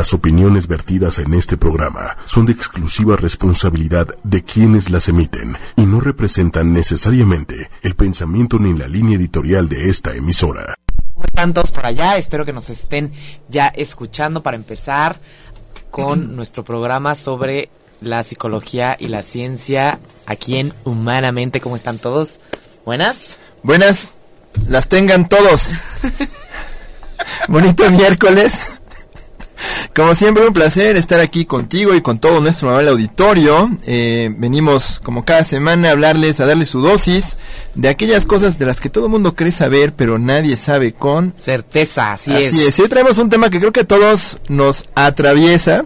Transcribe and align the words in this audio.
Las 0.00 0.14
opiniones 0.14 0.66
vertidas 0.66 1.18
en 1.18 1.34
este 1.34 1.58
programa 1.58 2.16
son 2.24 2.46
de 2.46 2.52
exclusiva 2.52 3.16
responsabilidad 3.16 4.08
de 4.24 4.42
quienes 4.42 4.88
las 4.88 5.08
emiten 5.08 5.58
y 5.76 5.82
no 5.82 6.00
representan 6.00 6.72
necesariamente 6.72 7.68
el 7.82 7.94
pensamiento 7.96 8.58
ni 8.58 8.72
la 8.72 8.88
línea 8.88 9.18
editorial 9.18 9.68
de 9.68 9.90
esta 9.90 10.14
emisora. 10.14 10.74
¿Cómo 11.12 11.26
están 11.26 11.52
todos 11.52 11.70
por 11.70 11.84
allá? 11.84 12.16
Espero 12.16 12.46
que 12.46 12.54
nos 12.54 12.70
estén 12.70 13.12
ya 13.50 13.66
escuchando 13.66 14.42
para 14.42 14.56
empezar 14.56 15.20
con 15.90 16.34
nuestro 16.34 16.64
programa 16.64 17.14
sobre 17.14 17.68
la 18.00 18.22
psicología 18.22 18.96
y 18.98 19.08
la 19.08 19.22
ciencia 19.22 19.98
aquí 20.24 20.56
en 20.56 20.72
Humanamente. 20.84 21.60
¿Cómo 21.60 21.76
están 21.76 21.98
todos? 21.98 22.40
¿Buenas? 22.86 23.38
Buenas, 23.62 24.14
las 24.66 24.88
tengan 24.88 25.28
todos. 25.28 25.74
Bonito 27.48 27.90
miércoles. 27.90 28.79
Como 29.94 30.14
siempre, 30.14 30.46
un 30.46 30.52
placer 30.52 30.96
estar 30.96 31.20
aquí 31.20 31.44
contigo 31.44 31.94
y 31.94 32.00
con 32.02 32.18
todo 32.18 32.40
nuestro 32.40 32.70
amable 32.70 32.90
auditorio. 32.90 33.70
Eh, 33.86 34.32
venimos, 34.36 35.00
como 35.00 35.24
cada 35.24 35.44
semana, 35.44 35.88
a 35.88 35.92
hablarles, 35.92 36.40
a 36.40 36.46
darles 36.46 36.70
su 36.70 36.80
dosis 36.80 37.36
de 37.74 37.88
aquellas 37.88 38.26
cosas 38.26 38.58
de 38.58 38.66
las 38.66 38.80
que 38.80 38.90
todo 38.90 39.06
el 39.06 39.10
mundo 39.10 39.34
cree 39.34 39.52
saber, 39.52 39.92
pero 39.94 40.18
nadie 40.18 40.56
sabe 40.56 40.92
con 40.92 41.32
certeza. 41.36 42.12
Así, 42.12 42.32
así 42.32 42.62
es. 42.64 42.78
Y 42.78 42.82
hoy 42.82 42.88
traemos 42.88 43.18
un 43.18 43.30
tema 43.30 43.50
que 43.50 43.58
creo 43.58 43.72
que 43.72 43.80
a 43.80 43.86
todos 43.86 44.38
nos 44.48 44.84
atraviesa. 44.94 45.84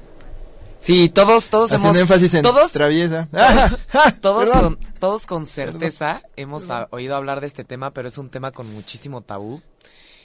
Sí, 0.78 1.08
todos, 1.08 1.48
todos 1.48 1.72
Haciendo 1.72 1.98
hemos... 1.98 2.00
énfasis 2.10 2.34
en 2.34 2.42
todos, 2.42 2.72
traviesa. 2.72 3.26
todos, 4.20 4.50
Perdón. 4.50 4.76
con, 4.76 4.92
todos 5.00 5.24
con 5.24 5.46
certeza 5.46 6.20
hemos 6.36 6.68
a- 6.68 6.88
oído 6.90 7.16
hablar 7.16 7.40
de 7.40 7.46
este 7.46 7.64
tema, 7.64 7.90
pero 7.92 8.08
es 8.08 8.18
un 8.18 8.28
tema 8.28 8.50
con 8.50 8.70
muchísimo 8.72 9.22
tabú. 9.22 9.62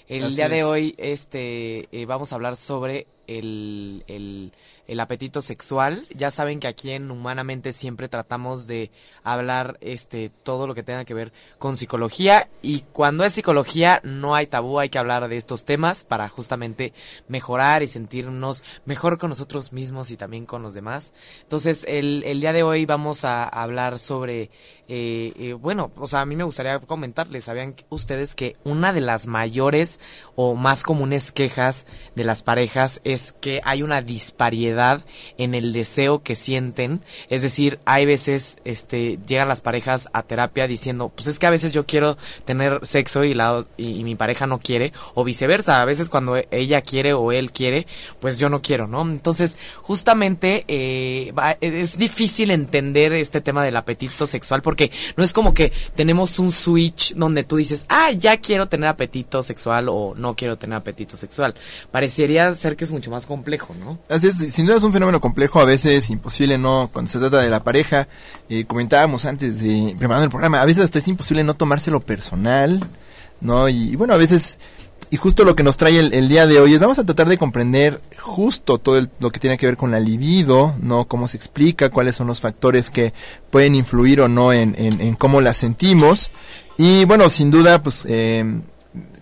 El 0.09 0.26
Así 0.26 0.36
día 0.36 0.50
de 0.50 0.58
es. 0.59 0.64
hoy 0.66 0.95
este, 0.98 1.88
eh, 1.92 2.06
vamos 2.06 2.31
a 2.34 2.36
hablar 2.36 2.58
sobre 2.58 3.08
el, 3.30 4.04
el, 4.08 4.52
el 4.88 5.00
apetito 5.00 5.42
sexual. 5.42 6.04
Ya 6.16 6.32
saben 6.32 6.60
que 6.60 6.68
aquí 6.68 6.92
en 6.92 7.12
Humanamente 7.12 7.73
siempre 7.73 8.09
tratamos 8.09 8.66
de 8.66 8.92
hablar 9.23 9.78
este, 9.81 10.31
todo 10.44 10.66
lo 10.66 10.73
que 10.73 10.84
tenga 10.84 11.06
que 11.06 11.14
ver 11.14 11.31
con 11.59 11.78
psicología 11.78 12.50
y 12.64 12.81
cuando 12.92 13.23
es 13.23 13.34
psicología 13.34 14.02
no 14.03 14.34
hay 14.36 14.48
tabú, 14.48 14.80
hay 14.80 14.90
que 14.90 14.98
hablar 14.98 15.28
de 15.28 15.38
estos 15.38 15.64
temas 15.64 16.03
para 16.03 16.28
justamente 16.28 16.92
mejorar 17.28 17.84
y 17.84 17.88
sentirnos 17.88 18.64
mejor 18.86 19.20
con 19.20 19.30
nosotros 19.30 19.73
mismos 19.73 20.09
y 20.09 20.18
también 20.18 20.48
con 20.48 20.64
los 20.64 20.73
demás. 20.73 21.14
Entonces, 21.44 21.86
el, 21.88 22.23
el 22.25 22.42
día 22.42 22.53
de 22.53 22.64
hoy 22.64 22.86
vamos 22.86 23.25
a 23.25 23.44
hablar 23.48 24.00
sobre, 24.00 24.50
eh, 24.88 25.34
eh, 25.38 25.53
bueno, 25.53 25.92
o 25.98 26.08
sea, 26.08 26.22
a 26.22 26.25
mí 26.25 26.36
me 26.36 26.44
gustaría 26.44 26.80
comentarles, 26.80 27.44
¿sabían 27.44 27.75
ustedes 27.90 28.34
que 28.34 28.56
una 28.64 28.92
de 28.92 29.02
las 29.02 29.28
mayores 29.28 30.00
o 30.36 30.56
más 30.56 30.84
comunes 30.84 31.31
quejas 31.31 31.86
de 32.16 32.23
las 32.23 32.42
parejas 32.42 33.02
es 33.03 33.19
que 33.42 33.62
hay 33.64 33.84
una 33.84 34.02
disparidad 34.02 35.03
en 35.38 35.56
el 35.56 35.73
deseo 35.73 36.22
que 36.23 36.36
sienten? 36.36 37.02
Es 37.30 37.42
decir, 37.42 37.80
hay 37.86 38.06
veces, 38.06 38.58
este, 38.66 39.20
llegan 39.28 39.48
las 39.48 39.62
parejas 39.62 40.09
a 40.14 40.23
terapia 40.23 40.67
diciendo, 40.67 41.12
pues 41.14 41.28
es 41.28 41.40
que 41.40 41.47
a 41.47 41.50
veces 41.52 41.72
yo 41.72 41.86
quiero 41.86 42.17
tener 42.45 42.80
sexo 42.84 43.23
y 43.23 43.34
la, 43.34 43.66
y, 43.78 44.03
mi 44.03 44.16
pareja 44.16 44.47
no 44.47 44.59
quiere, 44.59 44.94
o 45.14 45.23
viceversa, 45.23 45.81
a 45.81 45.86
veces 45.86 46.09
cuando 46.09 46.38
ella 46.52 46.81
quiere 46.81 47.14
o 47.14 47.31
él 47.31 47.52
quiere, 47.52 47.86
pues 48.20 48.38
yo 48.38 48.50
no 48.50 48.62
quiero, 48.62 48.88
¿no? 48.88 49.02
Entonces, 49.02 49.58
justamente 49.81 50.64
eh, 50.67 51.31
va- 51.38 51.58
es 51.62 51.97
difícil 51.97 52.52
entender 52.52 53.14
este 53.14 53.42
tema 53.42 53.64
del 53.64 53.75
apetito 53.78 54.25
sexual 54.28 54.62
porque 54.62 54.92
no 55.17 55.23
es 55.23 55.34
como 55.34 55.53
que 55.53 55.72
tenemos 55.95 56.40
un 56.40 56.52
switch 56.52 57.14
donde 57.16 57.44
tú 57.44 57.58
dices, 57.58 57.86
ah, 57.90 58.12
ya 58.12 58.38
quiero 58.38 58.67
tener 58.67 58.88
apetito 58.90 59.44
sexual 59.44 59.88
o 59.90 60.14
no 60.16 60.36
quiero 60.36 60.58
tener 60.58 60.78
apetito 60.78 61.17
sexual. 61.17 61.56
Parecería 61.92 62.53
ser 62.56 62.75
que 62.75 62.84
es 62.86 62.92
mucho 62.92 63.09
más 63.10 63.26
complejo, 63.26 63.76
¿no? 63.80 64.00
Así 64.10 64.28
es, 64.28 64.38
sin 64.54 64.66
duda 64.66 64.78
es 64.78 64.84
un 64.84 64.94
fenómeno 64.94 65.20
complejo, 65.22 65.60
a 65.60 65.66
veces 65.66 66.10
imposible, 66.10 66.58
¿no? 66.58 66.90
Cuando 66.92 67.12
se 67.12 67.20
trata 67.20 67.40
de 67.40 67.50
la 67.50 67.64
pareja, 67.64 68.08
eh, 68.50 68.66
comentábamos 68.66 69.26
antes 69.26 69.60
de 69.60 69.96
preparando 69.98 70.26
el 70.26 70.30
programa, 70.30 70.62
a 70.62 70.66
veces 70.66 70.84
hasta 70.84 71.00
es 71.00 71.08
imposible 71.08 71.44
no 71.44 71.54
tomárselo 71.54 72.00
personal, 72.00 72.80
¿no? 73.42 73.69
Y, 73.69 73.96
bueno, 73.96 74.14
a 74.14 74.18
veces, 74.18 74.59
y 75.09 75.18
justo 75.18 75.44
lo 75.44 75.56
que 75.56 75.64
nos 75.64 75.78
trae 75.78 76.00
el, 76.00 76.30
día 76.30 76.48
de 76.48 76.59
hoy 76.59 76.74
es 76.74 76.80
vamos 76.80 77.00
a 77.00 77.06
tratar 77.06 77.28
de 77.30 77.38
comprender 77.38 78.02
justo 78.18 78.78
todo 78.78 79.08
lo 79.19 79.31
que 79.31 79.40
tiene 79.40 79.58
que 79.58 79.66
ver 79.66 79.78
con 79.78 79.92
la 79.92 80.00
libido, 80.00 80.75
¿no? 80.81 81.06
Cómo 81.06 81.28
se 81.28 81.38
explica, 81.38 81.90
cuáles 81.90 82.16
son 82.16 82.28
los 82.28 82.42
factores 82.42 82.90
que 82.90 83.14
pueden 83.50 83.75
influir 83.75 84.22
o 84.22 84.28
no 84.28 84.53
en, 84.53 84.75
en, 84.78 85.02
en 85.02 85.16
cómo 85.16 85.42
la 85.42 85.53
sentimos. 85.53 86.31
Y 86.78 87.06
bueno, 87.06 87.30
sin 87.30 87.52
duda, 87.52 87.81
pues... 87.81 88.06
Eh, 88.08 88.62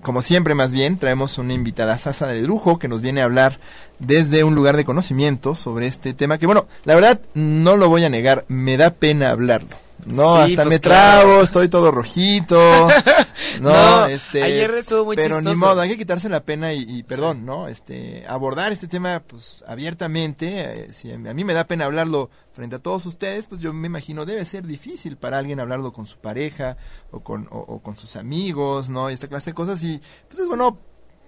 como 0.08 0.22
siempre 0.22 0.56
más 0.56 0.72
bien, 0.72 1.00
traemos 1.00 1.38
una 1.38 1.52
invitada 1.52 1.98
Sasa 1.98 2.28
de 2.28 2.42
lujo 2.44 2.80
que 2.80 2.88
nos 2.88 3.02
viene 3.02 3.20
a 3.20 3.26
hablar 3.26 3.60
desde 4.00 4.46
un 4.46 4.56
lugar 4.56 4.78
de 4.78 4.86
conocimiento 4.86 5.54
sobre 5.54 5.86
este 5.86 6.14
tema 6.14 6.38
que 6.38 6.46
bueno, 6.46 6.66
la 6.86 6.96
verdad 6.96 7.20
no 7.34 7.76
lo 7.76 7.90
voy 7.90 8.06
a 8.06 8.10
negar, 8.10 8.46
me 8.48 8.78
da 8.78 8.92
pena 8.92 9.32
hablarlo. 9.32 9.87
No, 10.06 10.46
Sí, 10.46 10.52
hasta 10.52 10.64
pues, 10.64 10.76
me 10.76 10.80
claro. 10.80 11.22
trabo, 11.22 11.42
estoy 11.42 11.70
todo 11.70 11.92
rojito. 11.92 12.58
no, 13.62 13.72
No, 13.72 14.06
este 14.08 14.44
ayer 14.44 14.74
estuvo 14.76 15.06
muy 15.06 15.16
Pero 15.16 15.42
ni 15.42 15.56
modo, 15.56 15.82
hay 15.82 15.90
que 15.90 15.98
quitarse 15.98 16.30
la 16.30 16.44
pena 16.44 16.74
y, 16.74 16.86
y 16.88 17.04
perdón, 17.04 17.46
¿no? 17.46 17.68
Este 17.68 18.24
abordar 18.28 18.72
este 18.72 18.88
tema 18.88 19.22
pues 19.26 19.64
abiertamente, 19.68 20.86
eh, 20.86 20.94
si 20.94 21.12
a 21.12 21.18
mí 21.18 21.44
me 21.44 21.54
da 21.54 21.68
pena 21.68 21.86
hablarlo 21.86 22.30
frente 22.54 22.76
a 22.78 22.80
todos 22.80 23.06
ustedes, 23.06 23.48
pues 23.48 23.62
yo 23.62 23.74
me 23.74 23.88
imagino 23.88 24.26
debe 24.26 24.46
ser 24.46 24.66
difícil 24.66 25.18
para 25.18 25.38
alguien 25.38 25.60
hablarlo 25.60 25.94
con 25.94 26.06
su 26.06 26.18
pareja 26.18 26.78
o 27.12 27.22
con 27.22 27.48
o, 27.52 27.60
o 27.60 27.80
con 27.82 27.98
sus 27.98 28.16
amigos, 28.16 28.90
¿no? 28.90 29.10
Y 29.10 29.14
esta 29.14 29.28
clase 29.28 29.52
de 29.52 29.56
cosas 29.56 29.82
y 29.84 30.02
pues 30.28 30.40
es 30.40 30.48
bueno 30.48 30.78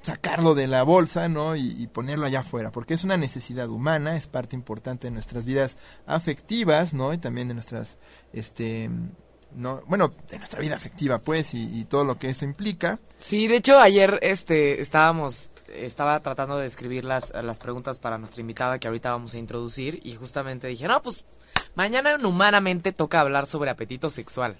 sacarlo 0.01 0.55
de 0.55 0.67
la 0.67 0.83
bolsa, 0.83 1.29
¿no? 1.29 1.55
Y, 1.55 1.87
ponerlo 1.87 2.25
allá 2.25 2.41
afuera, 2.41 2.71
porque 2.71 2.93
es 2.93 3.03
una 3.03 3.17
necesidad 3.17 3.69
humana, 3.69 4.15
es 4.15 4.27
parte 4.27 4.55
importante 4.55 5.07
de 5.07 5.11
nuestras 5.11 5.45
vidas 5.45 5.77
afectivas, 6.05 6.93
¿no? 6.93 7.13
Y 7.13 7.17
también 7.17 7.47
de 7.47 7.53
nuestras, 7.53 7.97
este, 8.31 8.89
no, 9.55 9.81
bueno, 9.87 10.11
de 10.29 10.37
nuestra 10.37 10.59
vida 10.59 10.75
afectiva, 10.75 11.19
pues, 11.19 11.53
y, 11.53 11.79
y 11.79 11.85
todo 11.85 12.05
lo 12.05 12.17
que 12.17 12.29
eso 12.29 12.45
implica. 12.45 12.99
Sí, 13.19 13.47
de 13.47 13.57
hecho 13.57 13.79
ayer 13.79 14.19
este 14.21 14.81
estábamos 14.81 15.51
estaba 15.73 16.19
tratando 16.21 16.57
de 16.57 16.65
escribir 16.65 17.05
las, 17.05 17.33
las 17.33 17.59
preguntas 17.59 17.99
para 17.99 18.17
nuestra 18.17 18.41
invitada 18.41 18.79
que 18.79 18.87
ahorita 18.87 19.11
vamos 19.11 19.33
a 19.33 19.37
introducir 19.37 19.99
y 20.03 20.15
justamente 20.15 20.67
dije, 20.67 20.87
"No, 20.87 21.01
pues 21.01 21.25
mañana 21.75 22.13
en 22.13 22.25
humanamente 22.25 22.93
toca 22.93 23.19
hablar 23.19 23.45
sobre 23.45 23.69
apetito 23.69 24.09
sexual." 24.09 24.57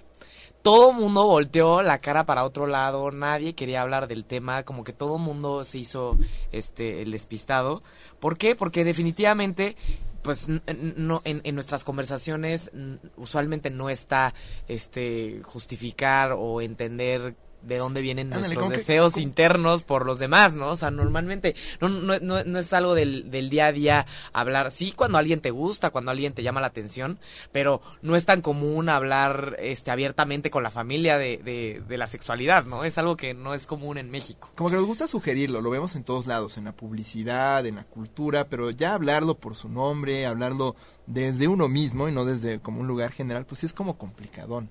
Todo 0.62 0.92
mundo 0.92 1.26
volteó 1.26 1.80
la 1.80 1.98
cara 1.98 2.26
para 2.26 2.44
otro 2.44 2.66
lado, 2.66 3.10
nadie 3.10 3.54
quería 3.54 3.80
hablar 3.80 4.08
del 4.08 4.26
tema, 4.26 4.62
como 4.62 4.84
que 4.84 4.92
todo 4.92 5.16
mundo 5.18 5.64
se 5.64 5.78
hizo 5.78 6.18
este 6.52 7.00
el 7.00 7.12
despistado. 7.12 7.82
¿Por 8.18 8.36
qué? 8.36 8.54
Porque 8.54 8.84
definitivamente 8.84 9.76
pues 10.22 10.48
no 10.48 11.22
en, 11.24 11.40
en 11.44 11.54
nuestras 11.54 11.82
conversaciones 11.82 12.70
usualmente 13.16 13.70
no 13.70 13.88
está 13.88 14.34
este 14.68 15.40
justificar 15.44 16.34
o 16.36 16.60
entender 16.60 17.36
de 17.62 17.76
dónde 17.78 18.00
vienen 18.00 18.28
Ándale, 18.32 18.46
nuestros 18.54 18.70
que- 18.70 18.76
deseos 18.78 19.16
internos 19.16 19.82
por 19.82 20.06
los 20.06 20.18
demás, 20.18 20.54
¿no? 20.54 20.70
O 20.70 20.76
sea, 20.76 20.90
normalmente 20.90 21.54
no, 21.80 21.88
no, 21.88 22.18
no, 22.20 22.42
no 22.44 22.58
es 22.58 22.72
algo 22.72 22.94
del, 22.94 23.30
del 23.30 23.50
día 23.50 23.66
a 23.66 23.72
día 23.72 24.06
hablar, 24.32 24.70
sí 24.70 24.92
cuando 24.92 25.18
alguien 25.18 25.40
te 25.40 25.50
gusta, 25.50 25.90
cuando 25.90 26.10
alguien 26.10 26.32
te 26.32 26.42
llama 26.42 26.60
la 26.60 26.68
atención, 26.68 27.18
pero 27.52 27.82
no 28.02 28.16
es 28.16 28.24
tan 28.26 28.40
común 28.40 28.88
hablar 28.88 29.56
este 29.60 29.90
abiertamente 29.90 30.50
con 30.50 30.62
la 30.62 30.70
familia 30.70 31.18
de, 31.18 31.38
de, 31.38 31.82
de 31.86 31.98
la 31.98 32.06
sexualidad, 32.06 32.64
¿no? 32.64 32.84
Es 32.84 32.96
algo 32.98 33.16
que 33.16 33.34
no 33.34 33.54
es 33.54 33.66
común 33.66 33.98
en 33.98 34.10
México. 34.10 34.50
Como 34.54 34.70
que 34.70 34.76
nos 34.76 34.86
gusta 34.86 35.06
sugerirlo, 35.08 35.60
lo 35.60 35.70
vemos 35.70 35.94
en 35.96 36.04
todos 36.04 36.26
lados, 36.26 36.56
en 36.58 36.64
la 36.64 36.72
publicidad, 36.72 37.66
en 37.66 37.76
la 37.76 37.84
cultura, 37.84 38.48
pero 38.48 38.70
ya 38.70 38.94
hablarlo 38.94 39.34
por 39.36 39.54
su 39.54 39.68
nombre, 39.68 40.26
hablarlo 40.26 40.76
desde 41.06 41.48
uno 41.48 41.68
mismo 41.68 42.08
y 42.08 42.12
no 42.12 42.24
desde 42.24 42.60
como 42.60 42.80
un 42.80 42.86
lugar 42.86 43.12
general, 43.12 43.44
pues 43.44 43.60
sí 43.60 43.66
es 43.66 43.74
como 43.74 43.98
complicadón. 43.98 44.70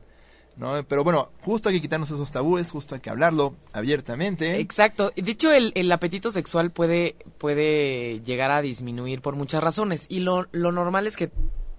¿No? 0.59 0.83
Pero 0.83 1.05
bueno, 1.05 1.31
justo 1.39 1.69
hay 1.69 1.75
que 1.75 1.81
quitarnos 1.81 2.11
esos 2.11 2.33
tabúes, 2.33 2.69
justo 2.69 2.93
hay 2.93 2.99
que 2.99 3.09
hablarlo 3.09 3.55
abiertamente. 3.71 4.59
Exacto. 4.59 5.13
De 5.15 5.31
hecho, 5.31 5.53
el, 5.53 5.71
el 5.73 5.89
apetito 5.89 6.31
sexual 6.31 6.69
puede, 6.69 7.15
puede 7.37 8.19
llegar 8.25 8.51
a 8.51 8.61
disminuir 8.61 9.21
por 9.21 9.37
muchas 9.37 9.63
razones. 9.63 10.06
Y 10.09 10.19
lo, 10.19 10.47
lo 10.51 10.73
normal 10.73 11.07
es 11.07 11.15
que, 11.15 11.31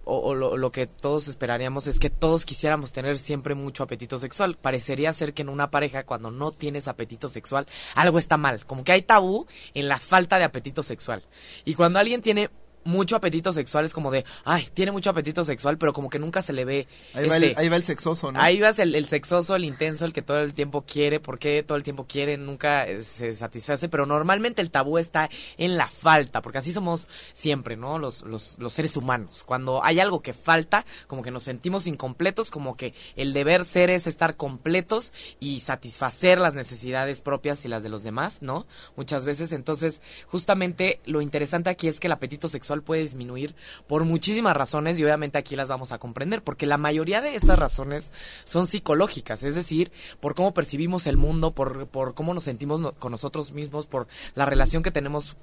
o, 0.07 0.17
o 0.17 0.35
lo, 0.35 0.57
lo 0.57 0.73
que 0.73 0.87
todos 0.87 1.29
esperaríamos 1.29 1.87
es 1.89 2.01
que 2.01 2.09
todos 2.09 2.47
quisiéramos 2.47 2.91
tener 2.93 3.19
siempre 3.19 3.55
mucho 3.55 3.83
apetito 3.83 4.19
sexual. 4.19 4.57
Parecería 4.57 5.13
ser 5.13 5.35
que 5.35 5.43
en 5.43 5.51
una 5.51 5.71
pareja, 5.71 6.07
cuando 6.07 6.31
no 6.31 6.51
tienes 6.51 6.89
apetito 6.89 7.29
sexual, 7.29 7.67
algo 7.95 8.19
está 8.19 8.39
mal. 8.39 8.65
Como 8.65 8.83
que 8.83 8.93
hay 8.93 9.03
tabú 9.03 9.47
en 9.75 9.89
la 9.89 9.99
falta 9.99 10.39
de 10.39 10.45
apetito 10.45 10.83
sexual. 10.83 11.23
Y 11.67 11.75
cuando 11.75 11.99
alguien 11.99 12.23
tiene 12.23 12.49
mucho 12.85 13.17
apetito 13.17 13.53
sexual 13.53 13.85
es 13.85 13.93
como 13.93 14.11
de, 14.11 14.25
ay, 14.45 14.69
tiene 14.75 14.93
mucho 14.93 15.11
apetito 15.11 15.45
sexual, 15.45 15.79
pero 15.79 15.93
como 15.93 16.09
que 16.09 16.19
nunca 16.19 16.43
se 16.43 16.53
le 16.53 16.65
ve. 16.65 16.89
Ahí, 17.15 17.29
va, 17.29 17.37
el, 17.37 17.45
este, 17.45 17.61
ahí 17.61 17.69
va 17.69 17.77
el 17.77 17.85
sexoso, 17.85 18.33
¿no? 18.33 18.41
Ahí 18.41 18.61
va 18.61 18.71
el, 18.71 18.95
el 18.95 19.07
sexoso, 19.07 19.57
el 19.57 19.65
intenso, 19.65 20.05
el 20.05 20.13
que 20.13 20.23
todo 20.23 20.39
el 20.39 20.55
tiempo 20.55 20.83
quiere, 20.83 21.21
porque 21.21 21.63
todo 21.63 21.77
el 21.77 21.85
tiempo 21.85 22.07
quiere, 22.07 22.37
nunca 22.37 22.87
eh, 22.87 23.03
se 23.03 23.35
satisface, 23.35 23.89
pero 23.89 24.07
normalmente 24.07 24.63
el 24.63 24.71
tabú 24.71 24.99
está 24.99 25.29
en 25.59 25.77
la 25.77 25.87
falta, 25.87 26.43
porque 26.43 26.59
así 26.59 26.73
somos 26.73 27.09
siempre, 27.33 27.77
¿no? 27.77 27.99
Los, 27.99 28.23
los, 28.23 28.57
los 28.59 28.73
seres 28.73 28.97
humanos. 28.97 29.45
Cuando 29.45 29.85
hay 29.85 30.01
algo 30.01 30.23
que 30.23 30.33
falta, 30.33 30.87
como 31.07 31.23
que 31.23 31.31
nos 31.31 31.43
sentimos 31.43 31.87
incompletos, 31.87 32.51
como 32.51 32.77
que 32.77 32.95
el 33.17 33.33
deber 33.33 33.65
ser 33.65 33.91
es 33.91 34.07
estar 34.07 34.37
completos 34.37 35.13
y 35.39 35.61
satisfacer 35.61 36.39
las 36.39 36.55
necesidades 36.55 37.21
propias 37.21 37.65
y 37.65 37.69
las 37.69 37.83
de 37.83 37.89
los 37.89 38.03
demás, 38.03 38.43
¿no? 38.43 38.67
Muchas 38.97 39.25
veces, 39.25 39.53
entonces, 39.53 40.01
justamente 40.27 41.01
lo 41.05 41.21
interesante 41.21 41.71
aquí 41.71 41.89
es 41.89 42.01
que 42.01 42.07
el 42.07 42.13
apetito 42.13 42.49
sexual 42.49 42.70
puede 42.83 43.03
disminuir 43.03 43.55
por 43.87 44.05
muchísimas 44.05 44.57
razones 44.57 44.99
y 44.99 45.05
obviamente 45.05 45.39
aquí 45.39 45.57
las 45.57 45.69
vamos 45.69 45.93
a 45.93 45.99
comprender, 45.99 46.43
porque 46.43 46.67
la 46.67 46.79
mayoría 46.79 47.21
de 47.21 47.35
estas 47.35 47.59
razones 47.59 48.13
son 48.45 48.67
psicológicas, 48.67 49.43
es 49.43 49.55
decir, 49.55 49.91
por 50.21 50.35
cómo 50.35 50.55
percibimos 50.55 51.07
el 51.07 51.17
mundo, 51.17 51.51
por, 51.51 51.87
por 51.89 52.15
cómo 52.15 52.35
nos 52.35 52.45
sentimos 52.45 52.81
con 52.99 53.13
nosotros 53.13 53.53
mismos, 53.53 53.87
por 53.87 54.07
la 54.35 54.47
relación 54.47 54.83
que 54.83 54.91
tenemos 54.91 55.37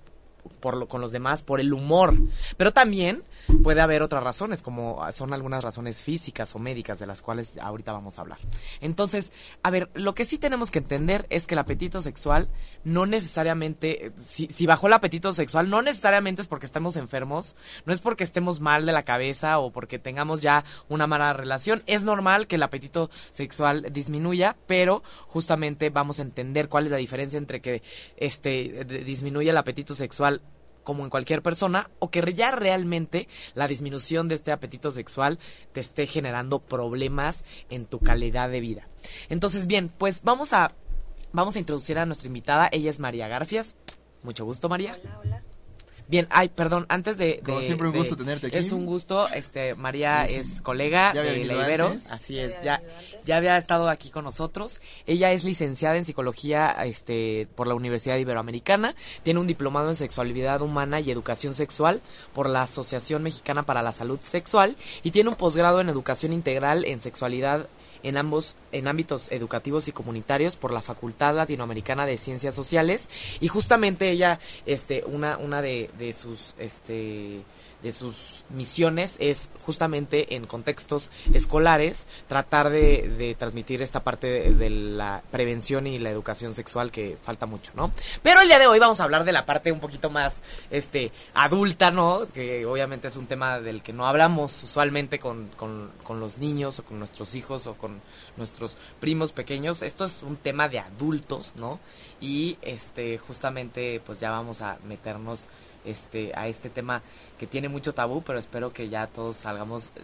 por 0.59 0.77
lo, 0.77 0.87
con 0.87 1.01
los 1.01 1.11
demás, 1.11 1.43
por 1.43 1.59
el 1.59 1.73
humor. 1.73 2.15
Pero 2.57 2.73
también 2.73 3.23
puede 3.63 3.81
haber 3.81 4.03
otras 4.03 4.23
razones, 4.23 4.61
como 4.61 4.99
son 5.11 5.33
algunas 5.33 5.63
razones 5.63 6.01
físicas 6.01 6.55
o 6.55 6.59
médicas, 6.59 6.99
de 6.99 7.07
las 7.07 7.21
cuales 7.21 7.57
ahorita 7.57 7.93
vamos 7.93 8.17
a 8.17 8.21
hablar. 8.21 8.39
Entonces, 8.81 9.31
a 9.63 9.69
ver, 9.69 9.89
lo 9.93 10.15
que 10.15 10.25
sí 10.25 10.37
tenemos 10.37 10.71
que 10.71 10.79
entender 10.79 11.25
es 11.29 11.47
que 11.47 11.55
el 11.55 11.59
apetito 11.59 12.01
sexual 12.01 12.49
no 12.83 13.05
necesariamente, 13.05 14.11
si, 14.17 14.47
si 14.47 14.65
bajó 14.65 14.87
el 14.87 14.93
apetito 14.93 15.33
sexual, 15.33 15.69
no 15.69 15.81
necesariamente 15.81 16.41
es 16.41 16.47
porque 16.47 16.65
estemos 16.65 16.95
enfermos, 16.95 17.55
no 17.85 17.93
es 17.93 18.01
porque 18.01 18.23
estemos 18.23 18.59
mal 18.59 18.85
de 18.85 18.91
la 18.91 19.03
cabeza 19.03 19.59
o 19.59 19.71
porque 19.71 19.99
tengamos 19.99 20.41
ya 20.41 20.63
una 20.89 21.07
mala 21.07 21.33
relación. 21.33 21.83
Es 21.87 22.03
normal 22.03 22.47
que 22.47 22.55
el 22.55 22.63
apetito 22.63 23.09
sexual 23.31 23.87
disminuya, 23.91 24.55
pero 24.67 25.03
justamente 25.27 25.89
vamos 25.89 26.19
a 26.19 26.23
entender 26.23 26.69
cuál 26.69 26.85
es 26.85 26.91
la 26.91 26.97
diferencia 26.97 27.37
entre 27.37 27.61
que 27.61 27.81
este 28.17 28.85
disminuya 28.85 29.51
el 29.51 29.57
apetito 29.57 29.95
sexual 29.95 30.36
como 30.87 31.03
en 31.03 31.09
cualquier 31.09 31.41
persona, 31.41 31.89
o 31.99 32.09
que 32.09 32.33
ya 32.33 32.51
realmente 32.51 33.27
la 33.55 33.67
disminución 33.67 34.29
de 34.29 34.35
este 34.35 34.53
apetito 34.53 34.89
sexual 34.89 35.37
te 35.73 35.81
esté 35.81 36.07
generando 36.07 36.59
problemas 36.59 37.43
en 37.69 37.85
tu 37.85 37.99
calidad 37.99 38.49
de 38.49 38.61
vida. 38.61 38.87
Entonces, 39.27 39.67
bien, 39.67 39.91
pues 39.97 40.21
vamos 40.23 40.53
a, 40.53 40.71
vamos 41.33 41.57
a 41.57 41.59
introducir 41.59 41.99
a 41.99 42.05
nuestra 42.05 42.27
invitada. 42.27 42.69
Ella 42.71 42.89
es 42.89 42.99
María 42.99 43.27
Garfias. 43.27 43.75
Mucho 44.23 44.45
gusto, 44.45 44.69
María. 44.69 44.95
Hola, 45.03 45.19
hola. 45.19 45.46
Bien, 46.07 46.25
ay, 46.29 46.47
perdón, 46.49 46.85
antes 46.89 47.17
de... 47.17 47.41
Como 47.45 47.59
siempre 47.61 47.87
un 47.87 47.93
de- 47.93 47.99
gusto 47.99 48.15
tenerte 48.15 48.47
aquí. 48.47 48.57
Es 48.57 48.71
un 48.71 48.85
gusto, 48.85 49.27
este, 49.29 49.75
María 49.75 50.25
Sí, 50.27 50.33
sí. 50.33 50.39
es 50.39 50.61
colega 50.61 51.11
de 51.13 51.43
la 51.45 51.53
Ibero, 51.53 51.87
antes. 51.87 52.09
así 52.09 52.39
es, 52.39 52.57
ya, 52.63 52.81
ya 53.25 53.37
había 53.37 53.57
estado 53.57 53.89
aquí 53.89 54.09
con 54.09 54.23
nosotros. 54.23 54.79
Ella 55.05 55.31
es 55.33 55.43
licenciada 55.43 55.97
en 55.97 56.05
psicología, 56.05 56.71
este, 56.85 57.47
por 57.55 57.67
la 57.67 57.73
Universidad 57.75 58.15
Iberoamericana, 58.17 58.95
tiene 59.23 59.39
un 59.41 59.47
diplomado 59.47 59.89
en 59.89 59.95
sexualidad 59.95 60.61
humana 60.61 60.99
y 61.01 61.11
educación 61.11 61.55
sexual 61.55 62.01
por 62.33 62.49
la 62.49 62.61
Asociación 62.61 63.23
Mexicana 63.23 63.63
para 63.63 63.81
la 63.81 63.91
Salud 63.91 64.19
Sexual 64.23 64.77
y 65.03 65.11
tiene 65.11 65.29
un 65.29 65.35
posgrado 65.35 65.81
en 65.81 65.89
educación 65.89 66.31
integral 66.31 66.85
en 66.85 66.99
sexualidad 67.01 67.67
en 68.03 68.17
ambos 68.17 68.55
en 68.71 68.87
ámbitos 68.87 69.31
educativos 69.31 69.87
y 69.87 69.91
comunitarios 69.91 70.55
por 70.55 70.71
la 70.71 70.81
Facultad 70.81 71.35
Latinoamericana 71.35 72.05
de 72.05 72.17
Ciencias 72.17 72.55
Sociales 72.55 73.07
y 73.39 73.47
justamente 73.47 74.09
ella 74.09 74.39
este 74.65 75.03
una 75.05 75.37
una 75.37 75.61
de, 75.61 75.89
de 75.97 76.13
sus 76.13 76.55
este 76.57 77.43
de 77.81 77.91
sus 77.91 78.43
misiones 78.49 79.15
es 79.19 79.49
justamente 79.63 80.35
en 80.35 80.45
contextos 80.45 81.11
escolares 81.33 82.07
tratar 82.27 82.69
de, 82.69 83.07
de 83.17 83.35
transmitir 83.35 83.81
esta 83.81 84.03
parte 84.03 84.51
de, 84.51 84.69
la 84.69 85.21
prevención 85.31 85.85
y 85.85 85.99
la 85.99 86.09
educación 86.09 86.53
sexual 86.53 86.91
que 86.91 87.17
falta 87.23 87.45
mucho, 87.45 87.71
¿no? 87.75 87.91
Pero 88.23 88.41
el 88.41 88.47
día 88.47 88.59
de 88.59 88.67
hoy 88.67 88.79
vamos 88.79 88.99
a 88.99 89.03
hablar 89.03 89.25
de 89.25 89.31
la 89.31 89.45
parte 89.45 89.71
un 89.71 89.79
poquito 89.79 90.09
más 90.09 90.41
este 90.69 91.11
adulta, 91.33 91.91
¿no? 91.91 92.27
Que 92.33 92.65
obviamente 92.65 93.07
es 93.07 93.15
un 93.15 93.27
tema 93.27 93.59
del 93.59 93.81
que 93.81 93.93
no 93.93 94.07
hablamos 94.07 94.63
usualmente 94.63 95.19
con, 95.19 95.47
con, 95.55 95.91
con 96.03 96.19
los 96.19 96.39
niños 96.39 96.79
o 96.79 96.83
con 96.83 96.99
nuestros 96.99 97.35
hijos 97.35 97.67
o 97.67 97.75
con 97.75 97.86
nuestros 98.35 98.77
primos 98.99 99.31
pequeños. 99.31 99.81
Esto 99.81 100.05
es 100.05 100.23
un 100.23 100.37
tema 100.37 100.69
de 100.69 100.79
adultos, 100.79 101.53
¿no? 101.55 101.79
Y 102.19 102.57
este 102.61 103.17
justamente 103.17 104.01
pues 104.05 104.19
ya 104.19 104.31
vamos 104.31 104.61
a 104.61 104.77
meternos 104.87 105.47
este 105.85 106.31
a 106.35 106.47
este 106.47 106.69
tema 106.69 107.01
que 107.37 107.47
tiene 107.47 107.69
mucho 107.69 107.93
tabú, 107.93 108.21
pero 108.21 108.39
espero 108.39 108.73
que 108.73 108.89
ya 108.89 109.07
todos 109.07 109.37
salgamos 109.37 109.87
eh, 109.95 110.01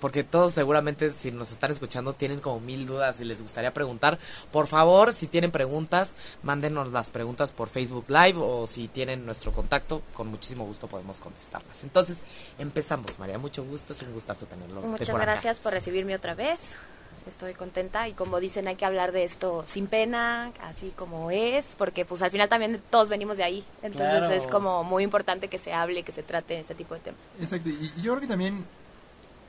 porque 0.00 0.24
todos 0.24 0.52
seguramente 0.52 1.10
si 1.10 1.30
nos 1.30 1.50
están 1.50 1.70
escuchando 1.70 2.12
tienen 2.12 2.40
como 2.40 2.60
mil 2.60 2.86
dudas 2.86 3.20
y 3.20 3.24
les 3.24 3.42
gustaría 3.42 3.72
preguntar. 3.72 4.18
Por 4.52 4.66
favor, 4.66 5.12
si 5.12 5.26
tienen 5.26 5.50
preguntas, 5.50 6.14
mándenos 6.42 6.90
las 6.92 7.10
preguntas 7.10 7.52
por 7.52 7.68
Facebook 7.68 8.04
Live 8.08 8.38
o 8.38 8.66
si 8.66 8.88
tienen 8.88 9.24
nuestro 9.24 9.52
contacto, 9.52 10.02
con 10.12 10.28
muchísimo 10.28 10.64
gusto 10.64 10.86
podemos 10.86 11.20
contestarlas. 11.20 11.82
Entonces, 11.84 12.18
empezamos, 12.58 13.18
María. 13.18 13.38
Mucho 13.38 13.64
gusto, 13.64 13.92
es 13.92 14.02
un 14.02 14.12
gustazo 14.12 14.46
tenerlo. 14.46 14.82
Muchas 14.82 15.10
por 15.10 15.20
gracias 15.20 15.58
por 15.60 15.72
recibirme 15.72 16.14
otra 16.14 16.34
vez. 16.34 16.70
Estoy 17.26 17.54
contenta 17.54 18.08
y 18.08 18.12
como 18.12 18.38
dicen 18.38 18.68
hay 18.68 18.76
que 18.76 18.84
hablar 18.84 19.10
de 19.12 19.24
esto 19.24 19.64
sin 19.70 19.88
pena, 19.88 20.52
así 20.62 20.92
como 20.96 21.30
es, 21.32 21.66
porque 21.76 22.04
pues 22.04 22.22
al 22.22 22.30
final 22.30 22.48
también 22.48 22.80
todos 22.90 23.08
venimos 23.08 23.36
de 23.36 23.44
ahí. 23.44 23.64
Entonces 23.82 24.18
Claro. 24.18 24.32
es 24.34 24.46
como 24.46 24.84
muy 24.84 25.02
importante 25.02 25.48
que 25.48 25.58
se 25.58 25.72
hable, 25.72 26.04
que 26.04 26.12
se 26.12 26.22
trate 26.22 26.60
este 26.60 26.74
tipo 26.76 26.94
de 26.94 27.00
temas. 27.00 27.20
Exacto, 27.40 27.68
y, 27.68 27.92
yo 28.00 28.12
creo 28.12 28.20
que 28.20 28.26
también, 28.28 28.64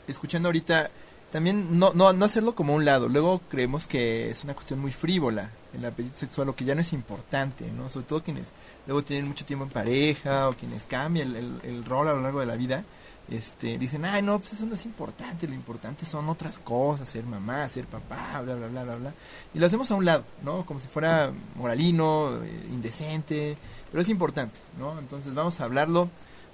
escuchando 0.08 0.48
ahorita, 0.50 0.90
también 1.32 1.78
no, 1.78 1.92
no, 1.94 2.14
no 2.14 2.26
hacerlo 2.26 2.56
como 2.56 2.74
un 2.74 2.86
lado. 2.86 3.10
Luego 3.10 3.42
creemos 3.50 3.86
que 3.86 4.30
es 4.30 4.44
una 4.44 4.54
cuestión 4.54 4.80
muy 4.80 4.92
frívola 4.92 5.52
el 5.78 5.86
apetito 5.86 6.18
sexual, 6.18 6.48
lo 6.48 6.56
que 6.56 6.66
ya 6.66 6.74
no 6.74 6.82
es 6.82 6.94
importante, 6.94 7.66
¿no? 7.72 7.90
Sobre 7.90 8.08
todo 8.08 8.24
quienes 8.24 8.54
luego 8.88 9.04
tienen 9.04 9.28
mucho 9.28 9.46
tiempo 9.46 9.66
en 9.66 9.70
pareja 9.72 10.50
o 10.50 10.54
quienes 10.54 10.86
cambian 10.86 11.28
el, 11.30 11.36
el- 11.36 11.60
el 11.64 11.86
rol 11.86 12.08
a 12.08 12.14
lo 12.14 12.22
largo 12.22 12.40
de 12.40 12.46
la 12.48 12.56
vida. 12.56 12.84
Este, 13.30 13.78
dicen, 13.78 14.06
ay, 14.06 14.22
no, 14.22 14.40
pues 14.40 14.54
eso 14.54 14.66
no 14.66 14.76
es 14.76 14.86
importante, 14.86 15.48
lo 15.48 15.54
importante 15.54 16.06
son 16.06 16.30
otras 16.30 16.60
cosas, 16.60 17.10
ser 17.10 17.26
mamá, 17.26 17.68
ser 17.68 17.86
papá, 17.86 18.42
bla, 18.42 18.56
bla, 18.56 18.68
bla, 18.68 18.84
bla, 18.84 18.96
bla. 18.96 19.14
Y 19.54 19.60
lo 19.60 19.66
hacemos 19.66 19.92
a 19.92 19.96
un 19.96 20.06
lado, 20.06 20.24
¿no? 20.44 20.66
Como 20.66 20.80
si 20.80 20.88
fuera 20.88 21.34
moralino, 21.56 22.42
eh, 22.44 22.68
indecente, 22.70 23.58
pero 23.92 24.02
es 24.02 24.08
importante, 24.08 24.58
¿no? 24.80 24.98
Entonces 24.98 25.34
vamos 25.34 25.60
a 25.60 25.66
hablarlo 25.66 26.10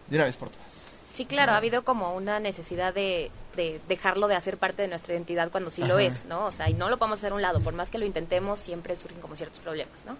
de 0.09 0.17
una 0.17 0.25
vez 0.25 0.37
por 0.37 0.49
todas. 0.49 0.65
Sí, 1.13 1.25
claro, 1.25 1.51
ha 1.51 1.57
habido 1.57 1.83
como 1.83 2.15
una 2.15 2.39
necesidad 2.39 2.91
de, 2.91 3.29
de 3.55 3.79
dejarlo 3.87 4.27
de 4.27 4.35
hacer 4.35 4.57
parte 4.57 4.81
de 4.81 4.87
nuestra 4.87 5.13
identidad 5.13 5.51
cuando 5.51 5.69
sí 5.69 5.83
lo 5.83 5.99
es, 5.99 6.25
¿no? 6.25 6.45
O 6.45 6.51
sea, 6.51 6.71
y 6.71 6.73
no 6.73 6.89
lo 6.89 6.97
podemos 6.97 7.19
hacer 7.19 7.33
a 7.33 7.35
un 7.35 7.43
lado, 7.43 7.59
por 7.59 7.73
más 7.73 7.89
que 7.89 7.99
lo 7.99 8.05
intentemos, 8.05 8.59
siempre 8.59 8.95
surgen 8.95 9.21
como 9.21 9.35
ciertos 9.35 9.59
problemas, 9.59 9.93
¿no? 10.07 10.17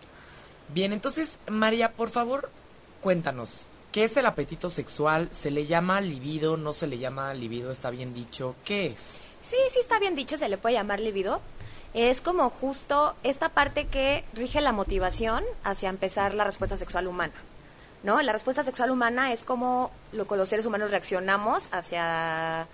Bien, 0.70 0.94
entonces, 0.94 1.40
María, 1.50 1.92
por 1.92 2.10
favor, 2.10 2.52
cuéntanos. 3.02 3.66
¿Qué 3.94 4.06
es 4.06 4.18
el 4.18 4.25
apetito 4.25 4.72
sexual? 4.72 5.28
¿Se 5.30 5.51
le 5.51 5.68
llama 5.68 6.01
libido? 6.01 6.57
¿No 6.57 6.74
se 6.74 6.88
le 6.88 6.98
llama 6.98 7.31
libido? 7.36 7.69
¿Está 7.72 7.92
bien 7.92 8.12
dicho? 8.12 8.56
¿Qué 8.66 8.88
es? 8.88 9.19
Sí, 9.44 9.56
sí 9.72 9.80
está 9.80 10.00
bien 10.00 10.16
dicho, 10.16 10.36
se 10.36 10.50
le 10.50 10.57
puede 10.57 10.74
llamar 10.74 11.00
libido. 11.00 11.42
Es 11.94 12.19
como 12.19 12.50
justo 12.50 13.13
esta 13.22 13.50
parte 13.50 13.86
que 13.86 14.25
rige 14.34 14.62
la 14.62 14.72
motivación 14.72 15.44
hacia 15.63 15.90
empezar 15.90 16.34
la 16.34 16.44
respuesta 16.44 16.75
sexual 16.75 17.06
humana. 17.06 17.36
¿No? 18.01 18.19
La 18.24 18.34
respuesta 18.34 18.63
sexual 18.63 18.90
humana 18.90 19.31
es 19.31 19.44
como 19.44 19.92
lo 20.12 20.28
que 20.28 20.38
los 20.38 20.50
seres 20.50 20.66
humanos 20.66 20.89
reaccionamos 20.89 21.66
hacia 21.72 22.68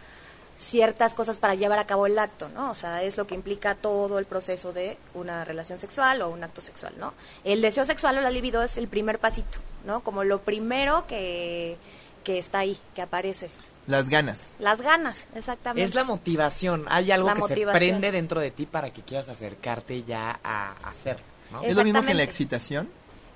ciertas 0.60 1.13
cosas 1.13 1.38
para 1.38 1.55
llevar 1.55 1.79
a 1.79 1.88
cabo 1.88 2.05
el 2.05 2.20
acto, 2.20 2.50
¿no? 2.50 2.70
O 2.72 2.75
sea, 2.75 3.01
es 3.03 3.17
lo 3.17 3.25
que 3.25 3.34
implica 3.34 3.75
todo 3.75 4.20
el 4.20 4.25
proceso 4.25 4.74
de 4.74 4.98
una 5.13 5.46
relación 5.46 5.79
sexual 5.79 6.22
o 6.22 6.29
un 6.29 6.44
acto 6.44 6.62
sexual, 6.62 6.94
¿no? 6.98 7.13
El 7.46 7.62
deseo 7.62 7.86
sexual 7.86 8.17
o 8.17 8.22
la 8.22 8.29
libido 8.29 8.62
es 8.62 8.77
el 8.77 8.89
primer 8.89 9.20
pasito, 9.20 9.60
¿no? 9.89 10.01
Como 10.01 10.24
lo 10.24 10.39
primero 10.41 11.05
que, 11.08 11.75
que 12.24 12.38
está 12.38 12.60
ahí, 12.60 12.77
que 12.96 13.01
aparece. 13.01 13.50
Las 13.88 14.08
ganas. 14.08 14.50
Las 14.60 14.79
ganas, 14.81 15.17
exactamente. 15.34 15.84
Es 15.84 15.96
la 15.96 16.03
motivación. 16.03 16.86
Hay 16.89 17.12
algo 17.12 17.27
La 17.27 17.34
que 17.34 17.41
se 17.41 17.48
motivación. 17.50 17.79
prende 17.79 18.12
dentro 18.12 18.39
de 18.39 18.51
ti 18.51 18.67
para 18.67 18.91
que 18.93 19.01
quieras 19.01 19.29
acercarte 19.29 20.03
ya 20.03 20.39
a 20.43 20.74
hacerlo, 20.88 21.24
¿no? 21.51 21.63
Es- 21.63 21.72
¿Es 21.72 21.75
lo 21.75 21.84
mismo 21.84 22.01
que 22.03 22.13
la 22.13 22.22
excitación? 22.22 22.88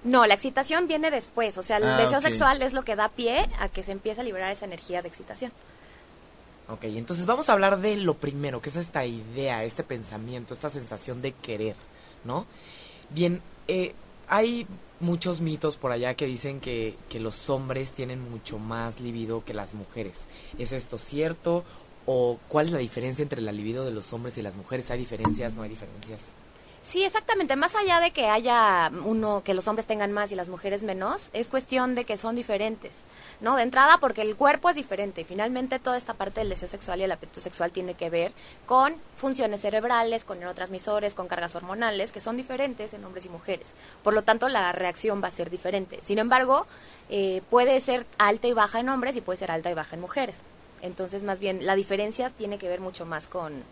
No, 0.03 0.27
la 0.27 0.35
excitación 0.35 0.87
viene 0.87 1.09
después, 1.09 1.57
o 1.57 1.63
sea, 1.63 1.77
el 1.77 1.85
Ah, 1.85 1.97
deseo 1.97 2.21
sexual 2.21 2.61
es 2.61 2.73
lo 2.73 2.83
que 2.85 2.95
da 2.95 3.09
pie 3.09 3.49
a 3.59 3.67
que 3.69 3.81
se 3.83 3.93
empiece 3.93 4.21
a 4.21 4.23
liberar 4.23 4.51
esa 4.51 4.65
energía 4.65 5.01
de 5.01 5.07
excitación. 5.07 5.51
Ok, 6.67 6.83
entonces 6.83 7.25
vamos 7.25 7.49
a 7.49 7.53
hablar 7.53 7.79
de 7.79 7.95
lo 7.97 8.13
primero, 8.13 8.61
que 8.61 8.69
es 8.69 8.75
esta 8.75 9.05
idea, 9.05 9.63
este 9.63 9.83
pensamiento, 9.83 10.53
esta 10.53 10.69
sensación 10.69 11.21
de 11.23 11.31
querer, 11.31 11.75
¿no? 12.25 12.45
Bien, 13.09 13.41
eh, 13.67 13.93
hay 14.27 14.67
muchos 15.03 15.41
mitos 15.41 15.77
por 15.77 15.91
allá 15.91 16.15
que 16.15 16.25
dicen 16.25 16.59
que, 16.59 16.95
que 17.09 17.19
los 17.19 17.49
hombres 17.49 17.93
tienen 17.93 18.29
mucho 18.31 18.57
más 18.57 18.99
libido 18.99 19.45
que 19.45 19.53
las 19.53 19.73
mujeres. 19.73 20.25
¿Es 20.57 20.71
esto 20.71 20.97
cierto? 20.97 21.63
¿O 22.05 22.39
cuál 22.47 22.67
es 22.67 22.71
la 22.71 22.79
diferencia 22.79 23.21
entre 23.21 23.41
la 23.41 23.51
libido 23.51 23.85
de 23.85 23.91
los 23.91 24.11
hombres 24.13 24.37
y 24.37 24.41
las 24.41 24.57
mujeres? 24.57 24.89
¿Hay 24.91 24.99
diferencias? 24.99 25.55
¿No 25.55 25.61
hay 25.61 25.69
diferencias? 25.69 26.21
Sí, 26.83 27.03
exactamente. 27.05 27.55
Más 27.55 27.75
allá 27.75 28.01
de 28.01 28.11
que 28.11 28.27
haya 28.27 28.91
uno, 29.05 29.41
que 29.43 29.53
los 29.53 29.67
hombres 29.67 29.87
tengan 29.87 30.11
más 30.11 30.31
y 30.31 30.35
las 30.35 30.49
mujeres 30.49 30.83
menos, 30.83 31.29
es 31.31 31.47
cuestión 31.47 31.95
de 31.95 32.03
que 32.03 32.17
son 32.17 32.35
diferentes, 32.35 32.97
¿no? 33.39 33.55
De 33.55 33.63
entrada 33.63 33.99
porque 33.99 34.21
el 34.21 34.35
cuerpo 34.35 34.69
es 34.69 34.75
diferente. 34.75 35.23
Finalmente 35.23 35.79
toda 35.79 35.95
esta 35.95 36.13
parte 36.13 36.41
del 36.41 36.49
deseo 36.49 36.67
sexual 36.67 36.99
y 36.99 37.03
el 37.03 37.11
apetito 37.11 37.39
sexual 37.39 37.71
tiene 37.71 37.93
que 37.93 38.09
ver 38.09 38.33
con 38.65 38.95
funciones 39.15 39.61
cerebrales, 39.61 40.25
con 40.25 40.39
neurotransmisores, 40.39 41.15
con 41.15 41.27
cargas 41.27 41.55
hormonales, 41.55 42.11
que 42.11 42.19
son 42.19 42.35
diferentes 42.35 42.93
en 42.93 43.05
hombres 43.05 43.25
y 43.25 43.29
mujeres. 43.29 43.73
Por 44.03 44.13
lo 44.13 44.21
tanto, 44.21 44.49
la 44.49 44.73
reacción 44.73 45.23
va 45.23 45.29
a 45.29 45.31
ser 45.31 45.49
diferente. 45.49 45.99
Sin 46.01 46.19
embargo, 46.19 46.67
eh, 47.09 47.41
puede 47.49 47.79
ser 47.79 48.05
alta 48.17 48.47
y 48.49 48.53
baja 48.53 48.81
en 48.81 48.89
hombres 48.89 49.15
y 49.15 49.21
puede 49.21 49.39
ser 49.39 49.51
alta 49.51 49.71
y 49.71 49.73
baja 49.73 49.95
en 49.95 50.01
mujeres. 50.01 50.41
Entonces, 50.81 51.23
más 51.23 51.39
bien, 51.39 51.65
la 51.65 51.75
diferencia 51.75 52.29
tiene 52.29 52.57
que 52.57 52.67
ver 52.67 52.81
mucho 52.81 53.05
más 53.05 53.27
con 53.27 53.63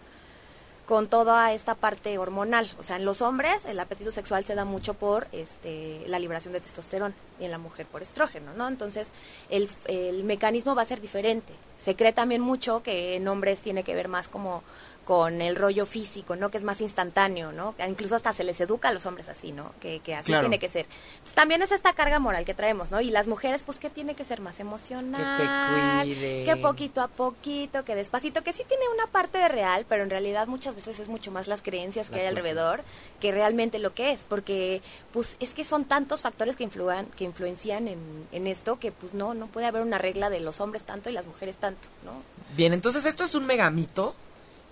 con 0.86 1.08
toda 1.08 1.54
esta 1.54 1.76
parte 1.76 2.18
hormonal. 2.18 2.70
O 2.80 2.84
sea, 2.84 2.96
en 2.98 3.06
los 3.06 3.22
hombres 3.22 3.66
el 3.66 3.80
apetito 3.80 4.12
sexual 4.12 4.46
se 4.46 4.56
da 4.56 4.66
mucho 4.66 4.94
por 4.94 5.28
este, 5.32 6.04
la 6.08 6.20
liberación 6.20 6.54
de 6.54 6.62
testosterona 6.62 7.14
y 7.40 7.46
en 7.46 7.52
la 7.52 7.58
mujer 7.58 7.86
por 7.86 8.02
estrógeno, 8.02 8.54
¿no? 8.58 8.68
Entonces, 8.68 9.12
el, 9.50 9.70
el 9.86 10.24
mecanismo 10.24 10.76
va 10.76 10.82
a 10.82 10.86
ser 10.86 11.02
diferente. 11.02 11.54
Se 11.80 11.96
cree 11.96 12.14
también 12.14 12.42
mucho 12.42 12.84
que 12.84 13.16
en 13.16 13.28
hombres 13.28 13.62
tiene 13.62 13.84
que 13.84 13.96
ver 13.96 14.08
más 14.08 14.28
como 14.28 14.64
con 15.12 15.42
el 15.42 15.58
rollo 15.58 15.86
físico, 15.86 16.38
¿no? 16.38 16.52
Que 16.52 16.58
es 16.58 16.64
más 16.64 16.80
instantáneo, 16.80 17.52
¿no? 17.52 17.76
Incluso 17.86 18.16
hasta 18.16 18.32
se 18.32 18.46
les 18.46 18.62
educa 18.62 18.88
a 18.88 18.94
los 18.94 19.06
hombres 19.06 19.28
así, 19.28 19.52
¿no? 19.52 19.74
Que, 19.82 20.00
que 20.00 20.16
así 20.16 20.32
tiene 20.32 20.58
que 20.58 20.70
ser. 20.70 20.86
Pues 21.22 21.36
también 21.36 21.62
es 21.62 21.74
esta 21.74 21.92
carga 21.92 22.18
moral 22.20 22.46
que 22.46 22.54
traemos, 22.54 22.92
¿no? 22.92 23.02
Y 23.02 23.10
las 23.10 23.28
mujeres, 23.28 23.64
pues, 23.66 23.78
que 23.78 23.90
tiene 23.90 24.16
que 24.16 24.24
ser 24.24 24.40
más 24.40 24.62
emocional. 24.62 25.38
Que 25.38 25.44
te 25.44 26.16
cuide. 26.16 26.46
Que 26.46 26.56
poquito 26.56 27.02
a 27.02 27.10
poquito, 27.10 27.84
que 27.84 27.94
despacito, 27.94 28.42
que 28.42 28.54
sí 28.54 28.64
tiene 28.66 28.86
una 28.88 29.06
parte 29.06 29.38
de 29.38 29.50
real, 29.50 29.86
pero 29.90 30.04
en 30.04 30.10
realidad 30.10 30.48
muchas 30.48 30.76
veces 30.76 30.98
es 31.02 31.10
mucho 31.10 31.30
más 31.30 31.50
las 31.50 31.62
creencias 31.62 32.10
que 32.10 32.22
hay 32.22 32.28
alrededor 32.28 32.82
que 33.20 33.34
realmente 33.34 33.80
lo 33.80 33.94
que 33.94 34.14
es, 34.14 34.24
porque, 34.24 34.82
pues, 35.12 35.36
es 35.42 35.54
que 35.54 35.66
son 35.66 35.84
tantos 35.84 36.22
factores 36.22 36.56
que, 36.56 36.64
influan, 36.64 37.08
que 37.18 37.26
influencian 37.26 37.90
en, 37.90 38.00
en 38.32 38.48
esto 38.48 38.80
que, 38.80 38.94
pues, 38.94 39.14
no, 39.14 39.34
no 39.34 39.48
puede 39.48 39.66
haber 39.66 39.82
una 39.82 39.98
regla 39.98 40.30
de 40.30 40.40
los 40.40 40.62
hombres 40.62 40.84
tanto 40.84 41.10
y 41.10 41.12
las 41.12 41.26
mujeres 41.26 41.58
tanto, 41.58 41.90
¿no? 42.06 42.14
Bien, 42.56 42.72
entonces 42.72 43.06
esto 43.06 43.26
es 43.26 43.36
un 43.36 43.46
megamito 43.46 44.16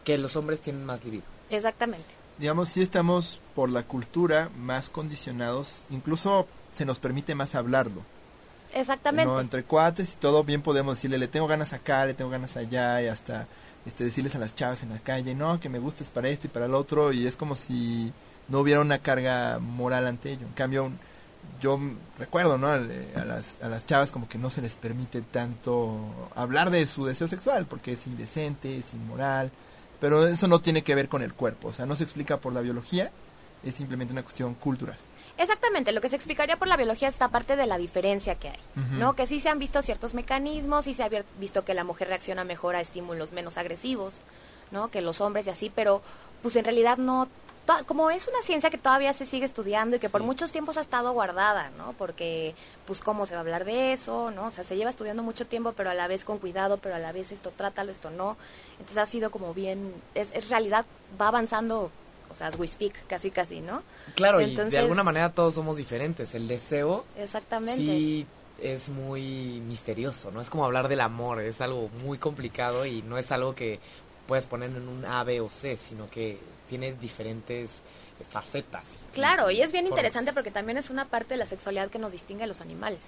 que 0.10 0.18
los 0.18 0.36
hombres 0.36 0.60
tienen 0.60 0.88
más 0.88 1.06
libido. 1.06 1.22
Exactamente. 1.52 2.08
Digamos, 2.40 2.70
sí 2.70 2.82
estamos 2.82 3.42
por 3.54 3.70
la 3.70 3.84
cultura 3.84 4.50
más 4.58 4.90
condicionados, 4.90 5.86
incluso 5.92 6.48
se 6.74 6.84
nos 6.84 6.98
permite 6.98 7.36
más 7.36 7.54
hablarlo. 7.54 8.02
Exactamente. 8.74 9.32
No, 9.32 9.40
entre 9.40 9.64
cuates 9.64 10.14
y 10.14 10.16
todo, 10.16 10.44
bien 10.44 10.64
podemos 10.64 10.96
decirle, 10.96 11.20
le 11.20 11.28
tengo 11.28 11.46
ganas 11.46 11.74
acá, 11.74 12.08
le 12.08 12.16
tengo 12.16 12.32
ganas 12.32 12.58
allá, 12.58 13.00
y 13.04 13.06
hasta 13.08 13.46
este, 13.86 14.04
decirles 14.04 14.34
a 14.34 14.40
las 14.40 14.56
chavas 14.56 14.82
en 14.82 14.90
la 14.90 14.98
calle, 14.98 15.36
no, 15.36 15.60
que 15.60 15.70
me 15.70 15.78
gustes 15.78 16.10
para 16.10 16.30
esto 16.30 16.48
y 16.48 16.50
para 16.50 16.66
el 16.66 16.74
otro, 16.74 17.14
y 17.14 17.28
es 17.28 17.36
como 17.36 17.54
si 17.54 18.12
no 18.48 18.62
hubiera 18.62 18.82
una 18.82 18.98
carga 18.98 19.60
moral 19.60 20.08
ante 20.08 20.32
ello. 20.32 20.48
En 20.48 20.54
cambio, 20.54 20.92
yo 21.62 21.80
recuerdo, 22.18 22.58
¿no? 22.58 22.66
A, 22.66 22.80
las, 23.26 23.62
a 23.62 23.70
las 23.70 23.86
chavas 23.86 24.12
como 24.12 24.28
que 24.28 24.40
no 24.40 24.50
se 24.50 24.64
les 24.64 24.76
permite 24.76 25.22
tanto 25.22 26.00
hablar 26.36 26.72
de 26.72 26.88
su 26.88 27.06
deseo 27.06 27.28
sexual, 27.28 27.68
porque 27.68 27.92
es 27.92 28.08
indecente, 28.08 28.76
es 28.80 28.96
inmoral, 28.96 29.52
pero 30.00 30.28
eso 30.28 30.48
no 30.48 30.60
tiene 30.60 30.84
que 30.84 30.96
ver 30.96 31.10
con 31.10 31.22
el 31.22 31.34
cuerpo, 31.34 31.70
o 31.70 31.74
sea, 31.74 31.86
no 31.86 31.96
se 31.96 32.04
explica 32.04 32.38
por 32.38 32.54
la 32.54 32.62
biología, 32.62 33.12
es 33.64 33.76
simplemente 33.76 34.14
una 34.14 34.24
cuestión 34.24 34.54
cultural. 34.56 34.98
Exactamente, 35.38 35.94
lo 35.94 36.02
que 36.02 36.10
se 36.10 36.18
explicaría 36.18 36.58
por 36.58 36.68
la 36.68 36.76
biología 36.76 37.08
es 37.08 37.16
esta 37.16 37.30
parte 37.30 37.56
de 37.56 37.66
la 37.66 37.78
diferencia 37.78 38.36
que 38.36 38.50
hay, 38.50 38.60
¿no? 38.98 39.16
Que 39.16 39.26
sí 39.26 39.40
se 39.40 39.48
han 39.48 39.58
visto 39.58 39.82
ciertos 39.82 40.14
mecanismos, 40.14 40.84
sí 40.84 40.94
se 40.94 41.04
ha 41.04 41.10
visto 41.40 41.64
que 41.64 41.74
la 41.74 41.86
mujer 41.86 42.10
reacciona 42.10 42.44
mejor 42.44 42.76
a 42.76 42.82
estímulos 42.82 43.32
menos 43.32 43.58
agresivos, 43.58 44.20
¿no? 44.72 44.92
Que 44.92 45.02
los 45.02 45.22
hombres 45.22 45.48
y 45.48 45.50
así, 45.50 45.72
pero 45.74 46.02
pues 46.42 46.58
en 46.58 46.66
realidad 46.66 46.98
no 46.98 47.30
como 47.86 48.10
es 48.12 48.28
una 48.28 48.42
ciencia 48.44 48.70
que 48.70 48.78
todavía 48.78 49.14
se 49.14 49.26
sigue 49.26 49.46
estudiando 49.46 49.96
y 49.96 50.00
que 50.00 50.10
por 50.10 50.24
muchos 50.24 50.52
tiempos 50.52 50.78
ha 50.78 50.82
estado 50.82 51.12
guardada, 51.14 51.72
¿no? 51.78 51.94
Porque, 51.94 52.56
pues, 52.86 53.00
¿cómo 53.00 53.26
se 53.26 53.34
va 53.34 53.40
a 53.40 53.42
hablar 53.42 53.66
de 53.66 53.94
eso, 53.94 54.32
no? 54.32 54.48
O 54.48 54.52
sea, 54.52 54.64
se 54.64 54.76
lleva 54.76 54.90
estudiando 54.90 55.24
mucho 55.24 55.46
tiempo, 55.46 55.74
pero 55.76 55.90
a 55.90 55.94
la 55.94 56.08
vez 56.08 56.24
con 56.24 56.38
cuidado, 56.40 56.78
pero 56.78 56.96
a 56.96 57.00
la 57.00 57.12
vez 57.12 57.32
esto 57.32 57.52
trátalo, 57.56 57.92
esto 57.92 58.10
no. 58.10 58.38
Entonces 58.74 58.98
ha 58.98 59.06
sido 59.06 59.32
como 59.32 59.54
bien, 59.54 59.94
es, 60.16 60.30
es 60.34 60.50
realidad, 60.50 60.86
va 61.20 61.28
avanzando, 61.28 61.92
o 62.32 62.36
sea, 62.36 62.48
as 62.48 62.58
we 62.58 62.68
speak, 62.68 63.08
casi, 63.08 63.32
casi, 63.32 63.62
¿no? 63.62 63.84
Claro, 64.16 64.42
y 64.42 64.56
de 64.56 64.78
alguna 64.78 65.04
manera 65.04 65.32
todos 65.32 65.54
somos 65.54 65.78
diferentes. 65.78 66.34
El 66.36 66.48
deseo. 66.48 67.06
Exactamente. 67.18 67.82
Sí 67.82 68.28
es 68.62 68.90
muy 68.90 69.62
misterioso, 69.68 70.32
¿no? 70.32 70.42
Es 70.42 70.50
como 70.50 70.66
hablar 70.66 70.88
del 70.88 71.02
amor, 71.02 71.42
es 71.42 71.62
algo 71.62 71.90
muy 72.04 72.18
complicado 72.18 72.86
y 72.86 73.02
no 73.02 73.18
es 73.18 73.32
algo 73.32 73.56
que 73.56 73.80
puedes 74.28 74.46
poner 74.46 74.70
en 74.70 74.88
un 74.88 75.06
A, 75.06 75.24
B 75.24 75.42
o 75.42 75.50
C, 75.50 75.78
sino 75.78 76.08
que 76.08 76.38
tiene 76.70 76.94
diferentes 76.94 77.82
facetas. 78.30 78.84
Claro, 79.14 79.50
y 79.50 79.62
es 79.62 79.72
bien 79.72 79.88
interesante 79.88 80.34
porque 80.34 80.52
también 80.52 80.78
es 80.78 80.90
una 80.90 81.06
parte 81.06 81.34
de 81.34 81.38
la 81.38 81.46
sexualidad 81.46 81.90
que 81.90 82.00
nos 82.00 82.12
distingue 82.12 82.44
a 82.44 82.48
los 82.48 82.62
animales, 82.62 83.00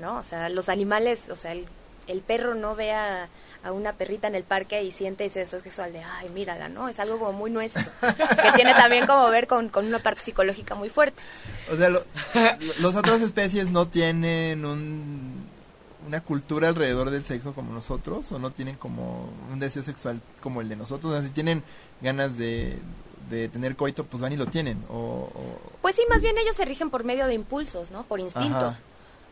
¿no? 0.00 0.18
O 0.18 0.22
sea, 0.22 0.48
los 0.48 0.68
animales, 0.68 1.28
o 1.30 1.36
sea, 1.36 1.52
el, 1.52 1.66
el 2.06 2.20
perro 2.20 2.54
no 2.54 2.74
ve 2.74 2.92
a, 2.92 3.28
una 3.70 3.92
perrita 3.92 4.28
en 4.28 4.34
el 4.34 4.44
parque 4.44 4.82
y 4.82 4.92
siente 4.92 5.26
ese 5.26 5.40
deseo 5.40 5.60
sexual 5.60 5.92
de, 5.92 6.02
ay, 6.02 6.30
mírala, 6.30 6.68
¿no? 6.68 6.88
Es 6.88 6.98
algo 7.00 7.18
como 7.18 7.32
muy 7.32 7.50
nuestro, 7.50 7.82
que 8.00 8.52
tiene 8.54 8.72
también 8.72 9.04
como 9.06 9.28
ver 9.30 9.46
con, 9.46 9.68
con 9.68 9.86
una 9.86 9.98
parte 9.98 10.22
psicológica 10.22 10.74
muy 10.74 10.88
fuerte. 10.88 11.20
O 11.70 11.76
sea, 11.76 11.90
lo, 11.90 12.02
las 12.78 12.96
otras 12.96 13.20
especies 13.20 13.70
no 13.70 13.86
tienen 13.88 14.64
un 14.64 15.48
una 16.08 16.22
cultura 16.22 16.68
alrededor 16.68 17.10
del 17.10 17.22
sexo 17.22 17.52
como 17.52 17.72
nosotros 17.72 18.32
o 18.32 18.38
no 18.38 18.50
tienen 18.50 18.76
como 18.76 19.30
un 19.52 19.58
deseo 19.58 19.82
sexual 19.82 20.20
como 20.40 20.62
el 20.62 20.68
de 20.68 20.76
nosotros. 20.76 21.12
O 21.12 21.16
sea, 21.16 21.26
si 21.26 21.32
tienen 21.32 21.62
ganas 22.00 22.38
de, 22.38 22.78
de 23.30 23.48
tener 23.48 23.76
coito, 23.76 24.04
pues 24.04 24.20
van 24.22 24.32
y 24.32 24.36
lo 24.36 24.46
tienen. 24.46 24.82
O, 24.88 25.30
Pues 25.82 25.96
sí, 25.96 26.02
más 26.08 26.22
bien 26.22 26.36
ellos 26.38 26.56
se 26.56 26.64
rigen 26.64 26.90
por 26.90 27.04
medio 27.04 27.26
de 27.26 27.34
impulsos, 27.34 27.90
¿no? 27.90 28.04
Por 28.04 28.20
instinto. 28.20 28.74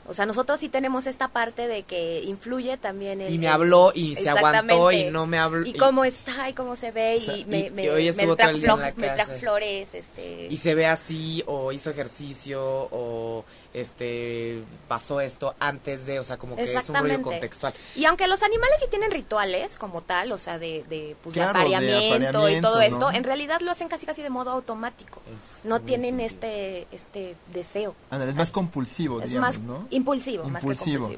O 0.08 0.14
sea, 0.14 0.24
nosotros 0.24 0.60
sí 0.60 0.68
tenemos 0.68 1.06
esta 1.06 1.28
parte 1.28 1.66
de 1.66 1.82
que 1.82 2.22
influye 2.22 2.76
también 2.76 3.28
Y 3.28 3.38
me 3.38 3.48
habló 3.48 3.90
y 3.92 4.14
se 4.14 4.28
aguantó 4.28 4.92
y 4.92 5.10
no 5.10 5.26
me 5.26 5.38
habló. 5.38 5.66
Y, 5.66 5.72
cómo 5.72 6.04
está 6.04 6.48
y 6.48 6.52
cómo 6.52 6.76
se 6.76 6.92
ve 6.92 7.16
y, 7.16 7.44
me, 7.46 7.70
me, 7.70 7.88
trajo, 8.36 9.32
flores. 9.40 9.94
Este... 9.94 10.46
Y 10.48 10.56
se 10.58 10.74
ve 10.74 10.86
así 10.86 11.42
o 11.46 11.72
hizo 11.72 11.90
ejercicio 11.90 12.62
o 12.62 13.44
este 13.76 14.62
pasó 14.88 15.20
esto 15.20 15.54
antes 15.60 16.06
de, 16.06 16.18
o 16.18 16.24
sea, 16.24 16.38
como 16.38 16.56
que 16.56 16.74
es 16.74 16.88
un 16.88 16.96
rollo 16.96 17.20
contextual. 17.20 17.74
Y 17.94 18.06
aunque 18.06 18.26
los 18.26 18.42
animales 18.42 18.78
sí 18.80 18.86
tienen 18.88 19.10
rituales 19.10 19.76
como 19.76 20.00
tal, 20.00 20.32
o 20.32 20.38
sea, 20.38 20.58
de, 20.58 20.84
de, 20.88 21.14
pues, 21.22 21.36
apareamiento, 21.36 22.48
y 22.48 22.60
todo 22.62 22.80
esto, 22.80 23.12
en 23.12 23.22
realidad 23.22 23.60
lo 23.60 23.70
hacen 23.70 23.88
casi 23.88 24.06
casi 24.06 24.22
de 24.22 24.30
modo 24.30 24.50
automático. 24.50 25.20
no 25.64 25.80
tienen 25.80 26.20
este 26.20 26.86
este 26.90 27.36
deseo. 27.52 27.94
es 28.10 28.34
más 28.34 28.50
compulsivo, 28.50 29.20
es 29.20 29.30
digamos, 29.30 29.58
más 29.60 29.80
Impulsivo, 29.90 30.44
más 30.44 30.62
que 30.62 30.68
compulsivo. 30.68 31.12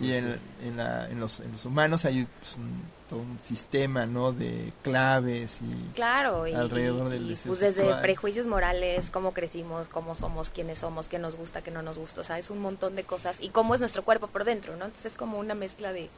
Y 0.00 0.12
en, 0.12 0.38
en, 0.62 0.76
la, 0.76 1.08
en, 1.08 1.20
los, 1.20 1.40
en 1.40 1.52
los 1.52 1.64
humanos 1.64 2.04
hay 2.04 2.26
pues, 2.38 2.56
un, 2.56 2.82
todo 3.10 3.20
un 3.20 3.38
sistema, 3.42 4.06
¿no? 4.06 4.32
De 4.32 4.72
claves 4.82 5.60
y... 5.60 5.94
Claro, 5.94 6.46
y, 6.46 6.54
alrededor 6.54 7.10
del 7.10 7.36
Pues 7.44 7.60
desde 7.60 7.94
prejuicios 7.96 8.46
morales, 8.46 9.10
cómo 9.10 9.34
crecimos, 9.34 9.88
cómo 9.88 10.14
somos, 10.14 10.48
quiénes 10.48 10.78
somos, 10.78 11.08
qué 11.08 11.18
nos 11.18 11.36
gusta, 11.36 11.62
qué 11.62 11.70
no 11.70 11.82
nos 11.82 11.98
gusta, 11.98 12.22
o 12.22 12.24
sea, 12.24 12.38
es 12.38 12.50
un 12.50 12.60
montón 12.60 12.96
de 12.96 13.04
cosas. 13.04 13.40
Y 13.40 13.50
cómo 13.50 13.74
es 13.74 13.80
nuestro 13.80 14.04
cuerpo 14.04 14.28
por 14.28 14.44
dentro, 14.44 14.76
¿no? 14.76 14.86
Entonces 14.86 15.12
es 15.12 15.18
como 15.18 15.38
una 15.38 15.54
mezcla 15.54 15.92
de 15.92 16.08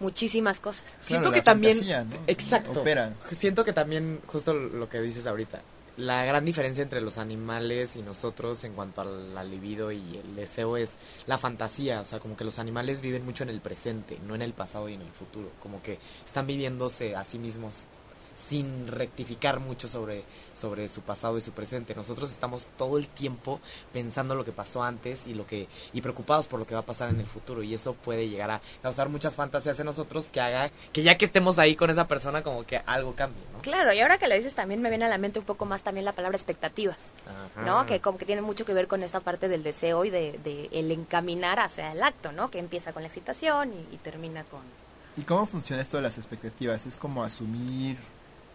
muchísimas 0.00 0.60
cosas. 0.60 0.84
Siento 1.00 1.32
que 1.32 1.42
también... 1.42 1.78
Exacto. 2.26 2.82
Siento 3.32 3.64
que 3.64 3.72
también, 3.72 4.20
justo 4.26 4.54
lo 4.54 4.88
que 4.88 5.00
dices 5.00 5.26
ahorita, 5.26 5.60
la 5.98 6.24
gran 6.24 6.44
diferencia 6.44 6.82
entre 6.82 7.00
los 7.00 7.18
animales 7.18 7.96
y 7.96 8.02
nosotros 8.02 8.62
en 8.62 8.72
cuanto 8.74 9.00
al, 9.00 9.34
la 9.34 9.42
libido 9.42 9.90
y 9.90 10.16
el 10.16 10.36
deseo 10.36 10.76
es 10.76 10.96
la 11.26 11.38
fantasía, 11.38 12.00
o 12.00 12.04
sea, 12.04 12.20
como 12.20 12.36
que 12.36 12.44
los 12.44 12.60
animales 12.60 13.00
viven 13.00 13.24
mucho 13.24 13.42
en 13.42 13.50
el 13.50 13.60
presente, 13.60 14.18
no 14.26 14.36
en 14.36 14.42
el 14.42 14.52
pasado 14.52 14.88
y 14.88 14.94
en 14.94 15.02
el 15.02 15.10
futuro, 15.10 15.50
como 15.60 15.82
que 15.82 15.98
están 16.24 16.46
viviéndose 16.46 17.16
a 17.16 17.24
sí 17.24 17.38
mismos 17.38 17.86
sin 18.46 18.86
rectificar 18.86 19.60
mucho 19.60 19.88
sobre, 19.88 20.24
sobre 20.54 20.88
su 20.88 21.02
pasado 21.02 21.38
y 21.38 21.42
su 21.42 21.52
presente. 21.52 21.94
Nosotros 21.94 22.30
estamos 22.30 22.68
todo 22.76 22.98
el 22.98 23.08
tiempo 23.08 23.60
pensando 23.92 24.34
lo 24.34 24.44
que 24.44 24.52
pasó 24.52 24.82
antes 24.82 25.26
y 25.26 25.34
lo 25.34 25.46
que 25.46 25.66
y 25.92 26.00
preocupados 26.00 26.46
por 26.46 26.58
lo 26.58 26.66
que 26.66 26.74
va 26.74 26.80
a 26.80 26.86
pasar 26.86 27.10
en 27.10 27.20
el 27.20 27.26
futuro 27.26 27.62
y 27.62 27.74
eso 27.74 27.94
puede 27.94 28.28
llegar 28.28 28.50
a 28.50 28.60
causar 28.82 29.08
muchas 29.08 29.36
fantasías 29.36 29.78
en 29.80 29.86
nosotros 29.86 30.30
que 30.30 30.40
haga 30.40 30.70
que 30.92 31.02
ya 31.02 31.16
que 31.18 31.24
estemos 31.24 31.58
ahí 31.58 31.74
con 31.76 31.90
esa 31.90 32.06
persona 32.06 32.42
como 32.42 32.64
que 32.64 32.80
algo 32.86 33.14
cambie, 33.14 33.42
¿no? 33.52 33.60
Claro, 33.60 33.92
y 33.92 34.00
ahora 34.00 34.18
que 34.18 34.28
lo 34.28 34.34
dices 34.34 34.54
también 34.54 34.80
me 34.80 34.88
viene 34.88 35.04
a 35.04 35.08
la 35.08 35.18
mente 35.18 35.38
un 35.38 35.44
poco 35.44 35.64
más 35.64 35.82
también 35.82 36.04
la 36.04 36.12
palabra 36.12 36.36
expectativas, 36.36 36.98
¿no? 37.64 37.86
Que 37.86 38.00
como 38.00 38.18
que 38.18 38.24
tiene 38.24 38.42
mucho 38.42 38.64
que 38.64 38.72
ver 38.72 38.86
con 38.86 39.02
esa 39.02 39.20
parte 39.20 39.48
del 39.48 39.62
deseo 39.62 40.04
y 40.04 40.10
de, 40.10 40.68
el 40.72 40.90
encaminar 40.90 41.58
hacia 41.58 41.92
el 41.92 42.02
acto, 42.02 42.32
¿no? 42.32 42.50
Que 42.50 42.58
empieza 42.58 42.92
con 42.92 43.02
la 43.02 43.08
excitación 43.08 43.72
y, 43.72 43.94
y 43.94 43.98
termina 43.98 44.44
con 44.44 44.60
¿Y 45.16 45.22
cómo 45.22 45.46
funciona 45.46 45.82
esto 45.82 45.96
de 45.96 46.04
las 46.04 46.16
expectativas? 46.16 46.86
¿Es 46.86 46.96
como 46.96 47.24
asumir 47.24 47.96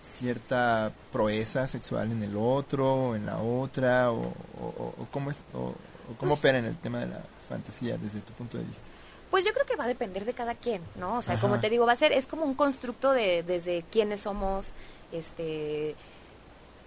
cierta 0.04 0.92
proeza 1.12 1.68
sexual 1.68 2.12
en 2.12 2.24
el 2.24 2.36
otro 2.36 2.94
o 2.94 3.16
en 3.16 3.26
la 3.26 3.38
otra 3.38 4.12
o, 4.12 4.34
o, 4.60 5.08
cómo 5.12 5.32
es 5.32 5.42
o, 5.54 5.74
cómo 6.20 6.34
opera 6.34 6.58
en 6.58 6.66
el 6.66 6.78
tema 6.78 7.00
de 7.00 7.08
la 7.08 7.22
fantasía 7.48 7.98
desde 7.98 8.20
tu 8.20 8.34
punto 8.34 8.58
de 8.58 8.66
vista 8.66 8.84
pues 9.32 9.46
yo 9.46 9.54
creo 9.54 9.66
que 9.66 9.76
va 9.76 9.86
a 9.86 9.88
depender 9.88 10.26
de 10.26 10.34
cada 10.34 10.56
quien 10.56 10.82
no 10.96 11.18
o 11.18 11.22
sea 11.22 11.40
como 11.40 11.60
te 11.60 11.70
digo 11.70 11.86
va 11.86 11.94
a 11.94 11.96
ser 11.96 12.12
es 12.12 12.28
como 12.28 12.44
un 12.44 12.54
constructo 12.54 13.12
de 13.12 13.44
desde 13.44 13.84
quiénes 13.90 14.22
somos 14.22 14.72
este 15.14 15.96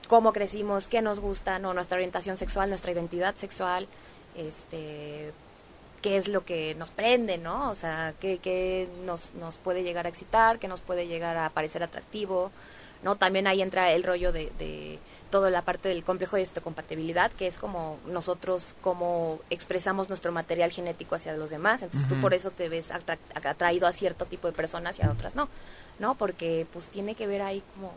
cómo 0.07 0.33
crecimos, 0.33 0.87
qué 0.87 1.03
nos 1.03 1.21
gusta, 1.21 1.59
no, 1.59 1.75
nuestra 1.75 1.97
orientación 1.97 2.37
sexual, 2.37 2.69
nuestra 2.69 2.93
identidad 2.93 3.35
sexual, 3.37 3.89
este, 4.37 5.33
qué 6.03 6.17
es 6.17 6.29
lo 6.29 6.45
que 6.45 6.75
nos 6.77 6.91
prende, 6.91 7.39
¿no? 7.39 7.71
O 7.71 7.75
sea, 7.75 8.15
qué, 8.21 8.39
qué 8.39 8.89
nos, 9.05 9.35
nos 9.35 9.59
puede 9.59 9.83
llegar 9.83 10.07
a 10.07 10.09
excitar, 10.09 10.59
qué 10.59 10.69
nos 10.69 10.81
puede 10.81 11.07
llegar 11.07 11.37
a 11.37 11.51
parecer 11.51 11.83
atractivo, 11.83 12.51
¿no? 13.07 13.15
También 13.15 13.47
ahí 13.47 13.63
entra 13.63 13.93
el 13.93 14.03
rollo 14.03 14.33
de, 14.33 14.51
de 14.59 14.99
toda 15.31 15.49
la 15.49 15.63
parte 15.63 15.89
del 15.89 16.03
complejo 16.03 16.35
de 16.35 16.43
histocompatibilidad, 16.43 17.31
que 17.31 17.47
es 17.47 17.57
como 17.57 17.99
nosotros, 18.07 18.75
como 18.83 19.39
expresamos 19.49 20.09
nuestro 20.09 20.33
material 20.33 20.73
genético 20.73 21.15
hacia 21.15 21.33
los 21.37 21.51
demás. 21.51 21.83
Entonces 21.85 22.09
tú 22.09 22.17
por 22.21 22.35
eso 22.35 22.51
te 22.51 22.69
ves 22.69 22.91
atra- 22.91 23.19
atraído 23.45 23.87
a 23.87 23.93
cierto 23.93 24.25
tipo 24.27 24.49
de 24.49 24.53
personas 24.55 24.99
y 24.99 25.03
a 25.03 25.11
otras 25.13 25.37
no, 25.37 25.49
¿no? 26.01 26.17
Porque 26.17 26.67
pues 26.73 26.89
tiene 26.89 27.15
que 27.15 27.29
ver 27.29 27.43
ahí 27.43 27.63
como 27.77 27.93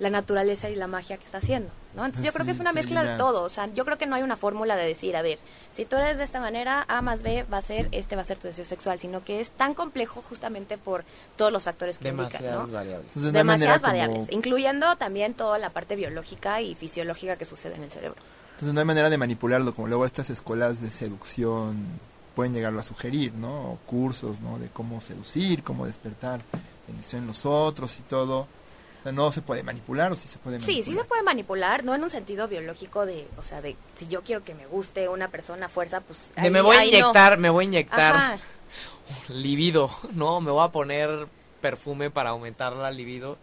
la 0.00 0.10
naturaleza 0.10 0.68
y 0.70 0.74
la 0.74 0.86
magia 0.88 1.16
que 1.18 1.24
está 1.24 1.38
haciendo, 1.38 1.70
¿no? 1.94 2.04
Entonces 2.04 2.24
yo 2.26 2.32
creo 2.32 2.44
que 2.44 2.50
es 2.50 2.58
una 2.58 2.72
mezcla 2.72 3.04
de 3.04 3.16
todo, 3.16 3.42
o 3.44 3.48
sea, 3.48 3.66
yo 3.66 3.84
creo 3.84 3.96
que 3.96 4.06
no 4.06 4.16
hay 4.16 4.22
una 4.24 4.36
fórmula 4.36 4.74
de 4.74 4.84
decir, 4.86 5.16
a 5.16 5.22
ver, 5.22 5.38
si 5.72 5.84
tú 5.84 5.94
eres 5.96 6.18
de 6.18 6.24
esta 6.24 6.40
manera, 6.40 6.84
A 6.88 7.00
más 7.00 7.22
B 7.22 7.44
va 7.52 7.58
a 7.58 7.62
ser, 7.62 7.88
este 7.92 8.16
va 8.16 8.22
a 8.22 8.24
ser 8.24 8.36
tu 8.38 8.48
deseo 8.48 8.64
sexual, 8.64 8.98
sino 8.98 9.24
que 9.24 9.40
es 9.40 9.50
tan 9.52 9.72
complejo 9.74 10.22
justamente 10.28 10.78
por 10.78 11.04
todos 11.36 11.52
los 11.52 11.62
factores 11.62 11.98
que 11.98 12.08
indican, 12.08 12.30
Demasiadas 12.42 12.66
¿no? 12.68 12.74
variables. 12.74 13.06
Entonces, 13.08 13.32
Demasiadas 13.32 13.80
como- 13.80 13.92
variables, 13.92 14.26
incluyendo 14.32 14.96
también 14.96 15.34
toda 15.34 15.58
la 15.58 15.70
parte 15.70 15.94
biológica 15.94 16.60
y 16.60 16.74
fisiológica 16.74 17.36
que 17.36 17.44
sucede 17.44 17.76
en 17.76 17.84
el 17.84 17.90
cerebro. 17.92 18.18
Entonces 18.54 18.74
no 18.74 18.80
hay 18.80 18.86
manera 18.86 19.10
de 19.10 19.18
manipularlo, 19.18 19.74
como 19.74 19.86
luego 19.88 20.06
estas 20.06 20.28
escuelas 20.30 20.80
de 20.80 20.90
seducción 20.90 21.76
pueden 22.34 22.52
llegarlo 22.52 22.80
a 22.80 22.82
sugerir, 22.82 23.32
¿no? 23.34 23.70
O 23.72 23.78
cursos, 23.86 24.40
¿no? 24.40 24.58
De 24.58 24.68
cómo 24.68 25.00
seducir, 25.00 25.62
cómo 25.62 25.86
despertar 25.86 26.40
el 26.88 26.96
deseo 26.96 27.20
en 27.20 27.28
los 27.28 27.46
otros 27.46 27.96
y 28.00 28.02
todo. 28.02 28.46
O 29.04 29.06
sea, 29.06 29.12
no 29.12 29.30
se 29.30 29.42
puede 29.42 29.62
manipular 29.62 30.10
o 30.12 30.16
sí 30.16 30.26
se 30.26 30.38
puede 30.38 30.60
Sí, 30.60 30.66
manipular. 30.66 30.84
sí 30.94 30.94
se 31.00 31.04
puede 31.04 31.22
manipular, 31.22 31.84
no 31.84 31.94
en 31.94 32.02
un 32.02 32.08
sentido 32.10 32.48
biológico 32.48 33.04
de, 33.04 33.28
o 33.36 33.42
sea, 33.42 33.60
de 33.60 33.76
si 33.96 34.08
yo 34.08 34.22
quiero 34.22 34.42
que 34.44 34.54
me 34.54 34.64
guste 34.66 35.08
una 35.10 35.28
persona 35.28 35.66
a 35.66 35.68
fuerza, 35.68 36.00
pues... 36.00 36.30
De 36.36 36.40
ahí- 36.42 36.50
me 36.50 36.62
voy 36.62 36.74
a 36.76 36.80
ahí 36.80 36.90
no. 36.90 36.98
inyectar, 36.98 37.36
me 37.36 37.50
voy 37.50 37.64
a 37.64 37.68
inyectar 37.68 38.16
Ajá. 38.16 38.38
libido, 39.28 39.90
¿no? 40.14 40.40
Me 40.40 40.50
voy 40.50 40.64
a 40.64 40.68
poner 40.72 41.26
perfume 41.60 42.10
para 42.10 42.30
aumentar 42.30 42.72
la 42.74 42.90
libido. 42.90 43.36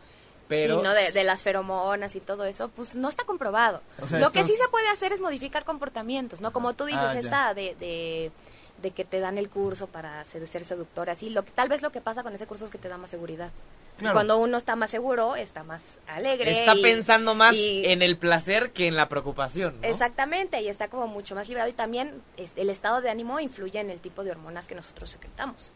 Pero 0.48 0.78
Sí, 0.80 0.84
¿no? 0.84 0.94
de, 0.94 1.12
de 1.12 1.24
las 1.24 1.44
feromonas 1.44 2.14
y 2.16 2.20
todo 2.20 2.44
eso, 2.44 2.68
pues 2.70 2.94
no 2.96 3.08
está 3.08 3.24
comprobado. 3.24 3.82
O 4.02 4.06
sea, 4.06 4.20
Lo 4.20 4.32
que 4.34 4.44
sí 4.44 4.52
se 4.62 4.68
puede 4.70 4.90
hacer 4.90 5.14
es 5.14 5.22
modificar 5.22 5.64
comportamientos, 5.64 6.42
¿no? 6.42 6.52
Como 6.52 6.74
tú 6.74 6.86
dices, 6.86 7.02
Ah, 7.04 7.18
esta 7.20 7.54
de, 7.54 7.76
de, 7.80 8.32
de 8.82 8.92
que 8.92 9.06
te 9.06 9.20
dan 9.20 9.38
el 9.38 9.50
curso 9.50 9.88
para 9.88 10.24
ser, 10.24 10.46
ser 10.48 10.66
seductor, 10.66 11.10
así. 11.10 11.30
Lo 11.30 11.44
que, 11.46 11.52
tal 11.52 11.70
vez 11.70 11.82
lo 11.82 11.92
que 11.92 12.02
pasa 12.02 12.24
con 12.24 12.34
ese 12.34 12.48
curso 12.48 12.66
es 12.66 12.72
que 12.72 12.78
te 12.78 12.90
da 12.90 12.98
más 12.98 13.10
seguridad. 13.12 13.50
Y 13.98 14.02
Claro. 14.02 14.16
cuando 14.16 14.38
uno 14.40 14.58
está 14.58 14.76
más 14.76 14.90
seguro, 14.90 15.36
está 15.36 15.64
más 15.64 15.82
alegre. 16.08 16.60
está 16.60 16.76
y- 16.76 16.82
pensando 16.82 17.36
más 17.36 17.54
y- 17.54 17.86
en 17.86 18.02
el 18.02 18.18
placer 18.18 18.72
que 18.72 18.88
en 18.88 18.96
la 18.96 19.08
preocupación, 19.10 19.80
¿no? 19.82 19.88
Exactamente, 19.88 20.60
y 20.62 20.68
está 20.70 20.88
como 20.88 21.06
mucho 21.08 21.36
más 21.36 21.48
liberado 21.48 21.70
y 21.70 21.74
también 21.74 22.22
este, 22.38 22.62
el 22.62 22.70
estado 22.72 23.02
de 23.02 23.10
ánimo 23.12 23.40
influye 23.40 23.80
en 23.80 23.90
el 23.92 24.00
tipo 24.00 24.24
de 24.24 24.32
hormonas 24.32 24.68
que 24.68 24.74
nosotros 24.76 25.10
secretamos, 25.12 25.72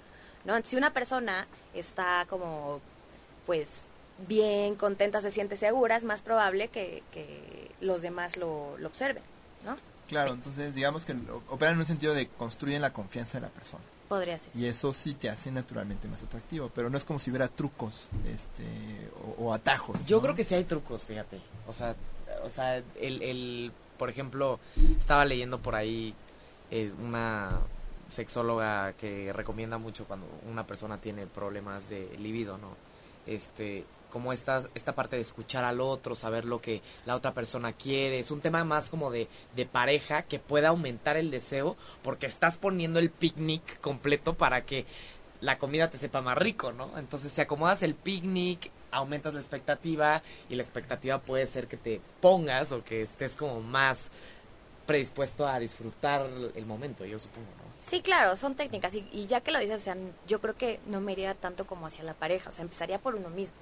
¿no? 0.46 0.60
Si 0.64 0.76
una 0.76 0.92
persona 0.92 1.46
está 1.76 2.26
como, 2.30 2.80
pues, 3.46 3.70
bien, 4.28 4.76
contenta, 4.76 5.22
se 5.22 5.30
siente 5.30 5.56
segura, 5.58 5.98
es 5.98 6.04
más 6.04 6.22
probable 6.24 6.70
que, 6.70 7.04
que 7.12 7.70
los 7.82 8.02
demás 8.02 8.38
lo, 8.38 8.76
lo 8.80 8.88
observen, 8.88 9.22
¿no? 9.66 9.78
Claro, 10.08 10.34
entonces 10.34 10.74
digamos 10.76 11.06
que 11.06 11.16
operan 11.50 11.76
en 11.76 11.80
un 11.80 11.86
sentido 11.86 12.14
de 12.14 12.28
construyen 12.28 12.82
la 12.82 12.94
confianza 12.94 13.38
en 13.38 13.44
la 13.44 13.50
persona. 13.50 13.84
Podría 14.08 14.38
ser. 14.38 14.50
Y 14.54 14.66
eso 14.68 14.94
sí 14.94 15.16
te 15.16 15.30
hace 15.30 15.52
naturalmente 15.52 16.08
más 16.08 16.22
atractivo, 16.24 16.70
pero 16.74 16.90
no 16.90 16.98
es 16.98 17.06
como 17.06 17.18
si 17.18 17.32
hubiera 17.32 17.48
trucos 17.48 18.08
este, 18.26 19.10
o, 19.40 19.46
o 19.46 19.54
atajos. 19.54 20.06
Yo 20.06 20.18
¿no? 20.18 20.22
creo 20.24 20.36
que 20.36 20.44
sí 20.44 20.54
hay 20.54 20.64
trucos, 20.64 21.06
fíjate. 21.06 21.40
O 21.68 21.74
sea, 21.74 21.96
o 22.44 22.50
sea 22.50 22.78
el, 22.78 23.22
el, 23.22 23.72
por 23.98 24.10
ejemplo, 24.10 24.60
estaba 24.96 25.26
leyendo 25.26 25.60
por 25.60 25.76
ahí 25.76 26.14
eh, 26.70 26.92
una 27.00 27.62
sexóloga 28.10 28.94
que 28.94 29.34
recomienda 29.34 29.78
mucho 29.78 30.06
cuando 30.06 30.28
una 30.48 30.68
persona 30.68 31.00
tiene 31.00 31.26
problemas 31.28 31.90
de 31.90 32.16
libido, 32.20 32.58
¿no? 32.58 32.76
Este, 33.26 33.86
como 34.16 34.32
esta, 34.32 34.64
esta 34.76 34.96
parte 34.96 35.18
de 35.18 35.22
escuchar 35.24 35.66
al 35.66 35.82
otro, 35.82 36.16
saber 36.16 36.46
lo 36.46 36.62
que 36.62 36.82
la 37.06 37.16
otra 37.18 37.34
persona 37.34 37.74
quiere, 37.74 38.18
es 38.18 38.32
un 38.32 38.40
tema 38.40 38.64
más 38.64 38.90
como 38.90 39.12
de, 39.12 39.28
de 39.58 39.66
pareja 39.66 40.22
que 40.22 40.40
puede 40.40 40.68
aumentar 40.68 41.18
el 41.18 41.32
deseo 41.32 41.76
porque 42.02 42.26
estás 42.26 42.56
poniendo 42.56 43.00
el 43.00 43.10
picnic 43.10 43.82
completo 43.82 44.34
para 44.34 44.64
que 44.66 44.86
la 45.42 45.58
comida 45.58 45.90
te 45.90 45.98
sepa 45.98 46.22
más 46.22 46.38
rico, 46.38 46.72
¿no? 46.72 46.98
Entonces, 46.98 47.30
si 47.30 47.42
acomodas 47.42 47.84
el 47.84 47.94
picnic, 47.94 48.72
aumentas 48.90 49.34
la 49.34 49.42
expectativa 49.42 50.24
y 50.48 50.56
la 50.56 50.64
expectativa 50.64 51.20
puede 51.20 51.46
ser 51.46 51.68
que 51.68 51.76
te 51.76 52.00
pongas 52.22 52.72
o 52.72 52.86
que 52.86 53.02
estés 53.02 53.36
como 53.36 53.60
más 53.60 54.12
predispuesto 54.86 55.46
a 55.46 55.60
disfrutar 55.60 56.30
el 56.56 56.66
momento, 56.66 57.04
yo 57.04 57.20
supongo, 57.20 57.50
¿no? 57.58 57.66
Sí, 57.82 58.02
claro, 58.02 58.38
son 58.38 58.56
técnicas 58.56 58.96
y, 58.96 59.06
y 59.12 59.28
ya 59.28 59.42
que 59.42 59.52
lo 59.52 59.60
dices, 59.60 59.82
o 59.82 59.84
sea, 59.84 59.98
yo 60.26 60.40
creo 60.40 60.56
que 60.56 60.80
no 60.86 61.02
me 61.02 61.12
iría 61.12 61.34
tanto 61.36 61.68
como 61.68 61.86
hacia 61.86 62.06
la 62.06 62.14
pareja, 62.14 62.50
o 62.50 62.54
sea, 62.54 62.64
empezaría 62.64 62.98
por 62.98 63.16
uno 63.16 63.30
mismo, 63.30 63.58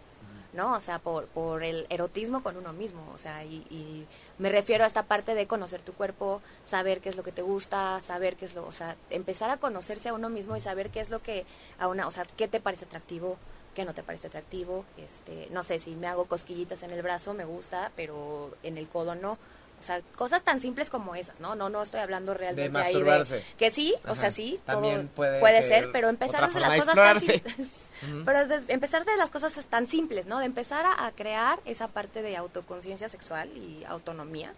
¿no? 0.54 0.74
O 0.74 0.82
sea, 0.82 1.00
por, 1.00 1.26
por 1.28 1.64
el 1.64 1.86
erotismo 1.90 2.44
con 2.44 2.58
uno 2.58 2.74
mismo, 2.74 3.02
o 3.14 3.18
sea, 3.18 3.44
y, 3.44 3.66
y 3.70 4.06
me 4.38 4.50
refiero 4.50 4.84
a 4.84 4.88
esta 4.88 5.04
parte 5.04 5.36
de 5.36 5.48
conocer 5.48 5.82
tu 5.82 5.94
cuerpo, 5.94 6.42
saber 6.66 7.02
qué 7.02 7.10
es 7.10 7.16
lo 7.16 7.24
que 7.24 7.32
te 7.32 7.42
gusta, 7.42 8.00
saber 8.02 8.36
qué 8.36 8.46
es 8.46 8.56
lo, 8.56 8.66
o 8.66 8.72
sea, 8.72 8.96
empezar 9.10 9.50
a 9.50 9.58
conocerse 9.58 10.10
a 10.10 10.14
uno 10.14 10.30
mismo 10.30 10.56
y 10.56 10.60
saber 10.60 10.90
qué 10.90 11.00
es 11.00 11.10
lo 11.10 11.22
que 11.22 11.46
a 11.80 11.88
una, 11.88 12.08
o 12.08 12.12
sea, 12.12 12.26
qué 12.38 12.48
te 12.48 12.60
parece 12.60 12.86
atractivo, 12.86 13.38
qué 13.74 13.86
no 13.86 13.94
te 13.94 14.04
parece 14.04 14.28
atractivo, 14.28 14.86
este, 14.98 15.48
no 15.52 15.64
sé, 15.64 15.80
si 15.80 15.96
me 15.96 16.08
hago 16.08 16.26
cosquillitas 16.26 16.84
en 16.84 16.92
el 16.92 17.02
brazo 17.02 17.34
me 17.34 17.46
gusta, 17.46 17.92
pero 17.96 18.56
en 18.64 18.78
el 18.78 18.88
codo 18.88 19.16
no. 19.16 19.38
O 19.84 19.86
sea, 19.86 20.02
cosas 20.16 20.42
tan 20.44 20.62
simples 20.62 20.90
como 20.90 21.14
esas, 21.14 21.40
¿no? 21.42 21.56
No, 21.56 21.68
no 21.68 21.84
estoy 21.84 22.00
hablando 22.00 22.34
realmente 22.34 22.62
ahí 22.80 22.94
de 22.94 23.00
masturbarse. 23.04 23.44
que 23.58 23.70
sí, 23.70 23.94
o 24.08 24.16
sea, 24.16 24.32
sí, 24.32 24.60
todo 24.66 24.82
puede 25.14 25.60
ser, 25.62 25.68
ser 25.68 25.92
pero 25.92 26.08
empezar 26.08 26.46
desde 26.48 26.60
las 26.62 26.72
de 26.72 26.80
cosas 26.80 26.96
tan 26.96 27.20
simples. 27.20 27.68
pero 28.26 28.48
desde- 28.48 28.72
empezar 28.74 29.04
de 29.04 29.18
las 29.18 29.30
cosas 29.30 29.54
tan 29.66 29.88
simples, 29.88 30.26
¿no? 30.26 30.40
De 30.40 30.46
empezar 30.46 30.86
a, 30.86 31.06
a 31.06 31.12
crear 31.12 31.60
esa 31.66 31.90
parte 31.90 32.22
de 32.22 32.38
autoconciencia 32.38 33.10
sexual 33.10 33.50
y 33.58 33.84
autonomía 33.84 34.54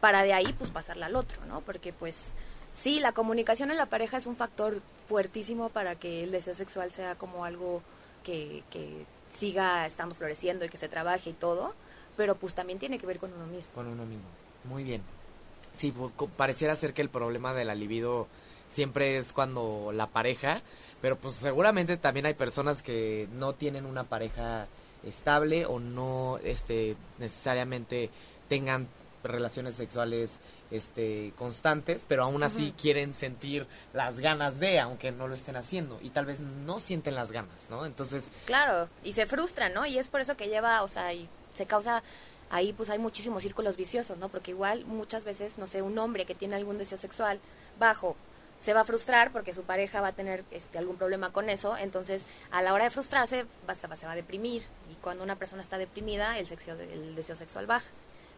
para 0.00 0.22
de 0.22 0.32
ahí 0.32 0.52
pues 0.56 0.70
pasarla 0.70 1.06
al 1.06 1.16
otro, 1.16 1.44
¿no? 1.46 1.60
Porque 1.60 1.92
pues 1.92 2.32
sí, 2.72 3.00
la 3.00 3.12
comunicación 3.12 3.70
en 3.70 3.76
la 3.76 3.86
pareja 3.86 4.16
es 4.16 4.24
un 4.26 4.36
factor 4.36 4.80
fuertísimo 5.08 5.68
para 5.68 5.94
que 5.94 6.24
el 6.24 6.30
deseo 6.32 6.54
sexual 6.54 6.90
sea 6.90 7.14
como 7.16 7.44
algo 7.44 7.82
que, 8.22 8.64
que 8.70 9.04
siga 9.30 9.84
estando 9.86 10.14
floreciendo 10.14 10.64
y 10.64 10.68
que 10.70 10.78
se 10.78 10.88
trabaje 10.88 11.30
y 11.30 11.32
todo, 11.34 11.74
pero 12.16 12.36
pues 12.36 12.54
también 12.54 12.78
tiene 12.78 12.98
que 12.98 13.06
ver 13.06 13.18
con 13.18 13.32
uno 13.32 13.46
mismo. 13.46 13.72
Con 13.74 13.86
uno 13.88 14.04
mismo. 14.06 14.24
Muy 14.64 14.82
bien. 14.84 15.02
Sí, 15.76 15.92
co- 16.16 16.28
pareciera 16.28 16.76
ser 16.76 16.94
que 16.94 17.02
el 17.02 17.08
problema 17.08 17.52
de 17.54 17.64
la 17.64 17.74
libido 17.74 18.28
siempre 18.68 19.18
es 19.18 19.32
cuando 19.32 19.90
la 19.92 20.06
pareja, 20.06 20.62
pero 21.00 21.16
pues 21.16 21.34
seguramente 21.34 21.96
también 21.96 22.26
hay 22.26 22.34
personas 22.34 22.82
que 22.82 23.28
no 23.34 23.52
tienen 23.52 23.86
una 23.86 24.04
pareja 24.04 24.66
estable 25.04 25.66
o 25.66 25.78
no 25.80 26.38
este 26.44 26.96
necesariamente 27.18 28.10
tengan 28.48 28.88
relaciones 29.22 29.74
sexuales 29.74 30.38
este 30.70 31.32
constantes, 31.36 32.04
pero 32.06 32.24
aún 32.24 32.42
así 32.42 32.72
quieren 32.80 33.14
sentir 33.14 33.66
las 33.92 34.18
ganas 34.18 34.58
de, 34.60 34.80
aunque 34.80 35.12
no 35.12 35.28
lo 35.28 35.34
estén 35.34 35.56
haciendo 35.56 35.98
y 36.02 36.10
tal 36.10 36.26
vez 36.26 36.40
no 36.40 36.80
sienten 36.80 37.14
las 37.14 37.30
ganas, 37.32 37.68
¿no? 37.70 37.84
Entonces, 37.86 38.28
Claro, 38.46 38.88
y 39.02 39.12
se 39.12 39.26
frustran, 39.26 39.72
¿no? 39.74 39.86
Y 39.86 39.98
es 39.98 40.08
por 40.08 40.20
eso 40.20 40.36
que 40.36 40.48
lleva, 40.48 40.82
o 40.82 40.88
sea, 40.88 41.12
y 41.12 41.28
se 41.54 41.66
causa 41.66 42.02
ahí 42.50 42.72
pues 42.72 42.90
hay 42.90 42.98
muchísimos 42.98 43.42
círculos 43.42 43.76
viciosos, 43.76 44.18
¿no? 44.18 44.28
Porque 44.28 44.50
igual 44.52 44.84
muchas 44.84 45.24
veces, 45.24 45.58
no 45.58 45.66
sé, 45.66 45.82
un 45.82 45.98
hombre 45.98 46.24
que 46.26 46.34
tiene 46.34 46.56
algún 46.56 46.78
deseo 46.78 46.98
sexual 46.98 47.40
bajo 47.78 48.16
se 48.58 48.72
va 48.72 48.80
a 48.82 48.84
frustrar 48.84 49.32
porque 49.32 49.52
su 49.52 49.62
pareja 49.62 50.00
va 50.00 50.08
a 50.08 50.12
tener 50.12 50.44
este 50.50 50.78
algún 50.78 50.96
problema 50.96 51.32
con 51.32 51.50
eso, 51.50 51.76
entonces 51.76 52.26
a 52.50 52.62
la 52.62 52.72
hora 52.72 52.84
de 52.84 52.90
frustrarse 52.90 53.44
va, 53.68 53.74
se 53.74 53.88
va- 53.88 54.12
a 54.12 54.14
deprimir 54.14 54.62
y 54.90 54.94
cuando 55.02 55.24
una 55.24 55.36
persona 55.36 55.60
está 55.60 55.76
deprimida 55.76 56.38
el 56.38 56.46
sexo, 56.46 56.72
el 56.72 57.14
deseo 57.16 57.34
sexual 57.36 57.66
baja, 57.66 57.86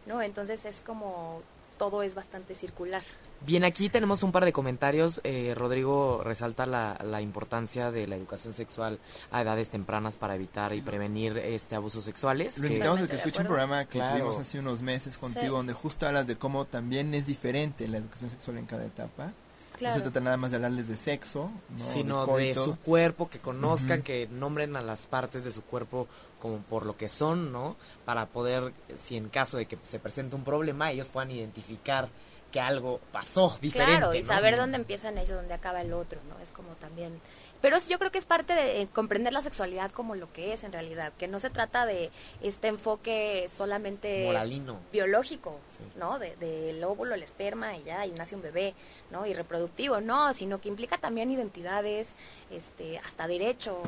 ¿no? 0.05 0.21
Entonces 0.21 0.65
es 0.65 0.81
como 0.81 1.43
todo 1.77 2.03
es 2.03 2.15
bastante 2.15 2.55
circular. 2.55 3.03
Bien, 3.45 3.63
aquí 3.63 3.89
tenemos 3.89 4.23
un 4.23 4.31
par 4.31 4.45
de 4.45 4.51
comentarios. 4.53 5.21
Eh, 5.23 5.53
Rodrigo 5.55 6.21
resalta 6.23 6.65
la, 6.65 6.97
la 7.03 7.21
importancia 7.21 7.91
de 7.91 8.07
la 8.07 8.15
educación 8.15 8.53
sexual 8.53 8.99
a 9.31 9.41
edades 9.41 9.69
tempranas 9.69 10.17
para 10.17 10.35
evitar 10.35 10.73
y 10.73 10.81
prevenir 10.81 11.37
este 11.37 11.75
abusos 11.75 12.03
sexuales. 12.03 12.57
Lo 12.57 12.67
invitamos 12.67 13.01
a 13.01 13.07
que 13.07 13.15
escuche 13.15 13.41
un 13.41 13.47
programa 13.47 13.85
que 13.85 13.99
Claro. 13.99 14.17
tuvimos 14.17 14.37
hace 14.37 14.59
unos 14.59 14.81
meses 14.81 15.17
contigo, 15.17 15.45
Sí. 15.45 15.51
donde 15.51 15.73
justo 15.73 16.07
hablas 16.07 16.27
de 16.27 16.35
cómo 16.35 16.65
también 16.65 17.13
es 17.13 17.27
diferente 17.27 17.87
la 17.87 17.97
educación 17.97 18.29
sexual 18.29 18.57
en 18.57 18.65
cada 18.65 18.85
etapa. 18.85 19.31
Claro. 19.77 19.93
No 19.93 19.99
se 19.99 20.03
trata 20.09 20.19
nada 20.21 20.37
más 20.37 20.49
de 20.49 20.55
hablarles 20.55 20.87
de 20.87 20.97
sexo, 20.97 21.51
¿no? 21.77 21.91
sino 21.91 22.25
de, 22.37 22.55
su 22.55 22.77
cuerpo, 22.77 23.29
que 23.29 23.37
conozcan, 23.37 24.01
que 24.01 24.27
nombren 24.31 24.75
a 24.75 24.81
las 24.81 25.05
partes 25.05 25.43
de 25.43 25.51
su 25.51 25.61
cuerpo 25.61 26.07
como 26.39 26.57
por 26.59 26.85
lo 26.85 26.95
que 26.97 27.09
son, 27.09 27.51
¿no? 27.51 27.75
Para 28.05 28.25
poder, 28.27 28.73
si 28.95 29.17
en 29.17 29.29
caso 29.29 29.57
de 29.57 29.65
que 29.65 29.77
se 29.83 29.99
presente 29.99 30.35
un 30.35 30.43
problema, 30.43 30.91
ellos 30.91 31.09
puedan 31.09 31.31
identificar 31.31 32.09
que 32.51 32.59
algo 32.61 32.99
pasó 33.11 33.57
diferente. 33.61 33.97
Claro, 33.97 34.13
y 34.13 34.21
¿no? 34.21 34.27
saber 34.27 34.55
dónde 34.55 34.77
empiezan 34.77 35.17
ellos, 35.17 35.31
dónde 35.35 35.53
acaba 35.53 35.81
el 35.81 35.91
otro, 35.93 36.19
¿no? 36.29 36.39
Es 36.41 36.49
como 36.51 36.69
también 36.75 37.19
Pero 37.59 37.79
yo 37.79 37.97
creo 37.97 38.11
que 38.11 38.19
es 38.19 38.25
parte 38.25 38.53
de 38.53 38.81
eh, 38.81 38.87
comprender 38.93 39.33
la 39.33 39.41
sexualidad 39.41 39.89
como 39.91 40.13
lo 40.13 40.31
que 40.31 40.53
es 40.53 40.63
en 40.63 40.71
realidad, 40.71 41.11
que 41.17 41.27
no 41.27 41.39
se 41.39 41.49
trata 41.49 41.87
de 41.87 42.11
este 42.39 42.67
enfoque 42.67 43.49
solamente 43.51 44.25
Moralino. 44.27 44.77
biológico, 44.93 45.59
Sí. 45.75 45.83
¿no? 45.97 46.19
De- 46.19 46.35
Del 46.35 46.83
óvulo, 46.83 47.15
el 47.15 47.23
esperma 47.23 47.75
y 47.75 47.81
ya, 47.83 48.05
y 48.05 48.11
nace 48.11 48.35
un 48.35 48.43
bebé, 48.43 48.75
¿no? 49.09 49.25
Y 49.25 49.33
reproductivo, 49.33 49.99
no, 50.01 50.33
sino 50.35 50.61
que 50.61 50.69
implica 50.69 50.99
también 50.99 51.31
identidades, 51.31 52.13
este, 52.51 52.99
hasta 52.99 53.27
derechos, 53.27 53.87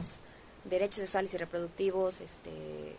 derechos 0.66 0.98
sexuales 0.98 1.34
y 1.34 1.38
reproductivos, 1.38 2.22
este, 2.22 2.96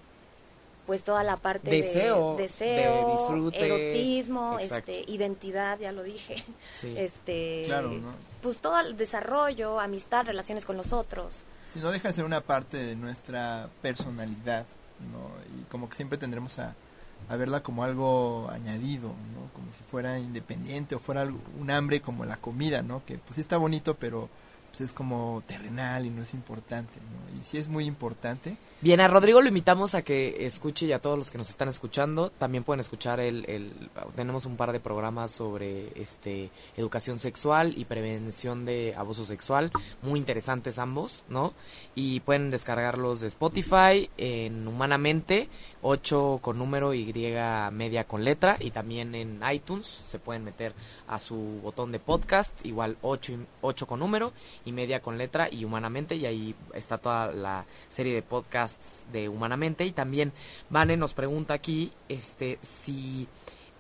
pues 0.86 1.04
toda 1.04 1.22
la 1.22 1.36
parte 1.36 1.70
Deseo, 1.70 2.36
de 2.36 2.42
deseo, 2.44 3.06
de 3.06 3.12
disfrute, 3.12 3.66
erotismo, 3.66 4.58
exacto. 4.58 4.90
este, 4.92 5.10
identidad, 5.12 5.78
ya 5.78 5.92
lo 5.92 6.02
dije, 6.02 6.42
Sí. 6.72 6.94
este, 6.96 7.62
Claro, 7.66 7.90
¿no? 7.92 8.12
pues 8.42 8.58
todo 8.58 8.78
el 8.80 8.96
desarrollo, 8.96 9.78
amistad, 9.78 10.26
relaciones 10.26 10.64
con 10.64 10.76
los 10.76 10.92
otros. 10.92 11.40
Si 11.72 11.78
no 11.78 11.92
deja 11.92 12.08
de 12.08 12.14
ser 12.14 12.24
una 12.24 12.40
parte 12.40 12.76
de 12.78 12.96
nuestra 12.96 13.68
personalidad, 13.82 14.66
¿no? 15.12 15.30
Y 15.60 15.64
como 15.70 15.88
que 15.88 15.94
siempre 15.94 16.18
tendremos 16.18 16.58
a, 16.58 16.74
a 17.28 17.36
verla 17.36 17.62
como 17.62 17.84
algo 17.84 18.48
añadido, 18.50 19.08
¿no? 19.08 19.52
Como 19.54 19.70
si 19.72 19.84
fuera 19.84 20.18
independiente 20.18 20.96
o 20.96 20.98
fuera 20.98 21.20
algo- 21.20 21.38
un 21.60 21.70
hambre 21.70 22.00
como 22.00 22.24
la 22.24 22.36
comida, 22.38 22.82
¿no? 22.82 23.02
Que 23.06 23.18
pues 23.18 23.36
sí 23.36 23.40
está 23.40 23.56
bonito, 23.56 23.94
pero 23.94 24.28
pues 24.70 24.80
es 24.82 24.92
como 24.92 25.42
terrenal 25.46 26.06
y 26.06 26.10
no 26.10 26.22
es 26.22 26.32
importante, 26.32 26.94
¿no? 27.00 27.38
Y 27.38 27.42
sí 27.44 27.58
es 27.58 27.68
muy 27.68 27.84
importante. 27.86 28.56
Bien, 28.82 29.00
a 29.00 29.08
Rodrigo 29.08 29.42
lo 29.42 29.48
invitamos 29.48 29.94
a 29.94 30.00
que 30.02 30.46
escuche 30.46 30.86
y 30.86 30.92
a 30.92 31.02
todos 31.02 31.18
los 31.18 31.30
que 31.30 31.36
nos 31.36 31.50
están 31.50 31.68
escuchando 31.68 32.30
también 32.30 32.64
pueden 32.64 32.80
escuchar 32.80 33.20
el, 33.20 33.44
el 33.46 33.90
tenemos 34.16 34.46
un 34.46 34.56
par 34.56 34.72
de 34.72 34.80
programas 34.80 35.30
sobre 35.32 35.92
este 36.00 36.50
educación 36.78 37.18
sexual 37.18 37.74
y 37.76 37.84
prevención 37.84 38.64
de 38.64 38.94
abuso 38.96 39.24
sexual, 39.26 39.70
muy 40.00 40.18
interesantes 40.18 40.78
ambos, 40.78 41.24
¿no? 41.28 41.52
Y 41.94 42.20
pueden 42.20 42.50
descargarlos 42.50 43.20
de 43.20 43.26
Spotify 43.26 44.08
en 44.16 44.66
Humanamente, 44.66 45.48
8 45.82 46.38
con 46.40 46.56
número 46.56 46.94
y 46.94 47.12
media 47.72 48.04
con 48.06 48.24
letra 48.24 48.56
y 48.60 48.70
también 48.70 49.14
en 49.14 49.40
iTunes 49.52 50.00
se 50.06 50.18
pueden 50.18 50.44
meter 50.44 50.72
a 51.06 51.18
su 51.18 51.60
botón 51.62 51.92
de 51.92 51.98
podcast, 52.00 52.64
igual 52.64 52.96
8, 53.02 53.32
y- 53.32 53.46
8 53.60 53.86
con 53.86 54.00
número 54.00 54.32
y 54.64 54.72
media 54.72 55.00
con 55.00 55.18
letra 55.18 55.48
y 55.50 55.64
humanamente 55.64 56.16
y 56.16 56.26
ahí 56.26 56.54
está 56.74 56.98
toda 56.98 57.32
la 57.32 57.64
serie 57.88 58.14
de 58.14 58.22
podcasts 58.22 59.06
de 59.12 59.28
humanamente 59.28 59.84
y 59.84 59.92
también 59.92 60.32
Vane 60.68 60.96
nos 60.96 61.14
pregunta 61.14 61.54
aquí 61.54 61.92
este 62.08 62.58
si 62.62 63.28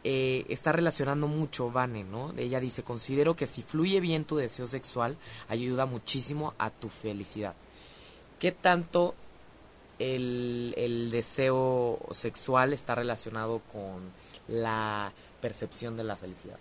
eh, 0.02 0.46
está 0.48 0.72
relacionando 0.72 1.28
mucho 1.28 1.70
Vane, 1.70 2.04
¿no? 2.04 2.32
Ella 2.38 2.58
dice, 2.58 2.82
considero 2.82 3.36
que 3.36 3.46
si 3.46 3.62
fluye 3.62 4.00
bien 4.00 4.24
tu 4.24 4.36
deseo 4.36 4.66
sexual, 4.66 5.18
ayuda 5.48 5.84
muchísimo 5.84 6.54
a 6.58 6.70
tu 6.70 6.88
felicidad. 6.88 7.54
¿Qué 8.38 8.50
tanto 8.52 9.14
el, 9.98 10.72
el 10.78 11.10
deseo 11.10 11.98
sexual 12.12 12.72
está 12.72 12.94
relacionado 12.94 13.60
con 13.70 14.10
la 14.48 15.12
percepción 15.42 15.98
de 15.98 16.04
la 16.04 16.16
felicidad? 16.16 16.58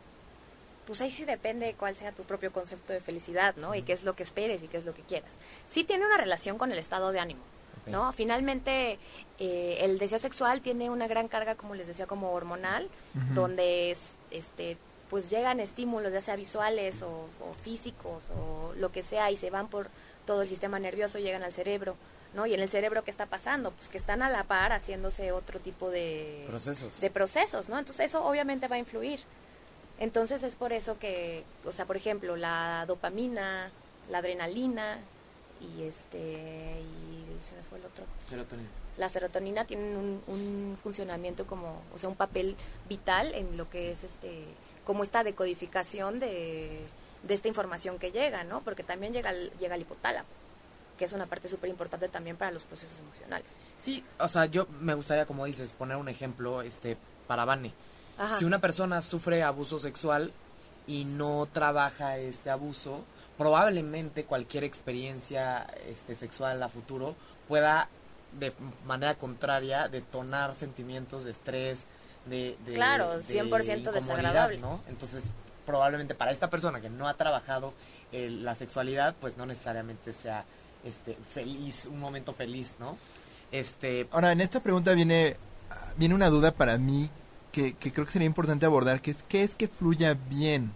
Pues 0.89 1.02
ahí 1.02 1.12
sí 1.12 1.23
depende 1.23 1.67
de 1.67 1.73
cuál 1.75 1.95
sea 1.95 2.12
tu 2.13 2.23
propio 2.23 2.52
concepto 2.52 2.93
de 2.93 2.99
felicidad, 2.99 3.56
¿no? 3.58 3.75
Y 3.75 3.84
qué 3.84 3.93
es 3.93 4.04
lo 4.04 4.15
que 4.15 4.23
esperes 4.23 4.63
y 4.63 4.67
qué 4.67 4.78
es 4.78 4.86
lo 4.86 4.95
que 4.95 5.04
quieras. 5.04 5.30
Sí 5.67 5.84
tiene 5.84 6.04
una 6.04 6.17
relación 6.17 6.58
con 6.58 6.71
el 6.71 6.80
estado 6.80 7.12
de 7.12 7.19
ánimo. 7.19 7.41
¿no? 7.86 8.12
Finalmente, 8.13 8.97
eh, 9.38 9.78
el 9.82 9.99
deseo 9.99 10.17
sexual 10.17 10.62
tiene 10.62 10.89
una 10.89 11.08
gran 11.08 11.28
carga, 11.28 11.54
como 11.54 11.75
les 11.75 11.86
decía, 11.86 12.08
como 12.08 12.32
hormonal, 12.32 12.89
donde 13.36 13.91
es, 13.91 13.99
este 14.32 14.78
pues 15.12 15.30
llegan 15.30 15.60
estímulos, 15.60 16.12
ya 16.12 16.21
sea 16.21 16.36
visuales 16.36 17.04
o, 17.04 17.08
o 17.08 17.54
físicos 17.63 18.25
o 18.36 18.73
lo 18.75 18.91
que 18.91 19.04
sea, 19.04 19.30
y 19.30 19.38
se 19.38 19.52
van 19.52 19.67
por 19.67 19.89
todo 20.25 20.41
el 20.41 20.47
sistema 20.47 20.80
nervioso, 20.80 21.19
llegan 21.19 21.43
al 21.43 21.54
cerebro, 21.54 21.95
¿no? 22.34 22.45
Y 22.47 22.54
en 22.56 22.60
el 22.62 22.69
cerebro, 22.69 23.04
¿qué 23.04 23.12
está 23.12 23.28
pasando? 23.28 23.71
Pues 23.71 23.89
que 23.89 23.97
están 23.99 24.21
a 24.23 24.30
la 24.30 24.43
par 24.43 24.71
haciéndose 24.71 25.32
otro 25.32 25.60
tipo 25.60 25.89
de 25.91 26.45
Procesos. 26.47 27.02
de 27.02 27.10
procesos, 27.12 27.69
¿no? 27.69 27.78
Entonces 27.78 28.08
eso 28.08 28.25
obviamente 28.25 28.67
va 28.67 28.75
a 28.75 28.80
influir. 28.80 29.19
Entonces 29.99 30.43
es 30.43 30.55
por 30.55 30.73
eso 30.73 30.97
que, 30.97 31.43
o 31.65 31.71
sea, 31.71 31.85
por 31.85 31.97
ejemplo, 31.97 32.35
la 32.35 32.85
dopamina, 32.88 33.69
la 34.09 34.19
adrenalina 34.19 34.99
y 35.62 35.83
este 35.83 36.17
y 36.17 37.43
se 37.43 37.55
me 37.55 37.63
fue 37.69 37.79
el 37.79 37.85
otro. 37.85 38.05
La 38.97 39.09
serotonina 39.09 39.65
tienen 39.65 39.95
un, 39.95 40.23
un 40.27 40.77
funcionamiento 40.81 41.45
como, 41.45 41.81
o 41.93 41.97
sea, 41.97 42.09
un 42.09 42.15
papel 42.15 42.55
vital 42.88 43.33
en 43.33 43.57
lo 43.57 43.69
que 43.69 43.91
es 43.91 44.03
este 44.03 44.45
como 44.85 45.03
esta 45.03 45.23
decodificación 45.23 46.19
de, 46.19 46.81
de 47.23 47.33
esta 47.33 47.47
información 47.47 47.99
que 47.99 48.12
llega, 48.12 48.43
¿no? 48.43 48.62
Porque 48.62 48.83
también 48.83 49.13
llega 49.13 49.29
al, 49.29 49.51
llega 49.59 49.75
al 49.75 49.81
hipotálamo, 49.81 50.27
que 50.97 51.05
es 51.05 51.13
una 51.13 51.27
parte 51.27 51.47
súper 51.47 51.69
importante 51.69 52.07
también 52.07 52.38
para 52.38 52.51
los 52.51 52.63
procesos 52.63 52.99
emocionales. 52.99 53.47
Sí, 53.79 54.03
o 54.17 54.27
sea, 54.27 54.45
yo 54.45 54.67
me 54.79 54.93
gustaría, 54.95 55.25
como 55.25 55.45
dices, 55.45 55.73
poner 55.73 55.97
un 55.97 56.09
ejemplo 56.09 56.62
este 56.62 56.97
para 57.27 57.45
Vane. 57.45 57.73
Ajá. 58.19 58.38
Si 58.38 58.45
una 58.45 58.60
persona 58.60 59.01
sufre 59.01 59.41
abuso 59.41 59.79
sexual 59.79 60.32
y 60.86 61.05
no 61.05 61.47
trabaja 61.51 62.17
este 62.17 62.49
abuso, 62.49 63.03
probablemente 63.38 64.25
cualquier 64.25 64.65
experiencia 64.65 65.65
este, 65.88 66.13
sexual 66.13 66.62
a 66.62 66.67
futuro 66.67 67.15
pueda 67.47 67.88
de 68.38 68.53
manera 68.86 69.15
contraria 69.15 69.88
detonar 69.88 70.53
sentimientos 70.53 71.23
de 71.23 71.32
estrés, 71.32 71.86
de, 72.25 72.58
de 72.65 72.73
Claro, 72.73 73.17
de 73.17 73.23
100% 73.23 73.39
incomodidad, 73.39 73.93
desagradable. 73.93 74.58
¿no? 74.58 74.82
Entonces, 74.89 75.32
probablemente 75.65 76.15
para 76.15 76.32
esta 76.32 76.49
persona 76.49 76.82
que 76.82 76.89
no 76.89 77.08
ha 77.08 77.13
trabajado 77.13 77.73
eh, 78.12 78.29
la 78.29 78.55
sexualidad, 78.55 79.15
pues 79.21 79.38
no 79.38 79.45
necesariamente 79.45 80.13
sea 80.13 80.43
este 80.84 81.15
feliz, 81.34 81.86
un 81.86 81.99
momento 81.99 82.34
feliz, 82.34 82.75
¿no? 82.79 82.97
Este, 83.51 84.08
Ahora, 84.12 84.32
en 84.32 84.41
esta 84.41 84.62
pregunta 84.62 84.93
viene, 84.93 85.38
viene 85.97 86.15
una 86.15 86.29
duda 86.29 86.51
para 86.51 86.77
mí 86.77 87.10
que, 87.51 87.73
que 87.73 87.91
creo 87.91 88.05
que 88.05 88.12
sería 88.12 88.25
importante 88.27 88.65
abordar, 88.65 89.01
que 89.01 89.12
es 89.12 89.23
¿qué 89.23 89.43
es 89.43 89.55
que 89.55 89.67
fluya 89.67 90.13
bien 90.13 90.71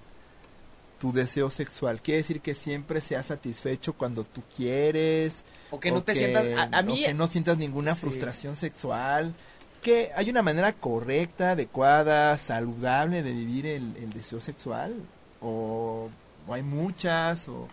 tu 1.00 1.12
deseo 1.12 1.50
sexual? 1.50 2.02
¿Quiere 2.02 2.20
decir 2.20 2.40
que 2.42 2.56
siempre 2.56 3.02
seas 3.02 3.26
satisfecho 3.28 3.94
cuando 3.94 4.24
tú 4.24 4.42
quieres? 4.56 5.44
o 5.72 5.80
que 5.80 5.92
no 5.92 6.02
te 6.04 6.14
que- 6.14 6.20
sientas 6.20 6.46
a, 6.58 6.78
a 6.78 6.80
o 6.82 6.84
mí 6.84 7.04
que 7.04 7.14
no 7.14 7.28
sientas 7.28 7.58
ninguna 7.58 7.94
Sí. 7.96 8.02
frustración 8.02 8.56
sexual? 8.56 9.34
que 9.82 10.12
hay 10.16 10.30
una 10.30 10.42
manera 10.42 10.72
correcta, 10.72 11.52
adecuada, 11.52 12.38
saludable 12.38 13.22
de 13.22 13.34
vivir 13.34 13.66
el, 13.66 13.94
el 13.98 14.12
deseo 14.14 14.40
sexual? 14.40 14.96
¿O, 15.42 16.10
o 16.48 16.54
hay 16.54 16.64
muchas? 16.64 17.50
¿O, 17.50 17.68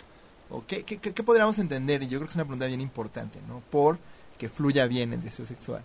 o 0.50 0.64
qué, 0.66 0.82
qué, 0.82 0.98
qué- 0.98 1.12
qué 1.14 1.22
podríamos 1.22 1.60
entender? 1.60 2.02
Y 2.02 2.08
yo 2.08 2.18
creo 2.18 2.26
que 2.26 2.30
es 2.32 2.34
una 2.34 2.44
pregunta 2.46 2.66
bien 2.66 2.80
importante, 2.80 3.38
¿no? 3.46 3.62
Por 3.70 3.96
que 4.38 4.48
fluya 4.48 4.86
bien 4.88 5.12
el 5.12 5.20
deseo 5.22 5.46
sexual. 5.46 5.84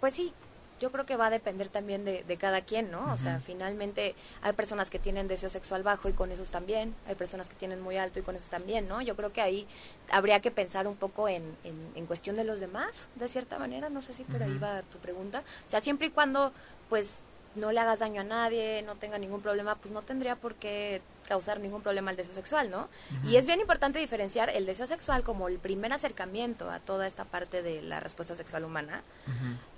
Pues 0.00 0.14
sí, 0.14 0.32
yo 0.80 0.90
creo 0.90 1.06
que 1.06 1.16
va 1.16 1.26
a 1.26 1.30
depender 1.30 1.68
también 1.68 2.04
de, 2.04 2.24
de 2.24 2.36
cada 2.36 2.62
quien, 2.62 2.90
¿no? 2.90 3.12
O 3.12 3.16
sea, 3.16 3.40
finalmente 3.40 4.14
hay 4.42 4.52
personas 4.54 4.90
que 4.90 4.98
tienen 4.98 5.28
deseo 5.28 5.50
sexual 5.50 5.82
bajo 5.82 6.08
y 6.08 6.12
con 6.12 6.32
esos 6.32 6.50
también, 6.50 6.94
hay 7.06 7.14
personas 7.14 7.48
que 7.48 7.54
tienen 7.54 7.80
muy 7.80 7.98
alto 7.98 8.18
y 8.18 8.22
con 8.22 8.34
esos 8.34 8.48
también, 8.48 8.88
¿no? 8.88 9.02
Yo 9.02 9.14
creo 9.14 9.32
que 9.32 9.42
ahí 9.42 9.66
habría 10.10 10.40
que 10.40 10.50
pensar 10.50 10.88
un 10.88 10.96
poco 10.96 11.28
en, 11.28 11.42
en, 11.64 11.92
en 11.94 12.06
cuestión 12.06 12.34
de 12.36 12.44
los 12.44 12.60
demás, 12.60 13.08
de 13.16 13.28
cierta 13.28 13.58
manera, 13.58 13.90
no 13.90 14.00
sé 14.00 14.14
si 14.14 14.24
por 14.24 14.42
ahí 14.42 14.58
va 14.58 14.82
tu 14.82 14.98
pregunta. 14.98 15.42
O 15.66 15.70
sea, 15.70 15.80
siempre 15.80 16.08
y 16.08 16.10
cuando, 16.10 16.52
pues, 16.88 17.22
no 17.54 17.72
le 17.72 17.80
hagas 17.80 17.98
daño 17.98 18.20
a 18.20 18.24
nadie, 18.24 18.82
no 18.82 18.96
tenga 18.96 19.18
ningún 19.18 19.42
problema, 19.42 19.74
pues 19.74 19.92
no 19.92 20.02
tendría 20.02 20.36
por 20.36 20.54
qué 20.54 21.02
causar 21.30 21.60
ningún 21.60 21.80
problema 21.80 22.10
el 22.10 22.16
deseo 22.16 22.34
sexual, 22.34 22.70
¿no? 22.70 22.88
Y 23.24 23.36
es 23.36 23.46
bien 23.46 23.60
importante 23.60 24.00
diferenciar 24.00 24.50
el 24.50 24.66
deseo 24.66 24.86
sexual 24.86 25.22
como 25.22 25.46
el 25.46 25.58
primer 25.58 25.92
acercamiento 25.92 26.68
a 26.68 26.80
toda 26.80 27.06
esta 27.06 27.24
parte 27.24 27.62
de 27.62 27.80
la 27.82 28.00
respuesta 28.00 28.34
sexual 28.34 28.64
humana, 28.64 29.02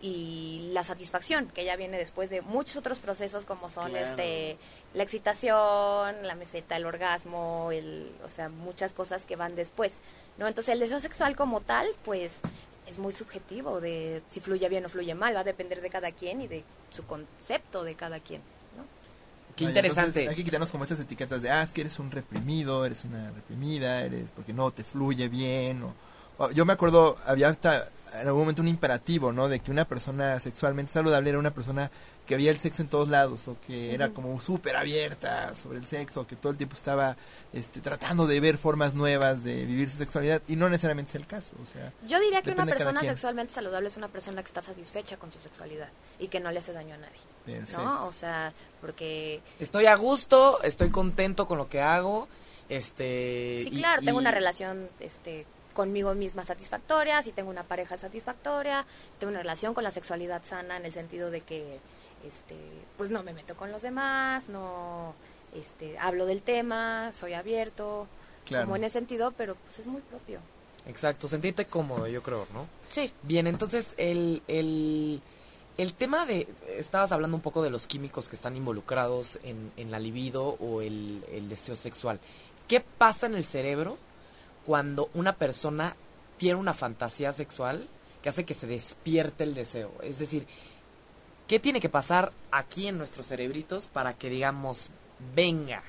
y 0.00 0.70
la 0.72 0.82
satisfacción 0.82 1.48
que 1.54 1.64
ya 1.64 1.76
viene 1.76 1.98
después 1.98 2.30
de 2.30 2.40
muchos 2.40 2.76
otros 2.78 2.98
procesos 2.98 3.44
como 3.44 3.68
son 3.68 3.90
Claro. 3.90 4.06
este 4.06 4.56
la 4.94 5.02
excitación 5.02 6.26
la 6.26 6.34
meseta 6.34 6.76
el 6.76 6.86
orgasmo 6.86 7.70
el 7.70 8.10
o 8.24 8.28
sea 8.28 8.48
muchas 8.48 8.92
cosas 8.92 9.24
que 9.24 9.36
van 9.36 9.54
después 9.54 9.98
no 10.38 10.48
entonces 10.48 10.72
el 10.72 10.80
deseo 10.80 11.00
sexual 11.00 11.36
como 11.36 11.60
tal 11.60 11.86
pues 12.04 12.40
es 12.86 12.98
muy 12.98 13.12
subjetivo 13.12 13.80
de 13.80 14.22
si 14.28 14.40
fluye 14.40 14.68
bien 14.68 14.84
o 14.86 14.88
fluye 14.88 15.14
mal 15.14 15.36
va 15.36 15.40
a 15.40 15.44
depender 15.44 15.80
de 15.80 15.90
cada 15.90 16.10
quien 16.12 16.40
y 16.40 16.48
de 16.48 16.64
su 16.90 17.04
concepto 17.06 17.84
de 17.84 17.94
cada 17.94 18.18
quien. 18.20 18.42
Qué 19.56 19.64
interesante. 19.64 20.20
entonces 20.20 20.28
hay 20.30 20.36
que 20.36 20.44
quitarnos 20.44 20.70
como 20.70 20.84
estas 20.84 21.00
etiquetas 21.00 21.42
de, 21.42 21.50
ah, 21.50 21.62
es 21.62 21.72
que 21.72 21.80
eres 21.82 21.98
un 21.98 22.10
reprimido, 22.10 22.84
eres 22.84 23.04
una 23.04 23.30
reprimida, 23.30 24.00
eres 24.02 24.30
porque 24.30 24.52
no 24.52 24.70
te 24.70 24.84
fluye 24.84 25.28
bien. 25.28 25.82
O, 25.82 25.94
o- 26.38 26.50
yo 26.50 26.64
me 26.64 26.72
acuerdo, 26.72 27.16
había 27.26 27.48
hasta 27.48 27.88
en 28.14 28.26
algún 28.26 28.42
momento 28.42 28.60
un 28.60 28.68
imperativo, 28.68 29.32
¿no? 29.32 29.48
De 29.48 29.60
que 29.60 29.70
una 29.70 29.86
persona 29.86 30.38
sexualmente 30.38 30.92
saludable 30.92 31.30
era 31.30 31.38
una 31.38 31.52
persona 31.54 31.90
que 32.26 32.34
había 32.34 32.50
el 32.50 32.58
sexo 32.58 32.82
en 32.82 32.88
todos 32.88 33.08
lados 33.08 33.48
o 33.48 33.56
que 33.66 33.94
era 33.94 34.06
Ujú. 34.06 34.14
como 34.14 34.40
súper 34.40 34.76
abierta 34.76 35.54
sobre 35.60 35.78
el 35.78 35.86
sexo, 35.86 36.26
que 36.26 36.36
todo 36.36 36.52
el 36.52 36.58
tiempo 36.58 36.76
estaba 36.76 37.16
este, 37.54 37.80
tratando 37.80 38.26
de 38.26 38.38
ver 38.38 38.58
formas 38.58 38.94
nuevas 38.94 39.42
de 39.42 39.64
vivir 39.64 39.88
su 39.90 39.96
sexualidad 39.96 40.42
y 40.46 40.56
no 40.56 40.68
necesariamente 40.68 41.08
es 41.08 41.14
el 41.16 41.26
caso, 41.26 41.56
o 41.60 41.66
sea, 41.66 41.92
yo 42.06 42.20
diría 42.20 42.42
que 42.42 42.50
una 42.52 42.66
persona 42.66 43.00
sexualmente 43.00 43.52
saludable 43.54 43.88
es 43.88 43.96
una 43.96 44.08
persona 44.08 44.42
que 44.42 44.48
está 44.48 44.62
satisfecha 44.62 45.16
con 45.16 45.32
su 45.32 45.40
sexualidad 45.40 45.88
y 46.20 46.28
que 46.28 46.38
no 46.38 46.52
le 46.52 46.58
hace 46.60 46.72
daño 46.72 46.94
a 46.94 46.98
nadie 46.98 47.18
perfecto. 47.44 47.82
no 47.82 48.06
o 48.06 48.12
sea 48.12 48.52
porque 48.80 49.40
Estoy 49.60 49.86
a 49.86 49.94
gusto, 49.96 50.62
estoy 50.62 50.90
contento 50.90 51.46
con 51.46 51.58
lo 51.58 51.66
que 51.66 51.80
hago, 51.80 52.28
Este. 52.68 53.60
Sí, 53.64 53.70
y- 53.72 53.78
claro, 53.78 54.02
tengo 54.02 54.18
y- 54.18 54.22
una 54.22 54.30
relación 54.30 54.88
este, 55.00 55.44
conmigo 55.74 56.14
misma 56.14 56.44
satisfactoria, 56.44 57.22
si 57.22 57.32
tengo 57.32 57.50
una 57.50 57.64
pareja 57.64 57.96
satisfactoria, 57.96 58.84
tengo 59.18 59.30
una 59.30 59.40
relación 59.40 59.74
con 59.74 59.84
la 59.84 59.90
sexualidad 59.90 60.42
sana 60.44 60.76
en 60.76 60.84
el 60.86 60.92
sentido 60.92 61.30
de 61.30 61.42
que 61.42 61.78
este, 62.26 62.56
pues 62.96 63.10
no 63.10 63.22
me 63.22 63.32
meto 63.32 63.56
con 63.56 63.70
los 63.72 63.82
demás, 63.82 64.48
no 64.48 65.14
este, 65.54 65.98
hablo 65.98 66.24
del 66.26 66.40
tema, 66.42 67.12
soy 67.12 67.34
abierto, 67.34 68.06
Claro. 68.46 68.64
como 68.64 68.76
en 68.76 68.84
ese 68.84 68.94
sentido, 68.94 69.32
pero 69.36 69.54
pues 69.54 69.78
es 69.80 69.86
muy 69.86 70.00
propio. 70.02 70.40
Exacto, 70.86 71.28
sentirte 71.28 71.66
cómodo, 71.66 72.06
yo 72.08 72.22
creo, 72.22 72.46
¿no? 72.52 72.66
Sí. 72.90 73.12
Bien, 73.22 73.46
entonces 73.46 73.94
el, 73.98 74.42
el, 74.48 75.20
el 75.78 75.94
tema 75.94 76.26
de, 76.26 76.48
estabas 76.76 77.12
hablando 77.12 77.36
un 77.36 77.42
poco 77.42 77.62
de 77.62 77.70
los 77.70 77.86
químicos 77.86 78.28
que 78.28 78.36
están 78.36 78.56
involucrados 78.56 79.38
en, 79.42 79.72
en 79.76 79.90
la 79.90 79.98
libido 79.98 80.56
o 80.60 80.82
el, 80.82 81.24
el 81.32 81.48
deseo 81.48 81.76
sexual. 81.76 82.20
¿Qué 82.68 82.80
pasa 82.80 83.26
en 83.26 83.34
el 83.34 83.44
cerebro 83.44 83.98
cuando 84.66 85.10
una 85.14 85.36
persona 85.36 85.96
tiene 86.36 86.56
una 86.58 86.74
fantasía 86.74 87.32
sexual 87.32 87.88
que 88.22 88.28
hace 88.28 88.44
que 88.44 88.54
se 88.54 88.66
despierte 88.66 89.44
el 89.44 89.54
deseo? 89.54 89.92
Es 90.02 90.18
decir, 90.18 90.46
¿qué 91.48 91.58
tiene 91.58 91.80
que 91.80 91.88
pasar 91.88 92.32
aquí 92.50 92.86
en 92.86 92.98
nuestros 92.98 93.26
cerebritos 93.26 93.86
para 93.86 94.14
que 94.14 94.28
digamos, 94.28 94.90
venga, 95.34 95.82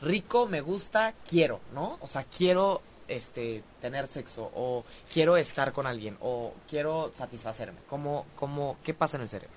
rico, 0.00 0.46
me 0.46 0.60
gusta, 0.60 1.14
quiero, 1.28 1.60
¿no? 1.72 1.98
O 2.00 2.06
sea, 2.06 2.24
quiero 2.24 2.82
este 3.08 3.62
tener 3.80 4.06
sexo 4.06 4.50
o 4.54 4.84
quiero 5.12 5.36
estar 5.36 5.72
con 5.72 5.86
alguien 5.86 6.16
o 6.20 6.52
quiero 6.68 7.10
satisfacerme. 7.14 7.78
¿Cómo, 7.88 8.26
cómo, 8.36 8.76
qué 8.82 8.94
pasa 8.94 9.16
en 9.16 9.22
el 9.22 9.28
cerebro? 9.28 9.54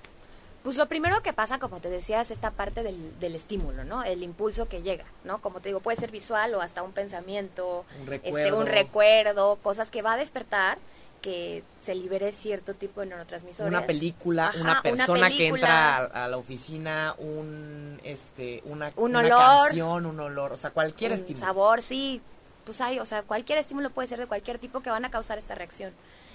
Pues 0.62 0.76
lo 0.76 0.86
primero 0.86 1.22
que 1.22 1.32
pasa, 1.32 1.58
como 1.58 1.80
te 1.80 1.88
decía, 1.88 2.20
es 2.20 2.30
esta 2.30 2.50
parte 2.50 2.82
del, 2.82 3.18
del 3.20 3.36
estímulo, 3.36 3.84
¿no? 3.84 4.02
El 4.04 4.22
impulso 4.22 4.68
que 4.68 4.82
llega, 4.82 5.04
¿no? 5.24 5.40
Como 5.40 5.60
te 5.60 5.68
digo, 5.68 5.80
puede 5.80 5.96
ser 5.96 6.10
visual 6.10 6.54
o 6.54 6.60
hasta 6.60 6.82
un 6.82 6.92
pensamiento, 6.92 7.84
Un 8.06 8.12
este, 8.12 8.28
recuerdo. 8.28 8.58
un 8.58 8.66
recuerdo, 8.66 9.56
cosas 9.62 9.88
que 9.90 10.02
va 10.02 10.14
a 10.14 10.16
despertar 10.16 10.78
que 11.22 11.62
se 11.84 11.94
libere 11.96 12.30
cierto 12.32 12.74
tipo 12.74 13.00
de 13.00 13.06
neurotransmisores. 13.06 13.68
Una 13.70 13.86
película, 13.86 14.48
Ajá, 14.48 14.60
una 14.60 14.72
una 14.72 14.82
persona 14.82 15.28
que 15.30 15.48
entra 15.48 15.96
a, 15.96 16.24
a 16.24 16.28
la 16.28 16.36
oficina, 16.36 17.14
un 17.18 18.00
este 18.04 18.62
una, 18.66 18.92
Un 18.96 19.16
una 19.16 19.20
olor. 19.20 19.66
canción, 19.68 20.06
un 20.06 20.20
olor, 20.20 20.52
o 20.52 20.56
sea, 20.56 20.70
cualquier 20.70 21.12
un 21.12 21.18
estímulo. 21.18 21.44
sabor, 21.46 21.82
sí, 21.82 22.20
pues 22.68 22.82
hay, 22.82 22.98
o 22.98 23.06
sea, 23.06 23.22
cualquier 23.22 23.56
estímulo 23.58 23.88
puede 23.88 24.08
ser 24.08 24.18
de 24.18 24.26
cualquier 24.26 24.58
tipo 24.58 24.80
que 24.80 24.90
van 24.90 25.02
a 25.06 25.10
causar 25.10 25.38
esta 25.38 25.54
reacción. 25.54 25.94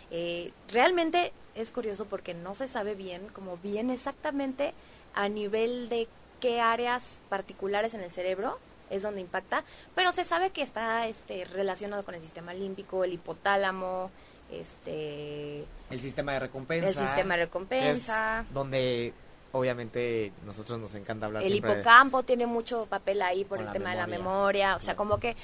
Eh, 0.10 0.52
realmente 0.72 1.32
es 1.54 1.70
curioso 1.70 2.06
porque 2.06 2.34
no 2.34 2.56
se 2.56 2.68
sabe 2.68 2.96
bien, 2.96 3.28
como 3.34 3.58
bien 3.58 3.92
exactamente 3.92 4.74
a 5.14 5.30
nivel 5.30 5.90
de 5.90 6.08
qué 6.40 6.60
áreas 6.60 7.04
particulares 7.30 7.94
en 7.94 8.02
el 8.02 8.10
cerebro 8.10 8.58
es 8.90 9.04
donde 9.04 9.22
impacta, 9.22 9.64
pero 9.94 10.12
se 10.12 10.24
sabe 10.24 10.50
que 10.50 10.64
está 10.64 11.08
este 11.08 11.46
relacionado 11.46 12.04
con 12.04 12.16
el 12.16 12.22
sistema 12.22 12.52
límbico, 12.56 13.04
el 13.04 13.14
hipotálamo, 13.14 14.10
este 14.52 15.66
El 15.92 16.00
sistema 16.00 16.34
de 16.34 16.40
recompensa. 16.40 16.88
el 16.88 16.94
sistema 17.08 17.36
de 17.38 17.46
recompensa. 17.46 18.46
donde 18.52 19.14
obviamente 19.52 20.32
nosotros 20.46 20.80
nos 20.80 20.96
encanta 20.96 21.28
hablar 21.28 21.44
El 21.44 21.50
siempre 21.52 21.76
de- 21.76 21.82
hipocampo 21.82 22.24
tiene 22.24 22.48
mucho 22.48 22.88
papel 22.88 23.22
ahí 23.22 23.46
por 23.46 23.62
el 23.62 23.72
tema 23.72 23.92
de 23.92 23.98
la 23.98 24.08
memoria. 24.08 24.76
o 24.76 24.80
sea, 24.80 24.96
como 24.96 25.20
que 25.20 25.36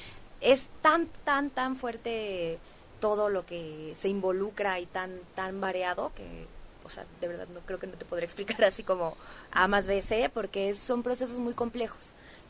es 0.42 0.68
tan, 0.82 1.08
tan, 1.26 1.50
tan 1.50 1.76
fuerte 1.78 2.58
todo 3.00 3.30
lo 3.30 3.46
que 3.46 3.96
se 4.00 4.10
involucra 4.10 4.80
y 4.80 4.86
tan, 4.86 5.20
tan 5.36 5.62
variado 5.62 6.12
que, 6.16 6.46
o 6.86 6.90
sea, 6.90 7.06
de 7.22 7.28
verdad 7.28 7.48
no 7.54 7.62
creo 7.62 7.80
que 7.80 7.88
no 7.88 7.94
te 7.94 8.06
podré 8.06 8.26
explicar 8.26 8.64
así 8.64 8.84
como 8.84 9.16
A 9.52 9.68
más 9.68 9.88
B, 9.88 10.02
C, 10.02 10.30
porque 10.30 10.70
es- 10.70 10.80
son 10.80 11.04
procesos 11.04 11.40
muy 11.40 11.54
complejos. 11.54 12.00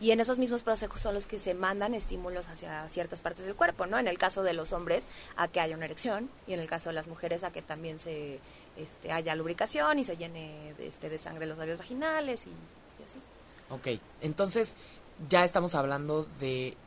Y 0.02 0.12
en 0.12 0.22
esos 0.22 0.40
mismos 0.40 0.64
procesos 0.64 1.02
son 1.02 1.14
los 1.14 1.28
que 1.28 1.40
se 1.40 1.54
mandan 1.54 1.94
estímulos 1.94 2.48
hacia 2.48 2.88
ciertas 2.88 3.20
partes 3.20 3.46
del 3.46 3.56
cuerpo, 3.56 3.86
¿no? 3.86 4.00
En 4.00 4.08
el 4.08 4.18
caso 4.18 4.44
de 4.44 4.54
los 4.54 4.72
hombres, 4.72 5.10
a 5.36 5.50
que 5.50 5.60
haya 5.60 5.76
una 5.76 5.84
erección, 5.86 6.30
y 6.48 6.54
en 6.54 6.62
el 6.62 6.68
caso 6.68 6.90
de 6.90 6.96
las 6.96 7.08
mujeres, 7.08 7.44
a 7.44 7.52
que 7.52 7.62
también 7.62 8.00
se 8.00 8.40
este, 8.78 9.12
haya 9.12 9.36
lubricación 9.36 10.00
y 10.00 10.06
se 10.06 10.16
llene 10.16 10.74
de, 10.78 10.88
este, 10.88 11.10
de 11.10 11.18
sangre 11.18 11.46
los 11.48 11.58
labios 11.58 11.78
vaginales 11.80 12.46
y, 12.46 12.50
y 12.50 13.04
así. 13.04 13.20
Ok, 13.98 14.02
entonces 14.22 14.74
ya 15.30 15.44
estamos 15.44 15.76
hablando 15.76 16.26
de 16.40 16.78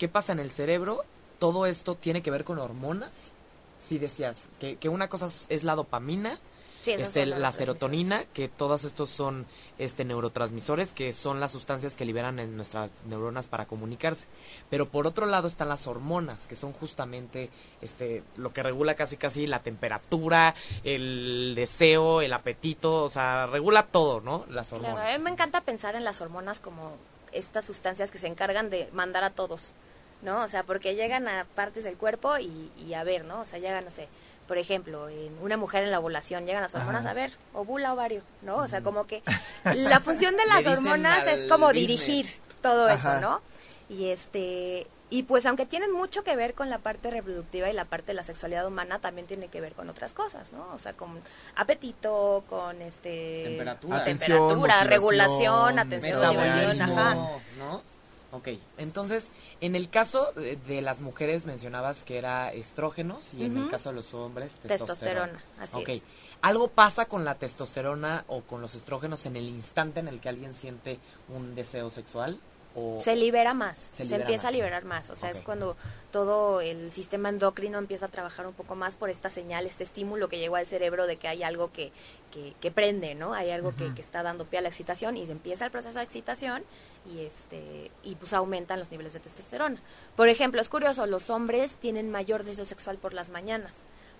qué 0.00 0.08
pasa 0.08 0.32
en 0.32 0.40
el 0.40 0.50
cerebro. 0.50 1.04
Todo 1.38 1.66
esto 1.66 1.94
tiene 1.94 2.22
que 2.22 2.30
ver 2.32 2.42
con 2.42 2.58
hormonas. 2.58 3.34
Sí 3.80 3.98
decías 3.98 4.48
que, 4.58 4.76
que 4.76 4.88
una 4.88 5.08
cosa 5.08 5.28
es, 5.48 5.62
la 5.62 5.74
dopamina, 5.76 6.38
Sí, 6.82 6.92
este, 6.92 7.26
la 7.26 7.52
serotonina, 7.52 8.24
que 8.32 8.48
todos 8.48 8.84
estos 8.84 9.10
son 9.10 9.44
este, 9.78 10.02
neurotransmisores, 10.06 10.94
que 10.94 11.12
son 11.12 11.38
las 11.38 11.52
sustancias 11.52 11.94
que 11.94 12.06
liberan 12.06 12.38
en 12.38 12.56
nuestras 12.56 12.90
neuronas 13.06 13.46
para 13.48 13.66
comunicarse. 13.66 14.26
Pero 14.70 14.88
por 14.88 15.06
otro 15.06 15.26
lado 15.26 15.46
están 15.46 15.68
las 15.68 15.86
hormonas, 15.86 16.46
que 16.46 16.54
son 16.56 16.72
justamente 16.72 17.50
este, 17.82 18.22
lo 18.36 18.54
que 18.54 18.62
regula 18.62 18.94
casi 18.94 19.18
casi 19.18 19.46
la 19.46 19.62
temperatura, 19.62 20.54
el 20.82 21.52
deseo, 21.54 22.22
el 22.22 22.32
apetito, 22.32 23.04
o 23.04 23.10
sea, 23.10 23.46
regula 23.46 23.86
todo, 23.88 24.22
¿no? 24.22 24.46
Las 24.48 24.70
Claro, 24.70 24.84
hormonas. 24.86 25.14
a 25.14 25.18
mí 25.18 25.22
me 25.24 25.30
encanta 25.30 25.60
pensar 25.60 25.96
en 25.96 26.04
las 26.04 26.22
hormonas 26.22 26.60
como 26.60 26.92
estas 27.32 27.66
sustancias 27.66 28.10
que 28.10 28.16
se 28.16 28.26
encargan 28.26 28.70
de 28.70 28.88
mandar 28.94 29.22
a 29.22 29.30
todos, 29.30 29.74
¿no? 30.22 30.42
O 30.42 30.48
sea, 30.48 30.62
porque 30.62 30.94
llegan 30.94 31.28
a 31.28 31.46
partes 31.54 31.84
del 31.84 31.96
cuerpo 31.96 32.38
y, 32.38 32.70
y 32.78 32.94
a 32.94 33.04
ver, 33.04 33.24
¿no? 33.24 33.40
O 33.40 33.44
sea, 33.44 33.58
llegan, 33.58 33.84
no 33.84 33.90
sé, 33.90 34.08
por 34.50 34.58
ejemplo, 34.58 35.08
en 35.08 35.36
una 35.40 35.56
mujer 35.56 35.84
en 35.84 35.92
la 35.92 36.00
ovulación 36.00 36.44
llegan 36.44 36.62
las 36.62 36.74
hormonas 36.74 37.02
Ajá. 37.02 37.10
a 37.10 37.14
ver, 37.14 37.32
ovula 37.54 37.92
ovario, 37.92 38.22
¿no? 38.42 38.56
O 38.56 38.66
sea, 38.66 38.82
como 38.82 39.06
que 39.06 39.22
la 39.76 40.00
función 40.00 40.36
de 40.36 40.44
las 40.46 40.66
hormonas 40.66 41.24
es 41.28 41.48
como 41.48 41.68
business. 41.68 41.86
dirigir 41.86 42.26
todo 42.60 42.88
Ajá. 42.88 42.94
eso, 42.94 43.20
¿no? 43.20 43.40
Y 43.88 44.08
este 44.08 44.88
y 45.08 45.24
pues 45.24 45.44
aunque 45.46 45.66
tienen 45.66 45.92
mucho 45.92 46.22
que 46.22 46.36
ver 46.36 46.54
con 46.54 46.70
la 46.70 46.78
parte 46.78 47.10
reproductiva 47.10 47.68
y 47.68 47.72
la 47.72 47.84
parte 47.84 48.08
de 48.08 48.14
la 48.14 48.22
sexualidad 48.22 48.66
humana, 48.66 49.00
también 49.00 49.26
tiene 49.26 49.48
que 49.48 49.60
ver 49.60 49.72
con 49.72 49.88
otras 49.88 50.14
cosas, 50.14 50.52
¿no? 50.52 50.66
O 50.72 50.78
sea, 50.78 50.92
con 50.94 51.20
apetito, 51.56 52.44
con 52.48 52.80
este 52.82 53.42
Temperatura. 53.44 53.96
Atención, 53.98 54.48
temperatura, 54.48 54.84
regulación, 54.84 55.78
atención, 55.78 56.26
motivación, 56.26 56.82
ajá. 56.82 57.14
¿no? 57.58 57.82
Ok, 58.32 58.48
entonces, 58.78 59.32
en 59.60 59.74
el 59.74 59.90
caso 59.90 60.32
de, 60.34 60.82
las 60.82 61.00
mujeres 61.00 61.46
mencionabas 61.46 62.04
que 62.04 62.16
era 62.16 62.52
estrógenos 62.52 63.34
y 63.34 63.44
en 63.44 63.56
el 63.56 63.68
caso 63.68 63.88
de 63.88 63.96
los 63.96 64.14
hombres 64.14 64.54
testosterona. 64.54 65.32
Testosterona, 65.32 65.44
así 65.58 65.76
Ok, 65.76 65.88
es. 65.88 66.02
¿algo 66.40 66.68
pasa 66.68 67.06
con 67.06 67.24
la 67.24 67.34
testosterona 67.34 68.24
o 68.28 68.42
con 68.42 68.60
los 68.60 68.76
estrógenos 68.76 69.26
en 69.26 69.34
el 69.36 69.48
instante 69.48 69.98
en 69.98 70.06
el 70.06 70.20
que 70.20 70.28
alguien 70.28 70.54
siente 70.54 71.00
un 71.28 71.56
deseo 71.56 71.90
sexual? 71.90 72.38
O, 72.76 73.00
Se 73.02 73.16
libera 73.16 73.52
más, 73.52 73.78
Se 73.78 73.90
se, 73.90 74.04
libera 74.04 74.22
empieza 74.22 74.44
más. 74.44 74.48
a 74.48 74.56
liberar 74.56 74.84
más, 74.84 75.10
o 75.10 75.16
sea, 75.16 75.30
es 75.32 75.40
cuando 75.40 75.76
todo 76.12 76.60
el 76.60 76.92
sistema 76.92 77.28
endocrino 77.30 77.78
empieza 77.78 78.06
a 78.06 78.08
trabajar 78.10 78.46
un 78.46 78.52
poco 78.54 78.76
más 78.76 78.94
por 78.94 79.10
esta 79.10 79.28
señal, 79.28 79.66
este 79.66 79.82
estímulo 79.82 80.28
que 80.28 80.38
llegó 80.38 80.54
al 80.54 80.68
cerebro 80.68 81.08
de 81.08 81.16
que 81.16 81.26
hay 81.26 81.42
algo 81.42 81.72
que, 81.72 81.90
que, 82.32 82.54
que 82.60 82.70
prende, 82.70 83.16
¿no? 83.16 83.34
Hay 83.34 83.50
algo 83.50 83.74
que, 83.74 83.92
que 83.92 84.00
está 84.00 84.22
dando 84.22 84.44
pie 84.44 84.60
a 84.60 84.62
la 84.62 84.68
excitación 84.68 85.16
y 85.16 85.26
se 85.26 85.32
empieza 85.32 85.64
el 85.64 85.72
proceso 85.72 85.98
de 85.98 86.04
excitación 86.04 86.62
y 87.06 87.20
este 87.20 87.90
y 88.02 88.14
pues 88.16 88.32
aumentan 88.32 88.78
los 88.78 88.90
niveles 88.90 89.12
de 89.12 89.20
testosterona. 89.20 89.80
Por 90.16 90.28
ejemplo, 90.28 90.60
es 90.60 90.68
curioso, 90.68 91.06
los 91.06 91.30
hombres 91.30 91.72
tienen 91.80 92.10
mayor 92.10 92.44
deseo 92.44 92.64
sexual 92.64 92.98
por 92.98 93.14
las 93.14 93.30
mañanas, 93.30 93.72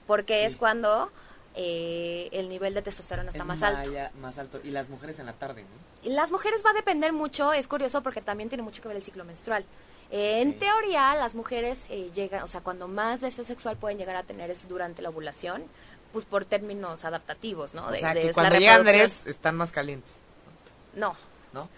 porque 0.06 0.38
Sí. 0.40 0.44
es 0.52 0.56
cuando 0.56 1.10
eh, 1.56 2.28
el 2.32 2.48
nivel 2.48 2.74
de 2.74 2.82
testosterona 2.82 3.30
está 3.30 3.42
es 3.42 3.46
más 3.46 3.62
alto. 3.62 3.90
más 4.20 4.38
alto. 4.38 4.60
Y 4.62 4.70
las 4.70 4.88
mujeres 4.88 5.18
en 5.18 5.26
la 5.26 5.32
tarde, 5.32 5.64
Las 6.04 6.30
mujeres 6.30 6.62
va 6.64 6.70
a 6.70 6.74
depender 6.74 7.12
mucho, 7.12 7.52
es 7.52 7.66
curioso 7.66 8.02
porque 8.02 8.20
también 8.22 8.48
tiene 8.48 8.62
mucho 8.62 8.80
que 8.80 8.88
ver 8.88 8.96
el 8.96 9.02
ciclo 9.02 9.24
menstrual. 9.24 9.64
Eh, 10.12 10.40
En 10.42 10.58
teoría, 10.58 11.14
las 11.16 11.34
mujeres 11.34 11.86
eh, 11.90 12.10
llegan, 12.14 12.42
o 12.44 12.46
sea, 12.46 12.60
cuando 12.62 12.88
más 12.88 13.20
deseo 13.20 13.44
sexual 13.44 13.76
pueden 13.76 13.98
llegar 13.98 14.16
a 14.16 14.22
tener 14.22 14.50
es 14.50 14.68
durante 14.68 15.02
la 15.02 15.08
ovulación, 15.10 15.64
pues 16.12 16.24
por 16.24 16.44
términos 16.44 17.04
adaptativos, 17.04 17.74
¿no? 17.74 17.86
o 17.86 17.90
De- 17.90 17.98
sea, 17.98 18.14
de- 18.14 18.20
que 18.22 18.32
cuando 18.32 18.56
están 18.56 19.56
más 19.56 19.70
calientes, 19.72 20.14
No, 20.94 21.14
¿no? 21.52 21.68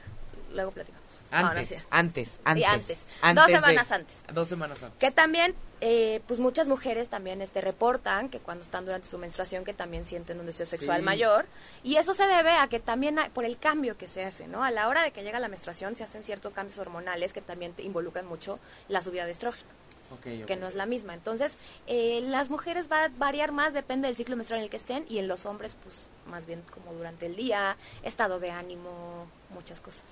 Luego 0.53 0.71
platicamos. 0.71 1.03
No, 1.31 1.41
no 1.41 1.49
Antes, 1.49 1.85
antes, 1.89 2.41
antes, 2.45 2.67
antes. 2.69 3.07
antes 3.23 3.35
Dos 3.37 3.47
de- 3.47 3.53
semanas 3.55 3.93
antes. 3.93 4.23
Dos 4.35 4.49
semanas 4.49 4.83
antes. 4.83 4.99
Que 4.99 5.11
también, 5.11 5.55
eh, 5.81 6.21
pues 6.29 6.41
muchas 6.41 6.69
mujeres 6.69 7.09
también 7.09 7.41
este 7.41 7.63
reportan 7.63 8.29
que 8.29 8.39
cuando 8.39 8.63
están 8.63 8.85
durante 8.85 9.09
su 9.09 9.17
menstruación 9.17 9.65
que 9.65 9.73
también 9.73 10.05
sienten 10.05 10.39
un 10.41 10.45
deseo 10.47 10.67
sexual 10.67 10.99
Sí. 10.99 11.05
mayor 11.07 11.47
y 11.83 11.97
eso 11.97 12.13
se 12.13 12.27
debe 12.27 12.53
a 12.53 12.67
que 12.69 12.81
también 12.81 13.19
hay- 13.19 13.31
por 13.31 13.47
el 13.47 13.57
cambio 13.57 13.97
que 13.97 14.09
se 14.09 14.25
hace, 14.27 14.47
¿no? 14.47 14.63
A 14.63 14.71
la 14.71 14.89
hora 14.89 15.03
de 15.03 15.11
que 15.13 15.23
llega 15.23 15.41
la 15.41 15.49
menstruación 15.49 15.97
se 15.97 16.05
hacen 16.05 16.23
ciertos 16.23 16.53
cambios 16.53 16.79
hormonales 16.79 17.33
que 17.33 17.41
también 17.41 17.73
te 17.73 17.83
involucran 17.83 18.27
mucho 18.27 18.59
la 18.89 19.01
subida 19.01 19.25
de 19.25 19.33
estrógeno, 19.33 19.71
Ok, 20.11 20.27
ok. 20.43 20.47
que 20.47 20.57
no 20.57 20.67
es 20.67 20.75
la 20.75 20.85
misma. 20.85 21.15
Entonces, 21.15 21.57
eh, 21.87 22.21
las 22.25 22.51
mujeres 22.51 22.93
va 22.93 23.05
a 23.05 23.09
variar 23.09 23.53
más, 23.53 23.73
depende 23.73 24.07
del 24.07 24.19
ciclo 24.19 24.37
menstrual 24.37 24.59
en 24.61 24.65
el 24.65 24.71
que 24.71 24.77
estén 24.77 25.07
y 25.09 25.17
en 25.17 25.29
los 25.29 25.47
hombres, 25.47 25.77
pues 25.83 25.97
más 26.27 26.45
bien 26.45 26.63
como 26.75 26.93
durante 26.93 27.25
el 27.25 27.37
día, 27.37 27.79
estado 28.03 28.39
de 28.39 28.51
ánimo, 28.51 29.27
muchas 29.49 29.81
cosas. 29.81 30.03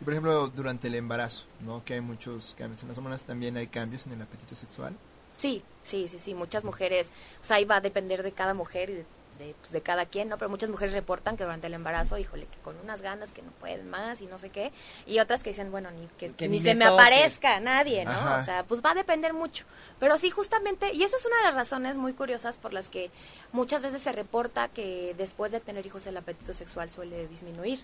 Y, 0.00 0.04
por 0.04 0.12
ejemplo, 0.14 0.48
durante 0.48 0.88
el 0.88 0.94
embarazo, 0.94 1.46
¿no? 1.60 1.84
Que 1.84 1.94
hay 1.94 2.00
muchos 2.00 2.54
cambios 2.56 2.82
en 2.82 2.88
las 2.88 2.96
hormonas, 2.98 3.24
también 3.24 3.56
hay 3.56 3.66
cambios 3.66 4.06
en 4.06 4.12
el 4.12 4.22
apetito 4.22 4.54
sexual. 4.54 4.94
Sí, 5.36 5.62
sí, 5.84 6.08
sí, 6.08 6.18
sí, 6.18 6.34
muchas 6.34 6.64
mujeres, 6.64 7.10
o 7.42 7.44
sea, 7.44 7.56
ahí 7.56 7.64
va 7.64 7.76
a 7.76 7.80
depender 7.80 8.22
de 8.22 8.32
cada 8.32 8.52
mujer 8.54 8.90
y 8.90 8.94
de, 8.94 9.06
de, 9.38 9.54
pues, 9.60 9.72
de 9.72 9.80
cada 9.80 10.04
quien, 10.04 10.28
¿no? 10.28 10.36
Pero 10.36 10.50
muchas 10.50 10.68
mujeres 10.68 10.92
reportan 10.94 11.36
que 11.38 11.44
durante 11.44 11.66
el 11.66 11.72
embarazo, 11.74 12.18
híjole, 12.18 12.46
que 12.46 12.58
con 12.58 12.76
unas 12.78 13.00
ganas 13.00 13.32
que 13.32 13.40
no 13.40 13.50
pueden 13.52 13.88
más 13.88 14.20
y 14.20 14.26
no 14.26 14.36
sé 14.38 14.50
qué, 14.50 14.70
y 15.06 15.18
otras 15.18 15.42
que 15.42 15.50
dicen, 15.50 15.70
bueno, 15.70 15.90
ni 15.90 16.06
que, 16.18 16.32
Que 16.32 16.46
ni, 16.48 16.58
ni 16.58 16.62
se 16.62 16.74
me 16.74 16.84
me 16.84 16.90
toque. 16.90 17.02
aparezca 17.02 17.58
nadie, 17.60 18.04
¿no? 18.04 18.10
Ajá. 18.10 18.36
O 18.40 18.44
sea, 18.44 18.64
pues 18.64 18.82
va 18.84 18.90
a 18.90 18.94
depender 18.94 19.32
mucho. 19.32 19.64
Pero 19.98 20.18
sí, 20.18 20.28
justamente, 20.30 20.92
y 20.92 21.02
esa 21.04 21.16
es 21.16 21.24
una 21.24 21.36
de 21.38 21.44
las 21.44 21.54
razones 21.54 21.96
muy 21.96 22.12
curiosas 22.12 22.58
por 22.58 22.74
las 22.74 22.88
que 22.88 23.10
muchas 23.52 23.80
veces 23.82 24.02
se 24.02 24.12
reporta 24.12 24.68
que 24.68 25.14
después 25.16 25.52
de 25.52 25.60
tener 25.60 25.86
hijos 25.86 26.06
el 26.06 26.18
apetito 26.18 26.52
sexual 26.52 26.90
suele 26.90 27.28
disminuir. 27.28 27.80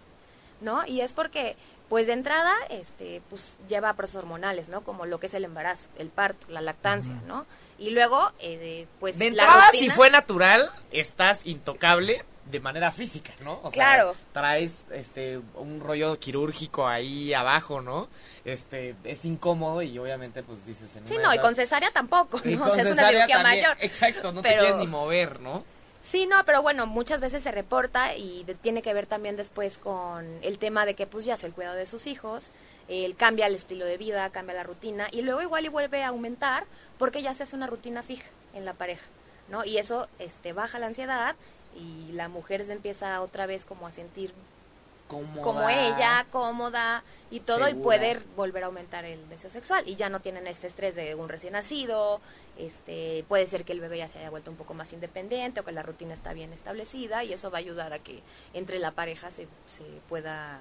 ¿No? 0.61 0.87
Y 0.87 1.01
es 1.01 1.13
porque, 1.13 1.57
pues 1.89 2.07
de 2.07 2.13
entrada, 2.15 2.55
este, 2.71 3.23
pues 3.31 3.57
lleva 3.69 3.93
procesos 3.95 4.23
hormonales, 4.23 4.69
¿no? 4.69 4.83
Como 4.83 5.07
lo 5.07 5.21
que 5.21 5.27
es 5.27 5.35
el 5.35 5.45
embarazo, 5.45 5.89
el 5.99 6.09
parto, 6.09 6.47
la 6.51 6.61
lactancia, 6.61 7.15
¿no? 7.27 7.47
Y 7.79 7.91
luego, 7.91 8.33
eh, 8.39 8.57
de, 8.59 8.89
pues 9.01 9.19
De 9.19 9.31
la 9.31 9.43
entrada, 9.45 9.69
si 9.73 9.91
fue 9.91 10.11
natural, 10.11 10.71
estás 10.91 11.41
intocable 11.45 12.25
de 12.47 12.61
manera 12.61 12.93
física, 12.93 13.33
¿no? 13.41 13.55
O 13.65 13.71
sea, 13.71 13.73
Claro. 13.95 14.15
traes 14.33 14.77
este 14.93 15.41
un 15.57 15.81
rollo 15.81 16.17
quirúrgico 16.21 16.87
ahí 16.87 17.35
abajo, 17.35 17.81
¿no? 17.83 18.09
Este 18.45 18.95
es 19.03 19.25
incómodo 19.25 19.83
y 19.83 19.99
obviamente 19.99 20.45
pues 20.45 20.65
dices 20.65 20.95
en 20.95 21.07
Sí, 21.09 21.17
no, 21.21 21.35
y 21.35 21.39
con 21.41 21.57
cesárea 21.57 21.91
tampoco, 21.91 22.41
¿no? 22.45 22.61
con 22.61 22.71
O 22.71 22.75
sea, 22.75 22.85
es 22.85 22.93
una 22.93 23.09
cirugía 23.09 23.27
también. 23.43 23.63
mayor. 23.63 23.77
Exacto, 23.81 24.31
no 24.33 24.43
te 24.43 24.49
Pero- 24.51 24.61
quieres 24.63 24.79
ni 24.79 24.87
mover, 24.87 25.41
¿no? 25.41 25.65
Sí, 26.07 26.27
no, 26.27 26.45
pero 26.45 26.63
bueno, 26.63 26.87
muchas 26.87 27.21
veces 27.21 27.43
se 27.43 27.51
reporta 27.51 28.15
y 28.15 28.45
de- 28.45 28.55
tiene 28.55 28.81
que 28.81 28.95
ver 28.95 29.07
también 29.07 29.37
después 29.37 29.77
con 29.77 30.25
el 30.43 30.57
tema 30.59 30.87
de 30.87 30.95
que 30.95 31.05
pues 31.09 31.25
ya 31.25 31.35
es 31.35 31.43
el 31.43 31.53
cuidado 31.53 31.75
de 31.75 31.85
sus 31.85 32.07
hijos, 32.07 32.53
él 32.87 33.17
cambia 33.17 33.49
el 33.49 33.57
estilo 33.57 33.85
de 33.85 33.99
vida, 33.99 34.31
cambia 34.31 34.55
la 34.55 34.63
rutina 34.63 35.09
y 35.11 35.23
luego 35.23 35.43
igual 35.43 35.65
y 35.65 35.69
vuelve 35.69 36.05
a 36.05 36.09
aumentar 36.09 36.65
porque 36.97 37.23
ya 37.23 37.35
se 37.35 37.43
hace 37.43 37.57
una 37.57 37.67
rutina 37.67 38.05
fija 38.05 38.29
en 38.55 38.65
la 38.65 38.75
pareja, 38.75 39.05
¿no? 39.49 39.65
Y 39.65 39.79
eso 39.79 40.07
este 40.21 40.53
baja 40.53 40.79
la 40.79 40.87
ansiedad 40.87 41.35
y 41.75 42.13
la 42.13 42.29
mujer 42.29 42.65
se 42.65 42.73
empieza 42.75 43.21
otra 43.21 43.47
vez 43.47 43.65
como 43.65 43.89
a 43.89 43.91
sentir 43.91 44.33
Cómoda. 45.09 45.43
como 45.43 45.69
ella, 45.69 46.27
cómoda 46.31 47.05
y 47.31 47.41
todo, 47.41 47.69
y 47.69 47.75
puede 47.75 48.21
volver 48.37 48.65
a 48.65 48.67
aumentar 48.67 49.05
el 49.05 49.29
deseo 49.29 49.51
sexual. 49.51 49.85
Y 49.87 49.95
ya 49.97 50.09
no 50.09 50.21
tienen 50.21 50.47
este 50.47 50.67
estrés 50.67 50.95
de 50.95 51.15
un 51.15 51.29
recién 51.29 51.53
nacido, 51.53 52.21
este, 52.59 53.25
puede 53.29 53.47
ser 53.47 53.65
que 53.65 53.73
el 53.73 53.81
bebé 53.81 53.99
ya 53.99 54.09
se 54.09 54.19
haya 54.19 54.31
vuelto 54.31 54.51
un 54.51 54.57
poco 54.57 54.75
más 54.75 54.93
independiente 54.93 55.61
o 55.61 55.65
que 55.65 55.73
la 55.73 55.83
rutina 55.83 56.15
está 56.15 56.33
bien 56.33 56.53
establecida 56.53 57.23
y 57.23 57.33
eso 57.33 57.51
va 57.51 57.59
a 57.59 57.61
ayudar 57.61 57.93
a 57.93 57.99
que 57.99 58.23
entre 58.55 58.79
la 58.79 58.93
pareja 58.93 59.31
se, 59.31 59.43
se 59.67 59.85
pueda 60.09 60.61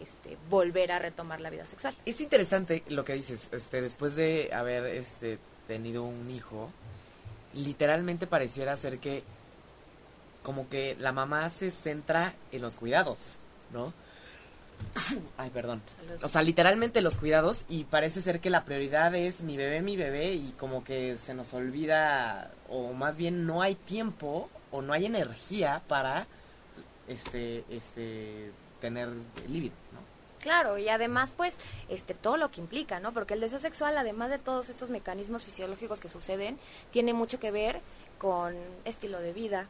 este, 0.00 0.36
volver 0.50 0.92
a 0.92 0.98
retomar 0.98 1.40
la 1.40 1.50
vida 1.50 1.66
sexual. 1.66 1.94
Es 2.04 2.20
interesante 2.20 2.82
lo 2.88 3.04
que 3.04 3.14
dices, 3.14 3.48
este, 3.52 3.80
después 3.80 4.14
de 4.14 4.50
haber 4.52 4.86
este 4.86 5.38
tenido 5.66 6.02
un 6.02 6.30
hijo, 6.30 6.70
literalmente 7.54 8.26
pareciera 8.26 8.76
ser 8.76 8.98
que 8.98 9.22
como 10.42 10.68
que 10.68 10.96
la 11.00 11.12
mamá 11.12 11.48
se 11.50 11.70
centra 11.70 12.34
en 12.52 12.62
los 12.62 12.76
cuidados, 12.76 13.38
¿no? 13.72 13.92
Ay, 15.36 15.50
perdón. 15.50 15.82
O 16.22 16.28
sea, 16.28 16.42
literalmente 16.42 17.00
los 17.00 17.18
cuidados 17.18 17.64
y 17.68 17.84
parece 17.84 18.22
ser 18.22 18.40
que 18.40 18.50
la 18.50 18.64
prioridad 18.64 19.14
es 19.14 19.42
mi 19.42 19.56
bebé, 19.56 19.82
mi 19.82 19.96
bebé 19.96 20.34
y 20.34 20.52
como 20.58 20.84
que 20.84 21.16
se 21.16 21.34
nos 21.34 21.54
olvida 21.54 22.50
o 22.68 22.92
más 22.92 23.16
bien 23.16 23.46
no 23.46 23.62
hay 23.62 23.74
tiempo 23.74 24.50
o 24.70 24.82
no 24.82 24.92
hay 24.92 25.06
energía 25.06 25.82
para 25.88 26.26
este 27.08 27.64
este 27.70 28.50
tener 28.80 29.08
líbido, 29.48 29.74
¿no? 29.92 30.16
Claro, 30.40 30.78
y 30.78 30.88
además, 30.88 31.32
pues, 31.36 31.58
este, 31.88 32.14
todo 32.14 32.36
lo 32.36 32.52
que 32.52 32.60
implica, 32.60 33.00
¿no? 33.00 33.12
Porque 33.12 33.34
el 33.34 33.40
deseo 33.40 33.58
sexual, 33.58 33.98
además 33.98 34.30
de 34.30 34.38
todos 34.38 34.68
estos 34.68 34.90
mecanismos 34.90 35.44
fisiológicos 35.44 35.98
que 35.98 36.08
suceden, 36.08 36.58
tiene 36.92 37.14
mucho 37.14 37.40
que 37.40 37.50
ver 37.50 37.80
con 38.18 38.54
estilo 38.84 39.18
de 39.18 39.32
vida, 39.32 39.66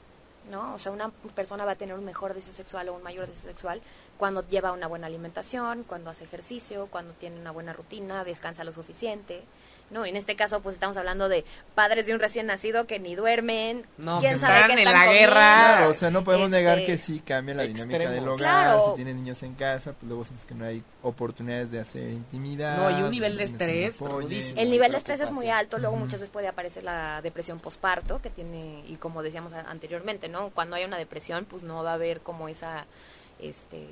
¿no? 0.50 0.74
O 0.74 0.78
sea, 0.78 0.92
una 0.92 1.10
persona 1.34 1.64
va 1.64 1.72
a 1.72 1.76
tener 1.76 1.96
un 1.96 2.04
mejor 2.04 2.34
deseo 2.34 2.52
sexual 2.52 2.88
o 2.88 2.94
un 2.94 3.02
mayor 3.02 3.26
deseo 3.26 3.50
sexual 3.50 3.80
cuando 4.16 4.46
lleva 4.48 4.72
una 4.72 4.86
buena 4.86 5.06
alimentación, 5.06 5.84
cuando 5.84 6.10
hace 6.10 6.24
ejercicio, 6.24 6.88
cuando 6.90 7.12
tiene 7.14 7.40
una 7.40 7.50
buena 7.50 7.72
rutina, 7.72 8.24
descansa 8.24 8.64
lo 8.64 8.72
suficiente, 8.72 9.44
¿no? 9.90 10.04
En 10.04 10.16
este 10.16 10.34
caso, 10.36 10.60
pues, 10.60 10.74
estamos 10.74 10.96
hablando 10.96 11.28
de 11.28 11.44
padres 11.74 12.06
de 12.06 12.14
un 12.14 12.20
recién 12.20 12.46
nacido 12.46 12.86
que 12.86 12.98
ni 12.98 13.14
duermen, 13.14 13.86
No, 13.98 14.20
quién 14.20 14.34
que 14.34 14.38
sabe 14.40 14.60
están 14.60 14.76
qué 14.76 14.82
en 14.82 14.84
la 14.84 14.92
comiendo. 14.92 15.12
guerra. 15.20 15.32
Claro, 15.76 15.90
o 15.90 15.92
sea, 15.94 16.10
no 16.10 16.24
podemos 16.24 16.46
Este, 16.48 16.56
negar 16.58 16.84
que 16.84 16.98
sí 16.98 17.20
cambia 17.20 17.54
la 17.54 17.62
dinámica 17.64 18.10
del 18.10 18.26
hogar. 18.28 18.38
Claro. 18.38 18.88
Si 18.90 18.96
tienen 18.96 19.16
niños 19.16 19.42
en 19.42 19.54
casa, 19.54 19.92
pues 19.92 20.08
luego 20.08 20.24
sientes 20.24 20.44
que 20.46 20.54
no 20.54 20.64
hay 20.64 20.82
oportunidades 21.02 21.70
de 21.70 21.80
hacer 21.80 22.10
intimidad. 22.10 22.76
No, 22.76 22.98
y 22.98 23.02
un 23.02 23.10
nivel 23.10 23.32
de 23.36 23.44
que 23.44 23.50
estrés 23.52 24.00
rudísimo. 24.00 24.60
El 24.60 24.70
nivel 24.70 24.92
de 24.92 24.98
estrés 24.98 25.20
es 25.20 25.30
muy 25.30 25.48
alto, 25.50 25.78
luego 25.78 25.96
muchas 25.96 26.20
veces 26.20 26.30
puede 26.32 26.48
aparecer 26.48 26.82
la 26.82 27.22
depresión 27.22 27.58
posparto, 27.60 28.20
que 28.20 28.30
tiene, 28.30 28.82
y 28.88 28.96
como 28.96 29.22
decíamos 29.22 29.52
anteriormente, 29.52 30.28
¿no? 30.28 30.50
Cuando 30.50 30.76
hay 30.76 30.84
una 30.84 30.98
depresión, 30.98 31.44
pues 31.44 31.62
no 31.62 31.82
va 31.84 31.92
a 31.92 31.94
haber 31.94 32.20
como 32.20 32.48
esa, 32.48 32.86
este, 33.40 33.86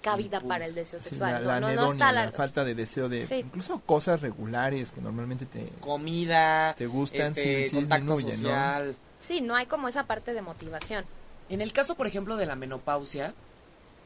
cabida 0.00 0.36
Impulso. 0.38 0.48
para 0.48 0.66
el 0.66 0.74
deseo 0.74 1.00
Sí, 1.00 1.10
sexual. 1.10 1.32
la, 1.32 1.38
no, 1.40 1.44
no, 1.46 1.60
no 1.60 1.66
anedonia, 1.68 1.92
está 1.92 2.12
la, 2.12 2.24
la... 2.26 2.32
falta 2.32 2.64
de 2.64 2.74
deseo 2.74 3.08
de 3.08 3.26
Sí. 3.26 3.34
incluso 3.36 3.80
cosas 3.80 4.20
regulares 4.20 4.90
que 4.92 5.00
normalmente 5.00 5.46
te 5.46 5.66
Comida, 5.80 6.74
Te 6.76 6.86
gustan, 6.86 7.28
este, 7.28 7.64
sí, 7.64 7.68
sí 7.70 7.76
contacto 7.76 8.16
disminuye, 8.16 8.36
¿no? 8.42 8.48
social. 8.48 8.96
Sí, 9.20 9.40
no 9.40 9.54
hay 9.54 9.66
como 9.66 9.88
esa 9.88 10.04
parte 10.04 10.32
de 10.34 10.42
motivación. 10.42 11.04
En 11.48 11.60
el 11.60 11.72
caso, 11.72 11.94
por 11.96 12.06
ejemplo, 12.06 12.36
de 12.36 12.46
la 12.46 12.54
menopausia, 12.56 13.34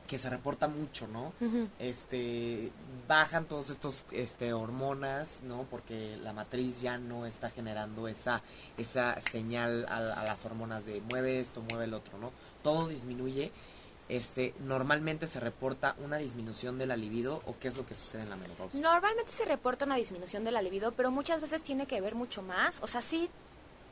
que 0.09 0.19
se 0.19 0.29
reporta 0.29 0.69
mucho, 0.69 1.07
¿no? 1.09 1.33
Este, 1.79 2.71
bajan 3.09 3.47
todos 3.47 3.71
estos 3.71 4.05
este 4.13 4.53
hormonas, 4.53 5.41
¿no? 5.45 5.63
Porque 5.71 6.19
la 6.23 6.33
matriz 6.33 6.81
ya 6.83 6.99
no 6.99 7.25
está 7.27 7.49
generando 7.51 8.07
esa 8.09 8.43
esa 8.77 9.19
señal 9.21 9.87
a, 9.89 9.97
a 10.21 10.25
las 10.25 10.45
hormonas 10.45 10.85
de 10.85 11.01
mueve 11.11 11.41
esto, 11.41 11.63
mueve 11.71 11.85
el 11.87 11.95
otro, 11.95 12.19
¿no? 12.19 12.33
Todo 12.63 12.89
disminuye. 12.89 13.51
Este, 14.09 14.55
normalmente 14.61 15.27
se 15.27 15.41
reporta 15.41 15.95
una 15.99 16.19
disminución 16.19 16.79
de 16.79 16.87
la 16.87 16.97
libido 16.97 17.43
o 17.47 17.55
qué 17.59 17.69
es 17.69 17.77
lo 17.77 17.87
que 17.87 17.95
sucede 17.95 18.23
en 18.23 18.31
la 18.31 18.37
menopausia. 18.37 18.81
Normalmente 18.81 19.33
se 19.33 19.45
reporta 19.47 19.87
una 19.87 19.97
disminución 19.97 20.45
de 20.45 20.51
la 20.51 20.61
libido, 20.61 20.93
pero 20.93 21.11
muchas 21.11 21.41
veces 21.41 21.63
tiene 21.63 21.87
que 21.87 22.01
ver 22.03 22.15
mucho 22.15 22.43
más. 22.43 22.81
O 22.83 22.87
sea, 22.87 23.01
sí 23.01 23.31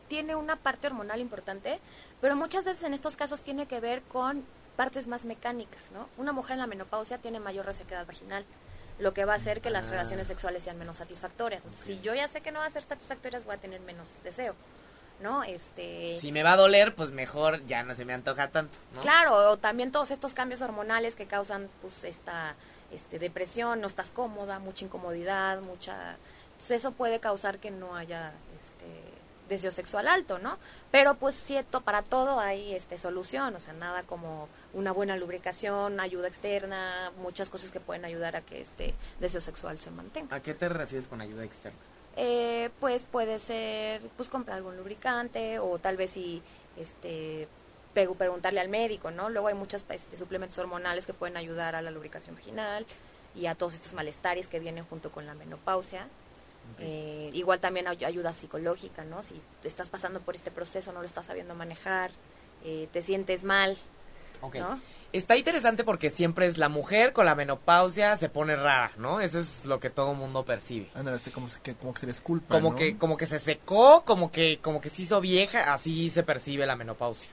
tiene 0.09 0.37
una 0.37 0.57
parte 0.57 0.87
hormonal 0.87 1.21
importante, 1.21 1.79
pero 2.21 2.37
muchas 2.37 2.65
veces 2.65 2.85
en 2.85 2.93
estos 2.93 3.17
casos 3.17 3.41
tiene 3.41 3.67
que 3.67 3.81
ver 3.81 4.03
con 4.03 4.45
partes 4.77 5.07
más 5.07 5.25
mecánicas, 5.25 5.83
¿no? 5.95 6.09
Una 6.19 6.33
mujer 6.33 6.55
en 6.55 6.59
la 6.61 6.67
menopausia 6.67 7.17
tiene 7.19 7.41
mayor 7.41 7.65
resequedad 7.65 8.07
vaginal, 8.07 8.45
lo 8.99 9.15
que 9.15 9.25
va 9.25 9.33
a 9.33 9.37
hacer 9.37 9.63
que 9.63 9.71
las 9.71 9.87
Ah. 9.89 9.91
relaciones 9.93 10.27
sexuales 10.27 10.63
sean 10.65 10.79
menos 10.79 10.99
satisfactorias. 10.99 11.63
Si 11.73 12.01
yo 12.03 12.15
ya 12.15 12.29
sé 12.29 12.43
que 12.43 12.53
no 12.53 12.59
va 12.59 12.67
a 12.67 12.71
ser 12.71 12.83
satisfactorias, 12.83 13.45
voy 13.47 13.55
a 13.55 13.59
tener 13.59 13.81
menos 13.81 14.09
deseo, 14.25 14.55
¿no? 15.23 15.45
Este 15.45 16.17
Si 16.19 16.33
me 16.33 16.43
va 16.43 16.53
a 16.53 16.57
doler, 16.57 16.95
pues 16.95 17.13
mejor 17.13 17.65
ya 17.67 17.83
no 17.83 17.95
se 17.95 18.05
me 18.05 18.13
antoja 18.13 18.51
tanto, 18.51 18.79
¿no? 18.95 19.01
Claro, 19.01 19.51
o 19.51 19.57
también 19.57 19.93
todos 19.93 20.11
estos 20.11 20.35
cambios 20.35 20.61
hormonales 20.61 21.15
que 21.15 21.27
causan 21.27 21.69
pues 21.81 22.05
esta 22.05 22.55
este, 22.91 23.19
depresión, 23.19 23.81
no 23.81 23.87
estás 23.87 24.11
cómoda, 24.11 24.59
mucha 24.59 24.85
incomodidad, 24.85 25.63
mucha... 25.63 26.17
Entonces 26.53 26.79
eso 26.79 26.93
puede 26.93 27.21
causar 27.21 27.59
que 27.59 27.71
no 27.71 27.97
haya 27.97 28.33
este, 28.59 29.13
deseo 29.49 29.73
sexual 29.73 30.07
alto, 30.07 30.39
¿no? 30.39 30.59
Pero 30.91 31.15
pues 31.15 31.35
cierto, 31.35 31.81
para 31.81 32.03
todo 32.03 32.39
hay 32.39 32.75
este, 32.75 32.99
solución, 32.99 33.57
o 33.57 33.61
sea, 33.61 33.73
nada 33.73 34.03
como 34.03 34.49
una 34.73 34.93
buena 34.93 35.17
lubricación, 35.17 36.01
ayuda 36.01 36.29
externa, 36.29 37.13
muchas 37.19 37.51
cosas 37.51 37.73
que 37.73 37.81
pueden 37.81 38.05
ayudar 38.05 38.37
a 38.37 38.43
que 38.43 38.61
este 38.61 38.95
deseo 39.21 39.41
sexual 39.41 39.79
se 39.79 39.91
mantenga. 39.91 40.37
¿A 40.37 40.41
qué 40.41 40.55
te 40.55 40.69
refieres 40.69 41.09
con 41.09 41.21
ayuda 41.21 41.45
externa? 41.45 41.79
Eh, 42.17 42.69
pues 42.79 43.07
puede 43.07 43.39
ser 43.39 44.03
pues 44.17 44.29
comprar 44.29 44.59
algún 44.59 44.77
lubricante 44.77 45.59
o 45.59 45.79
tal 45.79 45.97
vez 45.97 46.11
si 46.11 46.43
este 46.77 47.49
preguntarle 47.95 48.61
al 48.61 48.69
médico, 48.69 49.11
¿no? 49.11 49.29
Luego 49.31 49.49
hay 49.49 49.55
muchos 49.55 49.85
este, 49.91 50.17
suplementos 50.17 50.57
hormonales 50.59 51.07
que 51.07 51.13
pueden 51.15 51.37
ayudar 51.37 51.75
a 51.75 51.83
la 51.83 51.91
lubricación 51.91 52.35
vaginal 52.37 52.87
y 53.35 53.47
a 53.47 53.55
todos 53.55 53.75
estos 53.75 53.93
malestares 53.93 54.49
que 54.49 54.61
vienen 54.61 54.85
junto 54.87 55.11
con 55.11 55.27
la 55.27 55.35
menopausia. 55.35 56.07
Eh, 56.79 57.31
igual 57.35 57.61
también 57.61 57.89
ay- 57.89 58.05
ayuda 58.05 58.33
psicológica, 58.33 59.05
¿no? 59.05 59.23
Si 59.23 59.35
te 59.63 59.69
estás 59.69 59.89
pasando 59.91 60.21
por 60.21 60.37
este 60.37 60.51
proceso, 60.51 60.93
no 60.93 61.01
lo 61.01 61.07
estás 61.07 61.27
sabiendo 61.27 61.55
manejar, 61.55 62.11
eh, 62.65 62.89
te 62.93 63.03
sientes 63.03 63.43
mal, 63.45 63.77
Está 65.13 65.37
interesante 65.37 65.85
porque 65.85 66.09
siempre 66.09 66.47
es 66.47 66.57
la 66.57 66.69
mujer 66.71 67.13
con 67.13 67.27
la 67.27 67.35
menopausia 67.35 68.17
se 68.17 68.31
pone 68.31 68.57
rara, 68.57 68.93
¿no? 68.97 69.21
Eso 69.21 69.39
es 69.39 69.67
lo 69.67 69.79
que 69.79 69.91
todo 69.91 70.15
mundo 70.15 70.45
percibe. 70.45 70.89
Ándale, 70.95 71.19
este 71.19 71.31
como, 71.31 71.49
se- 71.51 71.61
que, 71.61 71.75
como 71.75 71.93
que 71.93 72.01
se 72.01 72.07
les 72.07 72.21
culpa. 72.21 72.55
Como 72.55 72.71
¿no? 72.71 72.77
que, 72.77 72.97
como 72.97 73.17
que 73.19 73.27
se 73.27 73.39
secó, 73.39 74.05
como 74.05 74.33
que, 74.33 74.59
como 74.63 74.81
que 74.81 74.89
se 74.89 75.03
hizo 75.03 75.21
vieja, 75.21 75.75
así 75.75 76.09
se 76.09 76.23
percibe 76.23 76.67
la 76.67 76.77
menopausia. 76.77 77.31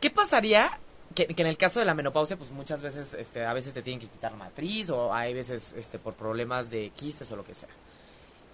¿Qué 0.00 0.10
pasaría? 0.10 0.68
Que, 1.14 1.26
que 1.28 1.40
en 1.40 1.48
el 1.48 1.56
caso 1.56 1.78
de 1.80 1.86
la 1.86 1.94
menopausia, 1.94 2.36
pues 2.36 2.50
muchas 2.50 2.82
veces, 2.82 3.14
este, 3.14 3.46
a 3.46 3.54
veces 3.54 3.72
te 3.72 3.80
tienen 3.80 4.00
que 4.00 4.08
quitar 4.08 4.34
matriz, 4.34 4.90
o 4.90 5.14
hay 5.14 5.32
veces, 5.32 5.72
este, 5.72 5.98
por 5.98 6.12
problemas 6.14 6.68
de 6.68 6.90
quistes 6.90 7.32
o 7.32 7.36
lo 7.36 7.44
que 7.44 7.54
sea. 7.54 7.70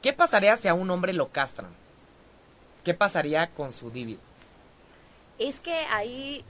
¿Qué 0.02 0.12
pasaría 0.12 0.56
si 0.56 0.68
a 0.68 0.74
un 0.74 0.88
hombre 0.90 1.12
lo 1.12 1.30
castran? 1.30 1.70
¿Qué 2.84 2.94
pasaría 2.94 3.50
con 3.50 3.72
su 3.72 3.90
libido? 3.90 4.20
Es 5.38 5.60
que 5.60 5.72
ahí 5.90 6.44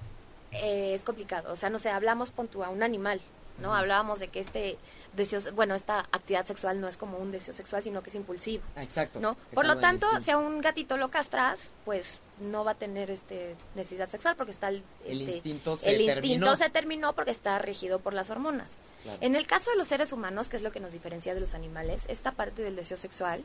eh, 0.52 0.94
es 0.94 1.04
complicado. 1.04 1.52
O 1.52 1.56
sea, 1.56 1.70
no 1.70 1.78
sé, 1.78 1.90
hablamos 1.90 2.30
con 2.30 2.48
tu, 2.48 2.62
a 2.62 2.68
un 2.68 2.82
animal, 2.82 3.20
¿no? 3.58 3.74
Hablábamos 3.74 4.18
de 4.18 4.28
que 4.28 4.40
este 4.40 4.78
deseo, 5.16 5.40
bueno, 5.54 5.74
esta 5.74 6.00
actividad 6.12 6.46
sexual 6.46 6.80
no 6.80 6.88
es 6.88 6.96
como 6.96 7.18
un 7.18 7.32
deseo 7.32 7.54
sexual, 7.54 7.82
sino 7.82 8.02
que 8.02 8.10
es 8.10 8.16
impulsivo. 8.16 8.62
Ah, 8.76 8.82
Exacto. 8.82 9.20
¿no? 9.20 9.32
Es 9.50 9.54
Por 9.54 9.66
lo 9.66 9.78
tanto, 9.78 10.06
si 10.20 10.30
a 10.30 10.38
un 10.38 10.60
gatito 10.60 10.96
lo 10.96 11.10
castras, 11.10 11.70
pues 11.84 12.18
no 12.40 12.64
va 12.64 12.72
a 12.72 12.74
tener 12.74 13.10
este 13.10 13.54
necesidad 13.74 14.08
sexual 14.08 14.36
porque 14.36 14.52
está 14.52 14.68
el, 14.68 14.82
El 15.06 15.20
este, 15.20 15.34
instinto 15.36 15.76
se 15.76 15.94
el 15.94 16.00
instinto 16.00 16.56
se 16.56 16.70
terminó 16.70 17.14
porque 17.14 17.30
está 17.30 17.58
regido 17.58 17.98
por 17.98 18.14
las 18.14 18.30
hormonas. 18.30 18.76
Claro. 19.02 19.18
En 19.20 19.34
el 19.34 19.46
caso 19.46 19.70
de 19.70 19.76
los 19.76 19.88
seres 19.88 20.12
humanos, 20.12 20.48
que 20.48 20.56
es 20.56 20.62
lo 20.62 20.72
que 20.72 20.80
nos 20.80 20.92
diferencia 20.92 21.34
de 21.34 21.40
los 21.40 21.54
animales, 21.54 22.04
esta 22.08 22.32
parte 22.32 22.62
del 22.62 22.76
deseo 22.76 22.96
sexual 22.96 23.42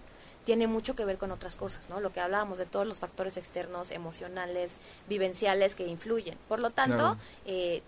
tiene 0.47 0.65
mucho 0.65 0.95
que 0.95 1.03
ver 1.03 1.17
con 1.17 1.33
otras 1.33 1.57
cosas, 1.57 1.89
¿no? 1.89 1.99
Lo 1.99 2.13
que 2.13 2.21
hablábamos 2.21 2.57
de 2.57 2.65
todos 2.65 2.87
los 2.87 2.99
factores 2.99 3.35
externos, 3.35 3.91
emocionales, 3.91 4.77
vivenciales 5.09 5.75
que 5.75 5.85
influyen. 5.85 6.37
Por 6.47 6.61
lo 6.61 6.69
tanto, 6.71 6.95
Claro. 6.95 7.17
eh, 7.45 7.81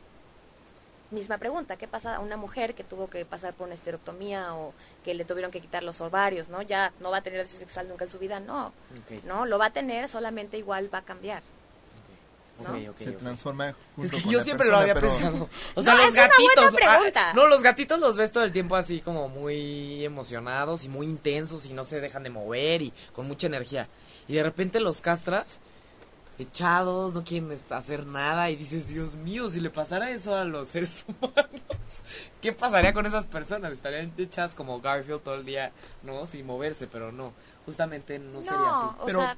misma 1.09 1.37
pregunta, 1.37 1.77
¿qué 1.77 1.87
pasa 1.87 2.17
a 2.17 2.19
una 2.19 2.35
mujer 2.35 2.75
que 2.75 2.83
tuvo 2.83 3.09
que 3.09 3.23
pasar 3.23 3.53
por 3.53 3.67
una 3.67 3.75
esterectomía 3.75 4.53
o 4.55 4.73
que 5.05 5.13
le 5.13 5.23
tuvieron 5.23 5.51
que 5.51 5.61
quitar 5.61 5.83
los 5.83 6.01
ovarios, 6.01 6.49
¿no? 6.49 6.61
Ya 6.61 6.91
no 6.99 7.11
va 7.11 7.19
a 7.19 7.21
tener 7.21 7.41
deseo 7.41 7.57
sexual 7.57 7.87
nunca 7.87 8.03
en 8.03 8.11
su 8.11 8.19
vida, 8.19 8.41
no. 8.41 8.73
No, 9.25 9.45
lo 9.45 9.57
va 9.57 9.67
a 9.67 9.73
tener, 9.73 10.09
solamente 10.09 10.57
igual 10.57 10.93
va 10.93 10.97
a 10.97 11.03
cambiar. 11.03 11.41
Se 12.97 13.11
transforma 13.13 13.69
Es 13.69 13.75
junto 13.95 14.17
que 14.17 14.23
con 14.23 14.31
yo 14.31 14.37
la 14.39 14.43
siempre 14.43 14.67
persona, 14.67 14.77
lo 14.77 14.81
había 14.91 14.93
pero- 14.93 15.09
pensado. 15.15 15.49
O 15.75 15.81
sea, 15.83 15.93
No, 15.93 15.97
los 15.99 16.07
es 16.07 16.13
una 16.13 16.27
buena 16.27 16.37
gatitos. 16.37 16.75
pregunta. 16.75 17.29
ah, 17.29 17.33
no, 17.35 17.47
los 17.47 17.61
gatitos 17.61 17.99
los 17.99 18.15
ves 18.17 18.31
todo 18.31 18.43
el 18.43 18.51
tiempo 18.51 18.75
así 18.75 19.01
como 19.01 19.29
muy 19.29 20.03
emocionados 20.05 20.83
y 20.85 20.89
muy 20.89 21.05
intensos 21.07 21.65
y 21.65 21.73
no 21.73 21.83
se 21.83 21.99
dejan 22.01 22.23
de 22.23 22.29
mover 22.29 22.81
y 22.81 22.93
con 23.13 23.27
mucha 23.27 23.47
energía. 23.47 23.87
Y 24.27 24.33
de 24.33 24.43
repente 24.43 24.79
los 24.79 25.01
castras 25.01 25.59
echados, 26.37 27.13
no 27.13 27.23
quieren 27.23 27.51
hacer 27.69 28.05
nada 28.05 28.49
y 28.49 28.55
dices, 28.55 28.87
Dios 28.87 29.15
mío, 29.15 29.49
si 29.49 29.59
le 29.59 29.69
pasara 29.69 30.09
eso 30.11 30.35
a 30.35 30.45
los 30.45 30.69
seres 30.69 31.05
humanos, 31.21 31.45
¿qué 32.41 32.53
pasaría 32.53 32.93
con 32.93 33.05
esas 33.05 33.25
personas? 33.25 33.73
Estarían 33.73 34.13
echadas 34.17 34.53
como 34.53 34.79
Garfield 34.79 35.21
todo 35.21 35.35
el 35.35 35.45
día, 35.45 35.71
¿no? 36.03 36.25
Sin 36.25 36.45
moverse, 36.45 36.87
pero 36.87 37.11
no, 37.11 37.33
justamente 37.65 38.19
no, 38.19 38.41
sería 38.41 38.57
así. 38.69 38.95
o 38.99 39.05
Pero- 39.05 39.19
sea, 39.19 39.37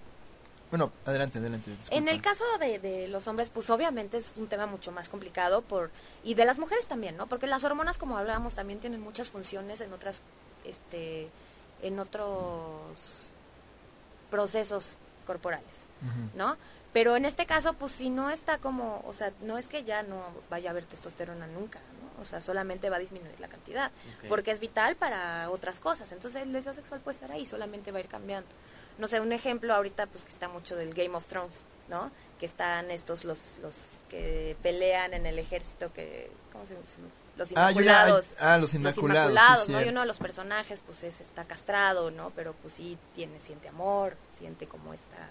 Bueno, 0.72 0.92
adelante, 1.06 1.38
adelante. 1.38 1.70
En 1.70 1.78
disculpa. 1.78 2.12
el 2.12 2.22
caso 2.22 2.46
de, 2.60 2.80
de 2.80 3.08
los 3.08 3.28
hombres, 3.28 3.50
pues 3.50 3.70
obviamente 3.70 4.18
es 4.18 4.34
un 4.38 4.48
tema 4.48 4.66
mucho 4.66 4.92
más 4.92 5.10
complicado 5.10 5.62
por 5.62 5.92
y 6.24 6.34
de 6.34 6.46
las 6.46 6.58
mujeres 6.58 6.88
también, 6.88 7.18
¿no? 7.18 7.28
Porque 7.28 7.46
las 7.46 7.64
hormonas, 7.64 7.98
como 7.98 8.18
hablábamos, 8.18 8.56
también 8.56 8.80
tienen 8.80 9.02
muchas 9.02 9.30
funciones 9.30 9.82
en 9.82 9.92
otras, 9.94 10.22
este, 10.66 11.30
en 11.84 12.00
otros 12.00 13.28
procesos 14.32 14.96
corporales. 15.28 15.86
¿no? 16.36 16.58
Pero 16.94 17.16
en 17.16 17.26
este 17.26 17.46
caso, 17.46 17.74
pues 17.74 17.94
si 17.94 18.10
no 18.10 18.30
está 18.30 18.58
como, 18.58 19.04
o 19.06 19.14
sea, 19.14 19.32
no 19.42 19.58
es 19.58 19.68
que 19.68 19.84
ya 19.84 20.04
no 20.04 20.24
vaya 20.50 20.70
a 20.70 20.72
haber 20.72 20.86
testosterona 20.86 21.48
nunca, 21.48 21.80
¿no? 21.80 22.22
O 22.22 22.26
sea, 22.26 22.42
solamente 22.42 22.90
va 22.90 22.98
a 22.98 23.00
disminuir 23.00 23.40
la 23.40 23.48
cantidad, 23.48 23.92
porque 24.28 24.52
es 24.52 24.60
vital 24.60 24.96
para 24.96 25.50
otras 25.50 25.80
cosas. 25.80 26.12
Entonces 26.12 26.44
el 26.44 26.52
deseo 26.52 26.74
sexual 26.74 27.00
puede 27.00 27.16
estar 27.16 27.32
ahí, 27.32 27.46
solamente 27.46 27.92
va 27.92 28.00
a 28.00 28.02
ir 28.02 28.08
cambiando. 28.08 28.50
No 29.02 29.08
sé, 29.08 29.20
un 29.20 29.34
ejemplo 29.34 29.74
ahorita, 29.74 30.06
pues 30.08 30.24
que 30.24 30.30
está 30.30 30.48
mucho 30.48 30.76
del 30.78 30.94
Game 30.94 31.16
of 31.16 31.26
Thrones, 31.28 31.56
¿no? 31.90 32.10
Que 32.40 32.46
están 32.46 32.90
estos, 32.92 33.26
los, 33.26 33.58
los 33.62 33.76
que 34.10 34.56
pelean 34.64 35.14
en 35.14 35.26
el 35.26 35.38
ejército, 35.40 35.92
que, 35.92 36.32
¿cómo 36.54 36.66
se 36.66 36.74
llama? 36.76 36.86
Los 37.38 37.50
Ah, 37.50 37.54
una- 37.54 37.72
inmaculados. 37.72 38.34
ah, 38.40 38.54
los 38.58 38.62
los 38.62 38.74
inmaculados. 38.76 39.28
sí, 39.28 39.34
inmaculados, 39.34 39.60
¿no? 39.60 39.66
cierto. 39.66 39.86
Y 39.88 39.90
uno 39.92 40.02
de 40.02 40.08
los 40.08 40.18
personajes, 40.20 40.82
pues 40.86 41.04
es, 41.04 41.20
está 41.20 41.46
castrado, 41.46 42.12
¿no? 42.12 42.30
Pero 42.36 42.54
pues 42.62 42.76
sí 42.76 42.98
tiene, 43.16 43.40
siente 43.40 43.68
amor, 43.70 44.16
siente 44.38 44.68
como 44.68 44.94
esta, 44.94 45.28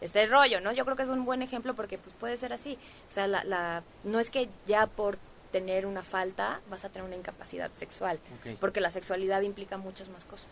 este 0.00 0.26
rollo, 0.26 0.60
¿no? 0.60 0.72
Yo 0.72 0.84
creo 0.84 0.96
que 0.96 1.02
es 1.02 1.08
un 1.10 1.24
buen 1.26 1.42
ejemplo 1.42 1.74
porque 1.74 1.98
pues 1.98 2.14
puede 2.18 2.36
ser 2.38 2.52
así. 2.54 2.78
O 3.08 3.12
sea, 3.12 3.26
la, 3.26 3.44
la, 3.44 3.82
no 4.04 4.18
es 4.20 4.30
que 4.30 4.48
ya 4.66 4.86
por 4.86 5.18
tener 5.52 5.84
una 5.84 6.02
falta 6.04 6.60
vas 6.70 6.84
a 6.84 6.88
tener 6.88 7.06
una 7.06 7.16
incapacidad 7.16 7.70
sexual, 7.74 8.18
porque 8.60 8.80
la 8.80 8.90
sexualidad 8.90 9.42
implica 9.42 9.76
muchas 9.76 10.08
más 10.08 10.24
cosas. 10.24 10.48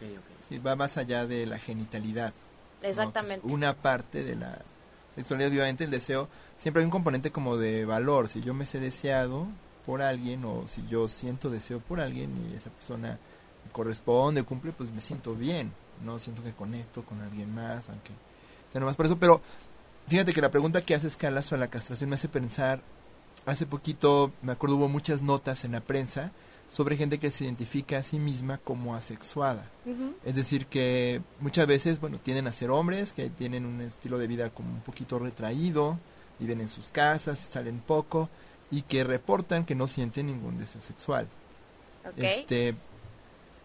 Ok, 0.00 0.18
ok. 0.18 0.48
Sí, 0.48 0.58
va 0.58 0.76
más 0.76 0.96
allá 0.96 1.26
de 1.26 1.46
la 1.46 1.58
genitalidad. 1.58 2.32
¿no? 2.82 2.88
Exactamente. 2.88 3.40
una 3.46 3.74
parte 3.74 4.24
de 4.24 4.36
la 4.36 4.58
sexualidad, 5.14 5.50
obviamente 5.50 5.84
el 5.84 5.90
deseo, 5.90 6.28
siempre 6.58 6.80
hay 6.80 6.84
un 6.84 6.90
componente 6.90 7.30
como 7.30 7.56
de 7.56 7.84
valor. 7.84 8.28
Si 8.28 8.42
yo 8.42 8.54
me 8.54 8.66
sé 8.66 8.80
deseado 8.80 9.46
por 9.86 10.02
alguien 10.02 10.44
o 10.44 10.66
si 10.66 10.86
yo 10.88 11.08
siento 11.08 11.50
deseo 11.50 11.80
por 11.80 12.00
alguien 12.00 12.30
y 12.50 12.54
esa 12.54 12.70
persona 12.70 13.18
me 13.64 13.72
corresponde, 13.72 14.42
cumple, 14.42 14.72
pues 14.72 14.90
me 14.90 15.00
siento 15.00 15.34
bien, 15.34 15.72
¿no? 16.04 16.18
Siento 16.18 16.42
que 16.42 16.52
conecto 16.52 17.04
con 17.04 17.20
alguien 17.20 17.54
más, 17.54 17.88
aunque 17.88 18.12
sea 18.72 18.80
nomás 18.80 18.96
por 18.96 19.06
eso. 19.06 19.18
Pero 19.18 19.40
fíjate 20.08 20.32
que 20.32 20.40
la 20.40 20.50
pregunta 20.50 20.82
que 20.82 20.94
hace 20.94 21.06
escala 21.08 21.42
sobre 21.42 21.60
la 21.60 21.68
castración 21.68 22.08
me 22.08 22.14
hace 22.14 22.28
pensar, 22.28 22.80
hace 23.46 23.66
poquito, 23.66 24.32
me 24.42 24.52
acuerdo, 24.52 24.76
hubo 24.76 24.88
muchas 24.88 25.22
notas 25.22 25.64
en 25.64 25.72
la 25.72 25.80
prensa 25.80 26.32
sobre 26.70 26.96
gente 26.96 27.18
que 27.18 27.32
se 27.32 27.44
identifica 27.44 27.98
a 27.98 28.02
sí 28.04 28.20
misma 28.20 28.58
como 28.58 28.94
asexuada. 28.94 29.68
Es 30.24 30.36
decir, 30.36 30.66
que 30.66 31.20
muchas 31.40 31.66
veces, 31.66 32.00
bueno, 32.00 32.18
tienden 32.22 32.46
a 32.46 32.52
ser 32.52 32.70
hombres, 32.70 33.12
que 33.12 33.28
tienen 33.28 33.66
un 33.66 33.80
estilo 33.80 34.18
de 34.18 34.28
vida 34.28 34.50
como 34.50 34.70
un 34.70 34.80
poquito 34.80 35.18
retraído, 35.18 35.98
viven 36.38 36.60
en 36.60 36.68
sus 36.68 36.90
casas, 36.90 37.40
salen 37.40 37.80
poco 37.80 38.28
y 38.70 38.82
que 38.82 39.02
reportan 39.02 39.64
que 39.64 39.74
no 39.74 39.88
sienten 39.88 40.28
ningún 40.28 40.58
deseo 40.58 40.80
sexual. 40.80 41.26
Este, 42.16 42.76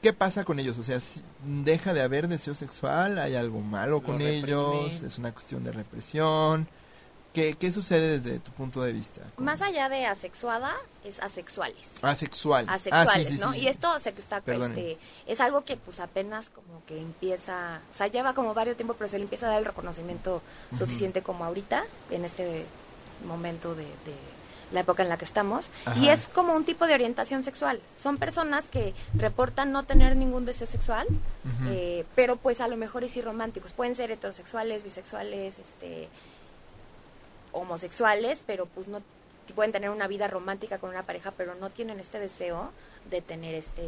¿qué 0.01 0.11
pasa 0.11 0.43
con 0.43 0.59
ellos? 0.59 0.75
O 0.79 0.83
sea, 0.83 0.99
si 0.99 1.21
deja 1.63 1.93
de 1.93 2.01
haber 2.01 2.27
deseo 2.27 2.55
sexual, 2.55 3.19
hay 3.19 3.35
algo 3.35 3.61
malo 3.61 3.97
Lo 3.97 4.03
con 4.03 4.19
ellos, 4.19 5.03
es 5.03 5.19
una 5.19 5.31
cuestión 5.31 5.63
de 5.63 5.73
represión. 5.73 6.67
¿Qué, 7.35 7.55
qué 7.59 7.69
sucede 7.69 8.17
desde 8.17 8.39
tu 8.39 8.51
punto 8.51 8.81
de 8.81 8.93
vista? 8.93 9.19
Más 9.37 9.61
allá 9.61 9.89
de 9.89 10.05
asexuada, 10.05 10.73
es 11.03 11.19
asexuales. 11.19 11.91
asexuales. 12.01 12.69
Ah, 12.71 12.77
sí, 12.77 12.89
asexuales, 12.89 13.27
sí, 13.27 13.37
¿no? 13.39 13.51
sí. 13.51 13.59
Y 13.59 13.67
esto 13.67 13.99
se 13.99 14.13
que 14.13 14.21
está 14.21 14.37
este 14.37 14.97
es 15.27 15.41
algo 15.41 15.65
que 15.65 15.75
pues 15.75 15.99
apenas 15.99 16.49
como 16.49 16.85
que 16.85 16.97
empieza, 16.97 17.81
o 17.91 17.93
sea, 17.93 18.07
lleva 18.07 18.33
como 18.33 18.53
varios 18.53 18.77
tiempo, 18.77 18.93
pero 18.93 19.09
se 19.09 19.17
le 19.17 19.23
empieza 19.23 19.47
a 19.47 19.49
dar 19.49 19.59
el 19.59 19.65
reconocimiento 19.65 20.41
suficiente 20.77 21.23
como 21.23 21.43
ahorita 21.43 21.83
en 22.09 22.23
este 22.23 22.65
momento 23.27 23.75
de, 23.75 23.83
de 23.83 24.15
la 24.71 24.79
época 24.79 25.03
en 25.03 25.09
la 25.09 25.17
que 25.17 25.25
estamos 25.25 25.67
Ajá. 25.85 25.99
y 25.99 26.09
es 26.09 26.27
como 26.27 26.53
un 26.53 26.63
tipo 26.63 26.87
de 26.87 26.93
orientación 26.93 27.43
sexual. 27.43 27.81
Son 27.97 28.17
personas 28.17 28.67
que 28.69 28.93
reportan 29.13 29.73
no 29.73 29.83
tener 29.83 30.15
ningún 30.15 30.45
deseo 30.45 30.67
sexual, 30.67 31.05
eh, 31.67 32.05
pero 32.15 32.37
pues 32.37 32.61
a 32.61 32.69
lo 32.69 32.77
mejor 32.77 33.03
y 33.03 33.09
sí 33.09 33.21
románticos. 33.21 33.73
Pueden 33.73 33.93
ser 33.93 34.11
heterosexuales, 34.11 34.83
bisexuales, 34.83 35.59
este 35.59 36.07
homosexuales, 37.55 38.43
pero 38.45 38.65
pues 38.65 38.87
no 38.87 39.01
pueden 39.53 39.71
tener 39.71 39.89
una 39.89 40.07
vida 40.07 40.27
romántica 40.27 40.79
con 40.79 40.89
una 40.89 41.03
pareja, 41.03 41.31
pero 41.31 41.55
no 41.55 41.69
tienen 41.69 41.99
este 41.99 42.19
deseo 42.19 42.71
de 43.09 43.21
tener 43.21 43.53
este 43.55 43.83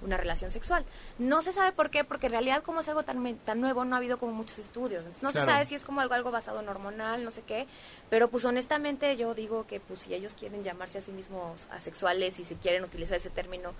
una 0.00 0.16
relación 0.16 0.52
sexual. 0.52 0.84
No 1.18 1.42
se 1.42 1.52
sabe 1.52 1.72
por 1.72 1.90
qué, 1.90 2.04
porque 2.04 2.26
en 2.26 2.32
realidad 2.32 2.62
como 2.62 2.80
es 2.80 2.88
algo 2.88 3.02
tan, 3.02 3.36
tan 3.38 3.60
nuevo, 3.60 3.84
no 3.84 3.96
ha 3.96 3.98
habido 3.98 4.18
como 4.18 4.30
muchos 4.32 4.60
estudios. 4.60 5.02
No 5.22 5.30
Claro. 5.32 5.32
se 5.46 5.52
sabe 5.52 5.66
si 5.66 5.74
es 5.74 5.84
como 5.84 6.00
algo, 6.00 6.14
algo 6.14 6.30
basado 6.30 6.60
en 6.60 6.68
hormonal, 6.68 7.24
no 7.24 7.32
sé 7.32 7.42
qué, 7.42 7.66
pero 8.08 8.28
pues 8.28 8.44
honestamente 8.44 9.16
yo 9.16 9.34
digo 9.34 9.66
que 9.66 9.80
pues 9.80 10.00
si 10.00 10.14
ellos 10.14 10.34
quieren 10.38 10.62
llamarse 10.62 10.98
a 10.98 11.02
sí 11.02 11.10
mismos 11.10 11.66
asexuales 11.72 12.38
y 12.38 12.44
si 12.44 12.54
quieren 12.56 12.84
utilizar 12.84 13.16
ese 13.16 13.30
término 13.30 13.72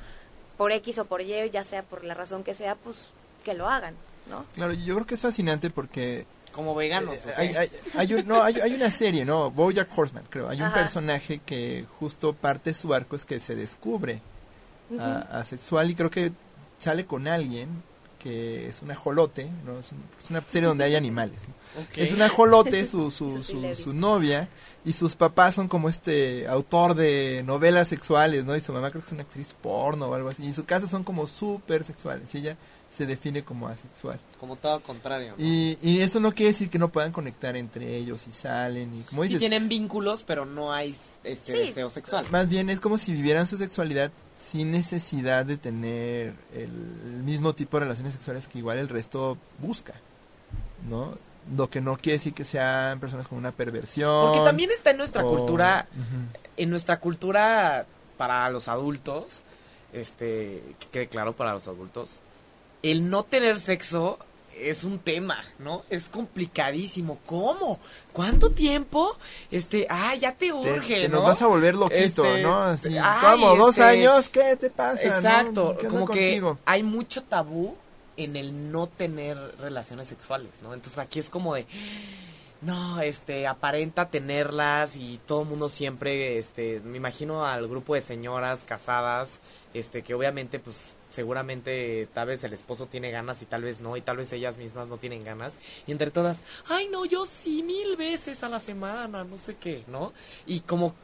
por 0.57 0.73
X 0.73 0.99
o 0.99 1.05
por 1.05 1.21
Y, 1.21 1.51
ya 1.51 1.63
sea 1.63 1.85
por 1.85 2.03
la 2.03 2.15
razón 2.15 2.43
que 2.43 2.55
sea, 2.55 2.75
pues 2.75 2.97
que 3.45 3.55
lo 3.55 3.69
hagan, 3.69 3.95
¿no? 4.29 4.45
Claro, 4.55 4.73
yo 4.73 4.95
creo 4.97 5.07
que 5.07 5.15
es 5.15 5.21
fascinante 5.23 5.71
porque 5.71 6.27
Como 6.59 6.75
veganos. 6.75 7.15
Eh, 7.15 7.21
¿ok? 7.29 7.39
hay, 7.39 7.55
hay, 7.55 7.71
hay 7.95 8.15
un- 8.15 8.27
no, 8.27 8.43
hay, 8.43 8.57
hay 8.61 8.75
una 8.75 8.91
serie, 8.91 9.25
¿no? 9.25 9.49
Bojack 9.53 9.89
Horseman, 9.97 10.25
creo. 10.29 10.49
Hay 10.49 10.59
un 10.59 10.65
Ajá. 10.67 10.75
personaje 10.75 11.39
que 11.47 11.87
justo 12.01 12.33
parte 12.33 12.71
de 12.71 12.75
su 12.75 12.93
arco 12.93 13.15
es 13.15 13.25
que 13.25 13.39
se 13.39 13.55
descubre 13.55 14.21
Ujú. 14.91 15.01
a- 15.01 15.21
asexual 15.39 15.89
y 15.89 15.95
creo 15.95 16.11
que 16.11 16.33
sale 16.81 17.07
con 17.07 17.29
alguien 17.29 17.69
que 18.19 18.67
es 18.67 18.83
un 18.83 18.91
ajolote, 18.91 19.49
¿no? 19.65 19.79
Es, 19.79 19.93
un- 19.93 20.03
es 20.19 20.29
una 20.31 20.43
serie 20.49 20.67
donde 20.67 20.83
hay 20.83 20.97
animales, 20.97 21.43
¿no? 21.47 21.55
Es 21.95 22.11
un 22.11 22.23
ajolote, 22.23 22.85
su, 22.87 23.09
su, 23.13 23.41
su, 23.45 23.73
su 23.77 23.95
novia, 23.95 24.49
y 24.85 24.93
sus 24.95 25.15
papás 25.15 25.55
son 25.55 25.69
como 25.69 25.89
este 25.89 26.49
autor 26.49 26.97
de 26.97 27.45
novelas 27.47 27.87
sexuales, 27.87 28.45
¿no? 28.45 28.57
Y 28.57 28.61
su 28.61 28.73
mamá 28.73 28.91
creo 28.91 29.03
que 29.03 29.07
es 29.07 29.13
una 29.13 29.23
actriz 29.23 29.55
porno 29.63 30.07
o 30.07 30.15
algo 30.15 30.31
así. 30.31 30.43
Y 30.43 30.47
en 30.47 30.55
su 30.55 30.65
casa 30.65 30.89
son 30.89 31.05
como 31.05 31.29
súper 31.29 31.85
sexuales. 31.85 32.35
Y 32.35 32.39
ella 32.39 32.57
se 32.99 33.07
define 33.07 33.43
como 33.45 33.69
asexual. 33.69 34.19
Como 34.39 34.57
todo 34.57 34.81
contrario. 34.81 35.35
¿no? 35.39 35.43
Y, 35.45 35.79
y 35.81 36.01
eso 36.01 36.21
no 36.21 36.33
quiere 36.33 36.53
decir 36.53 36.69
que 36.69 36.79
no 36.79 36.89
puedan 36.91 37.13
conectar 37.13 37.57
entre 37.57 37.97
ellos 37.97 38.27
y 38.29 38.33
salen 38.33 38.93
y 38.95 39.03
como 39.05 39.23
Sí 39.23 39.29
dices, 39.29 39.41
tienen 39.41 39.69
vínculos, 39.69 40.25
pero 40.25 40.45
no 40.45 40.73
hay 40.73 40.95
este 41.25 41.53
Sí. 41.53 41.59
deseo 41.59 41.89
sexual. 41.89 42.27
más 42.31 42.49
bien 42.49 42.69
es 42.69 42.81
como 42.81 42.99
si 42.99 43.13
vivieran 43.13 43.47
su 43.47 43.57
sexualidad 43.57 44.11
sin 44.37 44.71
necesidad 44.71 45.47
de 45.47 45.57
tener 45.57 46.35
el 46.55 46.71
mismo 47.25 47.55
tipo 47.55 47.79
de 47.79 47.85
relaciones 47.85 48.13
sexuales 48.13 48.47
que 48.49 48.59
igual 48.59 48.79
el 48.79 48.89
resto 48.89 49.39
busca, 49.61 49.95
¿no? 50.89 51.17
Lo 51.57 51.71
que 51.71 51.81
no 51.81 51.97
quiere 51.97 52.19
decir 52.19 52.35
que 52.35 52.45
sean 52.45 53.01
personas 53.01 53.27
con 53.27 53.39
una 53.39 53.53
perversión. 53.53 54.27
Porque 54.27 54.45
también 54.45 54.71
está 54.71 54.91
en 54.91 54.99
nuestra 54.99 55.25
o- 55.25 55.29
cultura, 55.29 55.89
en 56.57 56.69
nuestra 56.71 57.01
cultura 57.01 57.87
para 58.19 58.51
los 58.51 58.69
adultos, 58.69 59.43
este, 59.93 60.63
que 60.79 60.87
quede 60.93 61.09
claro 61.09 61.35
para 61.35 61.53
los 61.55 61.67
adultos, 61.69 62.21
el 62.83 63.11
no 63.11 63.23
tener 63.23 63.61
sexo 63.61 64.19
es 64.61 64.85
un 64.85 64.99
tema, 64.99 65.43
¿no? 65.59 65.85
Es 65.89 66.09
complicadísimo. 66.09 67.19
¿Cómo? 67.27 67.79
¿Cuánto 68.13 68.51
tiempo? 68.51 69.17
Este, 69.51 69.87
ah, 69.89 70.15
ya 70.17 70.33
te 70.33 70.47
Te, 70.49 70.53
urge, 70.53 71.03
te 71.03 71.09
¿no? 71.09 71.17
nos 71.17 71.27
vas 71.27 71.43
a 71.43 71.47
volver 71.47 71.75
loquito, 71.75 72.25
Este, 72.25 72.43
¿no? 72.43 72.63
Así, 72.63 72.97
¿cómo? 73.21 73.57
¿Dos 73.57 73.79
este, 73.79 73.83
años? 73.85 74.29
¿Qué 74.29 74.57
te 74.57 74.71
pasa? 74.71 75.03
Exacto, 75.03 75.77
¿Qué 75.79 75.87
onda 75.87 76.01
como 76.01 76.13
que 76.13 76.43
hay 76.65 76.83
mucho 76.83 77.23
tabú 77.23 77.77
en 78.17 78.37
el 78.37 78.73
no 78.73 78.89
tener 78.89 79.39
relaciones 79.61 80.09
sexuales, 80.09 80.51
¿no? 80.63 80.75
Entonces 80.75 80.99
aquí 80.99 81.21
es 81.21 81.31
como 81.31 81.55
de 81.55 81.67
no, 82.61 83.01
este, 83.01 83.47
aparenta 83.47 84.09
tenerlas 84.09 84.97
y 84.97 85.21
todo 85.27 85.43
el 85.43 85.49
mundo 85.49 85.69
siempre, 85.69 86.39
este, 86.39 86.81
me 86.81 86.97
imagino 86.97 87.47
al 87.47 87.69
grupo 87.69 87.95
de 87.95 88.01
señoras 88.01 88.65
casadas, 88.65 89.39
este, 89.75 90.03
que 90.03 90.15
obviamente, 90.15 90.59
pues, 90.59 90.97
seguramente 91.09 92.09
tal 92.15 92.29
vez 92.29 92.43
el 92.45 92.53
esposo 92.53 92.87
tiene 92.87 93.11
ganas 93.11 93.43
y 93.43 93.47
tal 93.47 93.63
vez 93.63 93.81
no, 93.81 93.97
y 93.97 94.01
tal 94.01 94.17
vez 94.17 94.33
ellas 94.33 94.57
mismas 94.59 94.89
no 94.89 94.97
tienen 94.99 95.25
ganas, 95.25 95.59
y 95.87 95.93
entre 95.93 96.11
todas, 96.11 96.43
ay, 96.69 96.89
no, 96.91 97.05
yo 97.05 97.27
sí, 97.27 97.63
mil 97.63 97.97
veces 97.97 98.43
a 98.43 98.49
la 98.49 98.61
semana, 98.61 99.25
no 99.25 99.37
sé 99.37 99.57
qué, 99.57 99.85
¿no? 99.87 100.13
Y 100.47 100.61
como, 100.61 100.95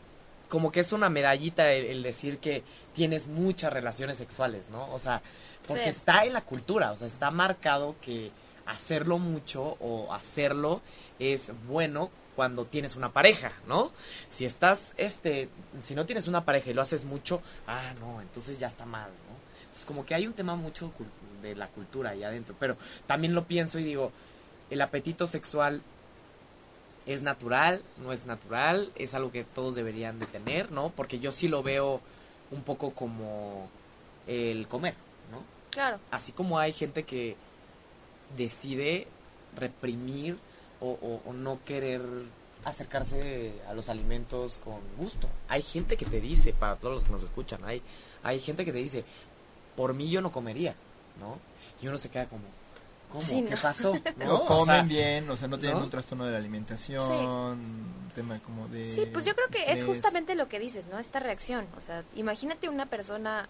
como 0.49 0.73
que 0.73 0.81
es 0.81 0.93
una 0.93 1.09
medallita 1.11 1.71
el, 1.73 1.87
el 1.87 2.03
decir 2.03 2.39
que 2.39 2.63
tienes 2.95 3.29
muchas 3.29 3.73
relaciones 3.73 4.17
sexuales, 4.19 4.69
¿no? 4.71 4.93
O 4.93 4.99
sea, 4.99 5.23
porque 5.67 5.85
Sí. 5.85 5.91
está 5.91 6.25
en 6.25 6.33
la 6.33 6.43
cultura, 6.43 6.93
o 6.93 6.97
sea, 6.97 7.07
está 7.07 7.31
marcado 7.31 7.97
que 8.01 8.31
hacerlo 8.67 9.19
mucho 9.19 9.77
o 9.81 10.13
hacerlo 10.13 10.81
es 11.19 11.53
bueno 11.67 12.11
cuando 12.35 12.65
tienes 12.65 12.97
una 12.97 13.13
pareja, 13.13 13.53
¿no? 13.67 13.93
Si 14.29 14.45
estás, 14.45 14.95
este, 14.97 15.49
si 15.81 15.95
no 15.95 16.07
tienes 16.07 16.27
una 16.27 16.45
pareja 16.45 16.71
y 16.71 16.75
lo 16.75 16.83
haces 16.83 17.05
mucho, 17.05 17.41
ah, 17.67 17.93
no, 18.01 18.21
entonces 18.21 18.59
ya 18.59 18.67
está 18.67 18.85
mal, 18.85 19.11
¿no? 19.11 19.35
Entonces 19.61 19.85
como 19.87 20.05
que 20.05 20.15
hay 20.15 20.27
un 20.27 20.33
tema 20.33 20.57
mucho 20.57 20.93
de 21.43 21.55
la 21.55 21.69
cultura 21.69 22.11
ahí 22.11 22.25
adentro, 22.25 22.57
pero 22.59 22.77
también 23.07 23.35
lo 23.35 23.45
pienso 23.45 23.79
y 23.79 23.85
digo, 23.85 24.13
el 24.71 24.81
apetito 24.81 25.27
sexual 25.27 25.83
es 27.07 27.23
natural, 27.23 27.85
no 27.99 28.13
es 28.13 28.27
natural, 28.27 28.91
es 28.97 29.15
algo 29.15 29.31
que 29.31 29.45
todos 29.45 29.75
deberían 29.75 30.19
de 30.19 30.27
tener, 30.27 30.73
¿no? 30.73 30.91
Porque 30.91 31.19
yo 31.19 31.33
sí 31.33 31.49
lo 31.49 31.63
veo 31.63 32.01
un 32.51 32.63
poco 32.63 32.93
como 32.93 33.69
el 34.27 34.67
comer, 34.69 34.95
¿no? 35.31 35.43
Claro. 35.71 35.99
así 36.13 36.31
como 36.31 36.61
hay 36.61 36.73
gente 36.73 37.03
que 37.03 37.37
decide 38.37 39.09
reprimir 39.57 40.39
o, 40.81 40.91
o- 40.91 41.23
o 41.29 41.33
no 41.33 41.59
querer 41.65 42.03
acercarse 42.65 43.53
a 43.69 43.75
los 43.75 43.89
alimentos 43.89 44.59
con 44.59 44.81
gusto. 44.97 45.29
Hay 45.49 45.63
gente 45.63 45.97
que 45.97 46.07
te 46.07 46.21
dice, 46.21 46.53
para 46.53 46.77
todos 46.77 46.95
los 46.95 47.05
que 47.05 47.13
nos 47.13 47.23
escuchan, 47.23 47.61
hay, 47.65 47.83
hay 48.23 48.41
gente 48.41 48.65
que 48.65 48.73
te 48.73 48.79
dice, 48.79 49.05
por 49.77 49.93
mí 49.95 50.09
yo 50.11 50.23
no 50.23 50.33
comería, 50.33 50.75
¿no? 51.21 51.39
Y 51.83 51.89
uno 51.89 51.99
se 51.99 52.09
queda 52.09 52.27
como, 52.27 52.45
¿cómo? 53.11 53.21
Sí, 53.23 53.45
¿Qué 53.47 53.55
¿no? 53.55 53.61
pasó? 53.61 53.93
¿No? 54.17 54.45
comen 54.47 54.61
O 54.63 54.65
sea, 54.65 54.83
bien, 54.83 55.29
o 55.31 55.37
sea, 55.37 55.49
no 55.49 55.59
tienen 55.59 55.79
¿no? 55.79 55.85
un 55.85 55.91
trastorno 55.91 56.25
de 56.25 56.33
la 56.33 56.39
alimentación, 56.39 57.11
un 57.13 58.11
tema 58.15 58.39
como 58.41 58.67
de... 58.69 58.87
Sí, 58.87 59.03
pues 59.13 59.27
yo 59.27 59.35
creo 59.35 59.49
que 59.49 59.71
es 59.73 59.85
justamente 59.85 60.35
lo 60.35 60.49
que 60.49 60.59
dices, 60.59 60.87
¿no? 60.91 60.99
Esta 60.99 61.21
reacción. 61.21 61.67
O 61.77 61.81
sea, 61.83 62.03
imagínate 62.15 62.69
una 62.71 62.87
persona 62.87 63.47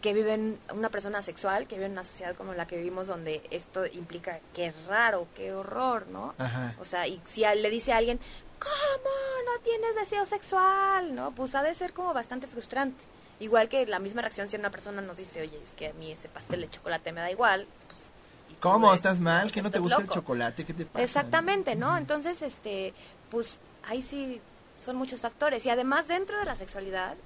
que 0.00 0.12
vive 0.14 0.34
en, 0.34 0.58
una 0.72 0.88
persona 0.88 1.22
sexual, 1.22 1.66
que 1.66 1.74
vive 1.76 1.86
en 1.86 1.92
una 1.92 2.04
sociedad 2.04 2.34
como 2.34 2.54
la 2.54 2.66
que 2.66 2.76
vivimos, 2.76 3.06
donde 3.06 3.42
esto 3.50 3.84
implica 3.86 4.40
qué 4.54 4.72
raro, 4.88 5.26
qué 5.36 5.52
horror, 5.52 6.06
¿no? 6.08 6.34
Ajá. 6.38 6.74
O 6.80 6.84
sea, 6.84 7.06
y 7.06 7.20
si 7.28 7.44
a- 7.44 7.54
le 7.54 7.68
dice 7.70 7.92
a 7.92 7.98
alguien, 7.98 8.18
¿cómo 8.58 9.10
no 9.46 9.62
tienes 9.62 9.94
deseo 9.96 10.24
sexual? 10.26 11.14
¿No? 11.14 11.32
Pues 11.32 11.54
ha 11.54 11.62
de 11.62 11.74
ser 11.74 11.92
como 11.92 12.14
bastante 12.14 12.46
frustrante. 12.46 13.04
Igual 13.40 13.68
que 13.68 13.86
la 13.86 13.98
misma 13.98 14.22
reacción 14.22 14.48
si 14.48 14.56
una 14.56 14.70
persona 14.70 15.00
nos 15.00 15.16
dice, 15.16 15.40
oye, 15.40 15.58
es 15.62 15.72
que 15.72 15.88
a 15.88 15.92
mí 15.94 16.12
ese 16.12 16.28
pastel 16.28 16.60
de 16.62 16.70
chocolate 16.70 17.12
me 17.12 17.20
da 17.20 17.30
igual. 17.30 17.66
Pues, 17.86 18.58
¿Cómo? 18.60 18.92
¿Estás 18.92 19.20
mal? 19.20 19.42
pues, 19.42 19.54
¿Que 19.54 19.62
no 19.62 19.70
te 19.70 19.78
gusta 19.78 20.02
el 20.02 20.08
chocolate? 20.08 20.64
¿Qué 20.64 20.74
te 20.74 20.84
pasa? 20.84 21.02
Exactamente, 21.02 21.74
¿no? 21.74 21.96
Entonces, 21.96 22.42
este, 22.42 22.92
pues 23.30 23.54
ahí 23.86 24.02
sí 24.02 24.40
son 24.78 24.96
muchos 24.96 25.20
factores. 25.20 25.64
Y 25.64 25.70
además 25.70 26.06
dentro 26.08 26.38
de 26.38 26.44
la 26.44 26.56
sexualidad, 26.56 27.16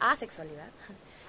asexualidad, 0.00 0.68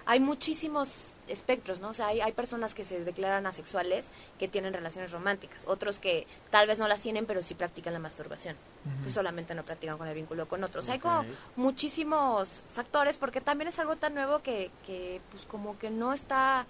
hay 0.06 0.20
muchísimos 0.20 1.12
espectros, 1.28 1.80
¿no? 1.80 1.90
O 1.90 1.94
sea, 1.94 2.08
hay, 2.08 2.22
hay 2.22 2.32
personas 2.34 2.74
que 2.74 2.84
se 2.84 3.04
declaran 3.04 3.48
asexuales 3.48 4.10
que 4.38 4.48
tienen 4.48 4.74
relaciones 4.74 5.12
románticas, 5.12 5.66
otros 5.68 6.00
que 6.00 6.28
tal 6.52 6.68
vez 6.68 6.78
no 6.78 6.88
las 6.88 7.02
tienen, 7.02 7.26
pero 7.26 7.42
sí 7.42 7.56
practican 7.56 7.94
la 7.94 8.00
masturbación. 8.00 8.56
Pues 9.02 9.16
solamente 9.16 9.56
no 9.56 9.64
practican 9.64 9.98
con 9.98 10.08
el 10.08 10.14
vínculo 10.14 10.48
con 10.48 10.64
otros. 10.64 10.88
Hay 10.90 11.00
como 11.00 11.26
muchísimos 11.56 12.64
factores 12.74 13.18
porque 13.18 13.42
también 13.42 13.68
es 13.68 13.80
algo 13.80 13.96
tan 13.96 14.14
nuevo 14.14 14.40
que, 14.44 14.70
que 14.86 15.22
pues 15.32 15.46
como 15.46 15.80
que 15.80 15.90
no 15.90 16.14
está 16.14 16.68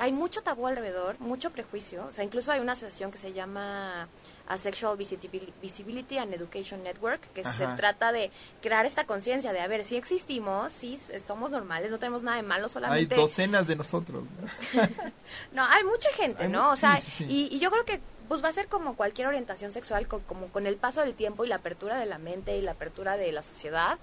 hay 0.00 0.12
mucho 0.12 0.42
tabú 0.42 0.66
alrededor, 0.66 1.18
mucho 1.20 1.50
prejuicio. 1.50 2.06
O 2.06 2.12
sea, 2.12 2.24
incluso 2.24 2.52
hay 2.52 2.60
una 2.60 2.72
asociación 2.72 3.10
que 3.10 3.18
se 3.18 3.32
llama 3.32 4.08
Asexual 4.48 4.96
Visibil- 4.96 5.52
Visibility 5.60 6.18
and 6.18 6.32
Education 6.32 6.82
Network, 6.84 7.20
que 7.32 7.42
se 7.42 7.66
trata 7.76 8.12
de 8.12 8.30
crear 8.62 8.86
esta 8.86 9.04
conciencia 9.04 9.52
de, 9.52 9.60
a 9.60 9.66
ver, 9.66 9.84
si 9.84 9.96
existimos, 9.96 10.72
si 10.72 10.94
s- 10.94 11.18
somos 11.20 11.50
normales, 11.50 11.90
no 11.90 11.98
tenemos 11.98 12.22
nada 12.22 12.36
de 12.36 12.42
malo, 12.44 12.66
Hay 12.66 12.70
solamente... 12.70 13.14
docenas 13.16 13.66
de 13.66 13.76
nosotros. 13.76 14.24
¿no? 15.52 15.64
Hay 15.64 15.84
mucha 15.84 16.10
gente, 16.12 16.44
Hay 16.44 16.48
¿no? 16.48 16.70
O 16.70 16.76
sea, 16.76 16.96
sí, 16.98 17.10
sí, 17.10 17.24
sí. 17.24 17.48
Y, 17.50 17.56
y 17.56 17.58
yo 17.58 17.70
creo 17.70 17.84
que 17.84 18.00
pues 18.28 18.42
va 18.42 18.48
a 18.48 18.52
ser 18.52 18.66
como 18.66 18.96
cualquier 18.96 19.28
orientación 19.28 19.72
sexual, 19.72 20.08
co- 20.08 20.20
como 20.26 20.48
con 20.48 20.66
el 20.66 20.76
paso 20.76 21.00
del 21.00 21.14
tiempo 21.14 21.44
y 21.44 21.48
la 21.48 21.56
apertura 21.56 21.96
de 21.98 22.06
la 22.06 22.18
mente 22.18 22.56
y 22.56 22.62
la 22.62 22.72
apertura 22.72 23.16
de 23.16 23.30
la 23.32 23.42
sociedad, 23.42 23.98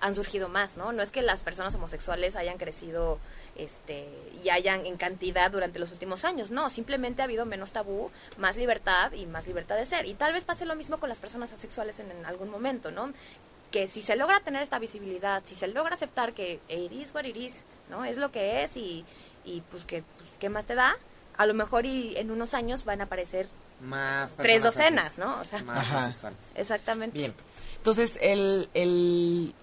han 0.00 0.14
surgido 0.14 0.48
más, 0.48 0.76
¿no? 0.76 0.92
No 0.92 1.02
es 1.02 1.10
que 1.10 1.22
las 1.22 1.42
personas 1.42 1.74
homosexuales 1.74 2.36
hayan 2.36 2.58
crecido 2.58 3.18
este 3.58 4.08
y 4.44 4.50
hayan 4.50 4.86
en 4.86 4.96
cantidad 4.96 5.50
durante 5.50 5.78
los 5.78 5.90
últimos 5.92 6.24
años, 6.24 6.50
no, 6.50 6.70
simplemente 6.70 7.22
ha 7.22 7.24
habido 7.24 7.46
menos 7.46 7.72
tabú, 7.72 8.10
más 8.38 8.56
libertad 8.56 9.12
y 9.12 9.26
más 9.26 9.46
libertad 9.46 9.76
de 9.76 9.84
ser. 9.84 10.06
Y 10.06 10.14
tal 10.14 10.32
vez 10.32 10.44
pase 10.44 10.64
lo 10.64 10.76
mismo 10.76 10.98
con 10.98 11.08
las 11.08 11.18
personas 11.18 11.52
asexuales 11.52 11.98
en, 12.00 12.10
en 12.10 12.24
algún 12.26 12.50
momento, 12.50 12.90
¿no? 12.90 13.12
Que 13.70 13.86
si 13.86 14.02
se 14.02 14.16
logra 14.16 14.40
tener 14.40 14.62
esta 14.62 14.78
visibilidad, 14.78 15.42
si 15.44 15.54
se 15.54 15.68
logra 15.68 15.94
aceptar 15.94 16.32
que 16.32 16.60
it 16.68 16.92
is 16.92 17.14
what 17.14 17.24
it 17.24 17.36
is, 17.36 17.64
¿no? 17.90 18.04
Es 18.04 18.16
lo 18.18 18.30
que 18.30 18.62
es 18.62 18.76
y, 18.76 19.04
y 19.44 19.62
pues 19.70 19.84
que 19.84 20.02
pues, 20.02 20.30
¿qué 20.38 20.48
más 20.48 20.64
te 20.64 20.74
da? 20.74 20.96
A 21.36 21.46
lo 21.46 21.54
mejor 21.54 21.86
y 21.86 22.16
en 22.16 22.30
unos 22.30 22.54
años 22.54 22.84
van 22.84 23.00
a 23.00 23.04
aparecer 23.04 23.48
más 23.80 24.34
tres 24.36 24.62
docenas, 24.62 25.18
¿no? 25.18 25.38
O 25.38 25.44
sea, 25.44 25.62
más 25.62 25.90
asexuales. 25.90 26.38
exactamente. 26.54 27.18
Bien. 27.18 27.34
Entonces, 27.76 28.18
el, 28.20 28.68
el, 28.74 29.54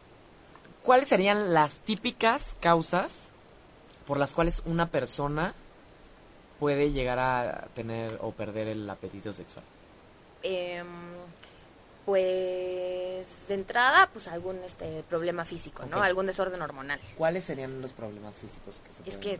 ¿cuáles 0.82 1.10
serían 1.10 1.54
las 1.54 1.80
típicas 1.80 2.56
causas 2.62 3.33
por 4.06 4.18
las 4.18 4.34
cuales 4.34 4.64
una 4.66 4.90
persona 4.90 5.54
puede 6.60 6.92
llegar 6.92 7.20
a 7.20 7.68
tener 7.74 8.18
o 8.22 8.32
perder 8.32 8.68
el 8.68 8.90
apetito 8.90 9.34
sexual? 9.34 9.66
Em, 10.44 10.88
pues 12.06 13.48
de 13.48 13.54
entrada, 13.54 14.10
pues 14.12 14.28
algún 14.28 14.58
este 14.64 15.04
problema 15.10 15.46
físico, 15.46 15.86
¿no? 15.86 16.02
Algún 16.02 16.26
desorden 16.26 16.62
hormonal. 16.62 17.00
¿Cuáles 17.18 17.46
serían 17.46 17.82
los 17.82 17.94
problemas 17.94 18.40
físicos 18.40 18.82
que 18.86 18.94
se 18.94 19.10
Es 19.10 19.18
pueden 19.18 19.40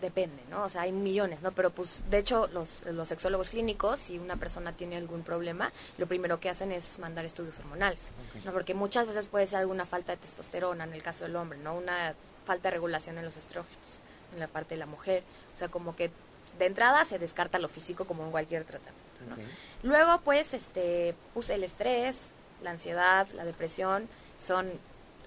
Depende, 0.00 0.42
¿no? 0.48 0.64
O 0.64 0.68
sea, 0.70 0.82
hay 0.82 0.92
millones, 0.92 1.42
¿no? 1.42 1.52
Pero 1.52 1.70
pues, 1.70 2.02
de 2.08 2.18
hecho, 2.18 2.46
los, 2.46 2.86
los 2.86 3.06
sexólogos 3.06 3.50
clínicos, 3.50 4.00
si 4.00 4.18
una 4.18 4.36
persona 4.36 4.72
tiene 4.72 4.96
algún 4.96 5.22
problema, 5.22 5.72
lo 5.98 6.06
primero 6.06 6.40
que 6.40 6.48
hacen 6.48 6.72
es 6.72 6.98
mandar 6.98 7.26
estudios 7.26 7.58
hormonales. 7.58 8.08
¿no? 8.44 8.52
Porque 8.52 8.72
muchas 8.72 9.06
veces 9.06 9.26
puede 9.26 9.46
ser 9.46 9.58
alguna 9.58 9.84
falta 9.84 10.12
de 10.12 10.18
testosterona 10.18 10.84
en 10.84 10.94
el 10.94 11.02
caso 11.02 11.24
del 11.24 11.36
hombre, 11.36 11.58
¿no? 11.58 11.74
Una 11.74 12.14
falta 12.50 12.68
de 12.68 12.72
regulación 12.72 13.16
en 13.16 13.24
los 13.24 13.36
estrógenos, 13.36 14.00
en 14.32 14.40
la 14.40 14.48
parte 14.48 14.74
de 14.74 14.80
la 14.80 14.86
mujer. 14.86 15.22
O 15.54 15.56
sea, 15.56 15.68
como 15.68 15.94
que 15.94 16.10
de 16.58 16.66
entrada 16.66 17.04
se 17.04 17.20
descarta 17.20 17.60
lo 17.60 17.68
físico 17.68 18.06
como 18.06 18.24
en 18.24 18.32
cualquier 18.32 18.64
tratamiento, 18.64 19.20
¿no? 19.28 19.36
Luego, 19.88 20.20
pues, 20.22 20.52
este, 20.52 21.14
pues 21.32 21.48
el 21.50 21.62
estrés, 21.62 22.32
la 22.60 22.72
ansiedad, 22.72 23.28
la 23.34 23.44
depresión 23.44 24.08
son 24.40 24.72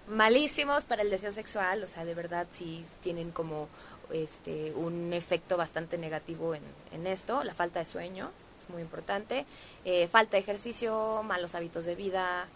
malísimos 0.08 0.84
para 0.84 1.02
el 1.02 1.10
deseo 1.10 1.32
sexual, 1.32 1.82
o 1.82 1.88
sea, 1.88 2.04
de 2.04 2.14
verdad 2.14 2.46
sí 2.52 2.84
tienen 3.02 3.32
como 3.32 3.70
este 4.12 4.74
un 4.74 5.14
efecto 5.14 5.56
bastante 5.56 5.98
negativo 5.98 6.54
en, 6.56 6.64
en 6.92 7.08
esto, 7.08 7.42
la 7.46 7.54
falta 7.54 7.80
de 7.80 7.86
sueño 7.86 8.32
es 8.62 8.70
muy 8.70 8.82
importante, 8.82 9.46
eh, 9.86 10.08
falta 10.08 10.36
de 10.36 10.44
ejercicio, 10.44 11.24
malos 11.24 11.56
hábitos 11.56 11.86
de 11.86 11.96
vida, 11.96 12.48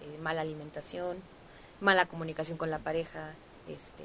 eh, 0.00 0.18
mala 0.22 0.40
alimentación, 0.40 1.18
mala 1.80 2.06
comunicación 2.06 2.56
con 2.56 2.70
la 2.70 2.78
pareja, 2.78 3.34
este, 3.68 4.04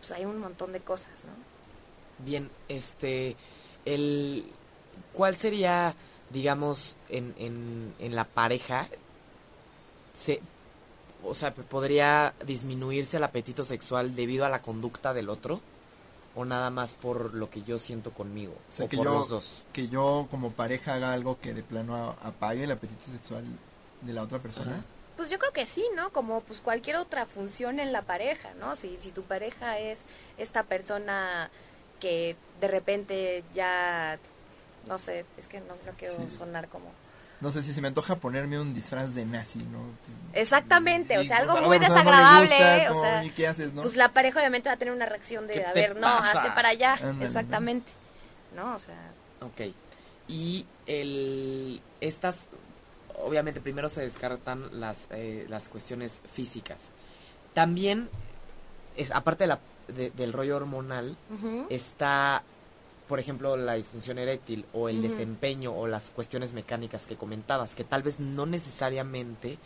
pues 0.00 0.12
hay 0.12 0.24
un 0.24 0.38
montón 0.38 0.72
de 0.72 0.80
cosas, 0.80 1.12
¿no? 1.24 2.24
Bien, 2.24 2.50
este, 2.68 3.36
el, 3.84 4.44
¿cuál 5.12 5.36
sería, 5.36 5.94
digamos, 6.30 6.96
en, 7.08 7.34
en, 7.38 7.94
en 7.98 8.16
la 8.16 8.24
pareja, 8.24 8.88
se, 10.18 10.40
o 11.24 11.34
sea, 11.34 11.52
podría 11.52 12.34
disminuirse 12.46 13.18
el 13.18 13.24
apetito 13.24 13.64
sexual 13.64 14.14
debido 14.14 14.46
a 14.46 14.48
la 14.48 14.62
conducta 14.62 15.12
del 15.12 15.28
otro? 15.28 15.60
¿O 16.34 16.44
nada 16.44 16.68
más 16.70 16.94
por 16.94 17.32
lo 17.34 17.48
que 17.48 17.62
yo 17.62 17.78
siento 17.78 18.12
conmigo? 18.12 18.52
O 18.68 18.72
sea, 18.72 18.84
o 18.86 18.88
que 18.90 18.98
por 18.98 19.06
yo, 19.06 19.14
los 19.14 19.28
dos. 19.28 19.64
que 19.72 19.88
yo 19.88 20.28
como 20.30 20.50
pareja 20.52 20.94
haga 20.94 21.12
algo 21.14 21.38
que 21.40 21.54
de 21.54 21.62
plano 21.62 22.14
apague 22.22 22.64
el 22.64 22.70
apetito 22.70 23.06
sexual 23.06 23.44
de 24.02 24.12
la 24.12 24.22
otra 24.22 24.38
persona. 24.38 24.72
Ajá. 24.72 24.84
Pues 25.16 25.30
yo 25.30 25.38
creo 25.38 25.52
que 25.52 25.66
sí, 25.66 25.84
¿no? 25.94 26.10
Como 26.10 26.40
pues 26.42 26.60
cualquier 26.60 26.96
otra 26.96 27.24
función 27.26 27.80
en 27.80 27.92
la 27.92 28.02
pareja, 28.02 28.50
¿no? 28.58 28.76
Si, 28.76 28.96
si 29.00 29.10
tu 29.12 29.22
pareja 29.22 29.78
es 29.78 30.00
esta 30.38 30.62
persona 30.64 31.50
que 32.00 32.36
de 32.60 32.68
repente 32.68 33.42
ya 33.54 34.18
no 34.86 34.98
sé, 34.98 35.24
es 35.38 35.48
que 35.48 35.60
no, 35.60 35.74
no 35.86 35.92
quiero 35.98 36.14
Sí. 36.28 36.36
sonar 36.36 36.68
como... 36.68 36.92
No 37.40 37.50
sé 37.50 37.62
si 37.62 37.74
se 37.74 37.80
me 37.82 37.88
antoja 37.88 38.16
ponerme 38.16 38.58
un 38.58 38.72
disfraz 38.72 39.14
de 39.14 39.26
nazi, 39.26 39.58
¿no? 39.58 39.80
Exactamente, 40.32 41.18
o 41.18 41.24
sea, 41.24 41.38
algo 41.38 41.52
pues, 41.54 41.66
muy 41.66 41.78
no 41.78 41.84
desagradable, 41.88 42.48
gusta, 42.88 42.92
o 42.92 43.00
sea, 43.02 43.20
"Oye, 43.20 43.32
¿qué 43.34 43.46
haces, 43.46 43.72
no? 43.74 43.82
Pues 43.82 43.96
la 43.96 44.08
pareja 44.10 44.38
obviamente 44.38 44.68
va 44.68 44.74
a 44.74 44.78
tener 44.78 44.94
una 44.94 45.04
reacción 45.06 45.46
de, 45.46 45.54
¿Qué 45.54 45.64
a 45.66 45.72
ver, 45.72 45.96
no, 45.96 46.02
pasa? 46.02 46.30
hazte 46.32 46.50
para 46.54 46.68
allá, 46.70 46.94
Ándale, 46.94 47.14
¿no? 47.18 47.24
exactamente, 47.26 47.92
¿no? 48.54 48.74
O 48.74 48.78
sea, 48.78 49.12
Ok. 49.40 49.72
Y 50.28 50.66
el, 50.86 51.82
estas, 52.00 52.46
obviamente 53.22 53.60
primero 53.60 53.88
se 53.88 54.02
descartan 54.02 54.80
las, 54.80 55.06
eh, 55.10 55.46
las 55.48 55.68
cuestiones 55.68 56.20
físicas. 56.30 56.78
También, 57.54 58.08
es, 58.96 59.10
aparte 59.10 59.44
de 59.44 59.48
la, 59.48 59.58
de- 59.88 60.10
del 60.10 60.32
rollo 60.32 60.56
hormonal, 60.56 61.16
está, 61.70 62.42
por 63.08 63.18
ejemplo, 63.18 63.56
la 63.56 63.74
disfunción 63.74 64.18
eréctil 64.18 64.64
o 64.72 64.88
el 64.88 65.00
desempeño 65.02 65.72
o 65.72 65.86
las 65.86 66.10
cuestiones 66.10 66.52
mecánicas 66.52 67.06
que 67.06 67.16
comentabas, 67.16 67.74
que 67.74 67.84
tal 67.84 68.02
vez 68.02 68.20
no 68.20 68.46
necesariamente 68.46 69.58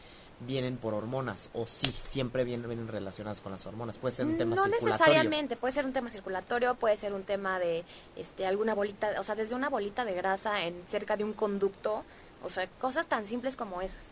vienen 0.47 0.79
por 0.79 0.95
hormonas 0.95 1.51
o 1.53 1.67
sí, 1.67 1.91
siempre 1.93 2.45
vienen, 2.45 2.67
vienen 2.67 2.89
relacionadas 2.89 3.41
con 3.43 3.53
las 3.53 3.67
hormonas. 3.67 3.99
Puede 3.99 4.17
ser 4.17 4.25
un 4.27 4.39
tema 4.39 4.57
no 4.57 4.63
circulatorio. 4.63 4.93
necesariamente, 4.97 5.57
puede 5.57 5.75
ser 5.75 5.85
un 5.85 5.93
tema 5.93 6.11
circulatorio, 6.11 6.75
puede 6.77 6.97
ser 6.97 7.13
un 7.13 7.25
tema 7.25 7.59
de 7.59 7.85
este 8.17 8.47
alguna 8.47 8.75
bolita, 8.75 9.11
o 9.19 9.23
sea, 9.23 9.35
desde 9.35 9.55
una 9.55 9.69
bolita 9.69 10.05
de 10.07 10.15
grasa 10.15 10.65
en 10.65 10.75
cerca 10.89 11.17
de 11.19 11.25
un 11.25 11.35
conducto, 11.35 12.05
o 12.43 12.49
sea, 12.49 12.67
cosas 12.81 13.07
tan 13.07 13.27
simples 13.27 13.57
como 13.57 13.81
esas, 13.83 14.03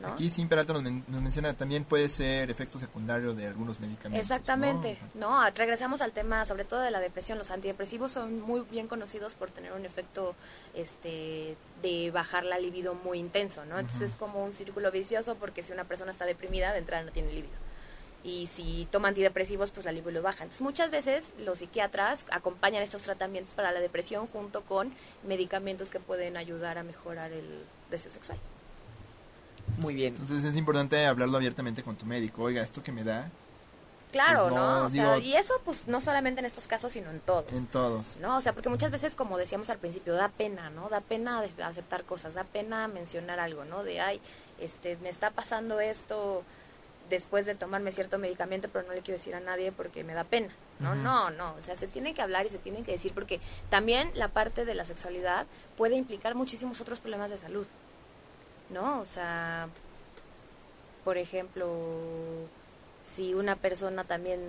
¿no? 0.00 0.08
Aquí 0.08 0.28
Sim 0.30 0.48
Peralta 0.48 0.72
nos, 0.74 0.82
men- 0.82 1.04
nos 1.08 1.22
menciona 1.22 1.54
también 1.54 1.84
puede 1.84 2.08
ser 2.08 2.50
efecto 2.50 2.78
secundario 2.78 3.34
de 3.34 3.46
algunos 3.46 3.80
medicamentos. 3.80 4.22
Exactamente, 4.30 4.98
¿no? 5.14 5.42
¿no? 5.42 5.50
Regresamos 5.50 6.02
al 6.02 6.12
tema, 6.12 6.44
sobre 6.44 6.64
todo 6.64 6.80
de 6.80 6.90
la 6.90 7.00
depresión. 7.00 7.38
Los 7.38 7.50
antidepresivos 7.50 8.12
son 8.12 8.40
muy 8.40 8.60
bien 8.70 8.88
conocidos 8.88 9.34
por 9.34 9.50
tener 9.50 9.72
un 9.72 9.84
efecto 9.86 10.34
este, 10.74 11.56
de 11.82 12.10
bajar 12.10 12.44
la 12.44 12.58
libido 12.58 12.94
muy 12.94 13.18
intenso, 13.18 13.64
¿no? 13.64 13.78
Entonces 13.78 14.10
es 14.10 14.16
como 14.16 14.44
un 14.44 14.52
círculo 14.52 14.90
vicioso 14.90 15.34
porque 15.36 15.62
si 15.62 15.72
una 15.72 15.84
persona 15.84 16.10
está 16.10 16.24
deprimida, 16.26 16.72
de 16.72 16.78
entrada 16.78 17.02
no 17.04 17.10
tiene 17.12 17.32
libido. 17.32 17.54
Y 18.26 18.48
si 18.48 18.88
toma 18.90 19.06
antidepresivos, 19.06 19.70
pues 19.70 19.86
la 19.86 19.92
libido 19.92 20.20
baja. 20.20 20.42
Entonces 20.42 20.60
muchas 20.60 20.90
veces 20.90 21.32
los 21.38 21.60
psiquiatras 21.60 22.24
acompañan 22.32 22.82
estos 22.82 23.02
tratamientos 23.02 23.54
para 23.54 23.70
la 23.70 23.78
depresión 23.78 24.26
junto 24.26 24.62
con 24.62 24.92
medicamentos 25.22 25.90
que 25.90 26.00
pueden 26.00 26.36
ayudar 26.36 26.76
a 26.76 26.82
mejorar 26.82 27.30
el 27.30 27.46
deseo 27.88 28.10
sexual. 28.10 28.38
Muy 29.78 29.94
bien. 29.94 30.14
Entonces 30.14 30.42
es 30.42 30.56
importante 30.56 31.06
hablarlo 31.06 31.36
abiertamente 31.36 31.84
con 31.84 31.94
tu 31.94 32.04
médico. 32.04 32.42
Oiga, 32.42 32.62
esto 32.62 32.82
que 32.82 32.90
me 32.90 33.04
da 33.04 33.30
Claro, 34.10 34.44
Pues 34.44 34.54
no, 34.54 34.80
¿no? 34.80 34.86
O 34.86 34.90
sea, 34.90 35.18
y 35.18 35.36
eso 35.36 35.54
pues 35.64 35.86
no 35.86 36.00
solamente 36.00 36.40
en 36.40 36.46
estos 36.46 36.66
casos, 36.66 36.92
sino 36.92 37.10
en 37.10 37.20
todos. 37.20 37.52
en 37.52 37.66
todos. 37.66 38.16
¿no? 38.16 38.38
O 38.38 38.40
sea, 38.40 38.54
porque 38.54 38.68
muchas 38.68 38.90
veces, 38.90 39.14
como 39.14 39.38
decíamos 39.38 39.70
al 39.70 39.78
principio, 39.78 40.14
da 40.14 40.28
pena, 40.30 40.70
¿no? 40.70 40.88
Da 40.88 41.00
pena 41.00 41.44
aceptar 41.62 42.04
cosas, 42.04 42.34
da 42.34 42.44
pena 42.44 42.88
mencionar 42.88 43.38
algo, 43.40 43.64
¿no? 43.64 43.84
De, 43.84 44.00
ay, 44.00 44.20
este, 44.58 44.96
me 45.02 45.10
está 45.10 45.30
pasando 45.30 45.80
esto 45.80 46.44
después 47.08 47.46
de 47.46 47.54
tomarme 47.54 47.90
cierto 47.90 48.18
medicamento, 48.18 48.68
pero 48.72 48.86
no 48.86 48.92
le 48.92 49.00
quiero 49.00 49.18
decir 49.18 49.34
a 49.34 49.40
nadie 49.40 49.72
porque 49.72 50.04
me 50.04 50.14
da 50.14 50.24
pena, 50.24 50.48
¿no? 50.80 50.94
No, 50.94 51.30
no, 51.30 51.54
o 51.54 51.62
sea, 51.62 51.76
se 51.76 51.86
tiene 51.86 52.14
que 52.14 52.22
hablar 52.22 52.46
y 52.46 52.48
se 52.48 52.58
tiene 52.58 52.82
que 52.82 52.92
decir 52.92 53.12
porque 53.14 53.40
también 53.70 54.10
la 54.14 54.28
parte 54.28 54.64
de 54.64 54.74
la 54.74 54.84
sexualidad 54.84 55.46
puede 55.76 55.96
implicar 55.96 56.34
muchísimos 56.34 56.80
otros 56.80 57.00
problemas 57.00 57.30
de 57.30 57.38
salud, 57.38 57.66
¿no? 58.70 59.00
O 59.00 59.06
sea, 59.06 59.68
por 61.04 61.18
ejemplo, 61.18 61.68
si 63.04 63.34
una 63.34 63.56
persona 63.56 64.04
también 64.04 64.40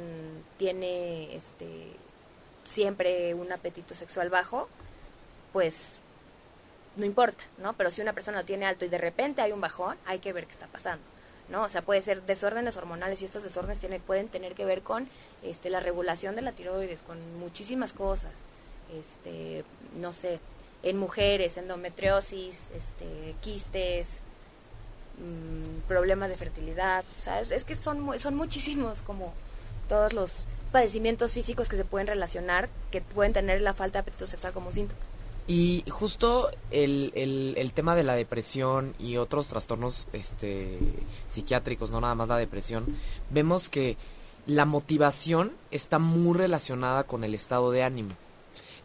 tiene 0.57 1.35
este 1.35 1.93
siempre 2.63 3.33
un 3.33 3.51
apetito 3.51 3.95
sexual 3.95 4.29
bajo, 4.29 4.67
pues 5.53 5.99
no 6.95 7.05
importa, 7.05 7.43
¿no? 7.59 7.73
Pero 7.73 7.91
si 7.91 8.01
una 8.01 8.13
persona 8.13 8.39
lo 8.39 8.45
tiene 8.45 8.65
alto 8.65 8.85
y 8.85 8.89
de 8.89 8.97
repente 8.97 9.41
hay 9.41 9.51
un 9.51 9.61
bajón, 9.61 9.97
hay 10.05 10.19
que 10.19 10.33
ver 10.33 10.45
qué 10.45 10.51
está 10.51 10.67
pasando, 10.67 11.03
¿no? 11.49 11.63
O 11.63 11.69
sea, 11.69 11.81
puede 11.81 12.01
ser 12.01 12.23
desórdenes 12.23 12.77
hormonales 12.77 13.21
y 13.21 13.25
estos 13.25 13.43
desórdenes 13.43 13.79
tienen, 13.79 14.01
pueden 14.01 14.27
tener 14.27 14.53
que 14.53 14.65
ver 14.65 14.81
con 14.81 15.07
este, 15.43 15.69
la 15.69 15.79
regulación 15.79 16.35
de 16.35 16.41
la 16.41 16.51
tiroides, 16.51 17.01
con 17.01 17.17
muchísimas 17.39 17.93
cosas, 17.93 18.31
este, 18.93 19.63
no 19.99 20.13
sé, 20.13 20.39
en 20.83 20.97
mujeres, 20.97 21.57
endometriosis, 21.57 22.69
este, 22.75 23.35
quistes, 23.41 24.19
mm, 25.17 25.87
problemas 25.87 26.29
de 26.29 26.37
fertilidad, 26.37 27.03
o 27.17 27.21
sea, 27.21 27.39
es, 27.39 27.51
es 27.51 27.63
que 27.63 27.75
son, 27.75 28.19
son 28.19 28.35
muchísimos 28.35 29.01
como 29.01 29.33
todos 29.87 30.13
los 30.13 30.43
padecimientos 30.71 31.33
físicos 31.33 31.69
que 31.69 31.77
se 31.77 31.85
pueden 31.85 32.07
relacionar, 32.07 32.69
que 32.91 33.01
pueden 33.01 33.33
tener 33.33 33.61
la 33.61 33.73
falta 33.73 33.99
de 33.99 34.01
apetito 34.01 34.27
sexual 34.27 34.53
como 34.53 34.67
un 34.67 34.73
síntoma. 34.73 35.06
Y 35.47 35.85
justo 35.89 36.49
el, 36.71 37.13
el, 37.15 37.55
el 37.57 37.71
tema 37.71 37.95
de 37.95 38.03
la 38.03 38.15
depresión 38.15 38.93
y 38.99 39.15
otros 39.15 39.47
trastornos 39.47 40.05
este, 40.11 40.77
psiquiátricos, 41.25 41.89
no 41.89 42.01
nada 42.01 42.15
más 42.15 42.27
la 42.27 42.37
depresión, 42.37 42.85
vemos 43.29 43.69
que 43.69 43.95
la 44.45 44.65
motivación 44.65 45.53
está 45.71 45.99
muy 45.99 46.37
relacionada 46.37 47.05
con 47.05 47.23
el 47.23 47.33
estado 47.33 47.71
de 47.71 47.83
ánimo. 47.83 48.15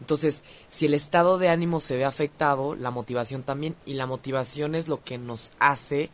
Entonces, 0.00 0.42
si 0.68 0.86
el 0.86 0.94
estado 0.94 1.38
de 1.38 1.48
ánimo 1.48 1.78
se 1.78 1.96
ve 1.96 2.04
afectado, 2.04 2.74
la 2.74 2.90
motivación 2.90 3.42
también, 3.42 3.76
y 3.86 3.94
la 3.94 4.06
motivación 4.06 4.74
es 4.74 4.88
lo 4.88 5.02
que 5.02 5.18
nos 5.18 5.52
hace 5.58 6.10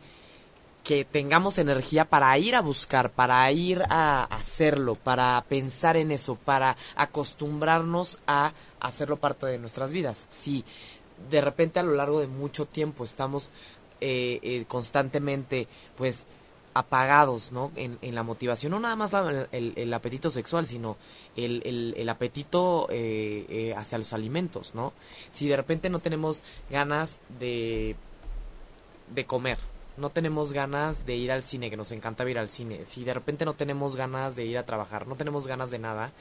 que 0.83 1.05
tengamos 1.05 1.57
energía 1.57 2.05
para 2.05 2.37
ir 2.37 2.55
a 2.55 2.61
buscar, 2.61 3.11
para 3.11 3.51
ir 3.51 3.83
a 3.89 4.23
hacerlo, 4.23 4.95
para 4.95 5.43
pensar 5.47 5.97
en 5.97 6.11
eso, 6.11 6.35
para 6.35 6.77
acostumbrarnos 6.95 8.19
a 8.27 8.53
hacerlo 8.79 9.17
parte 9.17 9.45
de 9.45 9.59
nuestras 9.59 9.91
vidas. 9.91 10.25
Si 10.29 10.63
de 11.29 11.41
repente 11.41 11.79
a 11.79 11.83
lo 11.83 11.93
largo 11.95 12.19
de 12.19 12.27
mucho 12.27 12.65
tiempo 12.65 13.03
estamos 13.03 13.51
eh, 14.01 14.39
eh, 14.41 14.65
constantemente, 14.67 15.67
pues, 15.97 16.25
apagados, 16.73 17.51
¿no? 17.51 17.71
En, 17.75 17.97
en 18.01 18.15
la 18.15 18.23
motivación, 18.23 18.71
no 18.71 18.79
nada 18.79 18.95
más 18.95 19.13
el, 19.51 19.93
apetito 19.93 20.29
sexual, 20.29 20.65
sino 20.65 20.97
el 21.35 22.09
apetito 22.09 22.87
eh, 22.89 23.45
eh, 23.49 23.73
hacia 23.75 23.97
los 23.97 24.13
alimentos, 24.13 24.75
¿no? 24.75 24.93
Si 25.29 25.47
de 25.47 25.57
repente 25.57 25.89
no 25.89 25.99
tenemos 25.99 26.41
ganas 26.69 27.19
de, 27.39 27.95
de 29.13 29.25
comer, 29.25 29.57
no 29.99 30.09
tenemos 30.09 30.53
ganas 30.53 31.05
de 31.05 31.15
ir 31.15 31.31
al 31.31 31.43
cine, 31.43 31.69
que 31.69 31.77
nos 31.77 31.91
encanta 31.91 32.29
ir 32.29 32.39
al 32.39 32.49
cine, 32.49 32.85
si 32.85 33.03
de 33.03 33.13
repente 33.13 33.45
no 33.45 33.53
tenemos 33.53 33.95
ganas 33.95 34.35
de 34.35 34.45
ir 34.45 34.57
a 34.57 34.65
trabajar, 34.65 35.07
no 35.07 35.15
tenemos 35.15 35.45
ganas 35.45 35.71
de 35.71 35.79
nada, 35.79 36.11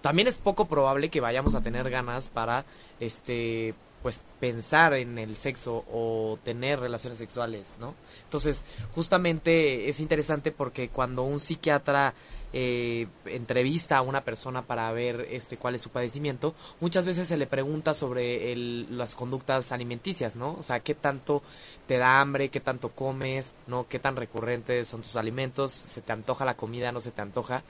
también 0.00 0.28
es 0.28 0.38
poco 0.38 0.66
probable 0.66 1.08
que 1.08 1.20
vayamos 1.20 1.54
a 1.54 1.62
tener 1.62 1.88
ganas 1.90 2.28
para 2.28 2.64
este 3.00 3.74
pues 4.02 4.24
pensar 4.40 4.94
en 4.94 5.16
el 5.16 5.36
sexo 5.36 5.84
o 5.90 6.36
tener 6.42 6.80
relaciones 6.80 7.18
sexuales, 7.18 7.76
¿no? 7.78 7.94
Entonces, 8.24 8.64
justamente 8.96 9.88
es 9.88 10.00
interesante 10.00 10.50
porque 10.50 10.88
cuando 10.88 11.22
un 11.22 11.38
psiquiatra 11.38 12.12
eh, 12.52 13.06
entrevista 13.24 13.98
a 13.98 14.02
una 14.02 14.24
persona 14.24 14.62
para 14.66 14.90
ver 14.92 15.26
este 15.30 15.56
cuál 15.56 15.74
es 15.74 15.82
su 15.82 15.90
padecimiento, 15.90 16.54
muchas 16.80 17.06
veces 17.06 17.26
se 17.28 17.36
le 17.36 17.46
pregunta 17.46 17.94
sobre 17.94 18.52
el- 18.52 18.98
las 18.98 19.14
conductas 19.14 19.72
alimenticias, 19.72 20.36
¿no? 20.36 20.56
O 20.58 20.62
sea, 20.62 20.80
qué 20.80 20.94
tanto 20.94 21.42
te 21.86 21.98
da 21.98 22.20
hambre, 22.20 22.48
qué 22.50 22.60
tanto 22.60 22.90
comes, 22.90 23.54
¿no? 23.66 23.86
Qué 23.88 23.98
tan 23.98 24.16
recurrentes 24.16 24.88
son 24.88 25.02
tus 25.02 25.16
alimentos, 25.16 25.72
se 25.72 26.02
te 26.02 26.12
antoja 26.12 26.44
la 26.44 26.56
comida, 26.56 26.92
no 26.92 27.00
se 27.00 27.10
te 27.10 27.22
antoja. 27.22 27.62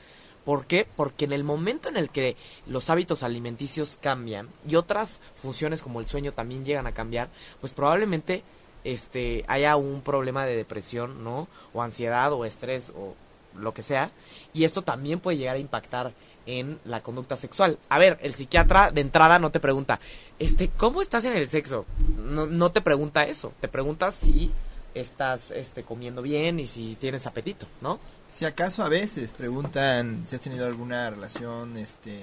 ¿Por 0.45 0.67
qué? 0.67 0.89
Porque 0.97 1.25
en 1.25 1.33
el 1.33 1.45
momento 1.45 1.89
en 1.89 1.97
el 1.97 2.11
que 2.11 2.37
los 2.67 2.91
hábitos 2.91 3.23
alimenticios 3.23 3.97
cambian 4.03 4.49
y 4.69 4.75
otras 4.75 5.21
funciones 5.41 5.83
como 5.83 6.01
el 6.01 6.09
sueño 6.09 6.33
también 6.33 6.65
llegan 6.65 6.89
a 6.89 6.93
cambiar, 6.95 7.29
pues 7.61 7.73
probablemente 7.73 8.43
este 8.83 9.45
haya 9.47 9.77
un 9.77 10.01
problema 10.01 10.45
de 10.45 10.57
depresión, 10.57 11.23
¿no? 11.23 11.47
O 11.73 11.83
ansiedad 11.83 12.33
o 12.33 12.45
estrés 12.45 12.91
o 12.97 13.15
lo 13.57 13.73
que 13.73 13.83
sea, 13.83 14.11
y 14.53 14.65
esto 14.65 14.83
también 14.83 15.21
puede 15.21 15.39
llegar 15.39 15.57
a 15.57 15.61
impactar 15.61 16.13
en 16.47 16.79
la 16.85 17.03
conducta 17.03 17.37
sexual. 17.37 17.79
A 17.89 17.99
ver, 17.99 18.19
el 18.23 18.35
psiquiatra 18.35 18.91
de 18.91 19.01
entrada 19.01 19.39
no 19.39 19.51
te 19.51 19.61
pregunta, 19.61 20.01
este, 20.39 20.69
¿cómo 20.69 21.03
estás 21.03 21.25
en 21.25 21.37
el 21.37 21.49
sexo? 21.49 21.87
No, 22.19 22.47
no 22.47 22.73
te 22.73 22.81
pregunta 22.81 23.25
eso, 23.25 23.53
te 23.61 23.69
pregunta 23.69 24.11
si 24.11 24.51
estás 24.95 25.51
este 25.51 25.83
comiendo 25.83 26.23
bien 26.23 26.61
y 26.61 26.67
si 26.67 26.97
tienes 26.97 27.27
apetito, 27.27 27.67
¿no? 27.81 27.99
Si 28.29 28.45
acaso 28.45 28.83
a 28.83 28.89
veces 28.89 29.33
preguntan 29.33 30.25
si 30.27 30.35
has 30.35 30.41
tenido 30.41 30.67
alguna 30.67 31.11
relación 31.11 31.77
este 31.77 32.21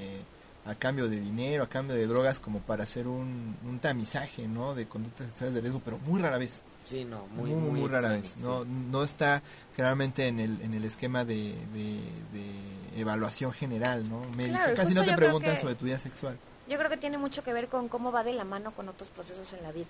a 0.66 0.76
cambio 0.76 1.08
de 1.08 1.20
dinero, 1.20 1.64
a 1.64 1.70
cambio 1.70 1.96
de 1.96 2.06
drogas, 2.06 2.40
como 2.40 2.60
para 2.60 2.84
hacer 2.84 3.08
un, 3.08 3.58
un 3.68 3.80
tamizaje, 3.80 4.48
¿no? 4.48 4.76
De 4.76 4.88
conductas 4.88 5.28
sexuales 5.28 5.56
de 5.56 5.62
riesgo, 5.62 5.82
pero 5.84 5.98
muy 6.00 6.22
rara 6.22 6.38
vez. 6.38 6.62
Sí, 6.90 7.06
no, 7.06 7.28
Muy, 7.28 7.52
muy, 7.52 7.60
muy, 7.72 7.80
muy, 7.82 7.90
rara 7.90 8.16
extraño, 8.18 8.22
vez. 8.22 8.66
sí. 8.66 8.68
No, 8.74 9.00
no 9.00 9.04
está 9.04 9.42
generalmente 9.76 10.28
en 10.28 10.40
el, 10.40 10.60
en 10.62 10.74
el 10.74 10.84
esquema 10.86 11.24
de, 11.26 11.54
de- 11.74 12.02
de 12.34 13.00
evaluación 13.02 13.52
general, 13.54 14.10
¿no? 14.10 14.22
Médica. 14.36 14.58
Claro, 14.58 14.76
Casi 14.76 14.94
no 14.96 15.04
te 15.04 15.14
preguntan 15.16 15.54
que- 15.56 15.62
sobre 15.62 15.76
tu 15.76 15.86
vida 15.86 16.00
sexual. 16.00 16.38
Yo 16.68 16.78
creo 16.78 16.90
que 16.90 16.98
tiene 16.98 17.18
mucho 17.18 17.44
que 17.44 17.54
ver 17.54 17.68
con 17.68 17.88
cómo 17.90 18.12
va 18.12 18.24
de 18.24 18.34
la 18.34 18.44
mano 18.44 18.72
con 18.72 18.90
otros 18.90 19.10
procesos 19.10 19.54
en 19.54 19.64
la 19.64 19.72
vida, 19.72 19.88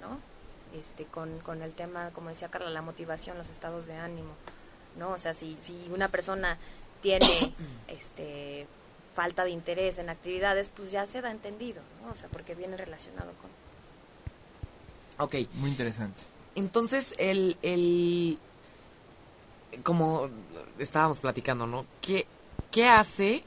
¿no? 0.00 0.18
Este, 0.78 1.04
con, 1.04 1.38
con 1.40 1.62
el 1.62 1.72
tema, 1.72 2.10
como 2.12 2.28
decía 2.28 2.48
Carla, 2.48 2.68
la 2.70 2.82
motivación, 2.82 3.38
los 3.38 3.48
estados 3.50 3.86
de 3.86 3.94
ánimo, 3.96 4.30
¿no? 4.98 5.10
O 5.12 5.18
sea, 5.18 5.32
si, 5.34 5.56
si 5.62 5.88
una 5.92 6.08
persona 6.08 6.58
tiene 7.02 7.26
este 7.88 8.66
falta 9.14 9.44
de 9.44 9.50
interés 9.50 9.96
en 9.98 10.10
actividades, 10.10 10.70
pues 10.74 10.90
ya 10.90 11.06
se 11.06 11.22
da 11.22 11.30
entendido, 11.30 11.80
¿no? 12.04 12.12
O 12.12 12.16
sea, 12.16 12.28
porque 12.28 12.54
viene 12.54 12.76
relacionado 12.76 13.32
con... 13.40 13.50
Ok. 15.18 15.36
Muy 15.54 15.70
interesante. 15.70 16.22
Entonces, 16.54 17.14
el, 17.18 17.56
el, 17.62 18.38
como 19.82 20.30
estábamos 20.78 21.20
platicando, 21.20 21.66
¿no? 21.66 21.86
¿Qué, 22.00 22.26
qué 22.70 22.88
hace 22.88 23.42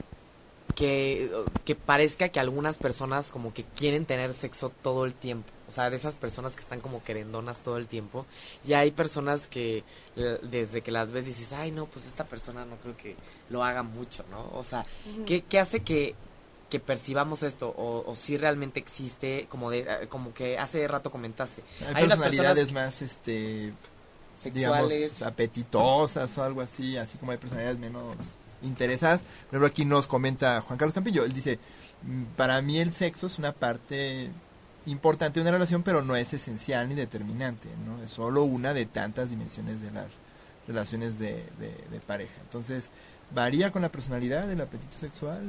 que, 0.74 1.30
que 1.64 1.74
parezca 1.74 2.28
que 2.28 2.40
algunas 2.40 2.78
personas 2.78 3.30
como 3.30 3.52
que 3.52 3.64
quieren 3.64 4.06
tener 4.06 4.34
sexo 4.34 4.68
todo 4.68 5.04
el 5.04 5.14
tiempo? 5.14 5.50
O 5.68 5.72
sea, 5.72 5.88
de 5.88 5.96
esas 5.96 6.16
personas 6.16 6.56
que 6.56 6.62
están 6.62 6.80
como 6.80 7.02
querendonas 7.02 7.62
todo 7.62 7.76
el 7.76 7.86
tiempo. 7.86 8.26
Y 8.66 8.72
hay 8.72 8.90
personas 8.90 9.46
que 9.46 9.84
eh, 10.16 10.38
desde 10.42 10.82
que 10.82 10.90
las 10.90 11.12
ves 11.12 11.26
dices, 11.26 11.52
ay, 11.52 11.70
no, 11.70 11.86
pues 11.86 12.06
esta 12.06 12.24
persona 12.24 12.64
no 12.64 12.76
creo 12.76 12.96
que 12.96 13.14
lo 13.50 13.64
haga 13.64 13.84
mucho, 13.84 14.24
¿no? 14.32 14.50
O 14.52 14.64
sea, 14.64 14.84
¿qué, 15.26 15.42
qué 15.42 15.60
hace 15.60 15.80
que, 15.80 16.16
que 16.70 16.80
percibamos 16.80 17.42
esto? 17.42 17.68
O, 17.76 18.04
o 18.10 18.16
si 18.16 18.36
realmente 18.38 18.78
existe, 18.80 19.46
como 19.50 19.70
de 19.70 19.80
eh, 19.80 20.06
como 20.08 20.32
que 20.32 20.58
hace 20.58 20.86
rato 20.88 21.10
comentaste. 21.10 21.62
Hay, 21.94 22.04
unas 22.04 22.18
personalidades 22.18 22.64
personas 22.66 22.72
más, 22.94 23.02
este, 23.02 23.72
sexuales. 24.40 24.90
digamos, 24.90 25.22
apetitosas 25.22 26.38
o 26.38 26.42
algo 26.42 26.60
así, 26.62 26.96
así 26.96 27.18
como 27.18 27.32
hay 27.32 27.38
personalidades 27.38 27.78
menos 27.78 28.16
interesadas. 28.62 29.20
Por 29.22 29.48
ejemplo, 29.56 29.66
aquí 29.66 29.84
nos 29.84 30.06
comenta 30.06 30.60
Juan 30.60 30.78
Carlos 30.78 30.94
Campillo, 30.94 31.24
él 31.24 31.32
dice, 31.32 31.58
"Mm, 32.02 32.24
para 32.36 32.60
mí 32.62 32.78
el 32.78 32.92
sexo 32.94 33.26
es 33.26 33.38
una 33.38 33.52
parte 33.52 34.30
importante 34.86 35.40
de 35.40 35.42
una 35.42 35.50
relación, 35.52 35.82
pero 35.82 36.02
no 36.02 36.16
es 36.16 36.32
esencial 36.32 36.88
ni 36.88 36.94
determinante, 36.94 37.68
¿no? 37.86 38.02
Es 38.02 38.10
solo 38.12 38.44
una 38.44 38.72
de 38.72 38.86
tantas 38.86 39.30
dimensiones 39.30 39.82
de 39.82 39.90
las 39.90 40.06
relaciones 40.66 41.18
de, 41.18 41.44
de- 41.58 41.84
de 41.90 42.00
pareja. 42.06 42.32
Entonces, 42.42 42.90
¿varía 43.34 43.72
con 43.72 43.82
la 43.82 43.90
personalidad 43.92 44.46
del 44.46 44.60
apetito 44.60 44.96
sexual? 44.96 45.42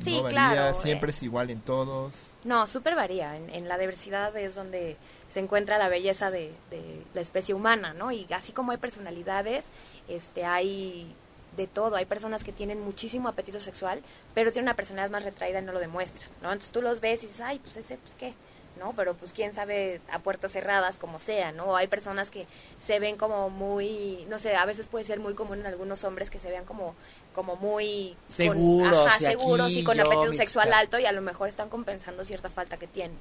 Sí, 0.00 0.16
¿No 0.16 0.22
varía? 0.24 0.50
claro, 0.52 0.74
¿Siempre 0.74 1.10
eh. 1.10 1.14
es 1.14 1.22
igual 1.22 1.50
en 1.50 1.60
todos? 1.60 2.30
No, 2.44 2.66
súper 2.66 2.94
varía. 2.94 3.36
En, 3.36 3.50
en 3.50 3.68
la 3.68 3.78
diversidad 3.78 4.36
es 4.36 4.54
donde 4.54 4.96
se 5.32 5.40
encuentra 5.40 5.78
la 5.78 5.88
belleza 5.88 6.30
de, 6.30 6.52
de 6.70 7.02
la 7.14 7.20
especie 7.20 7.54
humana, 7.54 7.94
¿no? 7.94 8.10
Y 8.10 8.26
así 8.32 8.52
como 8.52 8.72
hay 8.72 8.78
personalidades, 8.78 9.64
este, 10.08 10.44
hay 10.44 11.14
de 11.56 11.66
todo. 11.66 11.96
Hay 11.96 12.06
personas 12.06 12.44
que 12.44 12.52
tienen 12.52 12.80
muchísimo 12.80 13.28
apetito 13.28 13.60
sexual, 13.60 14.02
pero 14.34 14.52
tienen 14.52 14.66
una 14.68 14.76
personalidad 14.76 15.10
más 15.10 15.24
retraída 15.24 15.60
y 15.60 15.64
no 15.64 15.72
lo 15.72 15.80
demuestran, 15.80 16.30
¿no? 16.42 16.48
Entonces 16.52 16.70
tú 16.70 16.82
los 16.82 17.00
ves 17.00 17.22
y 17.22 17.26
dices, 17.26 17.40
ay, 17.42 17.58
pues 17.58 17.76
ese, 17.76 17.96
pues 17.98 18.14
qué, 18.14 18.34
¿no? 18.78 18.92
Pero 18.96 19.14
pues 19.14 19.32
quién 19.32 19.54
sabe 19.54 20.00
a 20.10 20.20
puertas 20.20 20.52
cerradas, 20.52 20.98
como 20.98 21.18
sea, 21.18 21.52
¿no? 21.52 21.76
Hay 21.76 21.88
personas 21.88 22.30
que 22.30 22.46
se 22.78 22.98
ven 22.98 23.16
como 23.16 23.50
muy, 23.50 24.24
no 24.28 24.38
sé, 24.38 24.56
a 24.56 24.64
veces 24.64 24.86
puede 24.86 25.04
ser 25.04 25.20
muy 25.20 25.34
común 25.34 25.60
en 25.60 25.66
algunos 25.66 26.04
hombres 26.04 26.30
que 26.30 26.38
se 26.38 26.50
vean 26.50 26.64
como 26.64 26.94
como 27.34 27.56
muy 27.56 28.16
con- 28.26 28.34
Seguros, 28.36 29.06
ajá, 29.06 29.16
y 29.20 29.26
aquí 29.26 29.36
seguros 29.40 29.70
y 29.72 29.84
con 29.84 30.00
apetito 30.00 30.32
sexual 30.32 30.66
chica. 30.66 30.78
alto 30.78 30.98
y 30.98 31.06
a 31.06 31.12
lo 31.12 31.20
mejor 31.22 31.48
están 31.48 31.68
compensando 31.68 32.24
cierta 32.24 32.50
falta 32.50 32.76
que 32.76 32.86
tienen, 32.86 33.16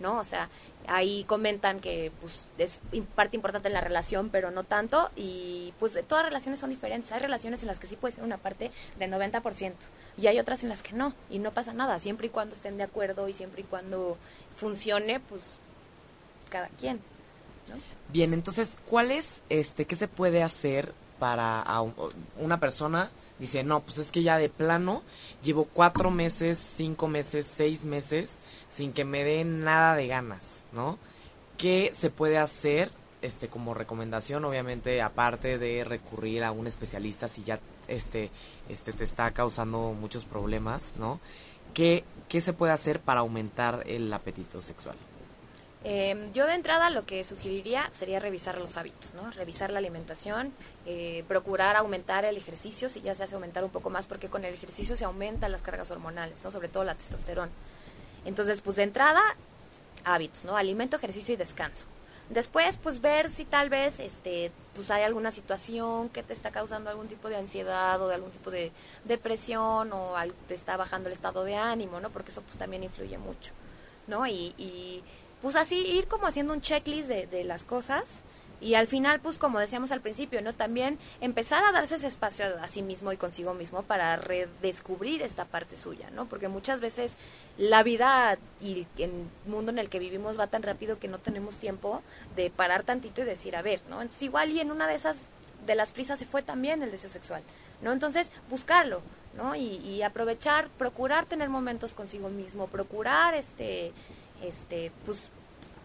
¿no? 0.00 0.18
O 0.18 0.24
sea, 0.24 0.48
ahí 0.86 1.24
comentan 1.24 1.80
que 1.80 2.12
pues 2.20 2.34
es 2.58 2.78
parte 3.14 3.36
importante 3.36 3.68
en 3.68 3.74
la 3.74 3.80
relación, 3.80 4.28
pero 4.28 4.50
no 4.50 4.64
tanto 4.64 5.10
y 5.16 5.72
pues 5.80 5.94
de 5.94 6.02
todas 6.02 6.24
relaciones 6.24 6.60
son 6.60 6.70
diferentes. 6.70 7.10
Hay 7.12 7.20
relaciones 7.20 7.62
en 7.62 7.68
las 7.68 7.78
que 7.78 7.86
sí 7.86 7.96
puede 7.96 8.14
ser 8.14 8.24
una 8.24 8.36
parte 8.38 8.70
del 8.98 9.10
90% 9.10 9.72
y 10.18 10.26
hay 10.26 10.38
otras 10.38 10.62
en 10.62 10.68
las 10.68 10.82
que 10.82 10.92
no 10.92 11.14
y 11.30 11.38
no 11.38 11.52
pasa 11.52 11.72
nada, 11.72 11.98
siempre 12.00 12.26
y 12.26 12.30
cuando 12.30 12.54
estén 12.54 12.76
de 12.76 12.82
acuerdo 12.84 13.28
y 13.28 13.32
siempre 13.32 13.62
y 13.62 13.64
cuando 13.64 14.18
funcione, 14.56 15.20
pues 15.20 15.42
cada 16.50 16.68
quien. 16.68 17.00
Bien, 18.10 18.34
entonces, 18.34 18.76
¿cuál 18.88 19.10
es, 19.10 19.42
este, 19.48 19.86
qué 19.86 19.96
se 19.96 20.06
puede 20.08 20.42
hacer 20.42 20.92
para 21.18 21.60
a 21.62 21.82
una 22.38 22.60
persona? 22.60 23.10
Dice, 23.38 23.64
no, 23.64 23.80
pues 23.80 23.98
es 23.98 24.12
que 24.12 24.22
ya 24.22 24.38
de 24.38 24.48
plano 24.48 25.02
llevo 25.42 25.64
cuatro 25.64 26.10
meses, 26.10 26.58
cinco 26.58 27.08
meses, 27.08 27.46
seis 27.46 27.84
meses 27.84 28.36
sin 28.68 28.92
que 28.92 29.04
me 29.04 29.24
den 29.24 29.64
nada 29.64 29.96
de 29.96 30.06
ganas, 30.06 30.64
¿no? 30.72 30.98
¿Qué 31.58 31.90
se 31.92 32.10
puede 32.10 32.38
hacer, 32.38 32.92
este, 33.22 33.48
como 33.48 33.74
recomendación, 33.74 34.44
obviamente, 34.44 35.02
aparte 35.02 35.58
de 35.58 35.82
recurrir 35.82 36.44
a 36.44 36.52
un 36.52 36.68
especialista 36.68 37.26
si 37.26 37.42
ya, 37.42 37.58
este, 37.88 38.30
este, 38.68 38.92
te 38.92 39.02
está 39.02 39.32
causando 39.32 39.94
muchos 39.98 40.24
problemas, 40.24 40.92
¿no? 40.96 41.18
¿Qué, 41.74 42.04
qué 42.28 42.40
se 42.40 42.52
puede 42.52 42.72
hacer 42.72 43.00
para 43.00 43.20
aumentar 43.20 43.82
el 43.86 44.12
apetito 44.12 44.60
sexual? 44.60 44.96
Eh, 45.86 46.30
yo 46.32 46.46
de 46.46 46.54
entrada 46.54 46.88
lo 46.88 47.04
que 47.04 47.22
sugeriría 47.24 47.90
sería 47.92 48.18
revisar 48.18 48.56
los 48.56 48.78
hábitos, 48.78 49.12
¿no? 49.12 49.30
Revisar 49.32 49.70
la 49.70 49.80
alimentación, 49.80 50.52
eh, 50.86 51.24
procurar 51.28 51.76
aumentar 51.76 52.24
el 52.24 52.38
ejercicio, 52.38 52.88
si 52.88 53.02
ya 53.02 53.14
se 53.14 53.24
hace 53.24 53.34
aumentar 53.34 53.62
un 53.64 53.70
poco 53.70 53.90
más, 53.90 54.06
porque 54.06 54.30
con 54.30 54.46
el 54.46 54.54
ejercicio 54.54 54.96
se 54.96 55.04
aumentan 55.04 55.52
las 55.52 55.60
cargas 55.60 55.90
hormonales, 55.90 56.42
¿no? 56.42 56.50
Sobre 56.50 56.68
todo 56.68 56.84
la 56.84 56.94
testosterona. 56.94 57.52
Entonces, 58.24 58.62
pues 58.62 58.76
de 58.76 58.84
entrada, 58.84 59.20
hábitos, 60.04 60.44
¿no? 60.44 60.56
Alimento, 60.56 60.96
ejercicio 60.96 61.34
y 61.34 61.36
descanso. 61.36 61.84
Después, 62.30 62.78
pues 62.78 63.02
ver 63.02 63.30
si 63.30 63.44
tal 63.44 63.68
vez, 63.68 64.00
este, 64.00 64.50
pues 64.74 64.90
hay 64.90 65.02
alguna 65.02 65.30
situación 65.30 66.08
que 66.08 66.22
te 66.22 66.32
está 66.32 66.50
causando 66.50 66.88
algún 66.88 67.08
tipo 67.08 67.28
de 67.28 67.36
ansiedad 67.36 68.00
o 68.00 68.08
de 68.08 68.14
algún 68.14 68.30
tipo 68.30 68.50
de 68.50 68.72
depresión 69.04 69.92
o 69.92 70.14
te 70.48 70.54
está 70.54 70.78
bajando 70.78 71.10
el 71.10 71.12
estado 71.12 71.44
de 71.44 71.56
ánimo, 71.56 72.00
¿no? 72.00 72.08
Porque 72.08 72.30
eso 72.30 72.40
pues 72.40 72.56
también 72.56 72.82
influye 72.82 73.18
mucho, 73.18 73.52
¿no? 74.06 74.26
Y, 74.26 74.54
y 74.56 75.02
pues 75.44 75.56
así 75.56 75.76
ir 75.76 76.08
como 76.08 76.26
haciendo 76.26 76.54
un 76.54 76.62
checklist 76.62 77.06
de, 77.06 77.26
de 77.26 77.44
las 77.44 77.64
cosas 77.64 78.22
y 78.62 78.76
al 78.76 78.86
final, 78.86 79.20
pues 79.20 79.36
como 79.36 79.58
decíamos 79.58 79.92
al 79.92 80.00
principio, 80.00 80.40
¿no? 80.40 80.54
También 80.54 80.98
empezar 81.20 81.62
a 81.64 81.70
darse 81.70 81.96
ese 81.96 82.06
espacio 82.06 82.46
a, 82.62 82.66
sí 82.66 82.80
mismo 82.80 83.12
y 83.12 83.18
consigo 83.18 83.52
mismo 83.52 83.82
para 83.82 84.16
redescubrir 84.16 85.20
esta 85.20 85.44
parte 85.44 85.76
suya, 85.76 86.08
¿no? 86.12 86.24
Porque 86.24 86.48
muchas 86.48 86.80
veces 86.80 87.16
la 87.58 87.82
vida 87.82 88.38
y 88.62 88.86
el 88.96 89.12
mundo 89.46 89.70
en 89.70 89.78
el 89.78 89.90
que 89.90 89.98
vivimos 89.98 90.40
va 90.40 90.46
tan 90.46 90.62
rápido 90.62 90.98
que 90.98 91.08
no 91.08 91.18
tenemos 91.18 91.58
tiempo 91.58 92.00
de 92.36 92.48
parar 92.48 92.82
tantito 92.82 93.20
y 93.20 93.26
decir, 93.26 93.54
a 93.54 93.60
ver, 93.60 93.82
¿no? 93.90 94.00
Entonces 94.00 94.22
igual 94.22 94.50
y 94.50 94.60
en 94.60 94.70
una 94.70 94.86
de 94.86 94.94
esas, 94.94 95.26
de 95.66 95.74
las 95.74 95.92
prisas 95.92 96.18
se 96.18 96.24
fue 96.24 96.42
también 96.42 96.82
el 96.82 96.90
deseo 96.90 97.10
sexual, 97.10 97.42
¿no? 97.82 97.92
Entonces 97.92 98.32
buscarlo, 98.48 99.02
¿no? 99.36 99.54
Y, 99.54 99.76
y 99.76 100.00
aprovechar, 100.00 100.68
procurar 100.78 101.26
tener 101.26 101.50
momentos 101.50 101.92
consigo 101.92 102.30
mismo, 102.30 102.66
procurar, 102.68 103.34
este, 103.34 103.92
este, 104.42 104.90
pues 105.04 105.28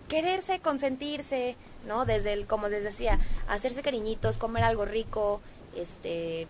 quererse, 0.09 0.59
consentirse, 0.59 1.55
¿no? 1.87 2.03
Desde 2.03 2.33
el, 2.33 2.45
como 2.45 2.67
les 2.67 2.83
decía, 2.83 3.19
hacerse 3.47 3.81
cariñitos, 3.81 4.37
comer 4.37 4.63
algo 4.63 4.83
rico, 4.83 5.39
este, 5.75 6.47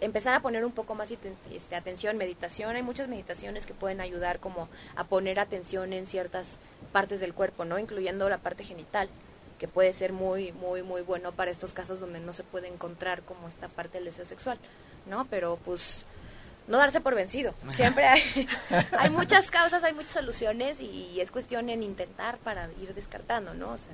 empezar 0.00 0.34
a 0.34 0.42
poner 0.42 0.64
un 0.64 0.72
poco 0.72 0.94
más 0.94 1.10
este, 1.10 1.74
atención, 1.76 2.16
meditación. 2.16 2.76
Hay 2.76 2.82
muchas 2.82 3.08
meditaciones 3.08 3.66
que 3.66 3.74
pueden 3.74 4.00
ayudar 4.00 4.38
como 4.38 4.68
a 4.94 5.04
poner 5.04 5.40
atención 5.40 5.92
en 5.92 6.06
ciertas 6.06 6.58
partes 6.92 7.18
del 7.18 7.34
cuerpo, 7.34 7.64
¿no? 7.64 7.78
Incluyendo 7.78 8.28
la 8.28 8.38
parte 8.38 8.62
genital, 8.62 9.08
que 9.58 9.66
puede 9.66 9.92
ser 9.92 10.12
muy, 10.12 10.52
muy, 10.52 10.82
muy 10.82 11.02
bueno 11.02 11.32
para 11.32 11.50
estos 11.50 11.72
casos 11.72 11.98
donde 11.98 12.20
no 12.20 12.32
se 12.32 12.44
puede 12.44 12.68
encontrar 12.68 13.22
como 13.22 13.48
esta 13.48 13.68
parte 13.68 13.98
del 13.98 14.04
deseo 14.04 14.24
sexual, 14.24 14.58
¿no? 15.06 15.24
Pero 15.24 15.58
pues 15.64 16.04
no 16.68 16.78
darse 16.78 17.00
por 17.00 17.14
vencido. 17.14 17.54
Siempre 17.70 18.06
hay, 18.06 18.22
hay 18.98 19.10
muchas 19.10 19.50
causas, 19.50 19.82
hay 19.84 19.94
muchas 19.94 20.12
soluciones 20.12 20.80
y 20.80 21.20
es 21.20 21.30
cuestión 21.30 21.68
en 21.70 21.82
intentar 21.82 22.38
para 22.38 22.68
ir 22.80 22.94
descartando, 22.94 23.54
¿no? 23.54 23.70
O 23.72 23.78
sea, 23.78 23.90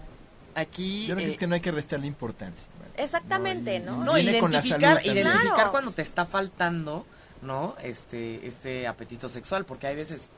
Aquí... 0.57 1.07
Yo 1.07 1.15
creo 1.15 1.25
que 1.27 1.31
eh, 1.31 1.33
es 1.35 1.39
que 1.39 1.47
no 1.49 1.55
hay 1.57 1.61
que 1.61 1.73
restarle 1.73 2.07
importancia. 2.07 2.67
¿vale? 2.79 3.03
Exactamente, 3.03 3.81
¿no? 3.81 4.03
y 4.03 4.05
No, 4.05 4.19
identificar, 4.19 5.05
identificar 5.05 5.55
Claro. 5.55 5.71
cuando 5.73 5.91
te 5.91 6.03
está 6.03 6.27
faltando, 6.27 7.07
¿no? 7.43 7.75
Este, 7.83 8.47
este 8.47 8.87
apetito 8.87 9.29
sexual, 9.29 9.65
porque 9.65 9.89
hay 9.89 9.97
veces, 9.97 10.31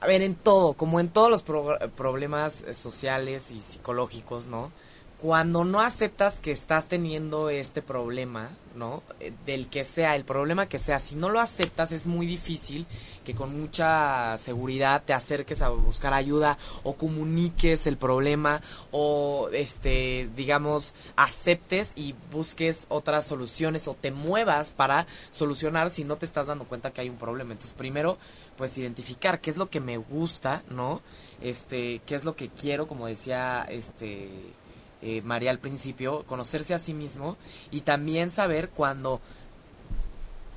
a 0.00 0.06
ver, 0.06 0.22
en 0.22 0.34
todo, 0.36 0.72
como 0.72 1.00
en 1.00 1.08
todos 1.10 1.28
los 1.30 1.42
pro- 1.42 1.78
problemas 1.96 2.62
eh, 2.62 2.72
sociales 2.72 3.50
y 3.50 3.60
psicológicos, 3.60 4.46
¿no? 4.46 4.72
Cuando 5.20 5.66
no 5.66 5.80
aceptas 5.80 6.40
que 6.40 6.50
estás 6.50 6.86
teniendo 6.86 7.50
este 7.50 7.82
problema, 7.82 8.48
¿no? 8.74 9.02
Eh, 9.20 9.34
Del 9.44 9.68
que 9.68 9.84
sea, 9.84 10.16
el 10.16 10.24
problema 10.24 10.66
que 10.66 10.78
sea, 10.78 10.98
si 10.98 11.14
no 11.14 11.28
lo 11.28 11.40
aceptas 11.40 11.92
es 11.92 12.06
muy 12.06 12.24
difícil 12.24 12.86
que 13.22 13.34
con 13.34 13.60
mucha 13.60 14.38
seguridad 14.38 15.02
te 15.04 15.12
acerques 15.12 15.60
a 15.60 15.68
buscar 15.68 16.14
ayuda 16.14 16.56
o 16.84 16.94
comuniques 16.94 17.86
el 17.86 17.98
problema 17.98 18.62
o 18.92 19.50
este 19.52 20.30
digamos 20.34 20.94
aceptes 21.16 21.92
y 21.96 22.14
busques 22.32 22.86
otras 22.88 23.26
soluciones 23.26 23.88
o 23.88 23.94
te 23.94 24.12
muevas 24.12 24.70
para 24.70 25.06
solucionar 25.30 25.90
si 25.90 26.04
no 26.04 26.16
te 26.16 26.24
estás 26.24 26.46
dando 26.46 26.64
cuenta 26.64 26.92
que 26.92 27.02
hay 27.02 27.10
un 27.10 27.18
problema. 27.18 27.52
Entonces, 27.52 27.76
primero 27.76 28.16
pues 28.56 28.78
identificar 28.78 29.42
qué 29.42 29.50
es 29.50 29.58
lo 29.58 29.68
que 29.68 29.80
me 29.80 29.98
gusta, 29.98 30.62
¿no? 30.70 31.02
Este, 31.42 32.00
qué 32.06 32.14
es 32.14 32.24
lo 32.24 32.36
que 32.36 32.48
quiero, 32.48 32.88
como 32.88 33.06
decía 33.06 33.66
este 33.68 34.54
eh, 35.02 35.22
María 35.22 35.50
al 35.50 35.58
principio, 35.58 36.24
conocerse 36.26 36.74
a 36.74 36.78
sí 36.78 36.94
mismo 36.94 37.36
y 37.70 37.82
también 37.82 38.30
saber 38.30 38.68
cuando 38.70 39.20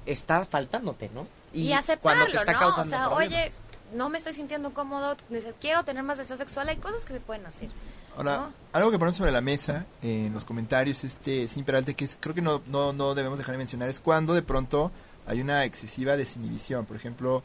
está 0.06 0.46
faltándote, 0.46 1.10
¿no? 1.14 1.28
Y, 1.54 1.68
cuando 1.68 1.80
aceptarlo, 1.80 2.26
te 2.26 2.38
está 2.38 2.54
¿no? 2.54 2.60
causando 2.60 2.82
O 2.82 2.90
sea, 2.90 3.10
problemas. 3.10 3.28
oye, 3.28 3.52
no 3.94 4.10
me 4.10 4.18
estoy 4.18 4.34
sintiendo 4.34 4.74
cómodo, 4.74 5.16
quiero 5.62 5.84
tener 5.84 6.04
más 6.04 6.18
deseo 6.18 6.38
sexual, 6.38 6.68
hay 6.70 6.78
cosas 6.78 7.06
que 7.06 7.14
se 7.14 7.20
pueden 7.20 7.46
hacer. 7.46 7.70
Ahora, 8.18 8.38
¿no? 8.38 8.54
algo 8.74 8.92
que 8.92 9.00
ponemos 9.00 9.18
sobre 9.18 9.32
la 9.32 9.42
mesa 9.42 9.86
eh, 10.02 10.26
en 10.28 10.34
los 10.34 10.46
comentarios, 10.46 11.04
este 11.04 11.48
sin 11.48 11.64
Peralte, 11.64 11.96
que 11.96 12.06
es, 12.06 12.18
creo 12.20 12.36
que 12.36 12.42
no, 12.42 12.62
no, 12.68 12.94
no 12.94 13.16
debemos 13.16 13.38
dejar 13.38 13.54
de 13.54 13.60
mencionar, 13.60 13.90
es 13.90 14.00
cuando 14.00 14.34
de 14.34 14.42
pronto 14.42 14.92
hay 15.26 15.42
una 15.42 15.64
excesiva 15.66 16.18
desinhibición. 16.18 16.86
Por 16.86 16.98
ejemplo, 16.98 17.44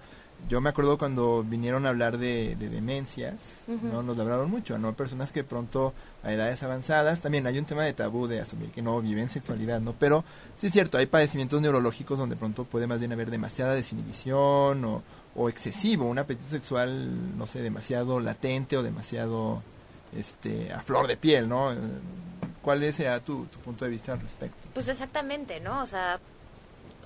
yo 0.48 0.60
me 0.60 0.70
acuerdo 0.70 0.98
cuando 0.98 1.42
vinieron 1.42 1.84
a 1.84 1.88
hablar 1.90 2.18
de, 2.18 2.56
de 2.56 2.68
demencias, 2.68 3.62
Ujú. 3.66 3.86
¿no? 3.88 4.02
Nos 4.02 4.16
lo 4.16 4.22
hablaron 4.22 4.50
mucho, 4.50 4.78
¿no? 4.78 4.94
Personas 4.94 5.32
que 5.32 5.44
pronto 5.44 5.92
a 6.22 6.32
edades 6.32 6.62
avanzadas, 6.62 7.20
también 7.20 7.46
hay 7.46 7.58
un 7.58 7.64
tema 7.64 7.84
de 7.84 7.92
tabú 7.92 8.26
de 8.26 8.40
asumir 8.40 8.70
que 8.70 8.82
no 8.82 9.00
viven 9.00 9.28
sexualidad, 9.28 9.80
¿no? 9.80 9.94
Pero 9.98 10.24
sí 10.56 10.68
es 10.68 10.72
cierto, 10.72 10.98
hay 10.98 11.06
padecimientos 11.06 11.60
neurológicos 11.60 12.18
donde 12.18 12.36
pronto 12.36 12.64
puede 12.64 12.86
más 12.86 12.98
bien 13.00 13.12
haber 13.12 13.30
demasiada 13.30 13.74
desinhibición 13.74 14.84
o, 14.84 15.02
o 15.34 15.48
excesivo, 15.48 16.06
un 16.06 16.18
apetito 16.18 16.48
sexual, 16.48 17.36
no 17.36 17.46
sé, 17.46 17.60
demasiado 17.60 18.20
latente 18.20 18.76
o 18.76 18.82
demasiado 18.82 19.62
este 20.16 20.72
a 20.72 20.80
flor 20.80 21.06
de 21.06 21.16
piel, 21.16 21.48
¿no? 21.48 21.72
Eh, 21.72 21.76
¿Cuál 22.62 22.92
será 22.92 23.20
tu, 23.20 23.46
tu 23.46 23.58
punto 23.60 23.84
de 23.84 23.90
vista 23.90 24.12
al 24.12 24.20
respecto? 24.20 24.68
Pues 24.74 24.88
exactamente, 24.88 25.60
¿no? 25.60 25.82
O 25.82 25.86
sea, 25.86 26.18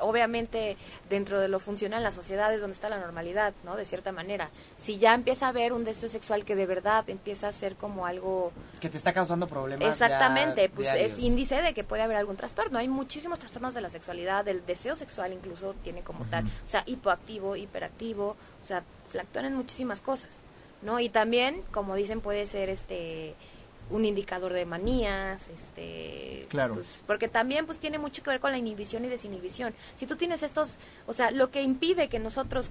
obviamente 0.03 0.76
dentro 1.09 1.40
de 1.40 1.48
lo 1.48 1.61
funcional 1.61 2.03
la 2.03 2.12
sociedad 2.12 2.53
es 2.53 2.61
donde 2.61 2.74
está 2.74 2.88
la 2.88 2.98
normalidad, 2.98 3.55
¿no? 3.64 3.76
De 3.76 3.84
cierta 3.84 4.12
manera. 4.12 4.50
Si 4.78 4.98
ya 4.98 5.14
empieza 5.14 5.46
a 5.46 5.48
haber 5.50 5.72
un 5.72 5.84
deseo 5.84 6.09
sexual 6.09 6.44
que 6.44 6.57
de 6.57 6.66
verdad 6.66 7.09
empieza 7.09 7.48
a 7.48 7.53
ser 7.53 7.76
como 7.76 8.07
algo 8.07 8.53
Que 8.80 8.88
te 8.88 8.96
está 8.96 9.12
causando 9.12 9.46
problemas. 9.46 9.88
Exactamente, 9.88 10.68
ya 10.68 10.74
pues 10.74 10.92
diarios. 10.92 11.12
es 11.12 11.18
índice 11.18 11.62
de 11.62 11.74
que 11.74 11.84
puede 11.84 12.03
haber 12.03 12.16
algún 12.16 12.36
trastorno. 12.36 12.78
Hay 12.78 12.88
muchísimos 12.88 13.38
trastornos 13.38 13.74
de 13.74 13.80
la 13.80 13.90
sexualidad, 13.90 14.44
del 14.44 14.64
deseo 14.66 14.96
sexual 14.96 15.32
incluso 15.32 15.74
tiene 15.82 16.03
como 16.03 16.24
tal, 16.26 16.46
o 16.46 16.68
sea, 16.68 16.82
hipoactivo, 16.86 17.57
hiperactivo, 17.57 18.36
o 18.62 18.66
sea, 18.66 18.82
fluctúan 19.11 19.46
en 19.46 19.55
muchísimas 19.55 20.00
cosas, 20.00 20.30
¿no? 20.82 21.00
Y 21.00 21.09
también, 21.09 21.62
como 21.70 21.94
dicen, 21.94 22.20
puede 22.20 22.46
ser 22.46 22.68
este 22.68 23.34
un 23.93 24.05
indicador 24.05 24.53
de 24.53 24.64
manías, 24.64 25.43
este, 25.49 26.47
Claro. 26.49 26.74
pues, 26.74 27.03
porque 27.07 27.28
también 27.28 27.66
pues 27.66 27.78
tiene 27.78 27.99
mucho 27.99 28.22
que 28.22 28.30
ver 28.30 28.40
con 28.40 28.51
la 28.51 28.59
inhibición 28.59 29.05
y 29.05 29.09
desinhibición. 29.09 29.74
Si 29.95 30.07
tú 30.07 30.16
tienes 30.16 30.43
estos, 30.43 30.76
o 31.07 31.12
sea, 31.12 31.30
lo 31.30 31.51
que 31.51 31.62
impide 31.62 32.09
que 32.09 32.18
nosotros 32.18 32.70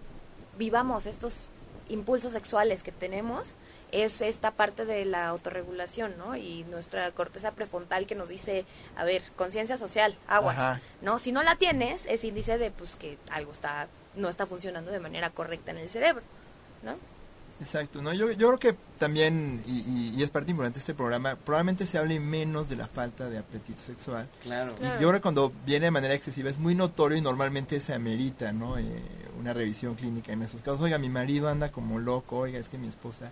vivamos 0.57 1.05
estos 1.05 1.47
impulsos 1.89 2.33
sexuales 2.33 2.83
que 2.83 2.91
tenemos 2.91 3.55
es 3.91 4.21
esta 4.21 4.51
parte 4.51 4.85
de 4.85 5.03
la 5.05 5.27
autorregulación, 5.27 6.17
¿no? 6.17 6.35
Y 6.37 6.63
nuestra 6.69 7.11
corteza 7.11 7.51
prefrontal 7.51 8.07
que 8.07 8.15
nos 8.15 8.29
dice, 8.29 8.65
a 8.95 9.03
ver, 9.03 9.21
conciencia 9.35 9.77
social, 9.77 10.15
aguas, 10.27 10.57
Ajá. 10.57 10.81
¿no? 11.01 11.17
Si 11.19 11.31
no 11.31 11.43
la 11.43 11.55
tienes, 11.57 12.05
es 12.05 12.23
índice 12.23 12.57
de 12.57 12.71
pues 12.71 12.95
que 12.95 13.17
algo 13.29 13.51
está 13.51 13.87
no 14.15 14.27
está 14.27 14.45
funcionando 14.45 14.91
de 14.91 14.99
manera 14.99 15.29
correcta 15.29 15.71
en 15.71 15.77
el 15.77 15.89
cerebro, 15.89 16.21
¿no? 16.83 16.95
Exacto, 17.61 18.01
¿no? 18.01 18.11
Yo, 18.11 18.31
yo 18.31 18.47
creo 18.47 18.59
que 18.59 18.75
también, 18.97 19.61
y, 19.67 19.71
y- 19.81 20.13
y 20.17 20.23
es 20.23 20.31
parte 20.31 20.49
importante 20.49 20.77
de 20.77 20.79
este 20.79 20.95
programa, 20.95 21.35
probablemente 21.35 21.85
se 21.85 21.97
hable 21.99 22.19
menos 22.19 22.67
de 22.69 22.75
la 22.75 22.87
falta 22.87 23.29
de 23.29 23.37
apetito 23.37 23.79
sexual. 23.79 24.27
Claro. 24.41 24.75
Claro. 24.75 24.95
Y 24.97 25.01
yo 25.01 25.07
creo 25.09 25.19
que 25.19 25.21
cuando 25.21 25.53
viene 25.65 25.85
de 25.85 25.91
manera 25.91 26.15
excesiva 26.15 26.49
es 26.49 26.57
muy 26.57 26.73
notorio 26.73 27.17
y 27.17 27.21
normalmente 27.21 27.79
se 27.79 27.93
amerita, 27.93 28.51
¿no? 28.51 28.79
Eh, 28.79 28.83
una 29.39 29.53
revisión 29.53 29.93
clínica 29.95 30.33
en 30.33 30.41
esos 30.41 30.61
casos. 30.61 30.81
Oiga, 30.81 30.97
mi 30.97 31.09
marido 31.09 31.49
anda 31.49 31.71
como 31.71 31.99
loco, 31.99 32.37
oiga, 32.39 32.57
es 32.59 32.67
que 32.67 32.79
mi 32.79 32.87
esposa, 32.87 33.31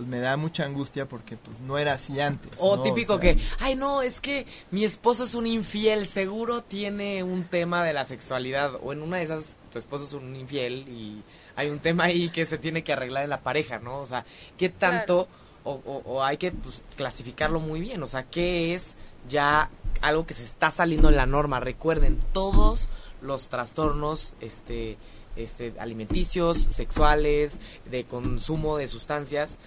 pues 0.00 0.08
me 0.08 0.20
da 0.20 0.38
mucha 0.38 0.64
angustia 0.64 1.06
porque 1.06 1.36
pues 1.36 1.60
no 1.60 1.76
era 1.76 1.92
así 1.92 2.18
antes. 2.20 2.50
O 2.56 2.76
¿no? 2.76 2.82
típico 2.82 3.18
sea, 3.18 3.34
que, 3.34 3.42
ay 3.58 3.74
no, 3.76 4.00
es 4.00 4.22
que 4.22 4.46
mi 4.70 4.82
esposo 4.82 5.24
es 5.24 5.34
un 5.34 5.46
infiel, 5.46 6.06
seguro 6.06 6.62
tiene 6.62 7.22
un 7.22 7.44
tema 7.44 7.84
de 7.84 7.92
la 7.92 8.06
sexualidad. 8.06 8.76
O 8.82 8.94
en 8.94 9.02
una 9.02 9.18
de 9.18 9.24
esas, 9.24 9.56
tu 9.70 9.78
esposo 9.78 10.04
es 10.06 10.14
un 10.14 10.34
infiel 10.34 10.88
y 10.88 11.22
hay 11.54 11.68
un 11.68 11.80
tema 11.80 12.04
ahí 12.04 12.30
que 12.30 12.46
se 12.46 12.56
tiene 12.56 12.82
que 12.82 12.94
arreglar 12.94 13.24
en 13.24 13.28
la 13.30 13.40
pareja, 13.42 13.78
¿no? 13.78 13.98
O 14.00 14.06
sea, 14.06 14.24
¿qué 14.56 14.70
tanto, 14.70 15.28
o, 15.64 15.72
o- 15.84 16.02
o 16.06 16.24
hay 16.24 16.38
que 16.38 16.50
pues, 16.50 16.76
clasificarlo 16.96 17.60
muy 17.60 17.78
bien? 17.80 18.02
O 18.02 18.06
sea, 18.06 18.22
¿qué 18.22 18.74
es 18.74 18.96
ya 19.28 19.68
algo 20.00 20.24
que 20.24 20.32
se 20.32 20.44
está 20.44 20.70
saliendo 20.70 21.10
en 21.10 21.16
la 21.16 21.26
norma? 21.26 21.60
Recuerden, 21.60 22.18
todos 22.32 22.88
los 23.20 23.48
trastornos, 23.48 24.32
este 24.40 24.96
este 25.36 25.74
alimenticios, 25.78 26.58
sexuales, 26.58 27.60
de 27.88 28.04
consumo 28.04 28.76
de 28.76 28.88
sustancias, 28.88 29.58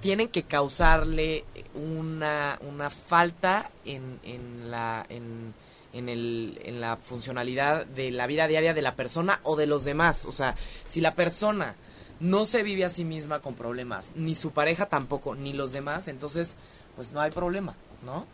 tienen 0.00 0.28
que 0.28 0.42
causarle 0.42 1.44
una, 1.74 2.58
una 2.62 2.90
falta 2.90 3.70
en, 3.84 4.20
en 4.22 4.70
la 4.70 5.04
en, 5.08 5.54
en, 5.92 6.08
el, 6.08 6.60
en 6.64 6.80
la 6.80 6.96
funcionalidad 6.96 7.86
de 7.86 8.10
la 8.10 8.26
vida 8.26 8.46
diaria 8.46 8.74
de 8.74 8.82
la 8.82 8.94
persona 8.94 9.40
o 9.42 9.56
de 9.56 9.66
los 9.66 9.84
demás. 9.84 10.26
O 10.26 10.32
sea, 10.32 10.54
si 10.84 11.00
la 11.00 11.14
persona 11.14 11.74
no 12.20 12.44
se 12.44 12.62
vive 12.62 12.84
a 12.84 12.90
sí 12.90 13.04
misma 13.04 13.40
con 13.40 13.54
problemas, 13.54 14.08
ni 14.14 14.34
su 14.34 14.50
pareja 14.50 14.86
tampoco, 14.86 15.34
ni 15.34 15.52
los 15.52 15.72
demás, 15.72 16.08
entonces 16.08 16.56
pues 16.94 17.12
no 17.12 17.20
hay 17.20 17.30
problema, 17.30 17.74
¿no? 18.04 18.26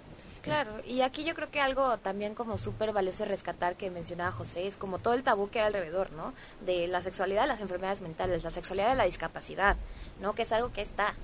Claro, 0.42 0.72
y 0.84 1.02
aquí 1.02 1.22
yo 1.22 1.34
creo 1.34 1.52
que 1.52 1.60
algo 1.60 1.98
también 1.98 2.34
como 2.34 2.58
súper 2.58 2.92
valioso 2.92 3.24
rescatar 3.24 3.76
que 3.76 3.90
mencionaba 3.90 4.32
José 4.32 4.66
es 4.66 4.76
como 4.76 4.98
todo 4.98 5.14
el 5.14 5.22
tabú 5.22 5.48
que 5.50 5.60
hay 5.60 5.66
alrededor, 5.66 6.10
¿no? 6.12 6.34
De 6.66 6.88
la 6.88 7.00
sexualidad, 7.00 7.46
las 7.46 7.60
enfermedades 7.60 8.00
mentales, 8.00 8.42
la 8.42 8.50
sexualidad 8.50 8.90
de 8.90 8.96
la 8.96 9.04
discapacidad, 9.04 9.76
¿no? 10.20 10.34
Que 10.34 10.42
es 10.42 10.50
algo 10.50 10.72
que 10.72 10.82
está 10.82 11.14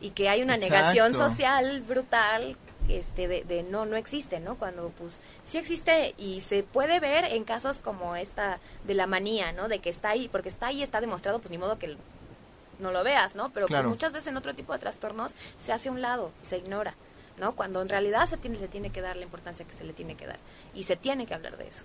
y 0.00 0.10
que 0.10 0.28
hay 0.28 0.42
una 0.42 0.54
Exacto. 0.54 0.74
negación 0.74 1.12
social 1.12 1.80
brutal 1.82 2.56
este 2.88 3.26
de, 3.26 3.42
de 3.44 3.62
no 3.64 3.84
no 3.84 3.96
existe, 3.96 4.40
¿no? 4.40 4.56
Cuando 4.56 4.90
pues 4.98 5.18
sí 5.44 5.58
existe 5.58 6.14
y 6.18 6.40
se 6.40 6.62
puede 6.62 7.00
ver 7.00 7.24
en 7.24 7.44
casos 7.44 7.78
como 7.78 8.16
esta 8.16 8.60
de 8.84 8.94
la 8.94 9.06
manía, 9.06 9.52
¿no? 9.52 9.68
De 9.68 9.80
que 9.80 9.90
está 9.90 10.10
ahí, 10.10 10.28
porque 10.28 10.48
está 10.48 10.68
ahí, 10.68 10.82
está 10.82 11.00
demostrado, 11.00 11.40
pues 11.40 11.50
ni 11.50 11.58
modo 11.58 11.78
que 11.78 11.96
no 12.78 12.92
lo 12.92 13.02
veas, 13.02 13.34
¿no? 13.34 13.50
Pero 13.50 13.66
pues, 13.66 13.84
muchas 13.84 14.12
veces 14.12 14.28
en 14.28 14.36
otro 14.36 14.54
tipo 14.54 14.72
de 14.72 14.78
trastornos 14.78 15.34
se 15.58 15.72
hace 15.72 15.88
a 15.88 15.92
un 15.92 16.02
lado, 16.02 16.30
se 16.42 16.58
ignora, 16.58 16.94
¿no? 17.38 17.54
Cuando 17.54 17.82
en 17.82 17.88
realidad 17.88 18.26
se 18.26 18.36
tiene, 18.36 18.58
se 18.58 18.68
tiene 18.68 18.90
que 18.90 19.00
dar 19.00 19.16
la 19.16 19.24
importancia 19.24 19.66
que 19.66 19.72
se 19.72 19.84
le 19.84 19.92
tiene 19.92 20.14
que 20.14 20.26
dar 20.26 20.38
y 20.74 20.84
se 20.84 20.96
tiene 20.96 21.26
que 21.26 21.34
hablar 21.34 21.56
de 21.56 21.68
eso. 21.68 21.84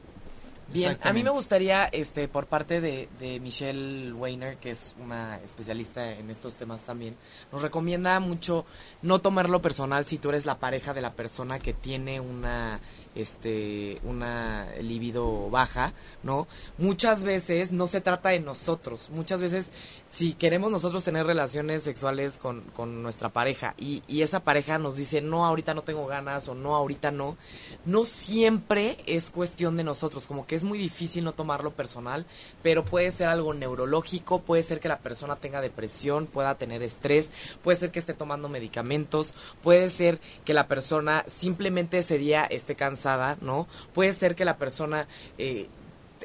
Bien, 0.73 0.97
a 1.01 1.13
mí 1.13 1.23
me 1.23 1.29
gustaría, 1.29 1.85
este, 1.85 2.27
por 2.27 2.47
parte 2.47 2.79
de, 2.81 3.09
de 3.19 3.39
Michelle 3.39 4.13
Weiner, 4.13 4.57
que 4.57 4.71
es 4.71 4.95
una 4.99 5.37
especialista 5.43 6.11
en 6.13 6.29
estos 6.29 6.55
temas 6.55 6.83
también, 6.83 7.15
nos 7.51 7.61
recomienda 7.61 8.19
mucho 8.19 8.65
no 9.01 9.19
tomarlo 9.19 9.61
personal 9.61 10.05
si 10.05 10.17
tú 10.17 10.29
eres 10.29 10.45
la 10.45 10.59
pareja 10.59 10.93
de 10.93 11.01
la 11.01 11.13
persona 11.13 11.59
que 11.59 11.73
tiene 11.73 12.19
una, 12.19 12.79
este, 13.15 13.97
una 14.03 14.67
libido 14.81 15.49
baja, 15.49 15.93
¿no? 16.23 16.47
Muchas 16.77 17.23
veces 17.23 17.71
no 17.71 17.87
se 17.87 18.01
trata 18.01 18.29
de 18.29 18.39
nosotros, 18.39 19.09
muchas 19.09 19.41
veces 19.41 19.71
si 20.11 20.33
queremos 20.33 20.69
nosotros 20.69 21.05
tener 21.05 21.25
relaciones 21.25 21.83
sexuales 21.83 22.37
con, 22.37 22.59
con 22.75 23.01
nuestra 23.01 23.29
pareja 23.29 23.75
y, 23.77 24.03
y 24.09 24.23
esa 24.23 24.41
pareja 24.41 24.77
nos 24.77 24.97
dice, 24.97 25.21
no, 25.21 25.45
ahorita 25.45 25.73
no 25.73 25.83
tengo 25.83 26.05
ganas 26.05 26.49
o 26.49 26.53
no, 26.53 26.75
ahorita 26.75 27.11
no, 27.11 27.37
no 27.85 28.03
siempre 28.03 28.97
es 29.05 29.31
cuestión 29.31 29.77
de 29.77 29.85
nosotros, 29.85 30.27
como 30.27 30.45
que 30.45 30.55
es 30.55 30.65
muy 30.65 30.77
difícil 30.77 31.23
no 31.23 31.31
tomarlo 31.31 31.71
personal, 31.71 32.25
pero 32.61 32.83
puede 32.83 33.09
ser 33.11 33.29
algo 33.29 33.53
neurológico, 33.53 34.41
puede 34.41 34.63
ser 34.63 34.81
que 34.81 34.89
la 34.89 34.99
persona 34.99 35.37
tenga 35.37 35.61
depresión, 35.61 36.27
pueda 36.27 36.55
tener 36.55 36.83
estrés, 36.83 37.31
puede 37.63 37.77
ser 37.77 37.91
que 37.91 37.99
esté 37.99 38.13
tomando 38.13 38.49
medicamentos, 38.49 39.33
puede 39.63 39.89
ser 39.89 40.19
que 40.43 40.53
la 40.53 40.67
persona 40.67 41.23
simplemente 41.27 41.99
ese 41.99 42.17
día 42.17 42.43
esté 42.43 42.75
cansada, 42.75 43.37
¿no? 43.39 43.65
Puede 43.93 44.11
ser 44.11 44.35
que 44.35 44.43
la 44.43 44.57
persona... 44.57 45.07
eh, 45.37 45.69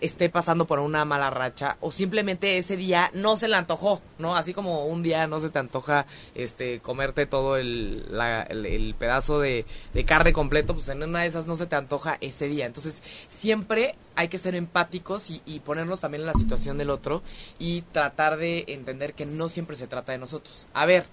esté 0.01 0.29
pasando 0.29 0.67
por 0.67 0.79
una 0.79 1.05
mala 1.05 1.31
racha 1.31 1.77
o 1.81 1.91
simplemente 1.91 2.59
ese 2.59 2.77
día 2.77 3.11
no 3.15 3.37
se 3.37 3.49
le 3.49 3.57
antojó, 3.57 4.03
¿no? 4.19 4.37
Así 4.37 4.53
como 4.55 4.87
un 4.87 5.03
día 5.03 5.27
no 5.27 5.41
se 5.41 5.51
te 5.51 5.59
antoja 5.59 6.07
este 6.35 6.81
comerte 6.81 7.27
todo 7.27 7.57
el, 7.57 8.07
el 8.51 8.95
pedazo 8.95 9.41
de, 9.41 9.65
de 9.95 10.05
carne 10.05 10.33
completo, 10.33 10.75
pues 10.75 10.89
en 10.89 11.03
una 11.03 11.21
de 11.21 11.27
esas 11.27 11.47
no 11.47 11.57
se 11.57 11.67
te 11.67 11.77
antoja 11.77 12.19
ese 12.21 12.49
día. 12.49 12.67
Entonces, 12.67 13.03
siempre 13.29 13.97
hay 14.15 14.29
que 14.29 14.39
ser 14.39 14.55
empáticos 14.55 15.31
y, 15.31 15.43
y 15.47 15.61
ponernos 15.61 16.01
también 16.01 16.23
en 16.23 16.27
la 16.27 16.35
situación 16.35 16.79
del 16.79 16.91
otro 16.91 17.23
y 17.59 17.83
tratar 17.83 18.37
de 18.37 18.65
entender 18.69 19.15
que 19.15 19.27
no 19.27 19.49
siempre 19.49 19.77
se 19.77 19.87
trata 19.87 20.13
de 20.13 20.19
nosotros. 20.19 20.69
A 20.75 20.87
ver, 20.87 21.07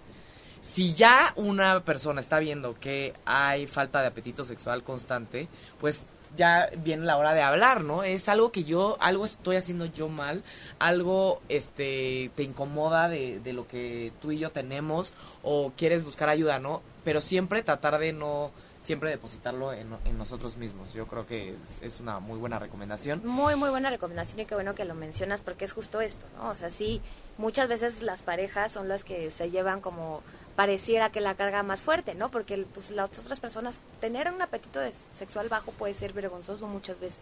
si 0.61 0.93
ya 0.93 1.33
una 1.35 1.83
persona 1.83 2.21
está 2.21 2.39
viendo 2.39 2.79
que 2.79 3.13
hay 3.25 3.67
falta 3.67 4.01
de 4.01 4.07
apetito 4.07 4.45
sexual 4.45 4.81
constante, 4.83 5.49
pues 5.79 6.05
ya 6.35 6.69
viene 6.83 7.05
la 7.05 7.17
hora 7.17 7.33
de 7.33 7.41
hablar, 7.41 7.83
¿no? 7.83 8.03
Es 8.03 8.29
algo 8.29 8.51
que 8.51 8.63
yo, 8.63 8.97
algo 8.99 9.25
estoy 9.25 9.55
haciendo 9.55 9.85
yo 9.85 10.09
mal, 10.09 10.43
algo 10.79 11.41
este 11.49 12.31
te 12.35 12.43
incomoda 12.43 13.09
de, 13.09 13.39
de 13.39 13.53
lo 13.53 13.67
que 13.67 14.11
tú 14.21 14.31
y 14.31 14.39
yo 14.39 14.51
tenemos 14.51 15.13
o 15.43 15.71
quieres 15.77 16.03
buscar 16.03 16.29
ayuda, 16.29 16.59
¿no? 16.59 16.81
Pero 17.03 17.21
siempre 17.21 17.63
tratar 17.63 17.99
de 17.99 18.13
no 18.13 18.51
siempre 18.83 19.09
depositarlo 19.09 19.71
en, 19.71 19.87
en 20.05 20.17
nosotros 20.17 20.57
mismos. 20.57 20.93
Yo 20.93 21.07
creo 21.07 21.25
que 21.25 21.55
es, 21.63 21.79
es 21.81 21.99
una 22.01 22.19
muy 22.19 22.37
buena 22.37 22.59
recomendación. 22.59 23.21
Muy, 23.23 23.55
muy 23.55 23.69
buena 23.69 23.89
recomendación 23.89 24.41
y 24.41 24.45
qué 24.45 24.55
bueno 24.55 24.75
que 24.75 24.83
lo 24.83 24.93
mencionas 24.93 25.41
porque 25.41 25.65
es 25.65 25.71
justo 25.71 26.01
esto, 26.01 26.25
¿no? 26.37 26.49
O 26.49 26.55
sea, 26.55 26.69
sí, 26.69 27.01
muchas 27.37 27.69
veces 27.69 28.01
las 28.01 28.23
parejas 28.23 28.73
son 28.73 28.89
las 28.89 29.03
que 29.03 29.31
se 29.31 29.49
llevan 29.49 29.79
como 29.79 30.21
pareciera 30.55 31.11
que 31.11 31.19
la 31.19 31.35
carga 31.35 31.63
más 31.63 31.81
fuerte, 31.81 32.13
¿no? 32.13 32.29
Porque 32.29 32.65
pues 32.73 32.91
las 32.91 33.17
otras 33.17 33.39
personas, 33.39 33.79
tener 33.99 34.31
un 34.31 34.41
apetito 34.41 34.79
sexual 35.11 35.49
bajo 35.49 35.71
puede 35.71 35.93
ser 35.93 36.13
vergonzoso 36.13 36.67
muchas 36.67 36.99
veces. 36.99 37.19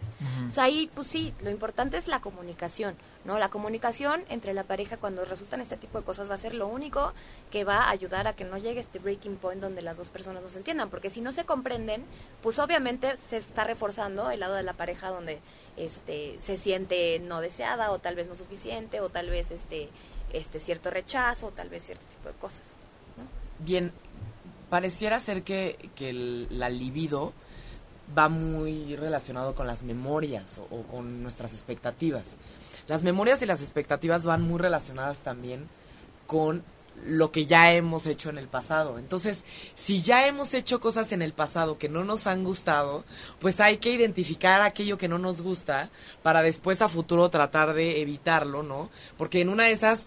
O 0.48 0.52
sea, 0.52 0.64
ahí 0.64 0.90
pues 0.94 1.08
sí, 1.08 1.32
lo 1.42 1.50
importante 1.50 1.96
es 1.96 2.08
la 2.08 2.20
comunicación, 2.20 2.94
¿no? 3.24 3.38
La 3.38 3.48
comunicación 3.48 4.24
entre 4.28 4.52
la 4.52 4.64
pareja 4.64 4.98
cuando 4.98 5.24
resultan 5.24 5.60
este 5.60 5.78
tipo 5.78 5.98
de 5.98 6.04
cosas 6.04 6.30
va 6.30 6.34
a 6.34 6.38
ser 6.38 6.54
lo 6.54 6.66
único 6.66 7.14
que 7.50 7.64
va 7.64 7.84
a 7.84 7.90
ayudar 7.90 8.26
a 8.26 8.34
que 8.34 8.44
no 8.44 8.58
llegue 8.58 8.80
este 8.80 8.98
breaking 8.98 9.36
point 9.36 9.62
donde 9.62 9.80
las 9.80 9.96
dos 9.96 10.10
personas 10.10 10.42
no 10.42 10.50
se 10.50 10.58
entiendan, 10.58 10.90
porque 10.90 11.08
si 11.08 11.22
no 11.22 11.32
se 11.32 11.44
comprenden, 11.44 12.04
pues 12.42 12.58
obviamente 12.58 13.16
se 13.16 13.38
está 13.38 13.64
reforzando 13.64 14.30
el 14.30 14.40
lado 14.40 14.54
de 14.54 14.62
la 14.62 14.74
pareja 14.74 15.08
donde 15.08 15.40
este 15.78 16.38
se 16.42 16.58
siente 16.58 17.18
no 17.18 17.40
deseada 17.40 17.92
o 17.92 17.98
tal 17.98 18.14
vez 18.14 18.28
no 18.28 18.34
suficiente 18.34 19.00
o 19.00 19.08
tal 19.08 19.30
vez 19.30 19.50
este 19.50 19.88
este 20.32 20.58
cierto 20.58 20.90
rechazo 20.90 21.46
o 21.46 21.50
tal 21.50 21.68
vez 21.68 21.84
cierto 21.84 22.04
tipo 22.06 22.28
de 22.28 22.34
cosas. 22.34 22.81
Bien, 23.64 23.92
pareciera 24.70 25.18
ser 25.18 25.42
que, 25.42 25.90
que 25.94 26.12
la 26.12 26.68
libido 26.68 27.32
va 28.16 28.28
muy 28.28 28.96
relacionado 28.96 29.54
con 29.54 29.66
las 29.66 29.82
memorias 29.82 30.58
o, 30.70 30.82
con 30.82 31.22
nuestras 31.22 31.52
expectativas. 31.52 32.36
Las 32.86 33.02
memorias 33.02 33.42
y 33.42 33.46
las 33.46 33.62
expectativas 33.62 34.24
van 34.24 34.42
muy 34.42 34.58
relacionadas 34.58 35.18
también 35.18 35.68
con 36.26 36.62
lo 37.06 37.32
que 37.32 37.46
ya 37.46 37.72
hemos 37.72 38.06
hecho 38.06 38.28
en 38.28 38.36
el 38.36 38.48
pasado. 38.48 38.98
Entonces, 38.98 39.44
si 39.74 40.02
ya 40.02 40.26
hemos 40.26 40.52
hecho 40.52 40.78
cosas 40.78 41.12
en 41.12 41.22
el 41.22 41.32
pasado 41.32 41.78
que 41.78 41.88
no 41.88 42.04
nos 42.04 42.26
han 42.26 42.44
gustado, 42.44 43.04
pues 43.38 43.60
hay 43.60 43.78
que 43.78 43.92
identificar 43.92 44.60
aquello 44.60 44.98
que 44.98 45.08
no 45.08 45.18
nos 45.18 45.40
gusta 45.40 45.90
para 46.22 46.42
después 46.42 46.82
a 46.82 46.88
futuro 46.88 47.30
tratar 47.30 47.72
de 47.72 48.02
evitarlo, 48.02 48.62
¿no? 48.62 48.90
Porque 49.16 49.40
en 49.40 49.48
una 49.48 49.64
de 49.64 49.72
esas 49.72 50.06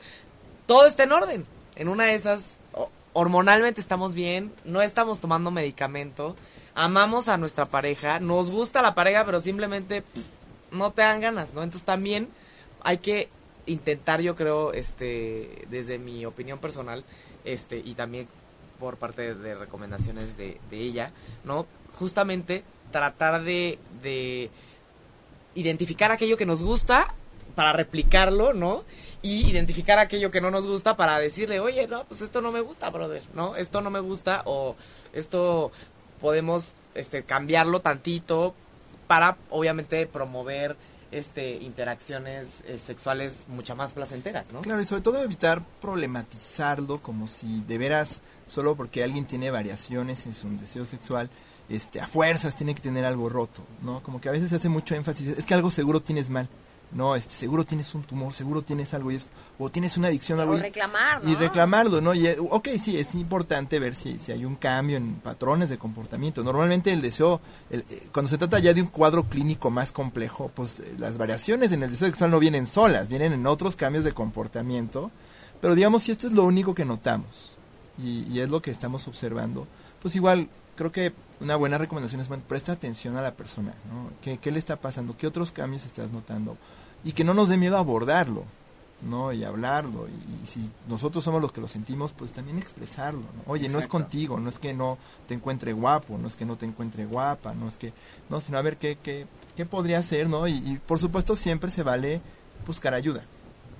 todo 0.67 0.85
está 0.85 1.03
en 1.03 1.11
orden. 1.11 1.45
En 1.75 1.89
una 1.89 2.05
de 2.05 2.13
esas 2.13 2.59
hormonalmente 3.17 3.79
estamos 3.79 4.13
bien, 4.13 4.53
no 4.65 4.81
estamos 4.81 5.21
tomando 5.21 5.49
medicamento, 5.49 6.35
amamos 6.75 7.29
a 7.29 7.37
nuestra 7.37 7.65
pareja, 7.65 8.19
nos 8.19 8.51
gusta 8.51 8.81
la 8.81 8.93
pareja, 8.93 9.25
pero 9.25 9.39
simplemente 9.39 10.03
no 10.71 10.91
te 10.91 11.01
dan 11.01 11.21
ganas, 11.21 11.53
¿no? 11.53 11.63
Entonces 11.63 11.85
también 11.85 12.27
hay 12.83 12.97
que 12.97 13.29
intentar, 13.67 14.19
yo 14.19 14.35
creo, 14.35 14.73
este, 14.73 15.65
desde 15.69 15.97
mi 15.97 16.25
opinión 16.25 16.59
personal, 16.59 17.05
este, 17.45 17.77
y 17.77 17.93
también 17.93 18.27
por 18.81 18.97
parte 18.97 19.33
de 19.33 19.55
recomendaciones 19.55 20.35
de, 20.35 20.59
ella, 20.71 21.13
¿no? 21.45 21.67
Justamente 21.93 22.65
tratar 22.91 23.45
de, 23.45 23.79
de 24.03 24.49
identificar 25.55 26.11
aquello 26.11 26.35
que 26.35 26.45
nos 26.45 26.61
gusta 26.65 27.15
para 27.55 27.71
replicarlo, 27.71 28.53
¿no? 28.53 28.83
Y 29.25 29.49
identificar 29.49 29.97
aquello 29.97 30.29
que 30.29 30.39
no 30.39 30.51
nos 30.51 30.67
gusta 30.67 30.95
para 30.95 31.17
decirle, 31.17 31.59
oye, 31.59 31.87
no, 31.87 32.03
pues 32.03 32.21
esto 32.21 32.41
no 32.41 32.51
me 32.51 32.61
gusta, 32.61 32.91
brother, 32.91 33.23
¿no? 33.33 33.55
Esto 33.55 33.81
no 33.81 33.89
me 33.89 33.99
gusta 33.99 34.43
o 34.45 34.75
esto 35.13 35.71
podemos 36.21 36.73
este, 36.93 37.23
cambiarlo 37.23 37.79
tantito 37.79 38.53
para, 39.07 39.35
obviamente, 39.49 40.05
promover 40.05 40.75
este 41.09 41.55
interacciones 41.55 42.61
eh, 42.67 42.77
sexuales 42.77 43.47
mucho 43.47 43.75
más 43.75 43.93
placenteras, 43.93 44.51
¿no? 44.51 44.61
Claro, 44.61 44.79
y 44.79 44.85
sobre 44.85 45.01
todo 45.01 45.23
evitar 45.23 45.63
problematizarlo 45.81 47.01
como 47.01 47.25
si 47.25 47.61
de 47.61 47.79
veras 47.79 48.21
solo 48.45 48.75
porque 48.75 49.03
alguien 49.03 49.25
tiene 49.25 49.49
variaciones 49.49 50.27
en 50.27 50.35
su 50.35 50.55
deseo 50.55 50.85
sexual, 50.85 51.31
este 51.67 51.99
a 51.99 52.05
fuerzas 52.05 52.55
tiene 52.55 52.75
que 52.75 52.81
tener 52.81 53.05
algo 53.05 53.27
roto, 53.29 53.63
¿no? 53.81 54.03
Como 54.03 54.21
que 54.21 54.29
a 54.29 54.33
veces 54.33 54.51
se 54.51 54.57
hace 54.57 54.69
mucho 54.69 54.93
énfasis, 54.93 55.29
es 55.29 55.47
que 55.47 55.55
algo 55.55 55.71
seguro 55.71 55.99
tienes 55.99 56.29
mal 56.29 56.47
no, 56.91 57.15
este, 57.15 57.33
seguro 57.33 57.63
tienes 57.63 57.93
un 57.93 58.03
tumor, 58.03 58.33
seguro 58.33 58.61
tienes 58.61 58.93
algo 58.93 59.11
y 59.11 59.15
es, 59.15 59.27
o 59.59 59.69
tienes 59.69 59.97
una 59.97 60.07
adicción 60.07 60.39
a 60.39 60.43
algo. 60.43 60.55
O 60.55 60.57
reclamar, 60.57 61.21
Y 61.25 61.35
reclamarlo, 61.35 62.01
¿no? 62.01 62.13
Y, 62.13 62.27
ok, 62.27 62.69
sí, 62.77 62.97
es 62.97 63.15
importante 63.15 63.79
ver 63.79 63.95
si, 63.95 64.17
si 64.19 64.31
hay 64.31 64.45
un 64.45 64.55
cambio 64.55 64.97
en 64.97 65.15
patrones 65.15 65.69
de 65.69 65.77
comportamiento. 65.77 66.43
Normalmente 66.43 66.91
el 66.93 67.01
deseo, 67.01 67.41
el, 67.69 67.81
eh, 67.89 68.07
cuando 68.13 68.29
se 68.29 68.37
trata 68.37 68.59
ya 68.59 68.73
de 68.73 68.81
un 68.81 68.87
cuadro 68.87 69.23
clínico 69.25 69.69
más 69.71 69.91
complejo, 69.91 70.51
pues 70.53 70.79
eh, 70.79 70.95
las 70.97 71.17
variaciones 71.17 71.71
en 71.71 71.83
el 71.83 71.91
deseo 71.91 72.07
sexual 72.07 72.31
no 72.31 72.39
vienen 72.39 72.67
solas, 72.67 73.09
vienen 73.09 73.33
en 73.33 73.45
otros 73.47 73.75
cambios 73.75 74.03
de 74.03 74.13
comportamiento. 74.13 75.11
Pero 75.61 75.75
digamos, 75.75 76.03
si 76.03 76.11
esto 76.11 76.27
es 76.27 76.33
lo 76.33 76.43
único 76.43 76.75
que 76.75 76.85
notamos 76.85 77.57
y, 77.97 78.31
y 78.31 78.39
es 78.39 78.49
lo 78.49 78.61
que 78.61 78.71
estamos 78.71 79.07
observando, 79.07 79.67
pues 80.01 80.15
igual 80.15 80.49
creo 80.75 80.91
que 80.91 81.13
una 81.39 81.55
buena 81.55 81.77
recomendación 81.77 82.21
es, 82.21 82.27
bueno, 82.27 82.43
presta 82.47 82.73
atención 82.73 83.17
a 83.17 83.21
la 83.21 83.33
persona, 83.33 83.73
¿no? 83.91 84.11
¿Qué, 84.21 84.37
¿Qué, 84.37 84.51
le 84.51 84.59
está 84.59 84.75
pasando? 84.77 85.17
¿Qué 85.17 85.27
otros 85.27 85.51
cambios 85.51 85.85
estás 85.85 86.11
notando? 86.11 86.57
Y 87.03 87.11
que 87.11 87.23
no 87.23 87.33
nos 87.33 87.49
dé 87.49 87.57
miedo 87.57 87.77
abordarlo, 87.77 88.43
¿no? 89.01 89.31
Y 89.33 89.43
hablarlo. 89.43 90.07
Y, 90.07 90.47
si 90.47 90.69
nosotros 90.87 91.23
somos 91.23 91.41
los 91.41 91.51
que 91.51 91.61
lo 91.61 91.67
sentimos, 91.67 92.13
pues 92.13 92.33
también 92.33 92.57
expresarlo, 92.57 93.21
¿no? 93.21 93.43
Oye, 93.51 93.69
no 93.69 93.79
es 93.79 93.87
contigo, 93.87 94.39
no 94.39 94.49
es 94.49 94.59
que 94.59 94.73
no 94.73 94.97
te 95.27 95.33
encuentre 95.33 95.73
guapo, 95.73 96.17
no 96.17 96.27
es 96.27 96.35
que 96.35 96.45
no 96.45 96.55
te 96.55 96.65
encuentre 96.65 97.05
guapa, 97.05 97.53
no 97.53 97.67
es 97.67 97.77
que, 97.77 97.93
no, 98.29 98.39
sino 98.41 98.57
a 98.57 98.61
ver 98.61 98.77
qué, 98.77 98.97
qué, 99.01 99.27
qué 99.55 99.65
podría 99.65 100.01
ser, 100.03 100.29
¿no? 100.29 100.47
Y, 100.47 100.53
y 100.53 100.79
por 100.85 100.99
supuesto 100.99 101.35
siempre 101.35 101.71
se 101.71 101.83
vale 101.83 102.21
buscar 102.65 102.93
ayuda. 102.93 103.23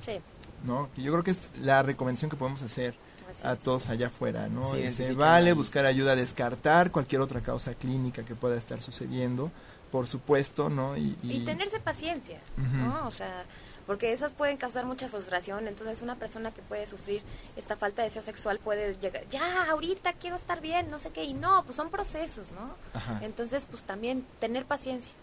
Sí. 0.05 0.19
¿No? 0.63 0.89
Que 0.95 1.03
yo 1.03 1.11
creo 1.11 1.23
que 1.23 1.31
es 1.31 1.51
la 1.61 1.83
recomendación 1.83 2.29
que 2.29 2.37
podemos 2.37 2.61
hacer 2.61 2.95
a 3.43 3.55
todos 3.55 3.89
allá 3.89 4.07
afuera, 4.07 4.47
¿no? 4.47 4.67
se 4.69 4.87
este, 4.87 5.13
vale 5.13 5.53
buscar 5.53 5.85
ayuda, 5.85 6.15
descartar 6.15 6.91
cualquier 6.91 7.21
otra 7.21 7.41
causa 7.41 7.73
clínica 7.73 8.23
que 8.23 8.35
pueda 8.35 8.57
estar 8.57 8.81
sucediendo, 8.81 9.51
por 9.91 10.07
supuesto, 10.07 10.69
¿no? 10.69 10.97
Y, 10.97 11.17
y... 11.23 11.45
tenerse 11.45 11.79
paciencia, 11.79 12.39
¿no? 12.57 13.07
O 13.07 13.11
sea, 13.11 13.45
porque 13.87 14.11
esas 14.11 14.31
pueden 14.31 14.57
causar 14.57 14.85
mucha 14.85 15.09
frustración, 15.09 15.67
entonces 15.67 16.01
una 16.01 16.15
persona 16.15 16.51
que 16.51 16.61
puede 16.61 16.87
sufrir 16.87 17.21
esta 17.55 17.75
falta 17.75 18.01
de 18.01 18.07
deseo 18.07 18.21
sexual 18.21 18.57
puede 18.57 18.95
llegar, 18.95 19.23
ya, 19.29 19.69
ahorita 19.69 20.13
quiero 20.13 20.35
estar 20.35 20.59
bien, 20.61 20.89
no 20.89 20.99
sé 20.99 21.11
qué, 21.11 21.23
y 21.23 21.33
no, 21.33 21.63
pues 21.63 21.75
son 21.75 21.89
procesos, 21.89 22.47
¿no? 22.51 22.75
Entonces, 23.21 23.67
pues 23.69 23.83
también 23.83 24.25
tener 24.39 24.65
paciencia. 24.65 25.13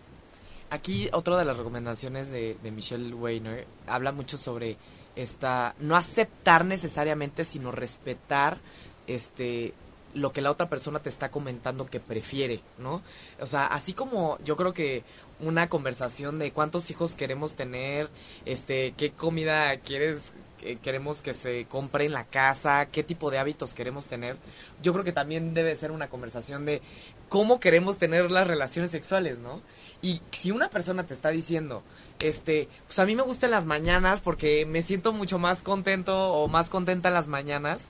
Aquí 0.70 1.10
otra 1.12 1.36
de 1.36 1.44
las 1.44 1.58
recomendaciones 1.58 2.30
de, 2.30 2.56
de 2.62 2.70
Michelle 2.70 3.12
Weiner 3.12 3.66
habla 3.86 4.10
mucho 4.10 4.38
sobre 4.38 4.78
esta 5.16 5.74
no 5.78 5.96
aceptar 5.96 6.64
necesariamente 6.64 7.44
sino 7.44 7.70
respetar 7.70 8.58
este 9.06 9.74
lo 10.14 10.32
que 10.32 10.42
la 10.42 10.50
otra 10.50 10.68
persona 10.68 11.00
te 11.00 11.08
está 11.08 11.30
comentando 11.30 11.86
que 11.86 11.98
prefiere, 11.98 12.60
¿no? 12.78 13.02
O 13.40 13.46
sea, 13.46 13.66
así 13.66 13.94
como 13.94 14.38
yo 14.44 14.56
creo 14.56 14.74
que 14.74 15.04
una 15.40 15.70
conversación 15.70 16.38
de 16.38 16.52
cuántos 16.52 16.90
hijos 16.90 17.14
queremos 17.14 17.54
tener, 17.54 18.10
este, 18.44 18.92
qué 18.96 19.12
comida 19.12 19.78
quieres 19.78 20.34
queremos 20.82 21.22
que 21.22 21.34
se 21.34 21.66
compre 21.66 22.04
en 22.04 22.12
la 22.12 22.24
casa, 22.24 22.86
qué 22.86 23.02
tipo 23.02 23.30
de 23.30 23.38
hábitos 23.38 23.74
queremos 23.74 24.06
tener. 24.06 24.36
Yo 24.82 24.92
creo 24.92 25.04
que 25.04 25.12
también 25.12 25.54
debe 25.54 25.74
ser 25.76 25.90
una 25.90 26.08
conversación 26.08 26.64
de 26.64 26.80
cómo 27.28 27.60
queremos 27.60 27.98
tener 27.98 28.30
las 28.30 28.46
relaciones 28.46 28.90
sexuales, 28.90 29.38
¿no? 29.38 29.60
Y 30.02 30.20
si 30.30 30.50
una 30.50 30.70
persona 30.70 31.04
te 31.04 31.14
está 31.14 31.30
diciendo, 31.30 31.82
este, 32.28 32.68
pues 32.86 32.98
a 32.98 33.06
mí 33.06 33.14
me 33.14 33.22
gustan 33.22 33.50
las 33.50 33.66
mañanas 33.66 34.20
porque 34.20 34.66
me 34.66 34.82
siento 34.82 35.12
mucho 35.12 35.38
más 35.38 35.62
contento 35.62 36.32
o 36.32 36.48
más 36.48 36.70
contenta 36.70 37.08
en 37.08 37.14
las 37.14 37.28
mañanas, 37.28 37.88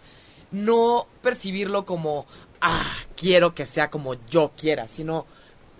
no 0.50 1.06
percibirlo 1.22 1.84
como, 1.84 2.26
ah, 2.60 2.94
quiero 3.16 3.54
que 3.54 3.66
sea 3.66 3.90
como 3.90 4.14
yo 4.28 4.52
quiera, 4.56 4.88
sino 4.88 5.26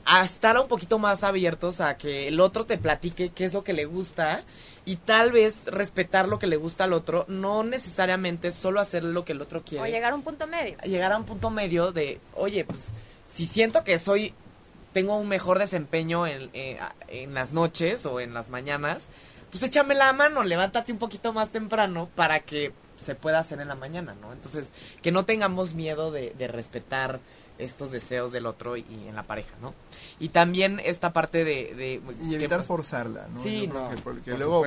a 0.05 0.25
estar 0.25 0.59
un 0.59 0.69
poquito 0.69 0.99
más 0.99 1.23
abiertos 1.23 1.81
a 1.81 1.97
que 1.97 2.29
el 2.29 2.41
otro 2.41 2.67
te 2.67 2.79
platique 2.79 3.31
qué 3.31 3.45
es 3.45 3.55
lo 3.55 3.63
que 3.63 3.73
le 3.73 3.85
gusta 3.85 4.43
y 4.85 4.97
tal 4.97 5.31
vez 5.33 5.67
respetar 5.67 6.27
lo 6.29 6.39
que 6.39 6.47
le 6.47 6.57
gusta 6.57 6.85
al 6.85 6.93
otro, 6.93 7.25
no 7.29 7.63
necesariamente 7.63 8.51
solo 8.51 8.81
hacer 8.81 9.05
lo 9.05 9.25
que 9.25 9.33
el 9.33 9.43
otro 9.43 9.63
quiere. 9.63 9.85
O 9.85 9.87
llegar 9.87 10.13
a 10.13 10.17
un 10.17 10.23
punto 10.23 10.47
medio. 10.47 10.77
Llegar 10.79 11.13
a 11.13 11.17
un 11.17 11.25
punto 11.25 11.51
medio 11.51 11.93
de, 11.93 12.21
oye, 12.35 12.65
pues 12.65 12.95
si 13.27 13.47
siento 13.47 13.85
que 13.85 13.99
soy, 13.99 14.35
tengo 14.93 15.17
un 15.17 15.29
mejor 15.29 15.59
desempeño 15.59 16.27
en, 16.27 16.51
eh, 16.53 16.79
en 17.09 17.35
las 17.35 17.53
noches 17.53 18.07
o 18.07 18.21
en 18.21 18.35
las 18.35 18.51
mañanas, 18.51 19.09
pues 19.51 19.63
échame 19.63 19.95
la 19.95 20.13
mano, 20.13 20.43
levántate 20.43 20.93
un 20.93 20.99
poquito 20.99 21.33
más 21.33 21.51
temprano 21.51 22.09
para 22.15 22.41
que 22.41 22.73
se 22.97 23.15
pueda 23.15 23.39
hacer 23.39 23.61
en 23.61 23.69
la 23.69 23.75
mañana, 23.75 24.15
¿no? 24.21 24.33
Entonces, 24.33 24.71
que 25.03 25.13
no 25.13 25.25
tengamos 25.25 25.75
miedo 25.75 26.11
de, 26.11 26.35
de 26.39 26.49
respetar 26.49 27.21
estos 27.59 27.91
deseos 27.91 28.33
del 28.33 28.47
otro 28.47 28.77
y, 28.77 28.85
en 29.07 29.15
la 29.15 29.23
pareja, 29.23 29.55
¿no? 29.61 29.75
Y 30.19 30.31
también 30.31 30.81
esta 30.85 31.13
parte 31.13 31.45
de... 31.45 32.01
y 32.23 32.35
evitar 32.35 32.63
forzarla, 32.63 33.29
¿no? 33.29 33.43
Sí, 33.43 33.67
no, 33.67 33.91
porque 34.03 34.33
luego, 34.37 34.65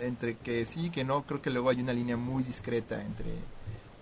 entre 0.00 0.36
que 0.36 0.64
sí 0.64 0.86
y 0.86 0.90
que 0.90 1.04
no, 1.04 1.22
creo 1.24 1.42
que 1.42 1.50
luego 1.50 1.70
hay 1.70 1.80
una 1.80 1.92
línea 1.92 2.16
muy 2.16 2.42
discreta 2.42 3.00
entre 3.02 3.26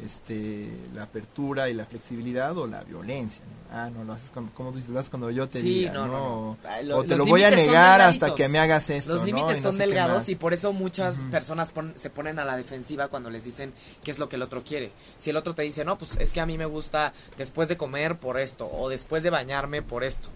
este 0.04 0.68
la 0.94 1.04
apertura 1.04 1.68
y 1.68 1.74
la 1.74 1.84
flexibilidad 1.86 2.56
o 2.56 2.66
la 2.66 2.82
violencia. 2.84 3.42
Ah, 3.70 3.90
no, 3.90 4.02
lo 4.04 4.14
haces 4.14 4.30
cuando, 4.30 4.52
como 4.54 4.70
lo 4.70 4.98
haces 4.98 5.10
cuando 5.10 5.30
yo 5.30 5.46
te 5.46 5.60
diga, 5.60 5.92
no, 5.92 6.56
o 6.94 7.04
te 7.04 7.16
lo 7.16 7.26
voy 7.26 7.42
a 7.42 7.50
negar 7.50 8.00
hasta 8.00 8.34
que 8.34 8.48
me 8.48 8.58
hagas 8.58 8.88
esto. 8.88 9.14
Los 9.14 9.24
límites 9.24 9.60
son 9.60 9.76
delgados 9.76 10.28
y 10.28 10.36
por 10.36 10.54
eso 10.54 10.72
muchas 10.72 11.22
personas 11.24 11.72
se 11.96 12.10
ponen 12.10 12.38
a 12.38 12.44
la 12.44 12.56
defensiva 12.56 13.08
cuando 13.08 13.28
les 13.28 13.44
dicen 13.44 13.72
qué 14.02 14.10
es 14.10 14.18
lo 14.18 14.28
que 14.28 14.36
el 14.36 14.42
otro 14.42 14.64
quiere. 14.64 14.90
Si 15.18 15.30
el 15.30 15.36
otro 15.36 15.54
te 15.54 15.62
dice, 15.62 15.84
no, 15.84 15.98
pues 15.98 16.16
es 16.18 16.32
que 16.32 16.40
a 16.40 16.46
mí 16.46 16.56
me 16.56 16.66
gusta 16.66 17.12
después 17.36 17.68
de 17.68 17.76
comer 17.76 18.16
por 18.16 18.38
esto 18.38 18.70
o 18.72 18.88
después 18.88 19.22
de 19.22 19.30
bañarme 19.30 19.82
por 19.82 20.02
esto. 20.02 20.30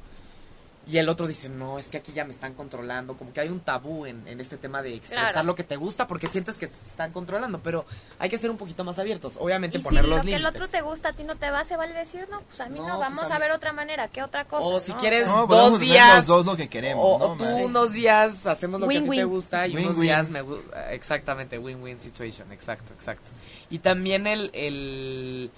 Y 0.84 0.98
el 0.98 1.08
otro 1.08 1.28
dice, 1.28 1.48
no, 1.48 1.78
es 1.78 1.86
que 1.86 1.98
aquí 1.98 2.12
ya 2.12 2.24
me 2.24 2.32
están 2.32 2.54
controlando, 2.54 3.16
como 3.16 3.32
que 3.32 3.40
hay 3.40 3.48
un 3.48 3.60
tabú 3.60 4.04
en, 4.04 4.26
en 4.26 4.40
este 4.40 4.56
tema 4.56 4.82
de 4.82 4.94
expresar 4.96 5.30
Claro. 5.32 5.46
lo 5.46 5.54
que 5.54 5.62
te 5.62 5.76
gusta 5.76 6.08
porque 6.08 6.26
sientes 6.26 6.56
que 6.56 6.66
te 6.66 6.74
están 6.88 7.12
controlando, 7.12 7.60
pero 7.60 7.86
hay 8.18 8.28
que 8.28 8.36
ser 8.36 8.50
un 8.50 8.56
poquito 8.56 8.82
más 8.82 8.98
abiertos, 8.98 9.36
obviamente 9.38 9.78
Y 9.78 9.80
si 9.80 9.84
poner 9.84 10.02
lo 10.04 10.16
los 10.16 10.22
que 10.24 10.34
el 10.34 10.42
límites. 10.42 10.60
otro 10.60 10.68
te 10.68 10.82
gusta 10.82 11.10
a 11.10 11.12
ti 11.12 11.22
no 11.22 11.36
te 11.36 11.52
va, 11.52 11.64
se 11.64 11.76
vale 11.76 11.94
decir, 11.94 12.26
no, 12.30 12.40
pues 12.42 12.60
a 12.60 12.68
mí 12.68 12.80
No, 12.80 12.88
no, 12.88 12.96
pues 12.96 13.08
vamos 13.10 13.30
a 13.30 13.36
a 13.36 13.38
mí- 13.38 13.42
ver 13.42 13.52
otra 13.52 13.72
manera, 13.72 14.08
¿qué 14.08 14.24
otra 14.24 14.44
cosa? 14.44 14.66
O 14.66 14.80
si 14.80 14.90
no? 14.90 14.98
quieres 14.98 15.26
No, 15.28 15.46
dos 15.46 15.78
días 15.78 16.16
los 16.16 16.26
dos 16.26 16.46
lo 16.46 16.56
que 16.56 16.68
queremos, 16.68 17.04
o, 17.06 17.18
¿no? 17.20 17.24
o 17.26 17.36
tú 17.36 17.44
Madre. 17.44 17.64
unos 17.64 17.92
días 17.92 18.44
hacemos 18.46 18.80
lo 18.80 18.88
que 18.88 18.96
a 18.96 19.00
ti 19.00 19.04
te 19.04 19.08
Win-win. 19.10 19.28
gusta 19.28 19.66
y 19.68 19.76
unos 19.76 20.00
días 20.00 20.30
me 20.30 20.42
gu- 20.42 20.62
exactamente 20.90 21.58
win-win 21.60 22.00
situation 22.00 22.50
exacto 22.50 22.92
exacto 22.92 23.30
y 23.70 23.78
también 23.78 24.26
el, 24.26 24.50
el 24.52 25.50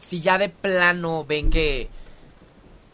si 0.00 0.20
ya 0.20 0.36
de 0.38 0.48
plano 0.48 1.24
ven 1.24 1.48
que 1.50 1.88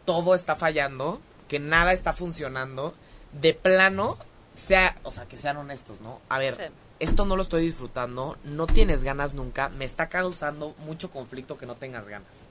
todo 0.06 0.34
está 0.34 0.56
fallando 0.56 1.20
que 1.48 1.58
nada 1.58 1.92
está 1.92 2.14
funcionando 2.14 2.94
de 3.32 3.52
plano 3.52 4.16
sea 4.54 4.96
o 5.02 5.10
sea 5.10 5.26
que 5.26 5.36
sean 5.36 5.58
honestos 5.58 6.00
no 6.00 6.20
a 6.30 6.38
ver 6.38 6.56
Sí. 6.56 6.62
esto 7.00 7.26
no 7.26 7.36
lo 7.36 7.42
estoy 7.42 7.62
disfrutando 7.66 8.38
no 8.44 8.66
tienes 8.66 9.04
ganas 9.04 9.34
nunca 9.34 9.68
me 9.68 9.84
está 9.84 10.08
causando 10.08 10.74
mucho 10.78 11.10
conflicto 11.10 11.58
que 11.58 11.66
no 11.66 11.74
tengas 11.74 12.08
ganas 12.08 12.46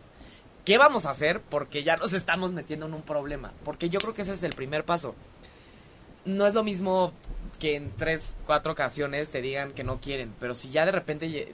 ¿Qué 0.66 0.80
vamos 0.80 1.06
a 1.06 1.12
hacer? 1.12 1.41
Porque 1.41 1.84
ya 1.84 1.95
nos 1.95 2.14
estamos 2.14 2.51
metiendo 2.51 2.88
en 2.88 2.95
un 2.95 3.03
problema. 3.03 3.53
Porque 3.64 3.88
yo 3.88 3.99
creo 3.99 4.16
que 4.16 4.24
ese 4.24 4.34
es 4.34 4.41
el 4.41 4.56
primer 4.56 4.84
paso. 4.84 5.14
No 6.26 6.47
es 6.47 6.56
lo 6.56 6.64
mismo 6.64 7.14
que 7.60 7.76
en 7.76 7.91
tres, 7.95 8.36
cuatro 8.47 8.72
ocasiones 8.72 9.30
te 9.30 9.43
digan 9.43 9.74
que 9.74 9.84
no 9.84 10.01
quieren. 10.01 10.34
Pero 10.39 10.56
si 10.56 10.72
ya 10.72 10.88
de 10.88 10.91
repente 10.91 11.53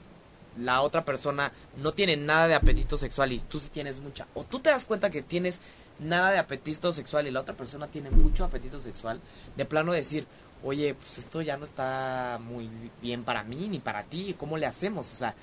la 0.57 0.79
otra 0.81 1.03
persona 1.03 1.51
no 1.75 1.91
tiene 1.91 2.15
nada 2.15 2.47
de 2.47 2.55
apetito 2.55 2.95
sexual 2.95 3.33
y 3.33 3.39
tú 3.41 3.59
sí 3.59 3.67
tienes 3.67 3.99
mucha. 3.99 4.27
O 4.33 4.45
tú 4.45 4.59
te 4.61 4.69
das 4.69 4.85
cuenta 4.85 5.09
que 5.09 5.21
tienes 5.21 5.59
nada 6.01 6.31
de 6.31 6.39
apetito 6.39 6.91
sexual 6.91 7.27
y 7.27 7.31
la 7.31 7.39
otra 7.39 7.55
persona 7.55 7.87
tiene 7.87 8.09
mucho 8.09 8.43
apetito 8.43 8.79
sexual. 8.79 9.21
De 9.55 9.65
plano 9.65 9.93
decir, 9.93 10.27
oye, 10.63 10.95
pues 10.95 11.17
esto 11.19 11.41
ya 11.41 11.57
no 11.57 11.65
está 11.65 12.39
muy 12.41 12.69
bien 13.01 13.23
para 13.23 13.43
mí 13.43 13.69
ni 13.69 13.79
para 13.79 14.03
ti. 14.03 14.35
¿Cómo 14.37 14.57
le 14.57 14.65
hacemos? 14.65 15.11
O 15.13 15.15
sea, 15.15 15.35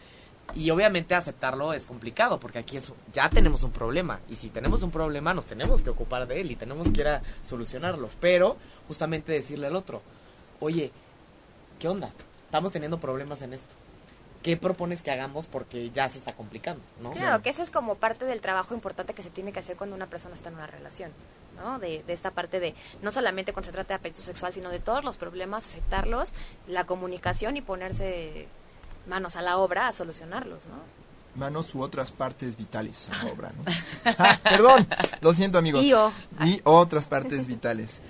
y 0.55 0.71
obviamente 0.71 1.15
aceptarlo 1.15 1.73
es 1.73 1.87
complicado 1.87 2.41
porque 2.41 2.59
aquí 2.59 2.77
es, 2.77 2.93
ya 3.13 3.29
tenemos 3.29 3.63
un 3.63 3.71
problema 3.71 4.21
y 4.29 4.37
si 4.37 4.49
tenemos 4.49 4.83
un 4.83 4.91
problema 4.91 5.35
nos 5.35 5.47
tenemos 5.47 5.83
que 5.83 5.91
ocupar 5.91 6.27
de 6.27 6.41
él 6.41 6.51
y 6.51 6.57
tenemos 6.57 6.91
que 6.91 7.01
ir 7.01 7.09
a 7.09 7.23
solucionarlo. 7.43 8.09
Pero 8.21 8.57
justamente 8.87 9.33
decirle 9.33 9.67
al 9.67 9.77
otro, 9.77 10.03
oye, 10.61 10.91
¿qué 11.79 11.89
onda? 11.89 12.13
Estamos 12.47 12.73
teniendo 12.73 12.99
problemas 12.99 13.43
en 13.43 13.53
esto. 13.53 13.75
¿Qué 14.43 14.57
propones 14.57 15.03
que 15.03 15.11
hagamos 15.11 15.47
porque 15.47 15.91
ya 15.91 16.09
se 16.09 16.18
está 16.18 16.32
complicando? 16.32 16.80
¿no? 17.03 17.11
Claro, 17.11 17.43
que 17.43 17.51
ese 17.51 17.62
es 17.62 17.70
como 17.70 17.97
parte 17.97 18.24
del 18.24 18.41
trabajo 18.41 18.74
importante 18.74 19.12
que 19.12 19.22
se 19.22 19.30
tiene 19.30 19.53
que 19.53 19.59
hacer 19.59 19.76
cuando 19.76 19.97
una 19.97 20.07
persona 20.07 20.34
está 20.34 20.49
en 20.49 20.55
una 20.55 20.66
relación, 20.66 21.11
¿no? 21.57 21.78
De, 21.78 22.05
de 22.07 22.12
esta 22.12 22.30
parte 22.30 22.61
de, 22.61 22.74
no 23.03 23.11
solamente 23.11 23.53
cuando 23.53 23.66
se 23.66 23.72
trata 23.72 23.89
de 23.89 23.95
apetito 23.95 24.22
sexual, 24.22 24.53
sino 24.53 24.70
de 24.70 24.78
todos 24.78 25.03
los 25.03 25.16
problemas, 25.16 25.66
aceptarlos, 25.66 26.32
la 26.68 26.84
comunicación 26.84 27.57
y 27.57 27.62
ponerse 27.62 28.47
manos 29.09 29.36
a 29.36 29.43
la 29.43 29.59
obra 29.59 29.89
a 29.89 29.93
solucionarlos, 29.93 30.66
¿no? 30.66 30.76
Manos 31.34 31.74
u 31.74 31.82
otras 31.82 32.12
partes 32.12 32.57
vitales 32.57 33.09
en 33.09 33.26
la 33.26 33.32
obra, 33.32 33.53
¿no? 33.57 33.64
Ah, 34.18 34.39
perdón, 34.43 34.86
lo 35.20 35.34
siento 35.34 35.59
amigos. 35.59 35.82
Y 35.84 35.93
o. 35.95 36.12
Y 36.45 36.61
otras 36.64 37.09
partes 37.09 37.47
vitales. 37.47 38.01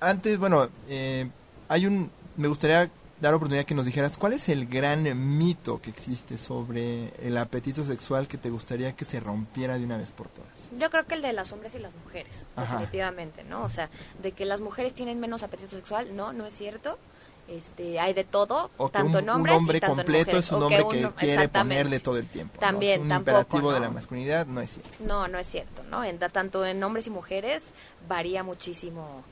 Antes, 0.00 0.38
bueno, 0.38 0.68
eh, 0.88 1.28
hay 1.68 1.86
un... 1.86 2.10
Me 2.36 2.48
gustaría 2.48 2.90
dar 3.24 3.34
oportunidad 3.34 3.64
que 3.64 3.74
nos 3.74 3.86
dijeras 3.86 4.16
cuál 4.18 4.34
es 4.34 4.48
el 4.48 4.66
gran 4.66 5.02
mito 5.38 5.80
que 5.80 5.90
existe 5.90 6.38
sobre 6.38 7.08
el 7.26 7.36
apetito 7.36 7.82
sexual 7.82 8.28
que 8.28 8.38
te 8.38 8.50
gustaría 8.50 8.94
que 8.94 9.04
se 9.04 9.18
rompiera 9.20 9.78
de 9.78 9.84
una 9.84 9.96
vez 9.96 10.12
por 10.12 10.28
todas. 10.28 10.70
Yo 10.78 10.90
creo 10.90 11.06
que 11.06 11.14
el 11.14 11.22
de 11.22 11.32
los 11.32 11.52
hombres 11.52 11.74
y 11.74 11.78
las 11.78 11.94
mujeres, 11.96 12.44
Ajá. 12.56 12.74
definitivamente, 12.78 13.42
¿no? 13.44 13.62
O 13.64 13.68
sea, 13.68 13.90
de 14.22 14.32
que 14.32 14.44
las 14.44 14.60
mujeres 14.60 14.94
tienen 14.94 15.18
menos 15.20 15.42
apetito 15.42 15.76
sexual, 15.76 16.14
no, 16.16 16.32
no 16.32 16.46
es 16.46 16.54
cierto. 16.54 16.98
Este, 17.46 18.00
hay 18.00 18.14
de 18.14 18.24
todo, 18.24 18.70
O 18.78 18.86
que 18.88 18.92
tanto 18.94 19.18
un, 19.18 19.24
en 19.24 19.30
un 19.30 19.36
hombres 19.36 19.54
hombre 19.56 19.76
y 19.76 19.80
tanto 19.82 19.92
en 19.92 19.96
completo 19.98 20.24
mujeres. 20.30 20.46
es 20.46 20.52
un 20.52 20.62
hombre 20.62 20.78
que, 20.78 20.98
uno- 21.00 21.14
quiere 21.14 21.48
ponerle 21.50 22.00
todo 22.00 22.16
el 22.16 22.26
tiempo. 22.28 22.54
¿no? 22.54 22.60
También, 22.60 22.92
Es 22.92 23.02
un 23.02 23.08
tampoco, 23.10 23.38
imperativo 23.38 23.72
de 23.72 23.80
¿no? 23.80 23.84
la 23.84 23.90
masculinidad, 23.90 24.46
no 24.46 24.60
es 24.62 24.70
cierto. 24.70 24.90
No, 25.04 25.28
no 25.28 25.38
es 25.38 25.46
cierto, 25.46 25.82
¿no? 25.90 26.02
En- 26.04 26.18
tanto 26.18 26.64
en 26.64 26.82
hombres 26.82 27.06
y 27.06 27.10
mujeres 27.10 27.62
varía 28.08 28.42
muchísimo 28.42 29.22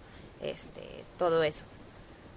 este 0.42 1.04
todo 1.18 1.42
eso. 1.42 1.64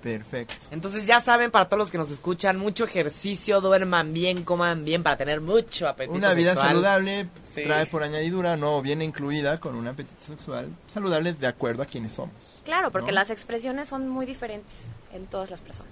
Perfecto. 0.05 0.53
Entonces 0.69 1.07
ya 1.07 1.19
saben, 1.19 1.49
para 1.49 1.65
todos 1.67 1.79
los 1.79 1.89
que 1.91 1.97
nos 1.97 2.11
escuchan, 2.11 2.57
mucho 2.59 2.83
ejercicio, 2.83 3.59
duerman 3.59 4.13
bien, 4.13 4.43
coman 4.43 4.85
bien 4.85 5.01
para 5.01 5.17
tener 5.17 5.41
mucho 5.41 5.87
apetito 5.87 6.15
Una 6.15 6.35
vida 6.35 6.51
sexual. 6.51 6.67
saludable 6.75 7.27
Sí. 7.43 7.63
trae 7.63 7.87
por 7.87 8.03
añadidura, 8.03 8.55
no 8.55 8.83
viene 8.83 9.03
incluida 9.03 9.59
con 9.59 9.73
un 9.73 9.87
apetito 9.87 10.21
sexual 10.21 10.69
saludable 10.87 11.33
de 11.33 11.47
acuerdo 11.47 11.81
a 11.81 11.87
quienes 11.87 12.13
somos. 12.13 12.35
Claro, 12.63 12.91
porque 12.91 13.09
¿No? 13.11 13.15
las 13.15 13.31
expresiones 13.31 13.89
son 13.89 14.07
muy 14.07 14.27
diferentes 14.27 14.81
en 15.11 15.25
todas 15.25 15.49
las 15.49 15.63
personas. 15.63 15.91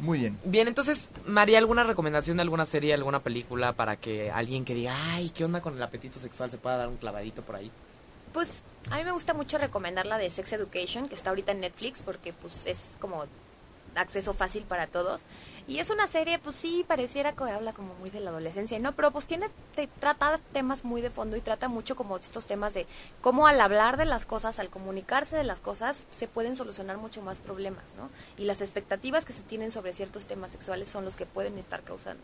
Muy 0.00 0.18
bien. 0.18 0.36
Bien, 0.44 0.66
entonces, 0.66 1.12
María, 1.24 1.58
¿alguna 1.58 1.84
recomendación 1.84 2.38
de 2.38 2.42
alguna 2.42 2.64
serie, 2.66 2.94
alguna 2.94 3.20
película 3.20 3.74
para 3.74 3.94
que 3.94 4.28
alguien 4.28 4.64
que 4.64 4.74
diga, 4.74 4.92
ay, 5.14 5.30
¿qué 5.30 5.44
onda 5.44 5.60
con 5.60 5.76
el 5.76 5.82
apetito 5.84 6.18
sexual? 6.18 6.50
se 6.50 6.58
pueda 6.58 6.78
dar 6.78 6.88
un 6.88 6.96
clavadito 6.96 7.42
por 7.42 7.54
ahí? 7.54 7.70
Pues 8.32 8.60
a 8.90 8.96
mí 8.96 9.04
me 9.04 9.12
gusta 9.12 9.34
mucho 9.34 9.58
recomendar 9.58 10.06
la 10.06 10.18
de 10.18 10.30
Sex 10.30 10.52
Education, 10.52 11.08
que 11.08 11.14
está 11.14 11.30
ahorita 11.30 11.52
en 11.52 11.60
Netflix, 11.60 12.02
porque 12.02 12.32
pues 12.32 12.66
es 12.66 12.82
como 13.00 13.24
acceso 13.96 14.34
fácil 14.34 14.64
para 14.64 14.86
todos. 14.86 15.22
Y 15.66 15.78
es 15.78 15.90
una 15.90 16.06
serie, 16.06 16.38
pues 16.38 16.54
sí, 16.54 16.84
pareciera 16.86 17.32
que 17.32 17.44
habla 17.44 17.72
como 17.72 17.94
muy 17.94 18.10
de 18.10 18.20
la 18.20 18.30
adolescencia, 18.30 18.78
¿no? 18.78 18.92
Pero 18.92 19.10
pues 19.10 19.26
tiene, 19.26 19.48
te, 19.74 19.88
trata 19.88 20.38
temas 20.52 20.84
muy 20.84 21.00
de 21.00 21.10
fondo 21.10 21.36
y 21.36 21.40
trata 21.40 21.68
mucho 21.68 21.96
como 21.96 22.16
estos 22.16 22.46
temas 22.46 22.74
de 22.74 22.86
cómo 23.20 23.46
al 23.46 23.60
hablar 23.60 23.96
de 23.96 24.04
las 24.04 24.26
cosas, 24.26 24.58
al 24.58 24.68
comunicarse 24.68 25.36
de 25.36 25.44
las 25.44 25.60
cosas, 25.60 26.04
se 26.12 26.28
pueden 26.28 26.54
solucionar 26.54 26.98
mucho 26.98 27.22
más 27.22 27.40
problemas, 27.40 27.84
¿no? 27.96 28.10
Y 28.36 28.44
las 28.44 28.60
expectativas 28.60 29.24
que 29.24 29.32
se 29.32 29.42
tienen 29.42 29.72
sobre 29.72 29.92
ciertos 29.92 30.26
temas 30.26 30.52
sexuales 30.52 30.88
son 30.88 31.04
los 31.04 31.16
que 31.16 31.26
pueden 31.26 31.58
estar 31.58 31.82
causando, 31.82 32.22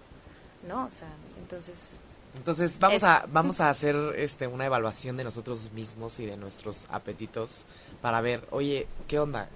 ¿no? 0.69 0.85
O 0.85 0.91
sea, 0.91 1.09
entonces... 1.39 1.99
Entonces, 2.35 2.79
vamos 2.79 2.97
Es- 2.97 3.05
a 3.05 3.27
vamos 3.31 3.61
a 3.61 3.69
hacer 3.71 3.95
este 4.17 4.47
una 4.47 4.65
evaluación 4.67 5.17
de 5.17 5.25
nosotros 5.25 5.71
mismos 5.73 6.19
y 6.19 6.27
de 6.27 6.37
nuestros 6.37 6.87
apetitos 6.89 7.67
para 8.01 8.21
ver, 8.21 8.47
oye, 8.51 8.87
¿qué 9.07 9.19
onda? 9.19 9.49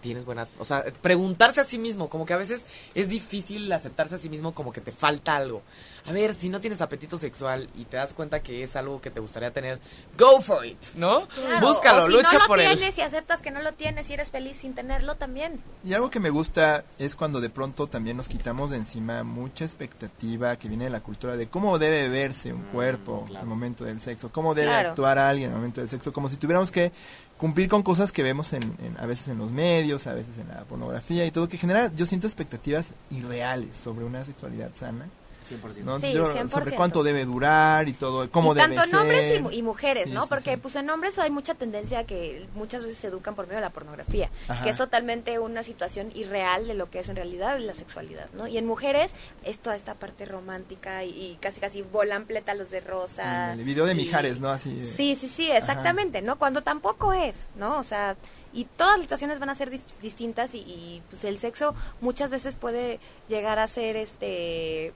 ¿Tienes 0.00 0.26
buena, 0.26 0.46
o 0.58 0.64
sea, 0.66 0.84
preguntarse 1.00 1.62
a 1.62 1.64
sí 1.64 1.78
mismo, 1.78 2.10
como 2.10 2.26
que 2.26 2.34
a 2.34 2.36
veces 2.36 2.66
es 2.94 3.08
difícil 3.08 3.72
aceptarse 3.72 4.16
a 4.16 4.18
sí 4.18 4.28
mismo 4.28 4.52
como 4.52 4.70
que 4.72 4.82
te 4.82 4.92
falta 4.92 5.34
algo. 5.34 5.62
A 6.06 6.12
ver, 6.12 6.34
si 6.34 6.50
no 6.50 6.60
tienes 6.60 6.82
apetito 6.82 7.16
sexual 7.16 7.70
y 7.74 7.86
te 7.86 7.96
das 7.96 8.12
cuenta 8.12 8.42
que 8.42 8.62
es 8.62 8.76
algo 8.76 9.00
que 9.00 9.10
te 9.10 9.20
gustaría 9.20 9.50
tener, 9.52 9.80
go 10.18 10.40
for 10.42 10.66
it, 10.66 10.76
¿no? 10.96 11.26
Claro, 11.28 11.66
Búscalo, 11.66 12.04
o 12.04 12.06
si 12.08 12.12
lucha 12.12 12.32
no 12.34 12.38
lo 12.40 12.46
por 12.46 12.60
él. 12.60 12.76
tienes 12.76 12.98
y 12.98 13.00
aceptas 13.00 13.40
que 13.40 13.50
no 13.50 13.62
lo 13.62 13.72
tienes 13.72 14.10
y 14.10 14.12
eres 14.12 14.30
feliz 14.30 14.58
sin 14.58 14.74
tenerlo 14.74 15.14
también. 15.14 15.62
Y 15.82 15.94
algo 15.94 16.10
que 16.10 16.20
me 16.20 16.28
gusta 16.28 16.84
es 16.98 17.16
cuando 17.16 17.40
de 17.40 17.48
pronto 17.48 17.86
también 17.86 18.18
nos 18.18 18.28
quitamos 18.28 18.70
de 18.70 18.76
encima 18.76 19.24
mucha 19.24 19.64
expectativa 19.64 20.56
que 20.58 20.68
viene 20.68 20.84
de 20.84 20.90
la 20.90 21.00
cultura 21.00 21.36
de 21.38 21.48
cómo 21.48 21.78
debe 21.78 22.08
verse 22.10 22.52
un 22.52 22.62
cuerpo 22.64 23.22
Mm, 23.22 23.26
claro. 23.28 23.40
al 23.42 23.46
momento 23.46 23.84
del 23.84 24.00
sexo, 24.00 24.30
cómo 24.30 24.54
debe 24.54 24.68
Claro. 24.68 24.90
actuar 24.90 25.18
alguien 25.18 25.50
al 25.52 25.56
momento 25.56 25.80
del 25.80 25.88
sexo, 25.88 26.12
como 26.12 26.28
si 26.28 26.36
tuviéramos 26.36 26.70
que 26.70 26.92
cumplir 27.38 27.68
con 27.68 27.82
cosas 27.82 28.12
que 28.12 28.22
vemos 28.22 28.52
en, 28.52 28.62
en- 28.82 28.96
a 28.98 29.06
veces 29.06 29.28
en 29.28 29.38
los 29.38 29.52
medios, 29.52 30.06
a 30.06 30.12
veces 30.12 30.36
en 30.38 30.48
la 30.48 30.64
pornografía 30.64 31.24
y 31.24 31.30
todo, 31.30 31.48
que 31.48 31.56
genera, 31.58 31.90
yo 31.94 32.04
siento 32.06 32.26
expectativas 32.26 32.86
irreales 33.10 33.76
sobre 33.78 34.04
una 34.04 34.22
sexualidad 34.24 34.70
sana. 34.74 35.08
100%. 35.44 35.84
¿no? 35.84 35.98
Sí, 35.98 36.12
Yo- 36.12 36.32
100%. 36.32 36.48
sobre 36.64 36.76
cuánto 36.76 37.02
debe 37.02 37.24
durar 37.24 37.88
y 37.88 37.92
todo, 37.92 38.30
cómo 38.30 38.52
y 38.52 38.56
debe 38.56 38.68
tanto 38.74 38.82
en 38.84 38.90
ser. 38.90 38.98
hombres 39.00 39.38
y, 39.38 39.42
mu- 39.42 39.50
y 39.50 39.62
mujeres, 39.62 40.04
Sí, 40.06 40.12
¿no? 40.12 40.22
sí, 40.22 40.28
Porque 40.28 40.54
sí. 40.54 40.56
pues 40.56 40.76
en 40.76 40.90
hombres 40.90 41.18
hay 41.18 41.30
mucha 41.30 41.54
tendencia 41.54 42.00
a 42.00 42.04
que 42.04 42.46
muchas 42.54 42.82
veces 42.82 42.98
se 42.98 43.08
educan 43.08 43.34
por 43.34 43.46
medio 43.46 43.58
de 43.58 43.64
la 43.66 43.70
pornografía, 43.70 44.30
Ajá. 44.48 44.64
que 44.64 44.70
es 44.70 44.76
totalmente 44.76 45.38
una 45.38 45.62
situación 45.62 46.10
irreal 46.14 46.66
de 46.66 46.74
lo 46.74 46.90
que 46.90 47.00
es 47.00 47.08
en 47.08 47.16
realidad 47.16 47.58
la 47.58 47.74
sexualidad, 47.74 48.28
¿no? 48.34 48.46
Y 48.46 48.58
en 48.58 48.66
mujeres 48.66 49.12
es 49.44 49.58
toda 49.58 49.76
esta 49.76 49.94
parte 49.94 50.24
romántica 50.24 51.04
y, 51.04 51.10
y 51.10 51.38
casi 51.40 51.60
casi 51.60 51.82
volan 51.82 52.24
pétalos 52.26 52.70
de 52.70 52.80
rosa. 52.80 53.52
El 53.52 53.64
video 53.64 53.86
de 53.86 53.92
y- 53.92 53.96
Mijares, 53.96 54.40
¿no? 54.40 54.48
Así. 54.48 54.74
de- 54.74 54.86
Sí, 54.86 55.16
sí, 55.16 55.28
sí, 55.28 55.50
exactamente, 55.50 56.22
¿no? 56.22 56.36
Cuando 56.38 56.62
tampoco 56.62 57.12
es, 57.12 57.46
¿no? 57.56 57.78
O 57.78 57.82
sea, 57.82 58.16
y 58.52 58.64
todas 58.64 58.96
las 58.98 59.02
situaciones 59.06 59.40
van 59.40 59.50
a 59.50 59.54
ser 59.56 59.70
distintas 60.00 60.54
y, 60.54 60.58
y, 60.58 61.02
pues 61.10 61.24
el 61.24 61.38
sexo 61.38 61.74
muchas 62.00 62.30
veces 62.30 62.54
puede 62.54 63.00
llegar 63.28 63.58
a 63.58 63.66
ser 63.66 63.96
este 63.96 64.92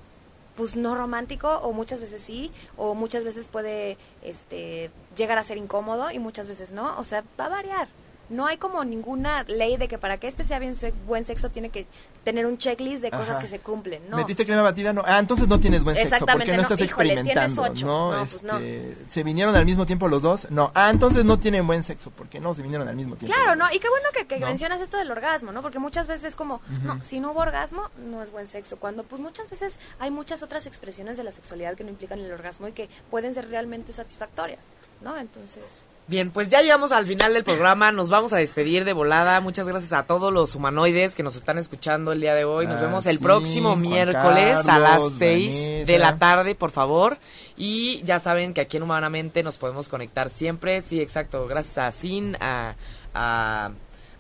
pues 0.59 0.75
no 0.75 0.97
romántico 0.97 1.49
o 1.59 1.73
muchas 1.73 2.01
veces 2.01 2.21
sí 2.21 2.51
o 2.77 2.97
muchas 2.97 3.23
veces 3.23 3.47
puede 3.47 3.97
este 4.23 4.91
llegar 5.17 5.39
a 5.39 5.45
ser 5.45 5.57
incómodo 5.57 6.11
y 6.11 6.19
muchas 6.19 6.49
veces 6.49 6.73
no, 6.73 6.99
o 6.99 7.05
sea, 7.05 7.23
va 7.39 7.45
a 7.45 7.49
variar. 7.49 7.87
No 8.31 8.47
hay 8.47 8.59
como 8.59 8.85
ninguna 8.85 9.43
ley 9.45 9.77
de 9.79 9.89
que 9.89 9.97
para 9.99 10.19
que 10.19 10.27
este 10.29 10.45
sea 10.45 10.59
bien 10.59 10.77
se- 10.77 10.93
buen 11.07 11.25
sexo 11.25 11.51
tiene 11.51 11.71
que 11.71 11.87
tener 12.25 12.45
un 12.45 12.59
checklist 12.59 13.01
de 13.01 13.11
cosas 13.11 13.31
Ajá. 13.31 13.39
que 13.41 13.49
se 13.49 13.59
cumplen, 13.59 14.03
¿no? 14.11 14.19
¿Metiste 14.19 14.45
crema 14.45 14.61
batida? 14.61 14.93
No. 14.93 15.03
Ah, 15.07 15.19
entonces 15.19 15.49
no 15.49 15.59
tienes 15.59 15.83
buen 15.83 15.97
sexo. 15.97 16.27
porque 16.27 16.47
no 16.51 16.57
no. 16.57 16.63
estás 16.63 16.81
Híjole, 16.81 17.13
experimentando? 17.15 17.63
ocho. 17.63 17.87
¿no? 17.87 18.13
No, 18.13 18.27
pues 18.27 18.43
no. 18.43 18.59
Este, 18.59 18.97
¿Se 19.09 19.23
vinieron 19.23 19.57
al 19.57 19.65
mismo 19.65 19.87
tiempo 19.87 20.09
los 20.09 20.21
dos? 20.23 20.51
No. 20.51 20.71
Ah, 20.75 20.91
entonces 20.91 21.25
no 21.25 21.39
tienen 21.39 21.67
buen 21.67 21.83
sexo. 21.83 22.11
porque 22.11 22.39
no? 22.39 22.55
Se 22.55 22.61
vinieron 22.63 22.87
al 22.87 22.97
mismo 22.97 23.17
tiempo. 23.17 23.35
Claro, 23.35 23.57
¿no? 23.57 23.67
Y 23.73 23.79
qué 23.79 23.89
bueno 23.89 24.09
que, 24.13 24.27
que 24.27 24.39
¿No? 24.41 24.47
mencionas 24.47 24.81
esto 24.83 24.99
del 24.99 25.11
orgasmo, 25.11 25.53
¿no? 25.53 25.63
Porque 25.63 25.79
muchas 25.79 26.07
veces 26.07 26.25
es 26.27 26.35
como, 26.35 26.61
no, 26.85 27.03
si 27.03 27.21
no 27.21 27.33
hubo 27.33 27.41
orgasmo, 27.41 27.89
no 28.11 28.23
es 28.23 28.31
buen 28.31 28.47
sexo. 28.49 28.77
Cuando 28.77 29.05
pues 29.05 29.23
muchas 29.23 29.49
veces 29.49 29.79
hay 29.99 30.11
muchas 30.11 30.43
otras 30.43 30.67
expresiones 30.67 31.17
de 31.17 31.25
la 31.25 31.33
sexualidad 31.33 31.77
que 31.77 31.85
no 31.85 31.91
implican 31.91 32.19
el 32.19 32.31
orgasmo 32.31 32.69
y 32.69 32.73
que 32.73 32.91
pueden 33.11 33.35
ser 33.35 33.49
realmente 33.49 33.93
satisfactorias, 33.95 34.61
¿no? 35.01 35.17
Entonces, 35.17 35.63
Bien, 36.09 36.31
pues 36.31 36.49
ya 36.49 36.63
llegamos 36.63 36.91
al 36.91 37.05
final 37.05 37.35
del 37.35 37.45
programa, 37.45 37.93
nos 37.93 38.09
vamos 38.09 38.33
a 38.33 38.39
despedir 38.39 38.87
de 38.87 38.95
volada. 38.95 39.43
Muchas 39.43 39.67
gracias 39.69 39.93
a 39.93 40.05
todos 40.05 40.33
los 40.33 40.55
humanoides 40.55 41.15
que 41.15 41.23
nos 41.23 41.37
están 41.37 41.59
escuchando 41.59 42.13
el 42.13 42.21
día 42.23 42.35
de 42.35 42.45
hoy. 42.47 42.67
Nos 42.67 42.77
Ah, 42.77 42.81
vemos 42.81 43.05
el 43.05 43.19
sí, 43.19 43.23
próximo 43.23 43.69
Juan 43.73 43.81
miércoles 43.83 44.67
a 44.67 44.79
las 44.79 44.91
Carlos, 44.93 45.13
6 45.19 45.55
Vanessa. 45.55 45.85
de 45.93 45.99
la 45.99 46.17
tarde, 46.19 46.55
por 46.55 46.71
favor. 46.71 47.19
Y 47.59 48.03
ya 48.05 48.19
saben 48.21 48.55
que 48.55 48.63
aquí 48.63 48.79
en 48.79 48.85
Humanamente 48.85 49.43
nos 49.43 49.59
podemos 49.59 49.91
conectar 49.91 50.31
siempre. 50.31 50.81
Sí, 50.81 50.99
exacto. 51.03 51.47
Gracias 51.47 51.77
a 51.77 51.93
Sin, 51.93 52.37
a, 52.41 52.75
a, 53.13 53.71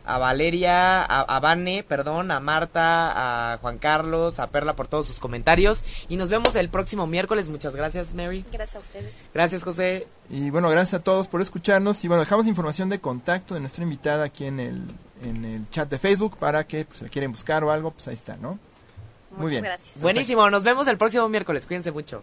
a 0.08 0.18
Valeria, 0.18 1.02
a, 1.02 1.20
a 1.20 1.40
Vane, 1.40 1.82
perdón, 1.82 2.30
a 2.30 2.40
Marta, 2.40 3.52
a 3.52 3.58
Juan 3.58 3.78
Carlos, 3.78 4.40
a 4.40 4.46
Perla 4.48 4.74
por 4.74 4.88
todos 4.88 5.06
sus 5.06 5.18
comentarios. 5.20 5.84
Y 6.08 6.16
nos 6.16 6.30
vemos 6.30 6.54
el 6.56 6.68
próximo 6.68 7.06
miércoles. 7.06 7.48
Muchas 7.48 7.76
gracias, 7.76 8.14
Mary. 8.14 8.44
Gracias 8.52 8.76
a 8.76 8.78
ustedes. 8.78 9.12
Gracias, 9.34 9.62
José. 9.62 10.06
Y 10.30 10.50
bueno, 10.50 10.68
gracias 10.70 11.00
a 11.00 11.04
todos 11.04 11.28
por 11.28 11.40
escucharnos. 11.40 12.04
Y 12.04 12.08
bueno, 12.08 12.22
dejamos 12.22 12.46
información 12.46 12.88
de 12.88 13.00
contacto 13.00 13.54
de 13.54 13.60
nuestra 13.60 13.84
invitada 13.84 14.24
aquí 14.24 14.46
en 14.46 14.60
el, 14.60 14.82
en 15.22 15.44
el 15.44 15.68
chat 15.70 15.88
de 15.88 15.98
Facebook 15.98 16.36
para 16.38 16.66
que 16.66 16.84
pues, 16.84 16.98
si 16.98 17.04
la 17.04 17.10
quieren 17.10 17.32
buscar 17.32 17.62
o 17.64 17.70
algo, 17.70 17.90
pues 17.90 18.08
ahí 18.08 18.14
está, 18.14 18.36
¿no? 18.36 18.58
Muy 19.30 19.38
Muchas 19.42 19.50
bien. 19.50 19.64
gracias. 19.64 19.90
Buenísimo, 20.00 20.50
nos 20.50 20.64
vemos 20.64 20.88
el 20.88 20.96
próximo 20.98 21.28
miércoles. 21.28 21.66
Cuídense 21.66 21.92
mucho. 21.92 22.22